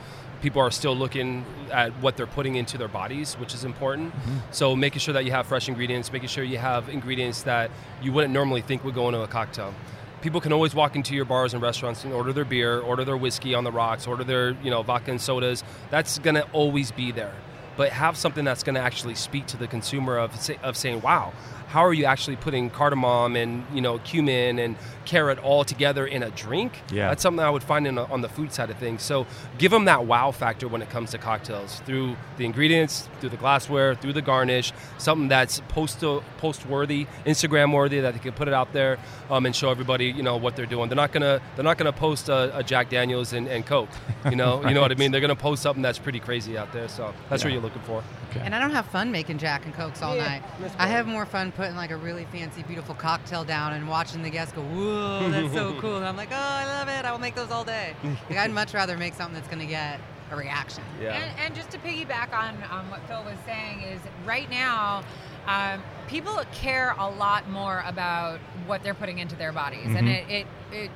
People 0.43 0.61
are 0.61 0.70
still 0.70 0.95
looking 0.95 1.45
at 1.73 1.91
what 2.03 2.16
they're 2.16 2.27
putting 2.27 2.57
into 2.57 2.77
their 2.77 2.89
bodies, 2.89 3.35
which 3.35 3.55
is 3.55 3.65
important. 3.65 4.12
So 4.51 4.77
making 4.77 4.99
sure 4.99 5.15
that 5.15 5.24
you 5.24 5.31
have 5.31 5.47
fresh 5.47 5.69
ingredients, 5.69 6.12
making 6.12 6.28
sure 6.28 6.45
you 6.45 6.59
have 6.59 6.91
ingredients 6.91 7.45
that 7.45 7.70
you 8.03 8.12
wouldn't 8.12 8.35
normally 8.35 8.61
think 8.61 8.85
would 8.85 8.95
go 8.95 9.09
into 9.09 9.23
a 9.23 9.27
cocktail. 9.27 9.73
People 10.20 10.43
can 10.43 10.53
always 10.53 10.74
walk 10.74 10.97
into 10.97 11.15
your 11.15 11.24
bars 11.24 11.55
and 11.55 11.62
restaurants 11.62 12.05
and 12.05 12.12
order 12.12 12.32
their 12.32 12.45
beer, 12.45 12.81
order 12.81 13.05
their 13.05 13.16
whiskey 13.16 13.55
on 13.55 13.65
the 13.65 13.73
rocks, 13.73 14.07
order 14.07 14.24
their 14.24 14.51
you 14.62 14.70
know 14.70 14.82
vodka 14.82 15.12
and 15.12 15.20
sodas. 15.20 15.65
That's 15.91 16.19
gonna 16.19 16.47
always 16.53 16.93
be 16.93 17.11
there. 17.12 17.35
But 17.77 17.91
have 17.91 18.16
something 18.16 18.45
that's 18.45 18.62
going 18.62 18.77
to 18.77 18.81
actually 18.81 19.16
speak 19.16 19.47
to 19.47 19.57
the 19.57 19.66
consumer 19.66 20.16
of 20.16 20.41
say, 20.41 20.59
of 20.62 20.77
saying, 20.77 21.01
"Wow, 21.01 21.32
how 21.75 21.85
are 21.85 21.93
you 21.93 22.05
actually 22.05 22.37
putting 22.37 22.71
cardamom 22.71 23.35
and 23.37 23.65
you 23.75 23.81
know 23.81 23.99
cumin 23.99 24.59
and 24.59 24.77
carrot 25.05 25.39
all 25.41 25.65
together 25.65 26.07
in 26.07 26.23
a 26.23 26.31
drink?" 26.31 26.73
Yeah. 26.93 27.09
that's 27.09 27.23
something 27.23 27.45
I 27.45 27.51
would 27.51 27.65
find 27.65 27.87
in 27.87 27.99
a, 27.99 28.05
on 28.05 28.21
the 28.21 28.29
food 28.29 28.53
side 28.53 28.71
of 28.71 28.79
things. 28.79 29.03
So 29.03 29.27
give 29.59 29.71
them 29.73 29.85
that 29.87 30.07
wow 30.07 30.31
factor 30.31 30.69
when 30.69 30.83
it 30.83 30.91
comes 30.91 31.11
to 31.11 31.19
cocktails 31.19 31.81
through 31.87 32.17
the 32.39 32.45
ingredients, 32.45 33.09
through 33.21 33.31
the 33.31 33.37
glassware, 33.37 33.95
through 33.95 34.13
the 34.13 34.23
garnish, 34.23 34.73
something 34.99 35.29
that's 35.29 35.61
post 35.69 36.03
post 36.39 36.67
worthy, 36.67 37.07
Instagram 37.27 37.73
worthy 37.75 38.01
that 38.01 38.13
they 38.15 38.21
can 38.21 38.33
put 38.33 38.47
it 38.49 38.55
out 38.55 38.73
there 38.73 38.99
um, 39.31 39.45
and 39.47 39.55
show 39.57 39.71
everybody 39.71 40.07
you 40.07 40.23
know 40.23 40.37
what 40.37 40.55
they're 40.57 40.67
doing. 40.75 40.89
They're 40.89 40.97
not 41.05 41.13
gonna 41.13 41.41
they're 41.57 41.65
not 41.65 41.79
gonna 41.79 41.93
post 41.93 42.29
a, 42.29 42.57
a 42.59 42.63
Jack 42.63 42.89
Daniels 42.89 43.33
and, 43.33 43.49
and 43.49 43.67
Coke. 43.67 43.91
You 44.31 44.37
know 44.37 44.63
you 44.69 44.75
know 44.75 44.81
what 44.81 44.93
I 44.93 44.95
mean. 44.95 45.11
They're 45.13 45.21
gonna 45.21 45.35
post 45.51 45.63
something 45.63 45.83
that's 45.83 45.99
pretty 45.99 46.21
crazy 46.21 46.57
out 46.57 46.73
there. 46.73 46.89
So 46.89 47.13
that's 47.29 47.43
Yeah. 47.43 47.49
what 47.49 47.53
you're 47.55 47.63
looking 47.63 47.83
for. 47.83 48.03
And 48.45 48.53
I 48.55 48.59
don't 48.59 48.73
have 48.73 48.87
fun 48.87 49.13
making 49.13 49.39
Jack 49.39 49.65
and 49.65 49.73
Cokes 49.75 50.03
all 50.03 50.17
Yeah, 50.17 50.27
night. 50.27 50.43
I 50.77 50.89
have 50.89 51.07
more 51.07 51.25
fun 51.25 51.53
putting 51.53 51.64
like 51.73 51.91
a 51.91 51.97
really 51.97 52.27
fancy, 52.27 52.62
beautiful 52.62 52.95
cocktail 52.95 53.45
down 53.45 53.73
and 53.73 53.89
watching 53.89 54.23
the 54.23 54.31
guests 54.31 54.53
go, 54.55 54.61
"Whoa, 54.62 55.31
that's 55.31 55.53
so 55.55 55.74
cool!" 55.81 55.97
And 55.97 56.05
I'm 56.07 56.16
like, 56.16 56.28
"Oh, 56.31 56.36
I 56.36 56.65
love 56.66 56.89
it. 56.89 57.05
I 57.05 57.12
will 57.12 57.19
make 57.19 57.35
those 57.35 57.51
all 57.51 57.65
day." 57.65 57.95
like, 58.28 58.39
I'd 58.39 58.51
much 58.51 58.74
rather 58.74 58.97
make 58.99 59.15
something 59.15 59.35
that's 59.35 59.49
going 59.49 59.61
to 59.61 59.66
get 59.66 59.99
a 60.31 60.36
reaction. 60.36 60.82
And, 61.01 61.32
and 61.47 61.55
just 61.55 61.70
to 61.70 61.78
piggyback 61.78 62.32
on, 62.32 62.62
on 62.65 62.91
what 62.91 63.01
Phil 63.09 63.23
was 63.24 63.36
saying 63.47 63.82
is 63.82 64.01
right 64.24 64.49
now, 64.51 65.03
um, 65.47 65.82
people 66.09 66.41
care 66.53 66.95
a 66.99 67.09
lot 67.11 67.49
more 67.51 67.82
about 67.86 68.39
what 68.66 68.82
they're 68.82 68.95
putting 68.95 69.19
into 69.19 69.36
their 69.36 69.53
bodies, 69.53 69.95
and 69.95 70.07
Mhm. 70.09 70.28
it, 70.28 70.31
it 70.31 70.47
it 70.73 70.91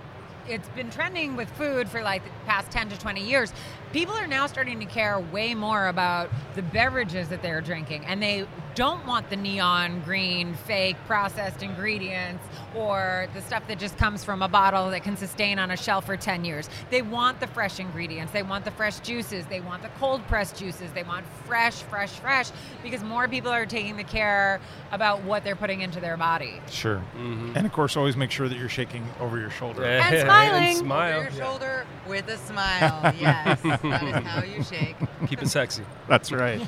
it's 0.49 0.69
been 0.71 0.91
trending 0.91 1.37
with 1.37 1.51
food 1.59 1.91
for 1.91 2.01
like 2.03 2.25
the 2.25 2.31
past 2.47 2.71
10 2.71 2.89
to 2.89 2.99
20 2.99 3.23
years. 3.23 3.53
People 3.93 4.15
are 4.15 4.27
now 4.27 4.47
starting 4.47 4.79
to 4.81 4.87
care 4.87 5.19
way 5.19 5.55
more 5.55 5.89
about 5.89 6.29
the 6.55 6.63
beverages 6.63 7.29
that 7.31 7.41
they're 7.43 7.63
drinking, 7.63 8.05
and 8.05 8.23
they 8.23 8.47
don't 8.75 9.05
want 9.07 9.29
the 9.29 9.35
neon 9.35 10.01
green, 10.03 10.55
fake 10.55 10.97
processed 11.07 11.63
ingredients 11.63 12.45
or 12.77 13.27
the 13.35 13.43
stuff 13.43 13.67
that 13.67 13.79
just 13.79 13.97
comes 13.97 14.23
from 14.23 14.41
a 14.41 14.47
bottle 14.47 14.91
that 14.91 15.03
can 15.03 15.17
sustain 15.17 15.59
on 15.59 15.71
a 15.71 15.77
shelf 15.77 16.07
for 16.07 16.17
10 16.17 16.45
years. 16.45 16.69
They 16.91 17.03
want 17.03 17.41
the 17.41 17.47
fresh 17.49 17.81
ingredients, 17.81 18.33
they 18.33 18.43
want 18.43 18.65
the 18.65 18.71
fresh 18.71 19.01
juices, 19.01 19.47
they 19.47 19.61
want 19.61 19.83
the 19.83 19.89
cold 19.99 20.25
pressed 20.29 20.57
juices, 20.57 20.93
they 20.93 21.03
want 21.03 21.27
fresh, 21.45 21.83
fresh, 21.83 22.11
fresh, 22.11 22.51
because 22.83 23.03
more 23.03 23.27
people 23.27 23.51
are 23.51 23.67
taking 23.67 23.97
the 23.97 24.05
care 24.05 24.61
about 24.93 25.23
what 25.25 25.43
they're 25.45 25.57
putting 25.57 25.81
into 25.81 25.99
their 25.99 26.17
body. 26.17 26.61
Sure. 26.71 27.03
Mm-hmm. 27.17 27.55
And 27.57 27.67
of 27.67 27.73
course, 27.73 27.97
always 27.97 28.17
make 28.17 28.31
sure 28.31 28.49
that 28.49 28.59
you're 28.59 28.69
shaking 28.69 29.05
over 29.19 29.39
your 29.39 29.51
shoulder. 29.51 29.85
And 29.99 30.21
smiling. 30.21 30.69
And 30.69 30.77
smile. 30.77 31.21
Over 31.21 31.31
your 31.31 31.45
shoulder, 31.45 31.87
With 32.07 32.29
a 32.29 32.37
smile, 32.37 33.15
yes. 33.19 33.61
that 33.83 34.03
is 34.03 34.15
how 34.27 34.43
you 34.43 34.63
shake. 34.63 34.97
Keep 35.27 35.43
it 35.43 35.49
sexy. 35.49 35.85
That's 36.09 36.33
right. 36.33 36.61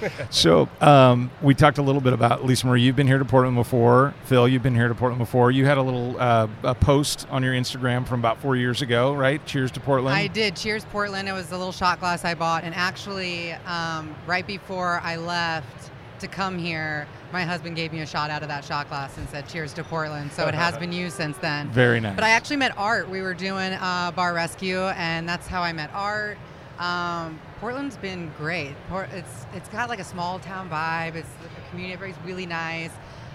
so 0.30 0.68
um, 0.80 1.30
we 1.42 1.54
talked 1.54 1.78
a 1.78 1.82
little 1.82 2.00
bit 2.00 2.12
about 2.12 2.44
Lisa 2.44 2.66
Marie. 2.66 2.82
You've 2.82 2.96
been 2.96 3.06
here 3.06 3.18
to 3.18 3.24
Portland 3.24 3.56
before. 3.56 4.14
Phil, 4.24 4.46
you've 4.46 4.62
been 4.62 4.74
here 4.74 4.88
to 4.88 4.94
Portland 4.94 5.18
before. 5.18 5.50
You 5.50 5.64
had 5.66 5.78
a 5.78 5.82
little 5.82 6.20
uh, 6.20 6.48
a 6.62 6.74
post 6.74 7.26
on 7.30 7.42
your 7.42 7.54
Instagram 7.54 8.06
from 8.06 8.20
about 8.20 8.40
four 8.40 8.56
years 8.56 8.82
ago, 8.82 9.14
right? 9.14 9.44
Cheers 9.46 9.70
to 9.72 9.80
Portland. 9.80 10.16
I 10.16 10.26
did. 10.26 10.56
Cheers, 10.56 10.84
Portland. 10.86 11.28
It 11.28 11.32
was 11.32 11.50
a 11.50 11.56
little 11.56 11.72
shot 11.72 12.00
glass 12.00 12.24
I 12.24 12.34
bought, 12.34 12.64
and 12.64 12.74
actually, 12.74 13.52
um, 13.52 14.14
right 14.26 14.46
before 14.46 15.00
I 15.02 15.16
left 15.16 15.90
to 16.20 16.28
come 16.28 16.58
here, 16.58 17.06
my 17.32 17.42
husband 17.42 17.76
gave 17.76 17.92
me 17.92 18.00
a 18.00 18.06
shot 18.06 18.30
out 18.30 18.42
of 18.42 18.48
that 18.48 18.64
shot 18.64 18.88
glass 18.88 19.16
and 19.18 19.28
said, 19.28 19.48
"Cheers 19.48 19.72
to 19.74 19.84
Portland." 19.84 20.32
So 20.32 20.46
it 20.46 20.54
has 20.54 20.76
been 20.78 20.92
used 20.92 21.16
since 21.16 21.36
then. 21.38 21.68
Very 21.70 22.00
nice. 22.00 22.14
But 22.14 22.24
I 22.24 22.30
actually 22.30 22.56
met 22.56 22.76
Art. 22.76 23.08
We 23.08 23.22
were 23.22 23.34
doing 23.34 23.72
uh, 23.72 24.12
bar 24.14 24.34
rescue, 24.34 24.80
and 24.80 25.28
that's 25.28 25.46
how 25.46 25.62
I 25.62 25.72
met 25.72 25.90
Art. 25.94 26.38
Um, 26.78 27.40
Portland's 27.60 27.96
been 27.96 28.30
great. 28.36 28.74
Port, 28.88 29.08
it's 29.12 29.46
it's 29.54 29.68
got 29.68 29.88
like 29.88 29.98
a 29.98 30.04
small 30.04 30.38
town 30.38 30.68
vibe. 30.68 31.14
It's 31.14 31.28
the 31.42 31.48
community. 31.70 31.94
Everybody's 31.94 32.26
really 32.26 32.46
nice. 32.46 32.90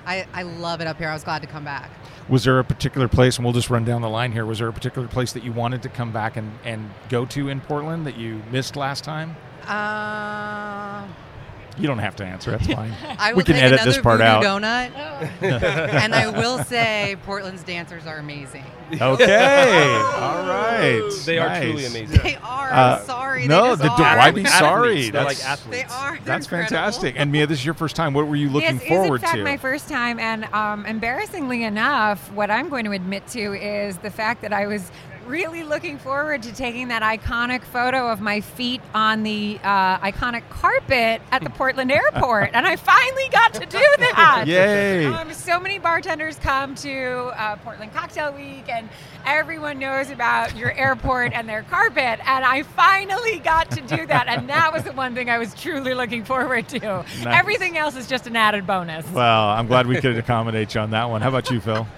I, 0.05 0.25
I 0.33 0.43
love 0.43 0.81
it 0.81 0.87
up 0.87 0.97
here. 0.97 1.09
I 1.09 1.13
was 1.13 1.23
glad 1.23 1.41
to 1.41 1.47
come 1.47 1.63
back. 1.63 1.91
Was 2.27 2.43
there 2.43 2.59
a 2.59 2.63
particular 2.63 3.07
place, 3.07 3.37
and 3.37 3.45
we'll 3.45 3.53
just 3.53 3.69
run 3.69 3.85
down 3.85 4.01
the 4.01 4.09
line 4.09 4.31
here, 4.31 4.45
was 4.45 4.59
there 4.59 4.67
a 4.67 4.73
particular 4.73 5.07
place 5.07 5.33
that 5.33 5.43
you 5.43 5.51
wanted 5.51 5.83
to 5.83 5.89
come 5.89 6.11
back 6.11 6.37
and, 6.37 6.51
and 6.63 6.89
go 7.09 7.25
to 7.25 7.49
in 7.49 7.61
Portland 7.61 8.05
that 8.07 8.17
you 8.17 8.41
missed 8.51 8.75
last 8.75 9.03
time? 9.03 9.35
Uh, 9.67 11.05
You 11.77 11.87
don't 11.87 11.99
have 11.99 12.15
to 12.17 12.25
answer. 12.25 12.51
That's 12.51 12.67
fine. 12.73 12.93
I 13.17 13.31
will 13.31 13.37
we 13.37 13.43
can 13.43 13.55
take 13.55 13.63
edit 13.63 13.81
this 13.83 13.97
part 13.99 14.21
out. 14.21 14.43
donut. 14.43 14.91
and 15.41 16.13
I 16.13 16.29
will 16.29 16.63
say, 16.63 17.17
Portland's 17.23 17.63
dancers 17.63 18.05
are 18.05 18.17
amazing. 18.17 18.65
Okay. 18.93 19.01
All 20.15 20.47
right. 20.47 21.01
They 21.25 21.39
are 21.39 21.61
truly 21.61 21.85
amazing. 21.85 22.19
They 22.21 22.35
are. 22.37 22.69
Uh, 22.71 22.97
I'm 22.99 23.05
sorry. 23.05 23.47
No, 23.47 23.75
they 23.75 23.85
the, 23.85 23.91
are. 23.91 24.17
why 24.17 24.31
be 24.31 24.45
sorry? 24.45 25.09
They're 25.09 25.23
That's, 25.23 25.39
like 25.39 25.49
athletes. 25.49 25.89
They 25.89 25.95
are. 25.95 26.15
They're 26.15 26.25
that's 26.25 26.45
incredible. 26.45 26.69
fantastic. 26.69 27.15
And 27.17 27.31
Mia, 27.31 27.47
this 27.47 27.59
is 27.59 27.65
your 27.65 27.73
first 27.73 27.95
time. 27.95 28.13
What 28.13 28.27
were 28.27 28.35
you 28.35 28.49
looking 28.49 28.77
This 28.77 28.87
forward 28.87 29.15
is 29.17 29.21
in 29.21 29.27
fact 29.27 29.37
to? 29.37 29.43
my 29.43 29.57
first 29.57 29.87
time, 29.89 30.19
and 30.19 30.45
um, 30.53 30.85
embarrassingly 30.85 31.63
enough, 31.63 32.31
what 32.33 32.51
I'm 32.51 32.69
going 32.69 32.85
to 32.85 32.91
admit 32.91 33.27
to 33.27 33.53
is 33.53 33.97
the 33.99 34.11
fact 34.11 34.41
that 34.41 34.53
I 34.53 34.67
was 34.67 34.91
really 35.27 35.63
looking 35.63 35.97
forward 35.97 36.43
to 36.43 36.53
taking 36.53 36.87
that 36.89 37.01
iconic 37.01 37.63
photo 37.63 38.09
of 38.11 38.21
my 38.21 38.41
feet 38.41 38.81
on 38.93 39.23
the 39.23 39.59
uh, 39.63 39.99
iconic 39.99 40.47
carpet 40.49 41.21
at 41.31 41.43
the 41.43 41.49
Portland 41.61 41.91
airport, 41.91 42.51
and 42.53 42.65
I 42.67 42.75
finally 42.75 43.27
got 43.31 43.53
to 43.55 43.65
do 43.65 43.79
that. 43.99 44.45
Yay. 44.47 45.05
Um, 45.05 45.31
so 45.33 45.59
many 45.59 45.79
bartenders 45.79 46.37
come 46.39 46.75
to 46.75 47.31
uh, 47.37 47.55
Portland 47.57 47.93
Cocktail 47.93 48.33
Week, 48.33 48.67
and 48.69 48.89
everyone 49.25 49.79
knows 49.79 50.09
about 50.09 50.55
your 50.57 50.71
airport 50.73 51.33
and 51.33 51.47
their 51.47 51.63
carpet, 51.63 52.19
and 52.27 52.45
I 52.45 52.63
finally 52.63 53.39
got 53.39 53.71
to 53.71 53.81
do 53.81 54.05
that, 54.07 54.27
and 54.27 54.49
that 54.49 54.73
was 54.73 54.83
the 54.83 54.91
one 54.93 55.13
thing 55.15 55.29
I 55.29 55.37
was 55.37 55.53
truly 55.53 55.93
looking 55.93 56.23
forward 56.23 56.67
to. 56.69 56.79
Nice. 56.79 57.05
Everything 57.25 57.77
else 57.77 57.95
is 57.95 58.07
just 58.07 58.27
an 58.27 58.35
added 58.35 58.65
bonus. 58.67 59.05
well, 59.11 59.49
I'm 59.49 59.67
glad 59.67 59.87
we 59.87 59.99
could 60.01 60.17
accommodate 60.17 60.73
you 60.75 60.81
on 60.81 60.91
that 60.91 61.09
one. 61.09 61.21
How 61.21 61.29
about 61.29 61.49
you, 61.49 61.59
Phil? 61.61 61.87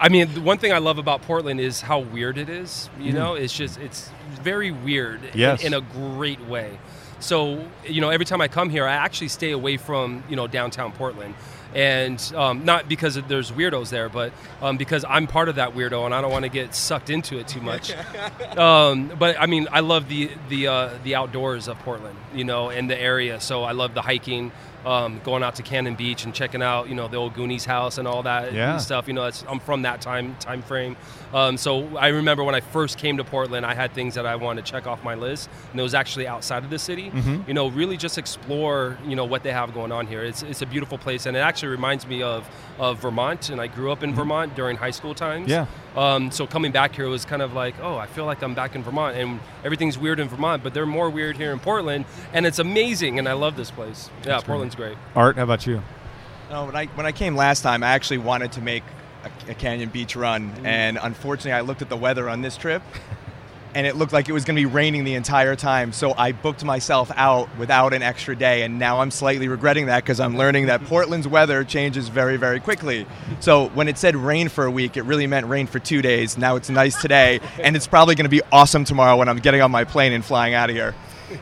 I 0.00 0.08
mean, 0.08 0.32
the 0.34 0.40
one 0.40 0.58
thing 0.58 0.72
I 0.72 0.78
love 0.78 0.98
about 0.98 1.22
Portland 1.22 1.60
is 1.60 1.80
how 1.80 1.98
weird 1.98 2.38
it 2.38 2.48
is. 2.48 2.88
You 3.00 3.12
Mhm. 3.12 3.14
know, 3.16 3.34
it's 3.34 3.52
just 3.52 3.78
it's 3.80 4.10
very 4.42 4.70
weird 4.70 5.20
in- 5.34 5.66
in, 5.66 5.74
a 5.74 5.80
great 5.80 6.40
way. 6.46 6.78
So 7.20 7.64
you 7.86 8.00
know, 8.00 8.10
every 8.10 8.24
time 8.26 8.40
I 8.40 8.48
come 8.48 8.70
here, 8.70 8.86
I 8.86 8.92
actually 8.94 9.28
stay 9.28 9.50
away 9.50 9.76
from 9.76 10.22
you 10.28 10.36
know 10.36 10.46
downtown 10.46 10.92
Portland, 10.92 11.34
and 11.74 12.20
um, 12.36 12.64
not 12.64 12.88
because 12.88 13.16
there's 13.26 13.50
weirdos 13.50 13.90
there, 13.90 14.08
but 14.08 14.30
um, 14.62 14.76
because 14.76 15.04
I'm 15.08 15.26
part 15.26 15.48
of 15.48 15.56
that 15.56 15.74
weirdo, 15.74 16.04
and 16.06 16.14
I 16.14 16.20
don't 16.20 16.30
want 16.30 16.44
to 16.44 16.48
get 16.48 16.76
sucked 16.76 17.10
into 17.10 17.36
it 17.38 17.48
too 17.48 17.60
much. 17.60 17.92
um, 18.56 19.10
but 19.18 19.34
I 19.40 19.46
mean, 19.46 19.66
I 19.72 19.80
love 19.80 20.08
the 20.08 20.30
the 20.48 20.68
uh, 20.68 20.88
the 21.02 21.16
outdoors 21.16 21.66
of 21.66 21.76
Portland, 21.80 22.16
you 22.32 22.44
know, 22.44 22.70
and 22.70 22.88
the 22.88 23.00
area. 23.00 23.40
So 23.40 23.64
I 23.64 23.72
love 23.72 23.94
the 23.94 24.02
hiking. 24.02 24.52
Um, 24.86 25.20
going 25.24 25.42
out 25.42 25.56
to 25.56 25.62
Cannon 25.62 25.96
Beach 25.96 26.24
and 26.24 26.32
checking 26.32 26.62
out, 26.62 26.88
you 26.88 26.94
know, 26.94 27.08
the 27.08 27.16
old 27.16 27.34
Goonies 27.34 27.64
house 27.64 27.98
and 27.98 28.06
all 28.06 28.22
that 28.22 28.52
Yeah. 28.52 28.78
stuff. 28.78 29.08
You 29.08 29.12
know, 29.14 29.24
that's, 29.24 29.44
I'm 29.48 29.58
from 29.58 29.82
that 29.82 30.00
time 30.00 30.36
time 30.38 30.62
frame. 30.62 30.96
Um, 31.34 31.56
so 31.56 31.96
I 31.96 32.08
remember 32.08 32.44
when 32.44 32.54
I 32.54 32.60
first 32.60 32.96
came 32.96 33.16
to 33.16 33.24
Portland, 33.24 33.66
I 33.66 33.74
had 33.74 33.92
things 33.92 34.14
that 34.14 34.24
I 34.24 34.36
wanted 34.36 34.64
to 34.64 34.70
check 34.72 34.86
off 34.86 35.02
my 35.02 35.14
list, 35.16 35.50
and 35.72 35.80
it 35.80 35.82
was 35.82 35.94
actually 35.94 36.26
outside 36.28 36.62
of 36.64 36.70
the 36.70 36.78
city. 36.78 37.10
Mhm. 37.10 37.46
You 37.48 37.54
know, 37.54 37.68
really 37.68 37.96
just 37.96 38.18
explore, 38.18 38.96
you 39.04 39.16
know, 39.16 39.24
what 39.24 39.42
they 39.42 39.52
have 39.52 39.74
going 39.74 39.90
on 39.92 40.06
here. 40.06 40.22
It's, 40.22 40.42
it's 40.42 40.62
a 40.62 40.66
beautiful 40.66 40.96
place, 40.96 41.26
and 41.26 41.36
it 41.36 41.40
actually 41.40 41.68
reminds 41.70 42.06
me 42.06 42.22
of, 42.22 42.48
of 42.78 42.98
Vermont, 43.00 43.50
and 43.50 43.60
I 43.60 43.66
grew 43.66 43.90
up 43.90 44.02
in 44.04 44.14
Vermont 44.14 44.54
during 44.54 44.76
high 44.76 44.92
school 44.92 45.14
times. 45.14 45.48
Yeah. 45.50 45.66
Um, 45.98 46.30
so 46.30 46.46
coming 46.46 46.70
back 46.70 46.94
here 46.94 47.08
was 47.08 47.24
kind 47.24 47.42
of 47.42 47.54
like, 47.54 47.74
oh, 47.82 47.96
I 47.96 48.06
feel 48.06 48.24
like 48.24 48.40
I'm 48.42 48.54
back 48.54 48.76
in 48.76 48.84
Vermont, 48.84 49.16
and 49.16 49.40
everything's 49.64 49.98
weird 49.98 50.20
in 50.20 50.28
Vermont, 50.28 50.62
but 50.62 50.72
they're 50.72 50.86
more 50.86 51.10
weird 51.10 51.36
here 51.36 51.52
in 51.52 51.58
Portland, 51.58 52.04
and 52.32 52.46
it's 52.46 52.60
amazing, 52.60 53.18
and 53.18 53.28
I 53.28 53.32
love 53.32 53.56
this 53.56 53.72
place. 53.72 54.08
Yeah, 54.08 54.26
That's 54.26 54.44
great. 54.44 54.46
Portland's 54.46 54.74
great. 54.76 54.96
Art, 55.16 55.34
how 55.34 55.42
about 55.42 55.66
you? 55.66 55.82
No, 56.50 56.66
when 56.66 56.76
I 56.76 56.86
when 56.86 57.04
I 57.04 57.10
came 57.10 57.34
last 57.34 57.62
time, 57.62 57.82
I 57.82 57.88
actually 57.88 58.18
wanted 58.18 58.52
to 58.52 58.60
make 58.60 58.84
a, 59.24 59.50
a 59.50 59.54
Cannon 59.54 59.88
Beach 59.88 60.14
run, 60.14 60.52
and 60.64 61.00
unfortunately, 61.02 61.52
I 61.52 61.62
looked 61.62 61.82
at 61.82 61.88
the 61.88 61.96
weather 61.96 62.28
on 62.28 62.42
this 62.42 62.56
trip, 62.56 62.82
and 63.78 63.86
it 63.86 63.94
looked 63.94 64.12
like 64.12 64.28
it 64.28 64.32
was 64.32 64.44
going 64.44 64.56
to 64.56 64.60
be 64.60 64.66
raining 64.66 65.04
the 65.04 65.14
entire 65.14 65.54
time. 65.54 65.92
So 65.92 66.12
I 66.12 66.32
booked 66.32 66.64
myself 66.64 67.12
out 67.14 67.48
without 67.58 67.94
an 67.94 68.02
extra 68.02 68.34
day, 68.34 68.62
and 68.62 68.76
now 68.76 68.98
I'm 68.98 69.12
slightly 69.12 69.46
regretting 69.46 69.86
that 69.86 70.02
because 70.02 70.18
I'm 70.18 70.36
learning 70.36 70.66
that 70.66 70.82
Portland's 70.86 71.28
weather 71.28 71.62
changes 71.62 72.08
very, 72.08 72.36
very 72.38 72.58
quickly. 72.58 73.06
So 73.38 73.68
when 73.68 73.86
it 73.86 73.96
said 73.96 74.16
rain 74.16 74.48
for 74.48 74.64
a 74.64 74.70
week, 74.70 74.96
it 74.96 75.02
really 75.02 75.28
meant 75.28 75.46
rain 75.46 75.68
for 75.68 75.78
two 75.78 76.02
days. 76.02 76.36
Now 76.36 76.56
it's 76.56 76.68
nice 76.68 77.00
today, 77.00 77.38
and 77.62 77.76
it's 77.76 77.86
probably 77.86 78.16
going 78.16 78.24
to 78.24 78.28
be 78.30 78.42
awesome 78.50 78.82
tomorrow 78.82 79.16
when 79.16 79.28
I'm 79.28 79.38
getting 79.38 79.62
on 79.62 79.70
my 79.70 79.84
plane 79.84 80.12
and 80.12 80.24
flying 80.24 80.54
out 80.54 80.70
of 80.70 80.74
here. 80.74 80.96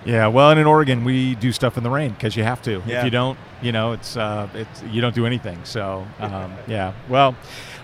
Yeah, 0.04 0.26
well, 0.26 0.50
and 0.50 0.60
in 0.60 0.66
Oregon, 0.66 1.04
we 1.04 1.36
do 1.36 1.52
stuff 1.52 1.78
in 1.78 1.84
the 1.84 1.90
rain 1.90 2.10
because 2.10 2.36
you 2.36 2.42
have 2.42 2.60
to. 2.62 2.82
If 2.86 3.04
you 3.04 3.10
don't, 3.10 3.38
you 3.62 3.72
know, 3.72 3.92
it's 3.92 4.14
uh, 4.14 4.46
it's 4.52 4.82
you 4.82 5.00
don't 5.00 5.14
do 5.14 5.24
anything. 5.24 5.64
So, 5.64 6.06
um, 6.18 6.52
yeah. 6.66 6.92
Well, 7.08 7.34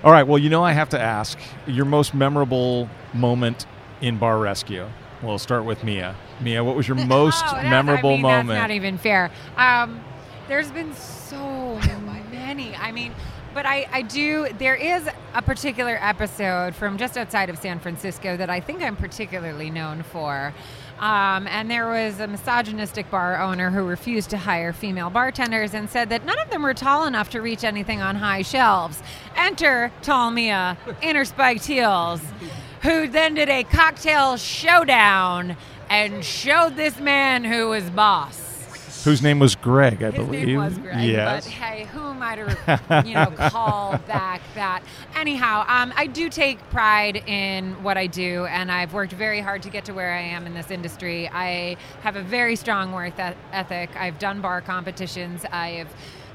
all 0.04 0.12
right. 0.12 0.24
Well, 0.24 0.38
you 0.38 0.50
know, 0.50 0.62
I 0.62 0.72
have 0.72 0.90
to 0.90 1.00
ask 1.00 1.38
your 1.66 1.86
most 1.86 2.12
memorable 2.12 2.90
moment 3.14 3.66
in 4.02 4.18
bar 4.18 4.38
rescue. 4.38 4.86
We'll 5.22 5.38
start 5.38 5.64
with 5.64 5.82
Mia. 5.84 6.14
Mia, 6.40 6.62
what 6.62 6.76
was 6.76 6.86
your 6.86 6.96
most 7.06 7.44
Oh, 7.46 7.62
memorable 7.62 8.10
I 8.10 8.14
mean, 8.14 8.22
moment? 8.22 8.48
That's 8.48 8.60
not 8.60 8.70
even 8.72 8.98
fair. 8.98 9.30
Um, 9.56 10.00
there's 10.48 10.70
been 10.70 10.92
so 10.94 11.78
many. 12.32 12.74
I 12.76 12.92
mean, 12.92 13.14
but 13.54 13.64
I, 13.64 13.86
I 13.92 14.02
do. 14.02 14.48
There 14.58 14.74
is 14.74 15.08
a 15.34 15.40
particular 15.42 15.96
episode 16.00 16.74
from 16.74 16.98
just 16.98 17.16
outside 17.16 17.48
of 17.48 17.58
San 17.58 17.78
Francisco 17.78 18.36
that 18.36 18.50
I 18.50 18.60
think 18.60 18.82
I'm 18.82 18.96
particularly 18.96 19.70
known 19.70 20.02
for. 20.02 20.52
Um, 20.98 21.46
and 21.48 21.70
there 21.70 21.88
was 21.88 22.20
a 22.20 22.26
misogynistic 22.26 23.10
bar 23.10 23.40
owner 23.40 23.70
who 23.70 23.84
refused 23.84 24.30
to 24.30 24.38
hire 24.38 24.72
female 24.72 25.10
bartenders 25.10 25.74
and 25.74 25.88
said 25.90 26.08
that 26.10 26.24
none 26.24 26.38
of 26.38 26.50
them 26.50 26.62
were 26.62 26.74
tall 26.74 27.06
enough 27.06 27.30
to 27.30 27.40
reach 27.40 27.64
anything 27.64 28.00
on 28.00 28.16
high 28.16 28.42
shelves. 28.42 29.02
Enter 29.36 29.90
tall 30.02 30.30
Mia 30.30 30.76
in 31.02 31.16
her 31.16 31.24
spiked 31.24 31.64
heels, 31.66 32.20
who 32.82 33.08
then 33.08 33.34
did 33.34 33.48
a 33.48 33.64
cocktail 33.64 34.36
showdown 34.36 35.56
and 35.88 36.24
showed 36.24 36.76
this 36.76 36.98
man 36.98 37.44
who 37.44 37.68
was 37.68 37.88
boss. 37.90 38.48
Whose 39.04 39.20
name 39.20 39.40
was 39.40 39.56
Greg, 39.56 40.00
I 40.02 40.12
His 40.12 40.24
believe. 40.24 40.46
name 40.46 40.56
was 40.58 40.78
Greg, 40.78 41.08
yes. 41.08 41.44
but 41.44 41.52
hey, 41.52 41.86
who 41.86 42.00
am 42.00 42.22
I 42.22 42.36
to, 42.36 43.02
you 43.06 43.14
know, 43.14 43.32
call 43.50 43.98
back 44.06 44.40
that? 44.54 44.82
Anyhow, 45.16 45.64
um, 45.66 45.92
I 45.96 46.06
do 46.06 46.28
take 46.28 46.60
pride 46.70 47.16
in 47.28 47.82
what 47.82 47.96
I 47.98 48.06
do, 48.06 48.44
and 48.46 48.70
I've 48.70 48.92
worked 48.94 49.12
very 49.12 49.40
hard 49.40 49.62
to 49.62 49.70
get 49.70 49.84
to 49.86 49.92
where 49.92 50.12
I 50.12 50.20
am 50.20 50.46
in 50.46 50.54
this 50.54 50.70
industry. 50.70 51.28
I 51.28 51.76
have 52.02 52.14
a 52.14 52.22
very 52.22 52.54
strong 52.54 52.92
work 52.92 53.14
ethic. 53.52 53.90
I've 53.96 54.20
done 54.20 54.40
bar 54.40 54.60
competitions. 54.60 55.44
I 55.50 55.70
have 55.70 55.88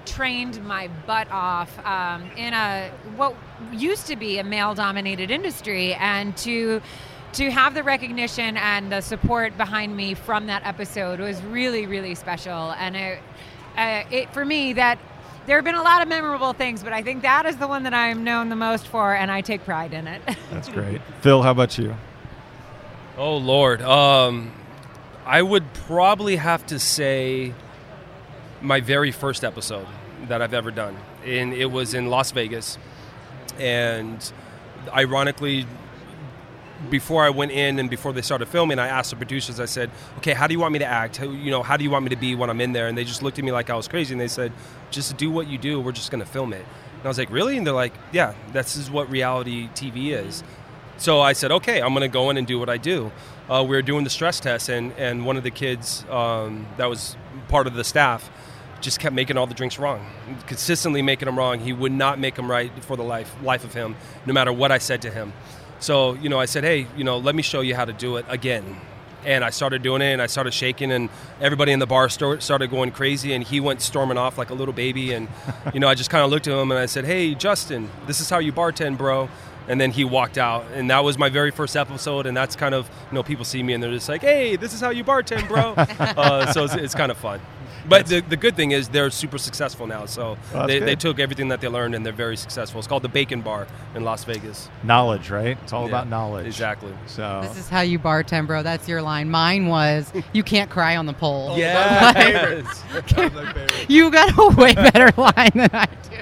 trained 0.08 0.64
my 0.66 0.90
butt 1.06 1.30
off 1.32 1.86
um, 1.86 2.24
in 2.36 2.54
a 2.54 2.92
what 3.16 3.36
used 3.72 4.08
to 4.08 4.16
be 4.16 4.40
a 4.40 4.44
male-dominated 4.44 5.30
industry, 5.30 5.94
and 5.94 6.36
to 6.38 6.82
to 7.34 7.52
have 7.52 7.74
the 7.74 7.84
recognition 7.84 8.58
and 8.58 8.92
the 8.92 9.02
support 9.02 9.58
behind 9.58 9.96
me 9.96 10.14
from 10.14 10.48
that 10.48 10.66
episode 10.66 11.20
was 11.20 11.42
really, 11.44 11.86
really 11.86 12.16
special. 12.16 12.72
And 12.72 12.96
it, 12.96 13.20
uh, 13.76 14.04
it 14.10 14.34
for 14.34 14.44
me, 14.44 14.74
that 14.74 14.98
there 15.46 15.58
have 15.58 15.66
been 15.66 15.76
a 15.76 15.84
lot 15.84 16.02
of 16.02 16.08
memorable 16.08 16.54
things, 16.54 16.84
but 16.84 16.94
I 16.94 17.04
think 17.04 17.22
that 17.22 17.46
is 17.46 17.58
the 17.58 17.68
one 17.68 17.84
that 17.84 17.94
I'm 17.94 18.24
known 18.24 18.50
the 18.50 18.56
most 18.56 18.88
for, 18.88 19.14
and 19.14 19.32
I 19.32 19.42
take 19.42 19.64
pride 19.66 19.94
in 19.94 20.08
it. 20.08 20.22
That's 20.52 20.70
great. 20.70 21.02
Phil, 21.22 21.42
how 21.42 21.52
about 21.52 21.78
you? 21.78 21.96
Oh 23.18 23.38
Lord, 23.38 23.82
um, 23.82 24.52
I 25.26 25.42
would 25.42 25.74
probably 25.74 26.38
have 26.38 26.66
to 26.68 26.80
say 26.80 27.54
my 28.62 28.82
very 28.82 29.12
first 29.12 29.44
episode 29.44 29.88
that 30.28 30.42
I've 30.42 30.54
ever 30.54 30.72
done, 30.72 30.98
and 31.26 31.54
it 31.54 31.68
was 31.68 31.94
in 31.94 32.08
Las 32.08 32.32
Vegas, 32.32 32.78
and 33.60 34.32
ironically. 34.94 35.66
Before 36.92 37.24
I 37.24 37.32
went 37.32 37.52
in 37.52 37.80
and 37.80 37.90
before 37.90 38.14
they 38.14 38.22
started 38.22 38.48
filming, 38.50 38.78
I 38.78 38.88
asked 38.88 39.10
the 39.10 39.16
producers. 39.16 39.60
I 39.60 39.66
said, 39.66 39.90
"Okay, 40.20 40.34
how 40.34 40.46
do 40.46 40.54
you 40.54 40.60
want 40.60 40.74
me 40.74 40.80
to 40.80 40.86
act? 40.86 41.18
How, 41.18 41.26
you 41.26 41.50
know, 41.50 41.64
how 41.64 41.76
do 41.76 41.84
you 41.84 41.90
want 41.90 42.04
me 42.04 42.10
to 42.10 42.16
be 42.16 42.36
when 42.36 42.52
I'm 42.52 42.62
in 42.62 42.72
there?" 42.72 42.88
And 42.88 42.96
they 42.96 43.04
just 43.04 43.24
looked 43.24 43.40
at 43.40 43.44
me 43.44 43.52
like 43.52 43.72
I 43.72 43.76
was 43.76 43.88
crazy, 43.88 44.14
and 44.14 44.22
they 44.22 44.28
said, 44.28 44.52
"Just 44.92 45.18
do 45.18 45.32
what 45.32 45.48
you 45.48 45.58
do. 45.58 45.80
We're 45.80 45.92
just 45.92 46.12
going 46.12 46.24
to 46.24 46.30
film 46.30 46.54
it." 46.54 46.64
And 46.98 47.04
I 47.04 47.08
was 47.08 47.18
like, 47.18 47.32
"Really?" 47.32 47.58
And 47.58 47.66
they're 47.66 47.74
like, 47.74 47.94
"Yeah, 48.12 48.36
this 48.54 48.76
is 48.76 48.92
what 48.92 49.10
reality 49.10 49.70
TV 49.70 50.12
is." 50.12 50.44
So 50.98 51.22
I 51.22 51.34
said, 51.34 51.52
okay, 51.52 51.80
I'm 51.80 51.94
going 51.94 52.02
to 52.02 52.08
go 52.08 52.32
in 52.32 52.38
and 52.38 52.48
do 52.48 52.58
what 52.58 52.70
I 52.70 52.78
do. 52.78 53.12
Uh, 53.48 53.64
we 53.64 53.76
were 53.76 53.84
doing 53.84 54.04
the 54.04 54.10
stress 54.10 54.40
test, 54.40 54.68
and, 54.68 54.92
and 54.94 55.26
one 55.26 55.38
of 55.38 55.44
the 55.44 55.52
kids 55.52 56.04
um, 56.10 56.66
that 56.78 56.88
was 56.90 57.16
part 57.50 57.68
of 57.68 57.76
the 57.76 57.84
staff 57.84 58.30
just 58.82 59.00
kept 59.00 59.16
making 59.16 59.38
all 59.38 59.48
the 59.48 59.54
drinks 59.54 59.80
wrong, 59.80 60.06
consistently 60.46 61.02
making 61.02 61.26
them 61.26 61.38
wrong. 61.38 61.60
He 61.60 61.74
would 61.74 61.92
not 61.92 62.20
make 62.20 62.36
them 62.36 62.50
right 62.50 62.72
for 62.84 62.96
the 62.96 63.04
life 63.04 63.34
life 63.42 63.64
of 63.64 63.74
him, 63.74 63.96
no 64.26 64.34
matter 64.34 64.54
what 64.54 64.72
I 64.72 64.78
said 64.78 65.02
to 65.04 65.12
him. 65.12 65.34
So 65.80 66.14
you 66.14 66.30
know, 66.30 66.40
I 66.40 66.46
said, 66.46 66.64
hey, 66.64 66.88
you 66.96 67.04
know, 67.04 67.18
let 67.18 67.36
me 67.36 67.44
show 67.44 67.62
you 67.62 67.76
how 67.76 67.86
to 67.86 67.94
do 67.94 68.18
it 68.18 68.26
again. 68.30 68.78
And 69.26 69.44
I 69.44 69.50
started 69.50 69.82
doing 69.82 70.02
it, 70.02 70.14
and 70.14 70.22
I 70.22 70.28
started 70.28 70.54
shaking, 70.54 70.92
and 70.92 71.10
everybody 71.42 71.74
in 71.74 71.80
the 71.80 71.88
bar 71.88 72.08
started 72.08 72.70
going 72.70 72.92
crazy, 72.92 73.34
and 73.34 73.44
he 73.44 73.60
went 73.60 73.82
storming 73.82 74.18
off 74.18 74.38
like 74.38 74.52
a 74.52 74.54
little 74.54 74.74
baby. 74.74 75.12
And 75.12 75.28
you 75.74 75.80
know, 75.80 75.88
I 75.88 75.96
just 75.96 76.10
kind 76.10 76.24
of 76.24 76.30
looked 76.30 76.48
at 76.48 76.54
him 76.54 76.72
and 76.72 76.80
I 76.80 76.86
said, 76.86 77.04
"Hey, 77.04 77.36
Justin, 77.36 77.90
this 78.06 78.22
is 78.22 78.30
how 78.30 78.40
you 78.40 78.54
bartend, 78.54 78.98
bro." 78.98 79.30
And 79.70 79.82
then 79.82 79.92
he 79.92 80.06
walked 80.06 80.38
out, 80.38 80.66
and 80.74 80.90
that 80.92 81.04
was 81.04 81.18
my 81.18 81.28
very 81.28 81.52
first 81.52 81.76
episode. 81.76 82.26
And 82.26 82.38
that's 82.38 82.56
kind 82.56 82.74
of 82.74 82.90
you 83.12 83.16
know, 83.16 83.24
people 83.24 83.44
see 83.44 83.62
me 83.62 83.74
and 83.74 83.84
they're 83.84 83.92
just 83.92 84.08
like, 84.08 84.22
"Hey, 84.22 84.56
this 84.56 84.74
is 84.74 84.80
how 84.80 84.92
you 84.92 85.04
bartend, 85.04 85.48
bro." 85.50 85.74
uh, 86.00 86.54
so 86.54 86.64
it's, 86.64 86.76
it's 86.76 86.96
kind 86.96 87.12
of 87.12 87.18
fun. 87.18 87.42
But 87.90 88.08
the, 88.08 88.22
the 88.22 88.38
good 88.38 88.56
thing 88.56 88.72
is 88.72 88.90
they're 88.90 89.10
super 89.10 89.38
successful 89.38 89.88
now. 89.88 90.06
So 90.06 90.38
Well, 90.54 90.68
that's 90.68 90.68
they, 90.68 90.80
they 90.80 90.96
took 90.96 91.20
everything 91.20 91.48
that 91.50 91.62
they 91.62 91.68
learned 91.68 91.96
and 91.96 92.06
they're 92.06 92.14
very 92.14 92.38
successful. 92.38 92.80
It's 92.80 92.88
called 92.88 93.04
the 93.04 93.10
Bacon 93.10 93.42
Bar 93.42 93.68
in 93.96 94.04
Las 94.04 94.24
Vegas. 94.26 94.70
Knowledge, 94.84 95.30
right? 95.30 95.58
It's 95.64 95.74
all 95.74 95.84
Yeah, 95.84 95.90
about 95.90 96.08
knowledge. 96.10 96.46
Exactly. 96.48 96.94
So 97.06 97.42
This 97.44 97.58
is 97.58 97.70
how 97.70 97.82
you 97.82 97.98
bartend, 98.00 98.48
bro. 98.48 98.64
That's 98.64 98.88
your 98.88 99.02
line. 99.02 99.30
Mine 99.30 99.68
was, 99.68 100.12
"You 100.34 100.44
can't 100.44 100.70
cry 100.70 100.96
on 100.98 101.06
the 101.06 101.14
pole." 101.14 101.50
Oh, 101.52 101.58
yeah, 101.58 102.64
Like, 103.06 103.90
you 103.90 104.12
got 104.12 104.38
a 104.38 104.56
way 104.56 104.74
better 104.74 105.12
line 105.22 105.52
than 105.56 105.70
I 105.74 105.86
do. 106.10 106.18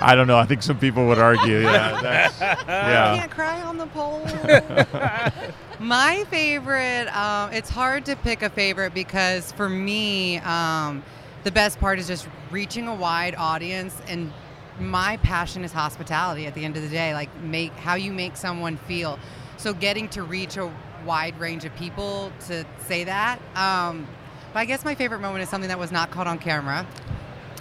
I 0.00 0.14
don't 0.14 0.26
know. 0.28 0.38
I 0.38 0.46
think 0.46 0.62
some 0.62 0.78
people 0.78 1.06
would 1.08 1.18
argue. 1.18 1.58
Yeah, 1.60 2.00
that's, 2.00 2.40
I 2.40 2.46
yeah. 2.68 3.16
can't 3.18 3.30
cry 3.30 3.60
on 3.62 3.76
the 3.78 3.86
pole. 3.88 4.22
My 5.80 6.24
favorite, 6.24 7.06
um, 7.16 7.52
it's 7.52 7.70
hard 7.70 8.04
to 8.06 8.16
pick 8.16 8.42
a 8.42 8.50
favorite 8.50 8.94
because 8.94 9.52
for 9.52 9.68
me, 9.68 10.38
um, 10.38 11.04
the 11.44 11.52
best 11.52 11.78
part 11.78 12.00
is 12.00 12.08
just 12.08 12.28
reaching 12.50 12.88
a 12.88 12.94
wide 12.94 13.36
audience. 13.36 14.02
And 14.08 14.32
my 14.80 15.18
passion 15.18 15.62
is 15.62 15.70
hospitality 15.70 16.46
at 16.46 16.54
the 16.54 16.64
end 16.64 16.76
of 16.76 16.82
the 16.82 16.88
day, 16.88 17.14
like 17.14 17.32
make 17.42 17.72
how 17.74 17.94
you 17.94 18.12
make 18.12 18.36
someone 18.36 18.76
feel. 18.76 19.20
So 19.56 19.72
getting 19.72 20.08
to 20.10 20.24
reach 20.24 20.56
a 20.56 20.68
wide 21.06 21.38
range 21.38 21.64
of 21.64 21.72
people 21.76 22.32
to 22.48 22.64
say 22.80 23.04
that. 23.04 23.40
Um, 23.54 24.04
but 24.52 24.58
I 24.58 24.64
guess 24.64 24.84
my 24.84 24.96
favorite 24.96 25.20
moment 25.20 25.44
is 25.44 25.48
something 25.48 25.68
that 25.68 25.78
was 25.78 25.92
not 25.92 26.10
caught 26.10 26.26
on 26.26 26.40
camera. 26.40 26.84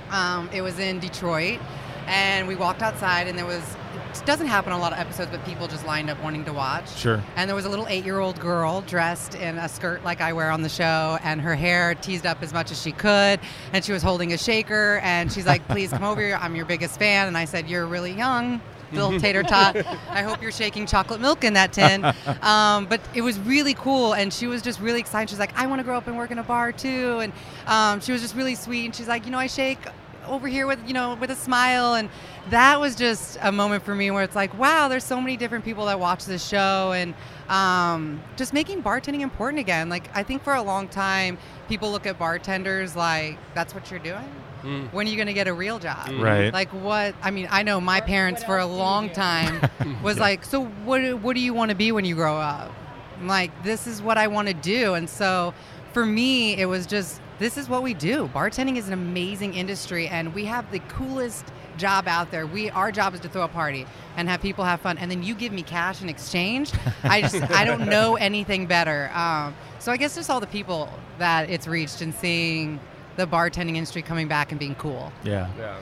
Um, 0.09 0.49
it 0.51 0.63
was 0.63 0.79
in 0.79 0.97
Detroit, 0.99 1.59
and 2.07 2.47
we 2.47 2.55
walked 2.55 2.81
outside, 2.81 3.27
and 3.27 3.37
there 3.37 3.45
was. 3.45 3.76
Doesn't 4.25 4.47
happen 4.47 4.71
on 4.73 4.79
a 4.79 4.81
lot 4.81 4.93
of 4.93 4.99
episodes, 4.99 5.31
but 5.31 5.43
people 5.45 5.67
just 5.67 5.85
lined 5.85 6.09
up 6.09 6.21
wanting 6.23 6.43
to 6.45 6.53
watch. 6.53 6.95
Sure. 6.97 7.23
And 7.35 7.49
there 7.49 7.55
was 7.55 7.65
a 7.65 7.69
little 7.69 7.87
eight-year-old 7.87 8.39
girl 8.39 8.81
dressed 8.81 9.35
in 9.35 9.57
a 9.57 9.69
skirt 9.69 10.03
like 10.03 10.21
I 10.21 10.33
wear 10.33 10.51
on 10.51 10.61
the 10.61 10.69
show, 10.69 11.17
and 11.23 11.39
her 11.41 11.55
hair 11.55 11.95
teased 11.95 12.25
up 12.25 12.41
as 12.43 12.53
much 12.53 12.71
as 12.71 12.81
she 12.81 12.91
could, 12.91 13.39
and 13.73 13.83
she 13.85 13.91
was 13.93 14.03
holding 14.03 14.33
a 14.33 14.37
shaker, 14.37 14.99
and 15.03 15.31
she's 15.31 15.45
like, 15.45 15.67
"Please 15.67 15.91
come 15.91 16.03
over 16.03 16.21
here. 16.21 16.37
I'm 16.41 16.55
your 16.55 16.65
biggest 16.65 16.99
fan." 16.99 17.27
And 17.27 17.37
I 17.37 17.45
said, 17.45 17.69
"You're 17.69 17.85
really 17.85 18.11
young." 18.13 18.61
Little 18.93 19.19
tater 19.19 19.43
tot. 19.43 19.75
I 20.09 20.21
hope 20.21 20.41
you're 20.41 20.51
shaking 20.51 20.85
chocolate 20.85 21.19
milk 21.19 21.43
in 21.43 21.53
that 21.53 21.73
tin. 21.73 22.05
Um, 22.41 22.85
but 22.85 23.01
it 23.13 23.21
was 23.21 23.37
really 23.39 23.73
cool, 23.73 24.13
and 24.13 24.31
she 24.33 24.47
was 24.47 24.61
just 24.61 24.79
really 24.79 24.99
excited. 25.01 25.29
She's 25.29 25.39
like, 25.39 25.57
"I 25.59 25.67
want 25.67 25.79
to 25.79 25.83
grow 25.83 25.97
up 25.97 26.07
and 26.07 26.17
work 26.17 26.31
in 26.31 26.37
a 26.39 26.43
bar 26.43 26.71
too." 26.71 27.19
And 27.19 27.33
um, 27.65 27.99
she 27.99 28.11
was 28.13 28.21
just 28.21 28.35
really 28.35 28.55
sweet. 28.55 28.85
And 28.85 28.95
she's 28.95 29.07
like, 29.07 29.25
"You 29.25 29.31
know, 29.31 29.39
I 29.39 29.47
shake 29.47 29.79
over 30.27 30.47
here 30.47 30.67
with 30.67 30.79
you 30.87 30.93
know 30.93 31.15
with 31.15 31.31
a 31.31 31.35
smile 31.35 31.95
and 31.95 32.09
that 32.49 32.79
was 32.79 32.95
just 32.95 33.37
a 33.41 33.51
moment 33.51 33.83
for 33.83 33.93
me 33.95 34.11
where 34.11 34.23
it's 34.23 34.35
like 34.35 34.57
wow 34.57 34.87
there's 34.87 35.03
so 35.03 35.19
many 35.19 35.37
different 35.37 35.65
people 35.65 35.85
that 35.85 35.99
watch 35.99 36.25
this 36.25 36.45
show 36.47 36.91
and 36.93 37.13
um, 37.49 38.21
just 38.35 38.51
making 38.53 38.83
bartending 38.83 39.21
important 39.21 39.59
again. 39.59 39.87
Like 39.89 40.09
i 40.15 40.23
think 40.23 40.43
for 40.43 40.53
a 40.53 40.61
long 40.61 40.87
time 40.87 41.37
people 41.69 41.91
look 41.91 42.05
at 42.05 42.17
bartenders 42.19 42.95
like 42.95 43.37
that's 43.53 43.73
what 43.73 43.89
you're 43.89 43.99
doing? 43.99 44.29
Mm. 44.63 44.91
when 44.91 45.05
are 45.05 45.09
you 45.09 45.15
going 45.15 45.27
to 45.27 45.33
get 45.33 45.47
a 45.47 45.53
real 45.53 45.77
job? 45.77 46.09
Right. 46.19 46.51
like 46.51 46.69
what 46.69 47.13
i 47.21 47.29
mean 47.29 47.47
i 47.51 47.61
know 47.61 47.79
my 47.79 48.01
parents 48.01 48.43
for 48.43 48.57
a 48.57 48.65
long 48.65 49.09
time 49.11 49.61
was 50.03 50.17
like 50.17 50.43
so 50.43 50.65
what, 50.65 50.97
do- 50.99 51.15
what 51.15 51.35
do 51.35 51.41
you 51.41 51.53
want 51.53 51.69
to 51.69 51.75
be 51.75 51.91
when 51.91 52.05
you 52.05 52.15
grow 52.15 52.37
up? 52.37 52.71
I'm 53.19 53.27
like 53.27 53.51
this 53.63 53.85
is 53.87 54.01
what 54.01 54.17
i 54.17 54.27
want 54.27 54.47
to 54.47 54.53
do. 54.55 54.95
And 54.95 55.09
so 55.09 55.53
for 55.93 56.05
me 56.05 56.55
it 56.55 56.65
was 56.65 56.85
just 56.87 57.21
this 57.39 57.57
is 57.57 57.69
what 57.69 57.83
we 57.83 57.93
do 57.93 58.29
bartending 58.33 58.77
is 58.77 58.87
an 58.87 58.93
amazing 58.93 59.53
industry 59.53 60.07
and 60.07 60.33
we 60.33 60.45
have 60.45 60.69
the 60.71 60.79
coolest 60.79 61.45
job 61.77 62.07
out 62.07 62.31
there 62.31 62.47
we 62.47 62.69
our 62.71 62.91
job 62.91 63.13
is 63.13 63.19
to 63.19 63.29
throw 63.29 63.43
a 63.43 63.47
party 63.47 63.85
and 64.15 64.27
have 64.27 64.41
people 64.41 64.63
have 64.63 64.81
fun 64.81 64.97
and 64.97 65.11
then 65.11 65.21
you 65.21 65.35
give 65.35 65.51
me 65.51 65.61
cash 65.61 66.01
in 66.01 66.09
exchange 66.09 66.71
i 67.03 67.21
just 67.21 67.35
i 67.51 67.63
don't 67.63 67.85
know 67.89 68.15
anything 68.15 68.65
better 68.65 69.11
um, 69.13 69.53
so 69.79 69.91
i 69.91 69.97
guess 69.97 70.15
just 70.15 70.29
all 70.29 70.39
the 70.39 70.47
people 70.47 70.89
that 71.19 71.49
it's 71.49 71.67
reached 71.67 72.01
and 72.01 72.13
seeing 72.15 72.79
the 73.15 73.27
bartending 73.27 73.75
industry 73.75 74.01
coming 74.01 74.27
back 74.27 74.51
and 74.51 74.59
being 74.59 74.75
cool 74.75 75.11
Yeah. 75.23 75.49
Yeah. 75.57 75.77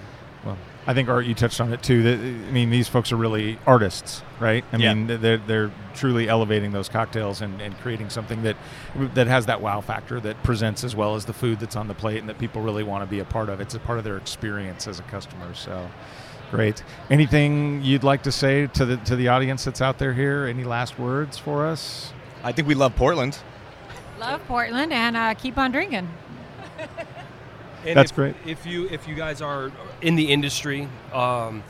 Well, 0.45 0.57
I 0.87 0.93
think 0.93 1.09
Art, 1.09 1.25
you 1.25 1.33
touched 1.33 1.59
on 1.59 1.73
it 1.73 1.81
too. 1.81 2.03
That 2.03 2.19
I 2.19 2.51
mean, 2.51 2.69
these 2.69 2.87
folks 2.87 3.11
are 3.11 3.15
really 3.15 3.57
artists, 3.65 4.21
right? 4.39 4.63
I 4.71 4.77
Yeah. 4.77 4.93
mean, 4.93 5.19
they're 5.21 5.37
they're 5.37 5.71
truly 5.95 6.29
elevating 6.29 6.71
those 6.71 6.89
cocktails 6.89 7.41
and, 7.41 7.59
and 7.61 7.75
creating 7.79 8.09
something 8.11 8.43
that 8.43 8.55
that 9.15 9.25
has 9.27 9.47
that 9.47 9.61
wow 9.61 9.81
factor 9.81 10.19
that 10.19 10.41
presents 10.43 10.83
as 10.83 10.95
well 10.95 11.15
as 11.15 11.25
the 11.25 11.33
food 11.33 11.59
that's 11.59 11.75
on 11.75 11.87
the 11.87 11.95
plate 11.95 12.19
and 12.19 12.29
that 12.29 12.37
people 12.37 12.61
really 12.61 12.83
want 12.83 13.03
to 13.03 13.07
be 13.09 13.19
a 13.19 13.25
part 13.25 13.49
of. 13.49 13.59
It's 13.59 13.73
a 13.73 13.79
part 13.79 13.97
of 13.97 14.03
their 14.03 14.17
experience 14.17 14.87
as 14.87 14.99
a 14.99 15.03
customer. 15.03 15.53
So. 15.53 15.89
Great. 16.51 16.83
Anything 17.09 17.81
you'd 17.81 18.03
like 18.03 18.21
to 18.23 18.31
say 18.31 18.67
to 18.67 18.85
the 18.85 18.97
to 18.97 19.15
the 19.15 19.29
audience 19.29 19.63
that's 19.65 19.81
out 19.81 19.97
there 19.97 20.13
here? 20.13 20.45
Any 20.45 20.63
last 20.63 20.99
words 20.99 21.39
for 21.39 21.65
us? 21.65 22.13
I 22.43 22.51
think 22.51 22.67
we 22.67 22.75
love 22.75 22.95
Portland. 22.95 23.39
Love 24.19 24.39
Portland 24.47 24.93
and 24.93 25.17
uh, 25.17 25.33
keep 25.33 25.57
on 25.57 25.71
drinking. 25.71 26.07
And 27.85 27.95
That's 27.97 28.11
if, 28.11 28.15
great. 28.15 28.35
If 28.45 28.65
you 28.65 28.87
if 28.89 29.07
you 29.07 29.15
guys 29.15 29.41
are 29.41 29.71
in 30.01 30.15
the 30.15 30.31
industry, 30.31 30.87
um, 31.13 31.63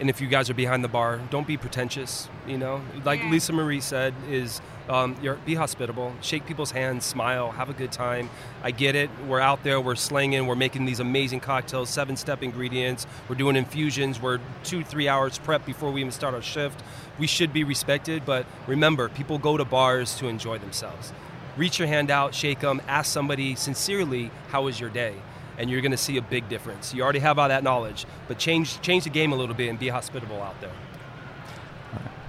and 0.00 0.08
if 0.10 0.20
you 0.20 0.26
guys 0.26 0.50
are 0.50 0.54
behind 0.54 0.82
the 0.82 0.88
bar, 0.88 1.20
don't 1.30 1.46
be 1.46 1.56
pretentious. 1.56 2.28
You 2.46 2.58
know, 2.58 2.80
like 3.04 3.20
Yeah. 3.22 3.30
Lisa 3.30 3.52
Marie 3.52 3.80
said, 3.80 4.14
is 4.28 4.60
um, 4.88 5.14
you're, 5.22 5.34
be 5.36 5.54
hospitable, 5.54 6.12
shake 6.22 6.44
people's 6.44 6.72
hands, 6.72 7.04
smile, 7.04 7.52
have 7.52 7.70
a 7.70 7.72
good 7.72 7.92
time. 7.92 8.28
I 8.64 8.72
get 8.72 8.96
it. 8.96 9.10
We're 9.28 9.38
out 9.38 9.62
there, 9.62 9.80
we're 9.80 9.94
slinging, 9.94 10.46
we're 10.48 10.56
making 10.56 10.86
these 10.86 10.98
amazing 10.98 11.38
cocktails, 11.40 11.88
seven 11.88 12.16
step 12.16 12.42
ingredients. 12.42 13.06
We're 13.28 13.36
doing 13.36 13.54
infusions. 13.54 14.20
We're 14.20 14.40
two 14.64 14.82
three 14.82 15.06
hours 15.08 15.38
prep 15.38 15.64
before 15.64 15.92
we 15.92 16.00
even 16.00 16.12
start 16.12 16.34
our 16.34 16.42
shift. 16.42 16.82
We 17.18 17.26
should 17.28 17.52
be 17.52 17.62
respected, 17.62 18.24
but 18.24 18.46
remember, 18.66 19.08
people 19.08 19.38
go 19.38 19.56
to 19.56 19.64
bars 19.64 20.16
to 20.16 20.26
enjoy 20.26 20.58
themselves. 20.58 21.12
Reach 21.56 21.78
your 21.78 21.86
hand 21.86 22.10
out, 22.10 22.34
shake 22.34 22.60
them, 22.60 22.80
ask 22.88 23.12
somebody 23.12 23.54
sincerely, 23.54 24.30
"How 24.50 24.62
was 24.62 24.80
your 24.80 24.88
day?" 24.90 25.14
And 25.58 25.70
you're 25.70 25.80
going 25.80 25.92
to 25.92 25.96
see 25.96 26.16
a 26.16 26.22
big 26.22 26.48
difference. 26.48 26.94
You 26.94 27.02
already 27.02 27.18
have 27.20 27.38
all 27.38 27.48
that 27.48 27.62
knowledge, 27.62 28.06
but 28.28 28.38
change 28.38 28.80
change 28.80 29.04
the 29.04 29.10
game 29.10 29.32
a 29.32 29.36
little 29.36 29.54
bit 29.54 29.68
and 29.68 29.78
be 29.78 29.88
hospitable 29.88 30.40
out 30.40 30.60
there. 30.60 30.72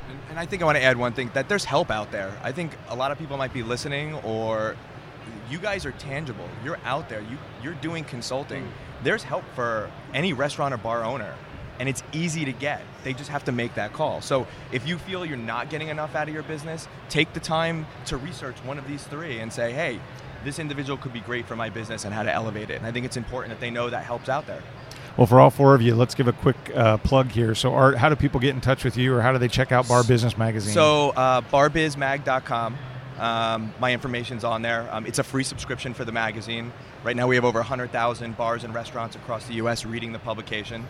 And, 0.09 0.19
and 0.31 0.39
I 0.39 0.45
think 0.45 0.61
I 0.61 0.65
want 0.65 0.77
to 0.77 0.83
add 0.83 0.97
one 0.97 1.13
thing 1.13 1.31
that 1.33 1.49
there's 1.49 1.65
help 1.65 1.89
out 1.89 2.11
there. 2.11 2.31
I 2.43 2.51
think 2.51 2.75
a 2.89 2.95
lot 2.95 3.11
of 3.11 3.17
people 3.17 3.37
might 3.37 3.53
be 3.53 3.63
listening 3.63 4.15
or 4.15 4.75
you 5.49 5.57
guys 5.57 5.85
are 5.85 5.91
tangible. 5.93 6.47
You're 6.63 6.79
out 6.85 7.09
there. 7.09 7.21
You 7.21 7.37
you're 7.61 7.75
doing 7.75 8.03
consulting. 8.03 8.63
Mm. 8.63 8.71
There's 9.03 9.23
help 9.23 9.43
for 9.55 9.89
any 10.13 10.33
restaurant 10.33 10.73
or 10.73 10.77
bar 10.77 11.03
owner. 11.03 11.33
And 11.79 11.89
it's 11.89 12.03
easy 12.13 12.45
to 12.45 12.51
get. 12.51 12.81
They 13.03 13.13
just 13.13 13.29
have 13.31 13.45
to 13.45 13.51
make 13.51 13.73
that 13.75 13.93
call. 13.93 14.21
So 14.21 14.45
if 14.71 14.87
you 14.87 14.97
feel 14.99 15.25
you're 15.25 15.37
not 15.37 15.71
getting 15.71 15.87
enough 15.87 16.15
out 16.15 16.27
of 16.27 16.33
your 16.33 16.43
business, 16.43 16.87
take 17.09 17.33
the 17.33 17.39
time 17.39 17.87
to 18.05 18.17
research 18.17 18.55
one 18.63 18.77
of 18.77 18.87
these 18.87 19.03
three 19.05 19.39
and 19.39 19.51
say, 19.51 19.73
hey, 19.73 19.99
this 20.43 20.59
individual 20.59 20.97
could 20.97 21.13
be 21.13 21.21
great 21.21 21.45
for 21.47 21.55
my 21.55 21.69
business 21.69 22.05
and 22.05 22.13
how 22.13 22.23
to 22.23 22.31
elevate 22.31 22.69
it. 22.69 22.77
And 22.77 22.85
I 22.85 22.91
think 22.91 23.05
it's 23.05 23.17
important 23.17 23.53
that 23.53 23.59
they 23.59 23.71
know 23.71 23.89
that 23.89 24.03
help's 24.03 24.29
out 24.29 24.47
there. 24.47 24.61
Well, 25.17 25.27
for 25.27 25.39
all 25.39 25.51
four 25.51 25.75
of 25.75 25.81
you, 25.81 25.93
let's 25.93 26.15
give 26.15 26.27
a 26.27 26.33
quick 26.33 26.55
uh, 26.75 26.97
plug 26.97 27.29
here. 27.29 27.53
So, 27.53 27.73
Art, 27.73 27.97
how 27.97 28.09
do 28.09 28.15
people 28.15 28.39
get 28.39 28.55
in 28.55 28.61
touch 28.61 28.83
with 28.83 28.97
you, 28.97 29.13
or 29.13 29.21
how 29.21 29.31
do 29.31 29.37
they 29.37 29.47
check 29.47 29.71
out 29.71 29.87
Bar 29.87 30.03
Business 30.03 30.37
Magazine? 30.37 30.73
So, 30.73 31.11
uh, 31.11 31.41
barbizmag.com. 31.41 32.75
Um, 33.19 33.73
my 33.79 33.93
information's 33.93 34.43
on 34.43 34.63
there. 34.63 34.87
Um, 34.91 35.05
it's 35.05 35.19
a 35.19 35.23
free 35.23 35.43
subscription 35.43 35.93
for 35.93 36.03
the 36.03 36.11
magazine. 36.11 36.73
Right 37.03 37.15
now, 37.15 37.27
we 37.27 37.35
have 37.35 37.45
over 37.45 37.59
100,000 37.59 38.35
bars 38.35 38.63
and 38.63 38.73
restaurants 38.73 39.15
across 39.15 39.45
the 39.45 39.53
U.S. 39.55 39.85
reading 39.85 40.13
the 40.13 40.19
publication. 40.19 40.87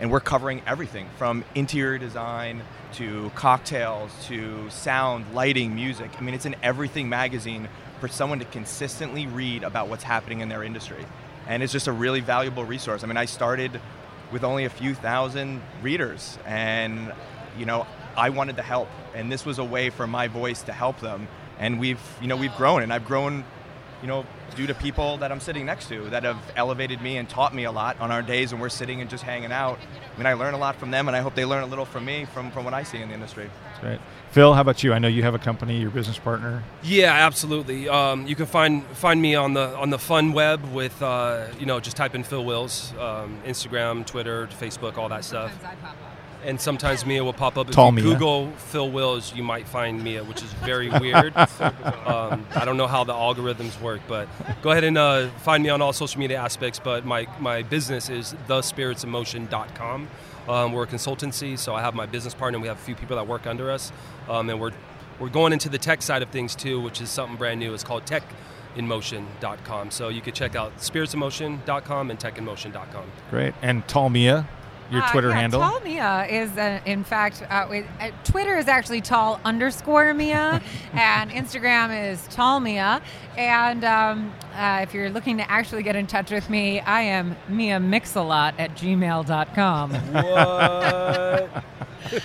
And 0.00 0.10
we're 0.10 0.20
covering 0.20 0.62
everything 0.66 1.08
from 1.18 1.44
interior 1.54 1.98
design 1.98 2.62
to 2.94 3.30
cocktails 3.34 4.10
to 4.26 4.68
sound, 4.70 5.34
lighting, 5.34 5.74
music. 5.74 6.10
I 6.18 6.22
mean, 6.22 6.34
it's 6.34 6.44
an 6.44 6.56
everything 6.62 7.08
magazine 7.08 7.68
for 8.00 8.08
someone 8.08 8.38
to 8.38 8.44
consistently 8.46 9.26
read 9.26 9.62
about 9.62 9.88
what's 9.88 10.04
happening 10.04 10.40
in 10.40 10.48
their 10.48 10.62
industry. 10.62 11.04
And 11.46 11.62
it's 11.62 11.72
just 11.72 11.86
a 11.86 11.92
really 11.92 12.20
valuable 12.20 12.64
resource. 12.64 13.04
I 13.04 13.06
mean, 13.06 13.16
I 13.16 13.24
started 13.24 13.80
with 14.32 14.44
only 14.44 14.64
a 14.64 14.70
few 14.70 14.94
thousand 14.94 15.62
readers, 15.82 16.38
and 16.44 17.12
you 17.56 17.64
know, 17.64 17.86
I 18.16 18.30
wanted 18.30 18.56
to 18.56 18.62
help, 18.62 18.88
and 19.14 19.30
this 19.30 19.46
was 19.46 19.58
a 19.58 19.64
way 19.64 19.90
for 19.90 20.06
my 20.06 20.28
voice 20.28 20.62
to 20.62 20.72
help 20.72 21.00
them. 21.00 21.28
And 21.58 21.80
we've, 21.80 22.00
you 22.20 22.26
know, 22.26 22.36
we've 22.36 22.54
grown, 22.56 22.82
and 22.82 22.92
I've 22.92 23.06
grown 23.06 23.44
you 24.02 24.08
know, 24.08 24.24
due 24.54 24.66
to 24.66 24.74
people 24.74 25.18
that 25.18 25.30
I'm 25.30 25.40
sitting 25.40 25.66
next 25.66 25.88
to 25.88 26.08
that 26.10 26.24
have 26.24 26.38
elevated 26.56 27.00
me 27.00 27.16
and 27.16 27.28
taught 27.28 27.54
me 27.54 27.64
a 27.64 27.72
lot 27.72 27.98
on 28.00 28.10
our 28.10 28.22
days 28.22 28.52
when 28.52 28.60
we're 28.60 28.68
sitting 28.68 29.00
and 29.00 29.10
just 29.10 29.22
hanging 29.22 29.52
out. 29.52 29.78
I 30.14 30.18
mean, 30.18 30.26
I 30.26 30.34
learn 30.34 30.54
a 30.54 30.58
lot 30.58 30.76
from 30.76 30.90
them, 30.90 31.08
and 31.08 31.16
I 31.16 31.20
hope 31.20 31.34
they 31.34 31.44
learn 31.44 31.62
a 31.62 31.66
little 31.66 31.84
from 31.84 32.04
me 32.04 32.24
from, 32.24 32.50
from 32.50 32.64
what 32.64 32.74
I 32.74 32.82
see 32.82 32.98
in 32.98 33.08
the 33.08 33.14
industry. 33.14 33.50
That's 33.64 33.80
great. 33.80 34.00
Phil, 34.30 34.54
how 34.54 34.60
about 34.60 34.82
you? 34.82 34.92
I 34.92 34.98
know 34.98 35.08
you 35.08 35.22
have 35.22 35.34
a 35.34 35.38
company, 35.38 35.80
your 35.80 35.90
business 35.90 36.18
partner. 36.18 36.62
Yeah, 36.82 37.12
absolutely. 37.12 37.88
Um, 37.88 38.26
you 38.26 38.34
can 38.34 38.46
find 38.46 38.84
find 38.88 39.20
me 39.20 39.34
on 39.34 39.54
the 39.54 39.74
on 39.76 39.90
the 39.90 39.98
fun 39.98 40.32
web 40.32 40.64
with 40.72 41.00
uh, 41.02 41.46
you 41.58 41.66
know 41.66 41.80
just 41.80 41.96
type 41.96 42.14
in 42.14 42.22
Phil 42.22 42.44
Wills, 42.44 42.92
um, 42.98 43.40
Instagram, 43.46 44.04
Twitter, 44.06 44.46
Facebook, 44.48 44.98
all 44.98 45.08
that 45.08 45.24
stuff. 45.24 45.52
And 46.46 46.60
sometimes 46.60 47.04
Mia 47.04 47.24
will 47.24 47.32
pop 47.32 47.58
up. 47.58 47.68
If 47.68 47.74
Tall 47.74 47.88
you 47.88 47.92
Mia. 47.92 48.04
Google 48.04 48.52
Phil 48.52 48.88
Wills, 48.88 49.34
you 49.34 49.42
might 49.42 49.66
find 49.66 50.02
Mia, 50.02 50.22
which 50.22 50.42
is 50.42 50.52
very 50.64 50.88
weird. 50.88 51.36
um, 51.36 52.46
I 52.54 52.62
don't 52.64 52.76
know 52.76 52.86
how 52.86 53.02
the 53.04 53.12
algorithms 53.12 53.80
work, 53.80 54.00
but 54.06 54.28
go 54.62 54.70
ahead 54.70 54.84
and 54.84 54.96
uh, 54.96 55.28
find 55.40 55.62
me 55.62 55.70
on 55.70 55.82
all 55.82 55.92
social 55.92 56.20
media 56.20 56.38
aspects. 56.38 56.78
But 56.78 57.04
my, 57.04 57.26
my 57.40 57.62
business 57.62 58.08
is 58.08 58.34
thespiritsofmotion.com. 58.48 60.08
Um, 60.48 60.72
we're 60.72 60.84
a 60.84 60.86
consultancy, 60.86 61.58
so 61.58 61.74
I 61.74 61.80
have 61.80 61.94
my 61.94 62.06
business 62.06 62.32
partner. 62.32 62.56
and 62.56 62.62
We 62.62 62.68
have 62.68 62.78
a 62.78 62.82
few 62.82 62.94
people 62.94 63.16
that 63.16 63.26
work 63.26 63.46
under 63.46 63.70
us, 63.70 63.90
um, 64.28 64.48
and 64.48 64.60
we're 64.60 64.72
we're 65.18 65.28
going 65.30 65.52
into 65.52 65.68
the 65.68 65.78
tech 65.78 66.02
side 66.02 66.22
of 66.22 66.28
things 66.30 66.54
too, 66.54 66.80
which 66.80 67.00
is 67.00 67.08
something 67.08 67.36
brand 67.36 67.58
new. 67.58 67.72
It's 67.74 67.82
called 67.82 68.04
techinmotion.com. 68.04 69.90
So 69.90 70.08
you 70.08 70.20
could 70.20 70.34
check 70.34 70.54
out 70.54 70.76
spiritsomotion.com 70.78 72.10
and 72.10 72.20
techinmotion.com. 72.20 73.04
Great. 73.30 73.54
And 73.62 73.86
Tall 73.88 74.10
Mia, 74.10 74.46
your 74.90 75.02
Uh, 75.02 75.10
Twitter 75.12 75.28
yeah, 75.30 75.34
handle. 75.40 75.60
Tall 75.60 75.80
Mia 75.80 76.26
is, 76.30 76.56
uh, 76.56 76.80
in 76.86 77.04
fact, 77.04 77.42
uh, 77.50 77.66
it, 77.70 77.86
uh, 78.00 78.10
Twitter 78.24 78.56
is 78.56 78.68
actually 78.68 79.00
tall 79.00 79.40
underscore 79.44 80.12
Mia, 80.14 80.60
and 80.92 81.30
Instagram 81.30 82.10
is 82.12 82.26
tall 82.28 82.60
Mia. 82.60 83.00
And 83.36 83.84
um, 83.84 84.32
uh, 84.54 84.80
if 84.82 84.94
you're 84.94 85.10
looking 85.10 85.36
to 85.38 85.50
actually 85.50 85.82
get 85.82 85.96
in 85.96 86.06
touch 86.06 86.30
with 86.30 86.48
me, 86.48 86.80
I 86.80 87.02
am 87.02 87.36
Mia 87.48 87.78
Mixalot 87.78 88.54
at 88.58 88.74
gmail.com. 88.76 89.92
What? 89.92 91.64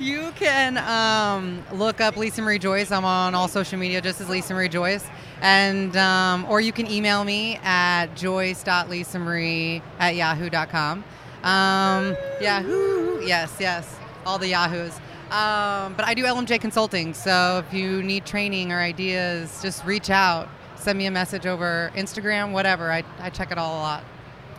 You 0.00 0.32
can 0.34 0.76
um, 0.76 1.62
look 1.72 2.00
up 2.00 2.16
Lisa 2.16 2.42
Marie 2.42 2.58
Joyce. 2.58 2.90
I'm 2.90 3.04
on 3.04 3.34
all 3.34 3.46
social 3.48 3.78
media 3.78 4.00
just 4.02 4.20
as 4.20 4.28
Lisa 4.28 4.52
Marie 4.52 4.68
Joyce. 4.68 5.06
And, 5.40 5.96
um, 5.96 6.44
or 6.50 6.60
you 6.60 6.72
can 6.72 6.90
email 6.90 7.24
me 7.24 7.56
at 7.62 8.08
joyce.lisamarie 8.16 9.82
at 10.00 10.16
yahoo.com. 10.16 11.04
Um, 11.44 12.16
Yahoo. 12.40 13.24
Yes, 13.24 13.54
yes. 13.60 13.96
All 14.26 14.38
the 14.38 14.48
Yahoos. 14.48 14.96
Um, 15.30 15.94
but 15.94 16.04
I 16.06 16.14
do 16.14 16.24
LMJ 16.24 16.60
consulting. 16.60 17.14
So 17.14 17.62
if 17.66 17.74
you 17.74 18.02
need 18.02 18.24
training 18.24 18.72
or 18.72 18.80
ideas, 18.80 19.60
just 19.62 19.84
reach 19.84 20.10
out. 20.10 20.48
Send 20.76 20.98
me 20.98 21.06
a 21.06 21.10
message 21.10 21.46
over 21.46 21.92
Instagram, 21.94 22.52
whatever. 22.52 22.90
I, 22.90 23.04
I 23.18 23.30
check 23.30 23.50
it 23.50 23.58
all 23.58 23.78
a 23.78 23.80
lot. 23.80 24.04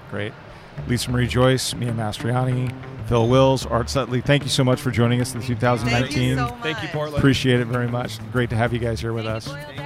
Great. 0.10 0.34
Lisa 0.88 1.12
Marie 1.12 1.28
Joyce, 1.28 1.74
Mia 1.74 1.92
Mastroianni, 1.92 2.74
Phil 3.08 3.28
Wills, 3.28 3.66
Art 3.66 3.88
Sutley, 3.88 4.24
thank 4.24 4.44
you 4.44 4.50
so 4.50 4.64
much 4.64 4.82
for 4.82 4.92
joining 4.92 5.22
us 5.22 5.36
in 5.36 5.42
2019. 5.42 6.10
Thank 6.10 6.16
you 6.16 6.36
so 6.36 6.42
much. 6.42 6.64
Thank 6.64 6.84
you, 6.84 6.90
Portland. 6.90 7.18
Appreciate 7.18 7.60
it 7.60 7.68
very 7.68 7.88
much. 7.88 8.20
Great 8.32 8.50
to 8.50 8.56
have 8.56 8.74
you 8.74 8.80
guys 8.80 9.00
here 9.00 9.14
with 9.14 9.26
us. 9.26 9.48
Thank 9.48 9.78
you. 9.78 9.85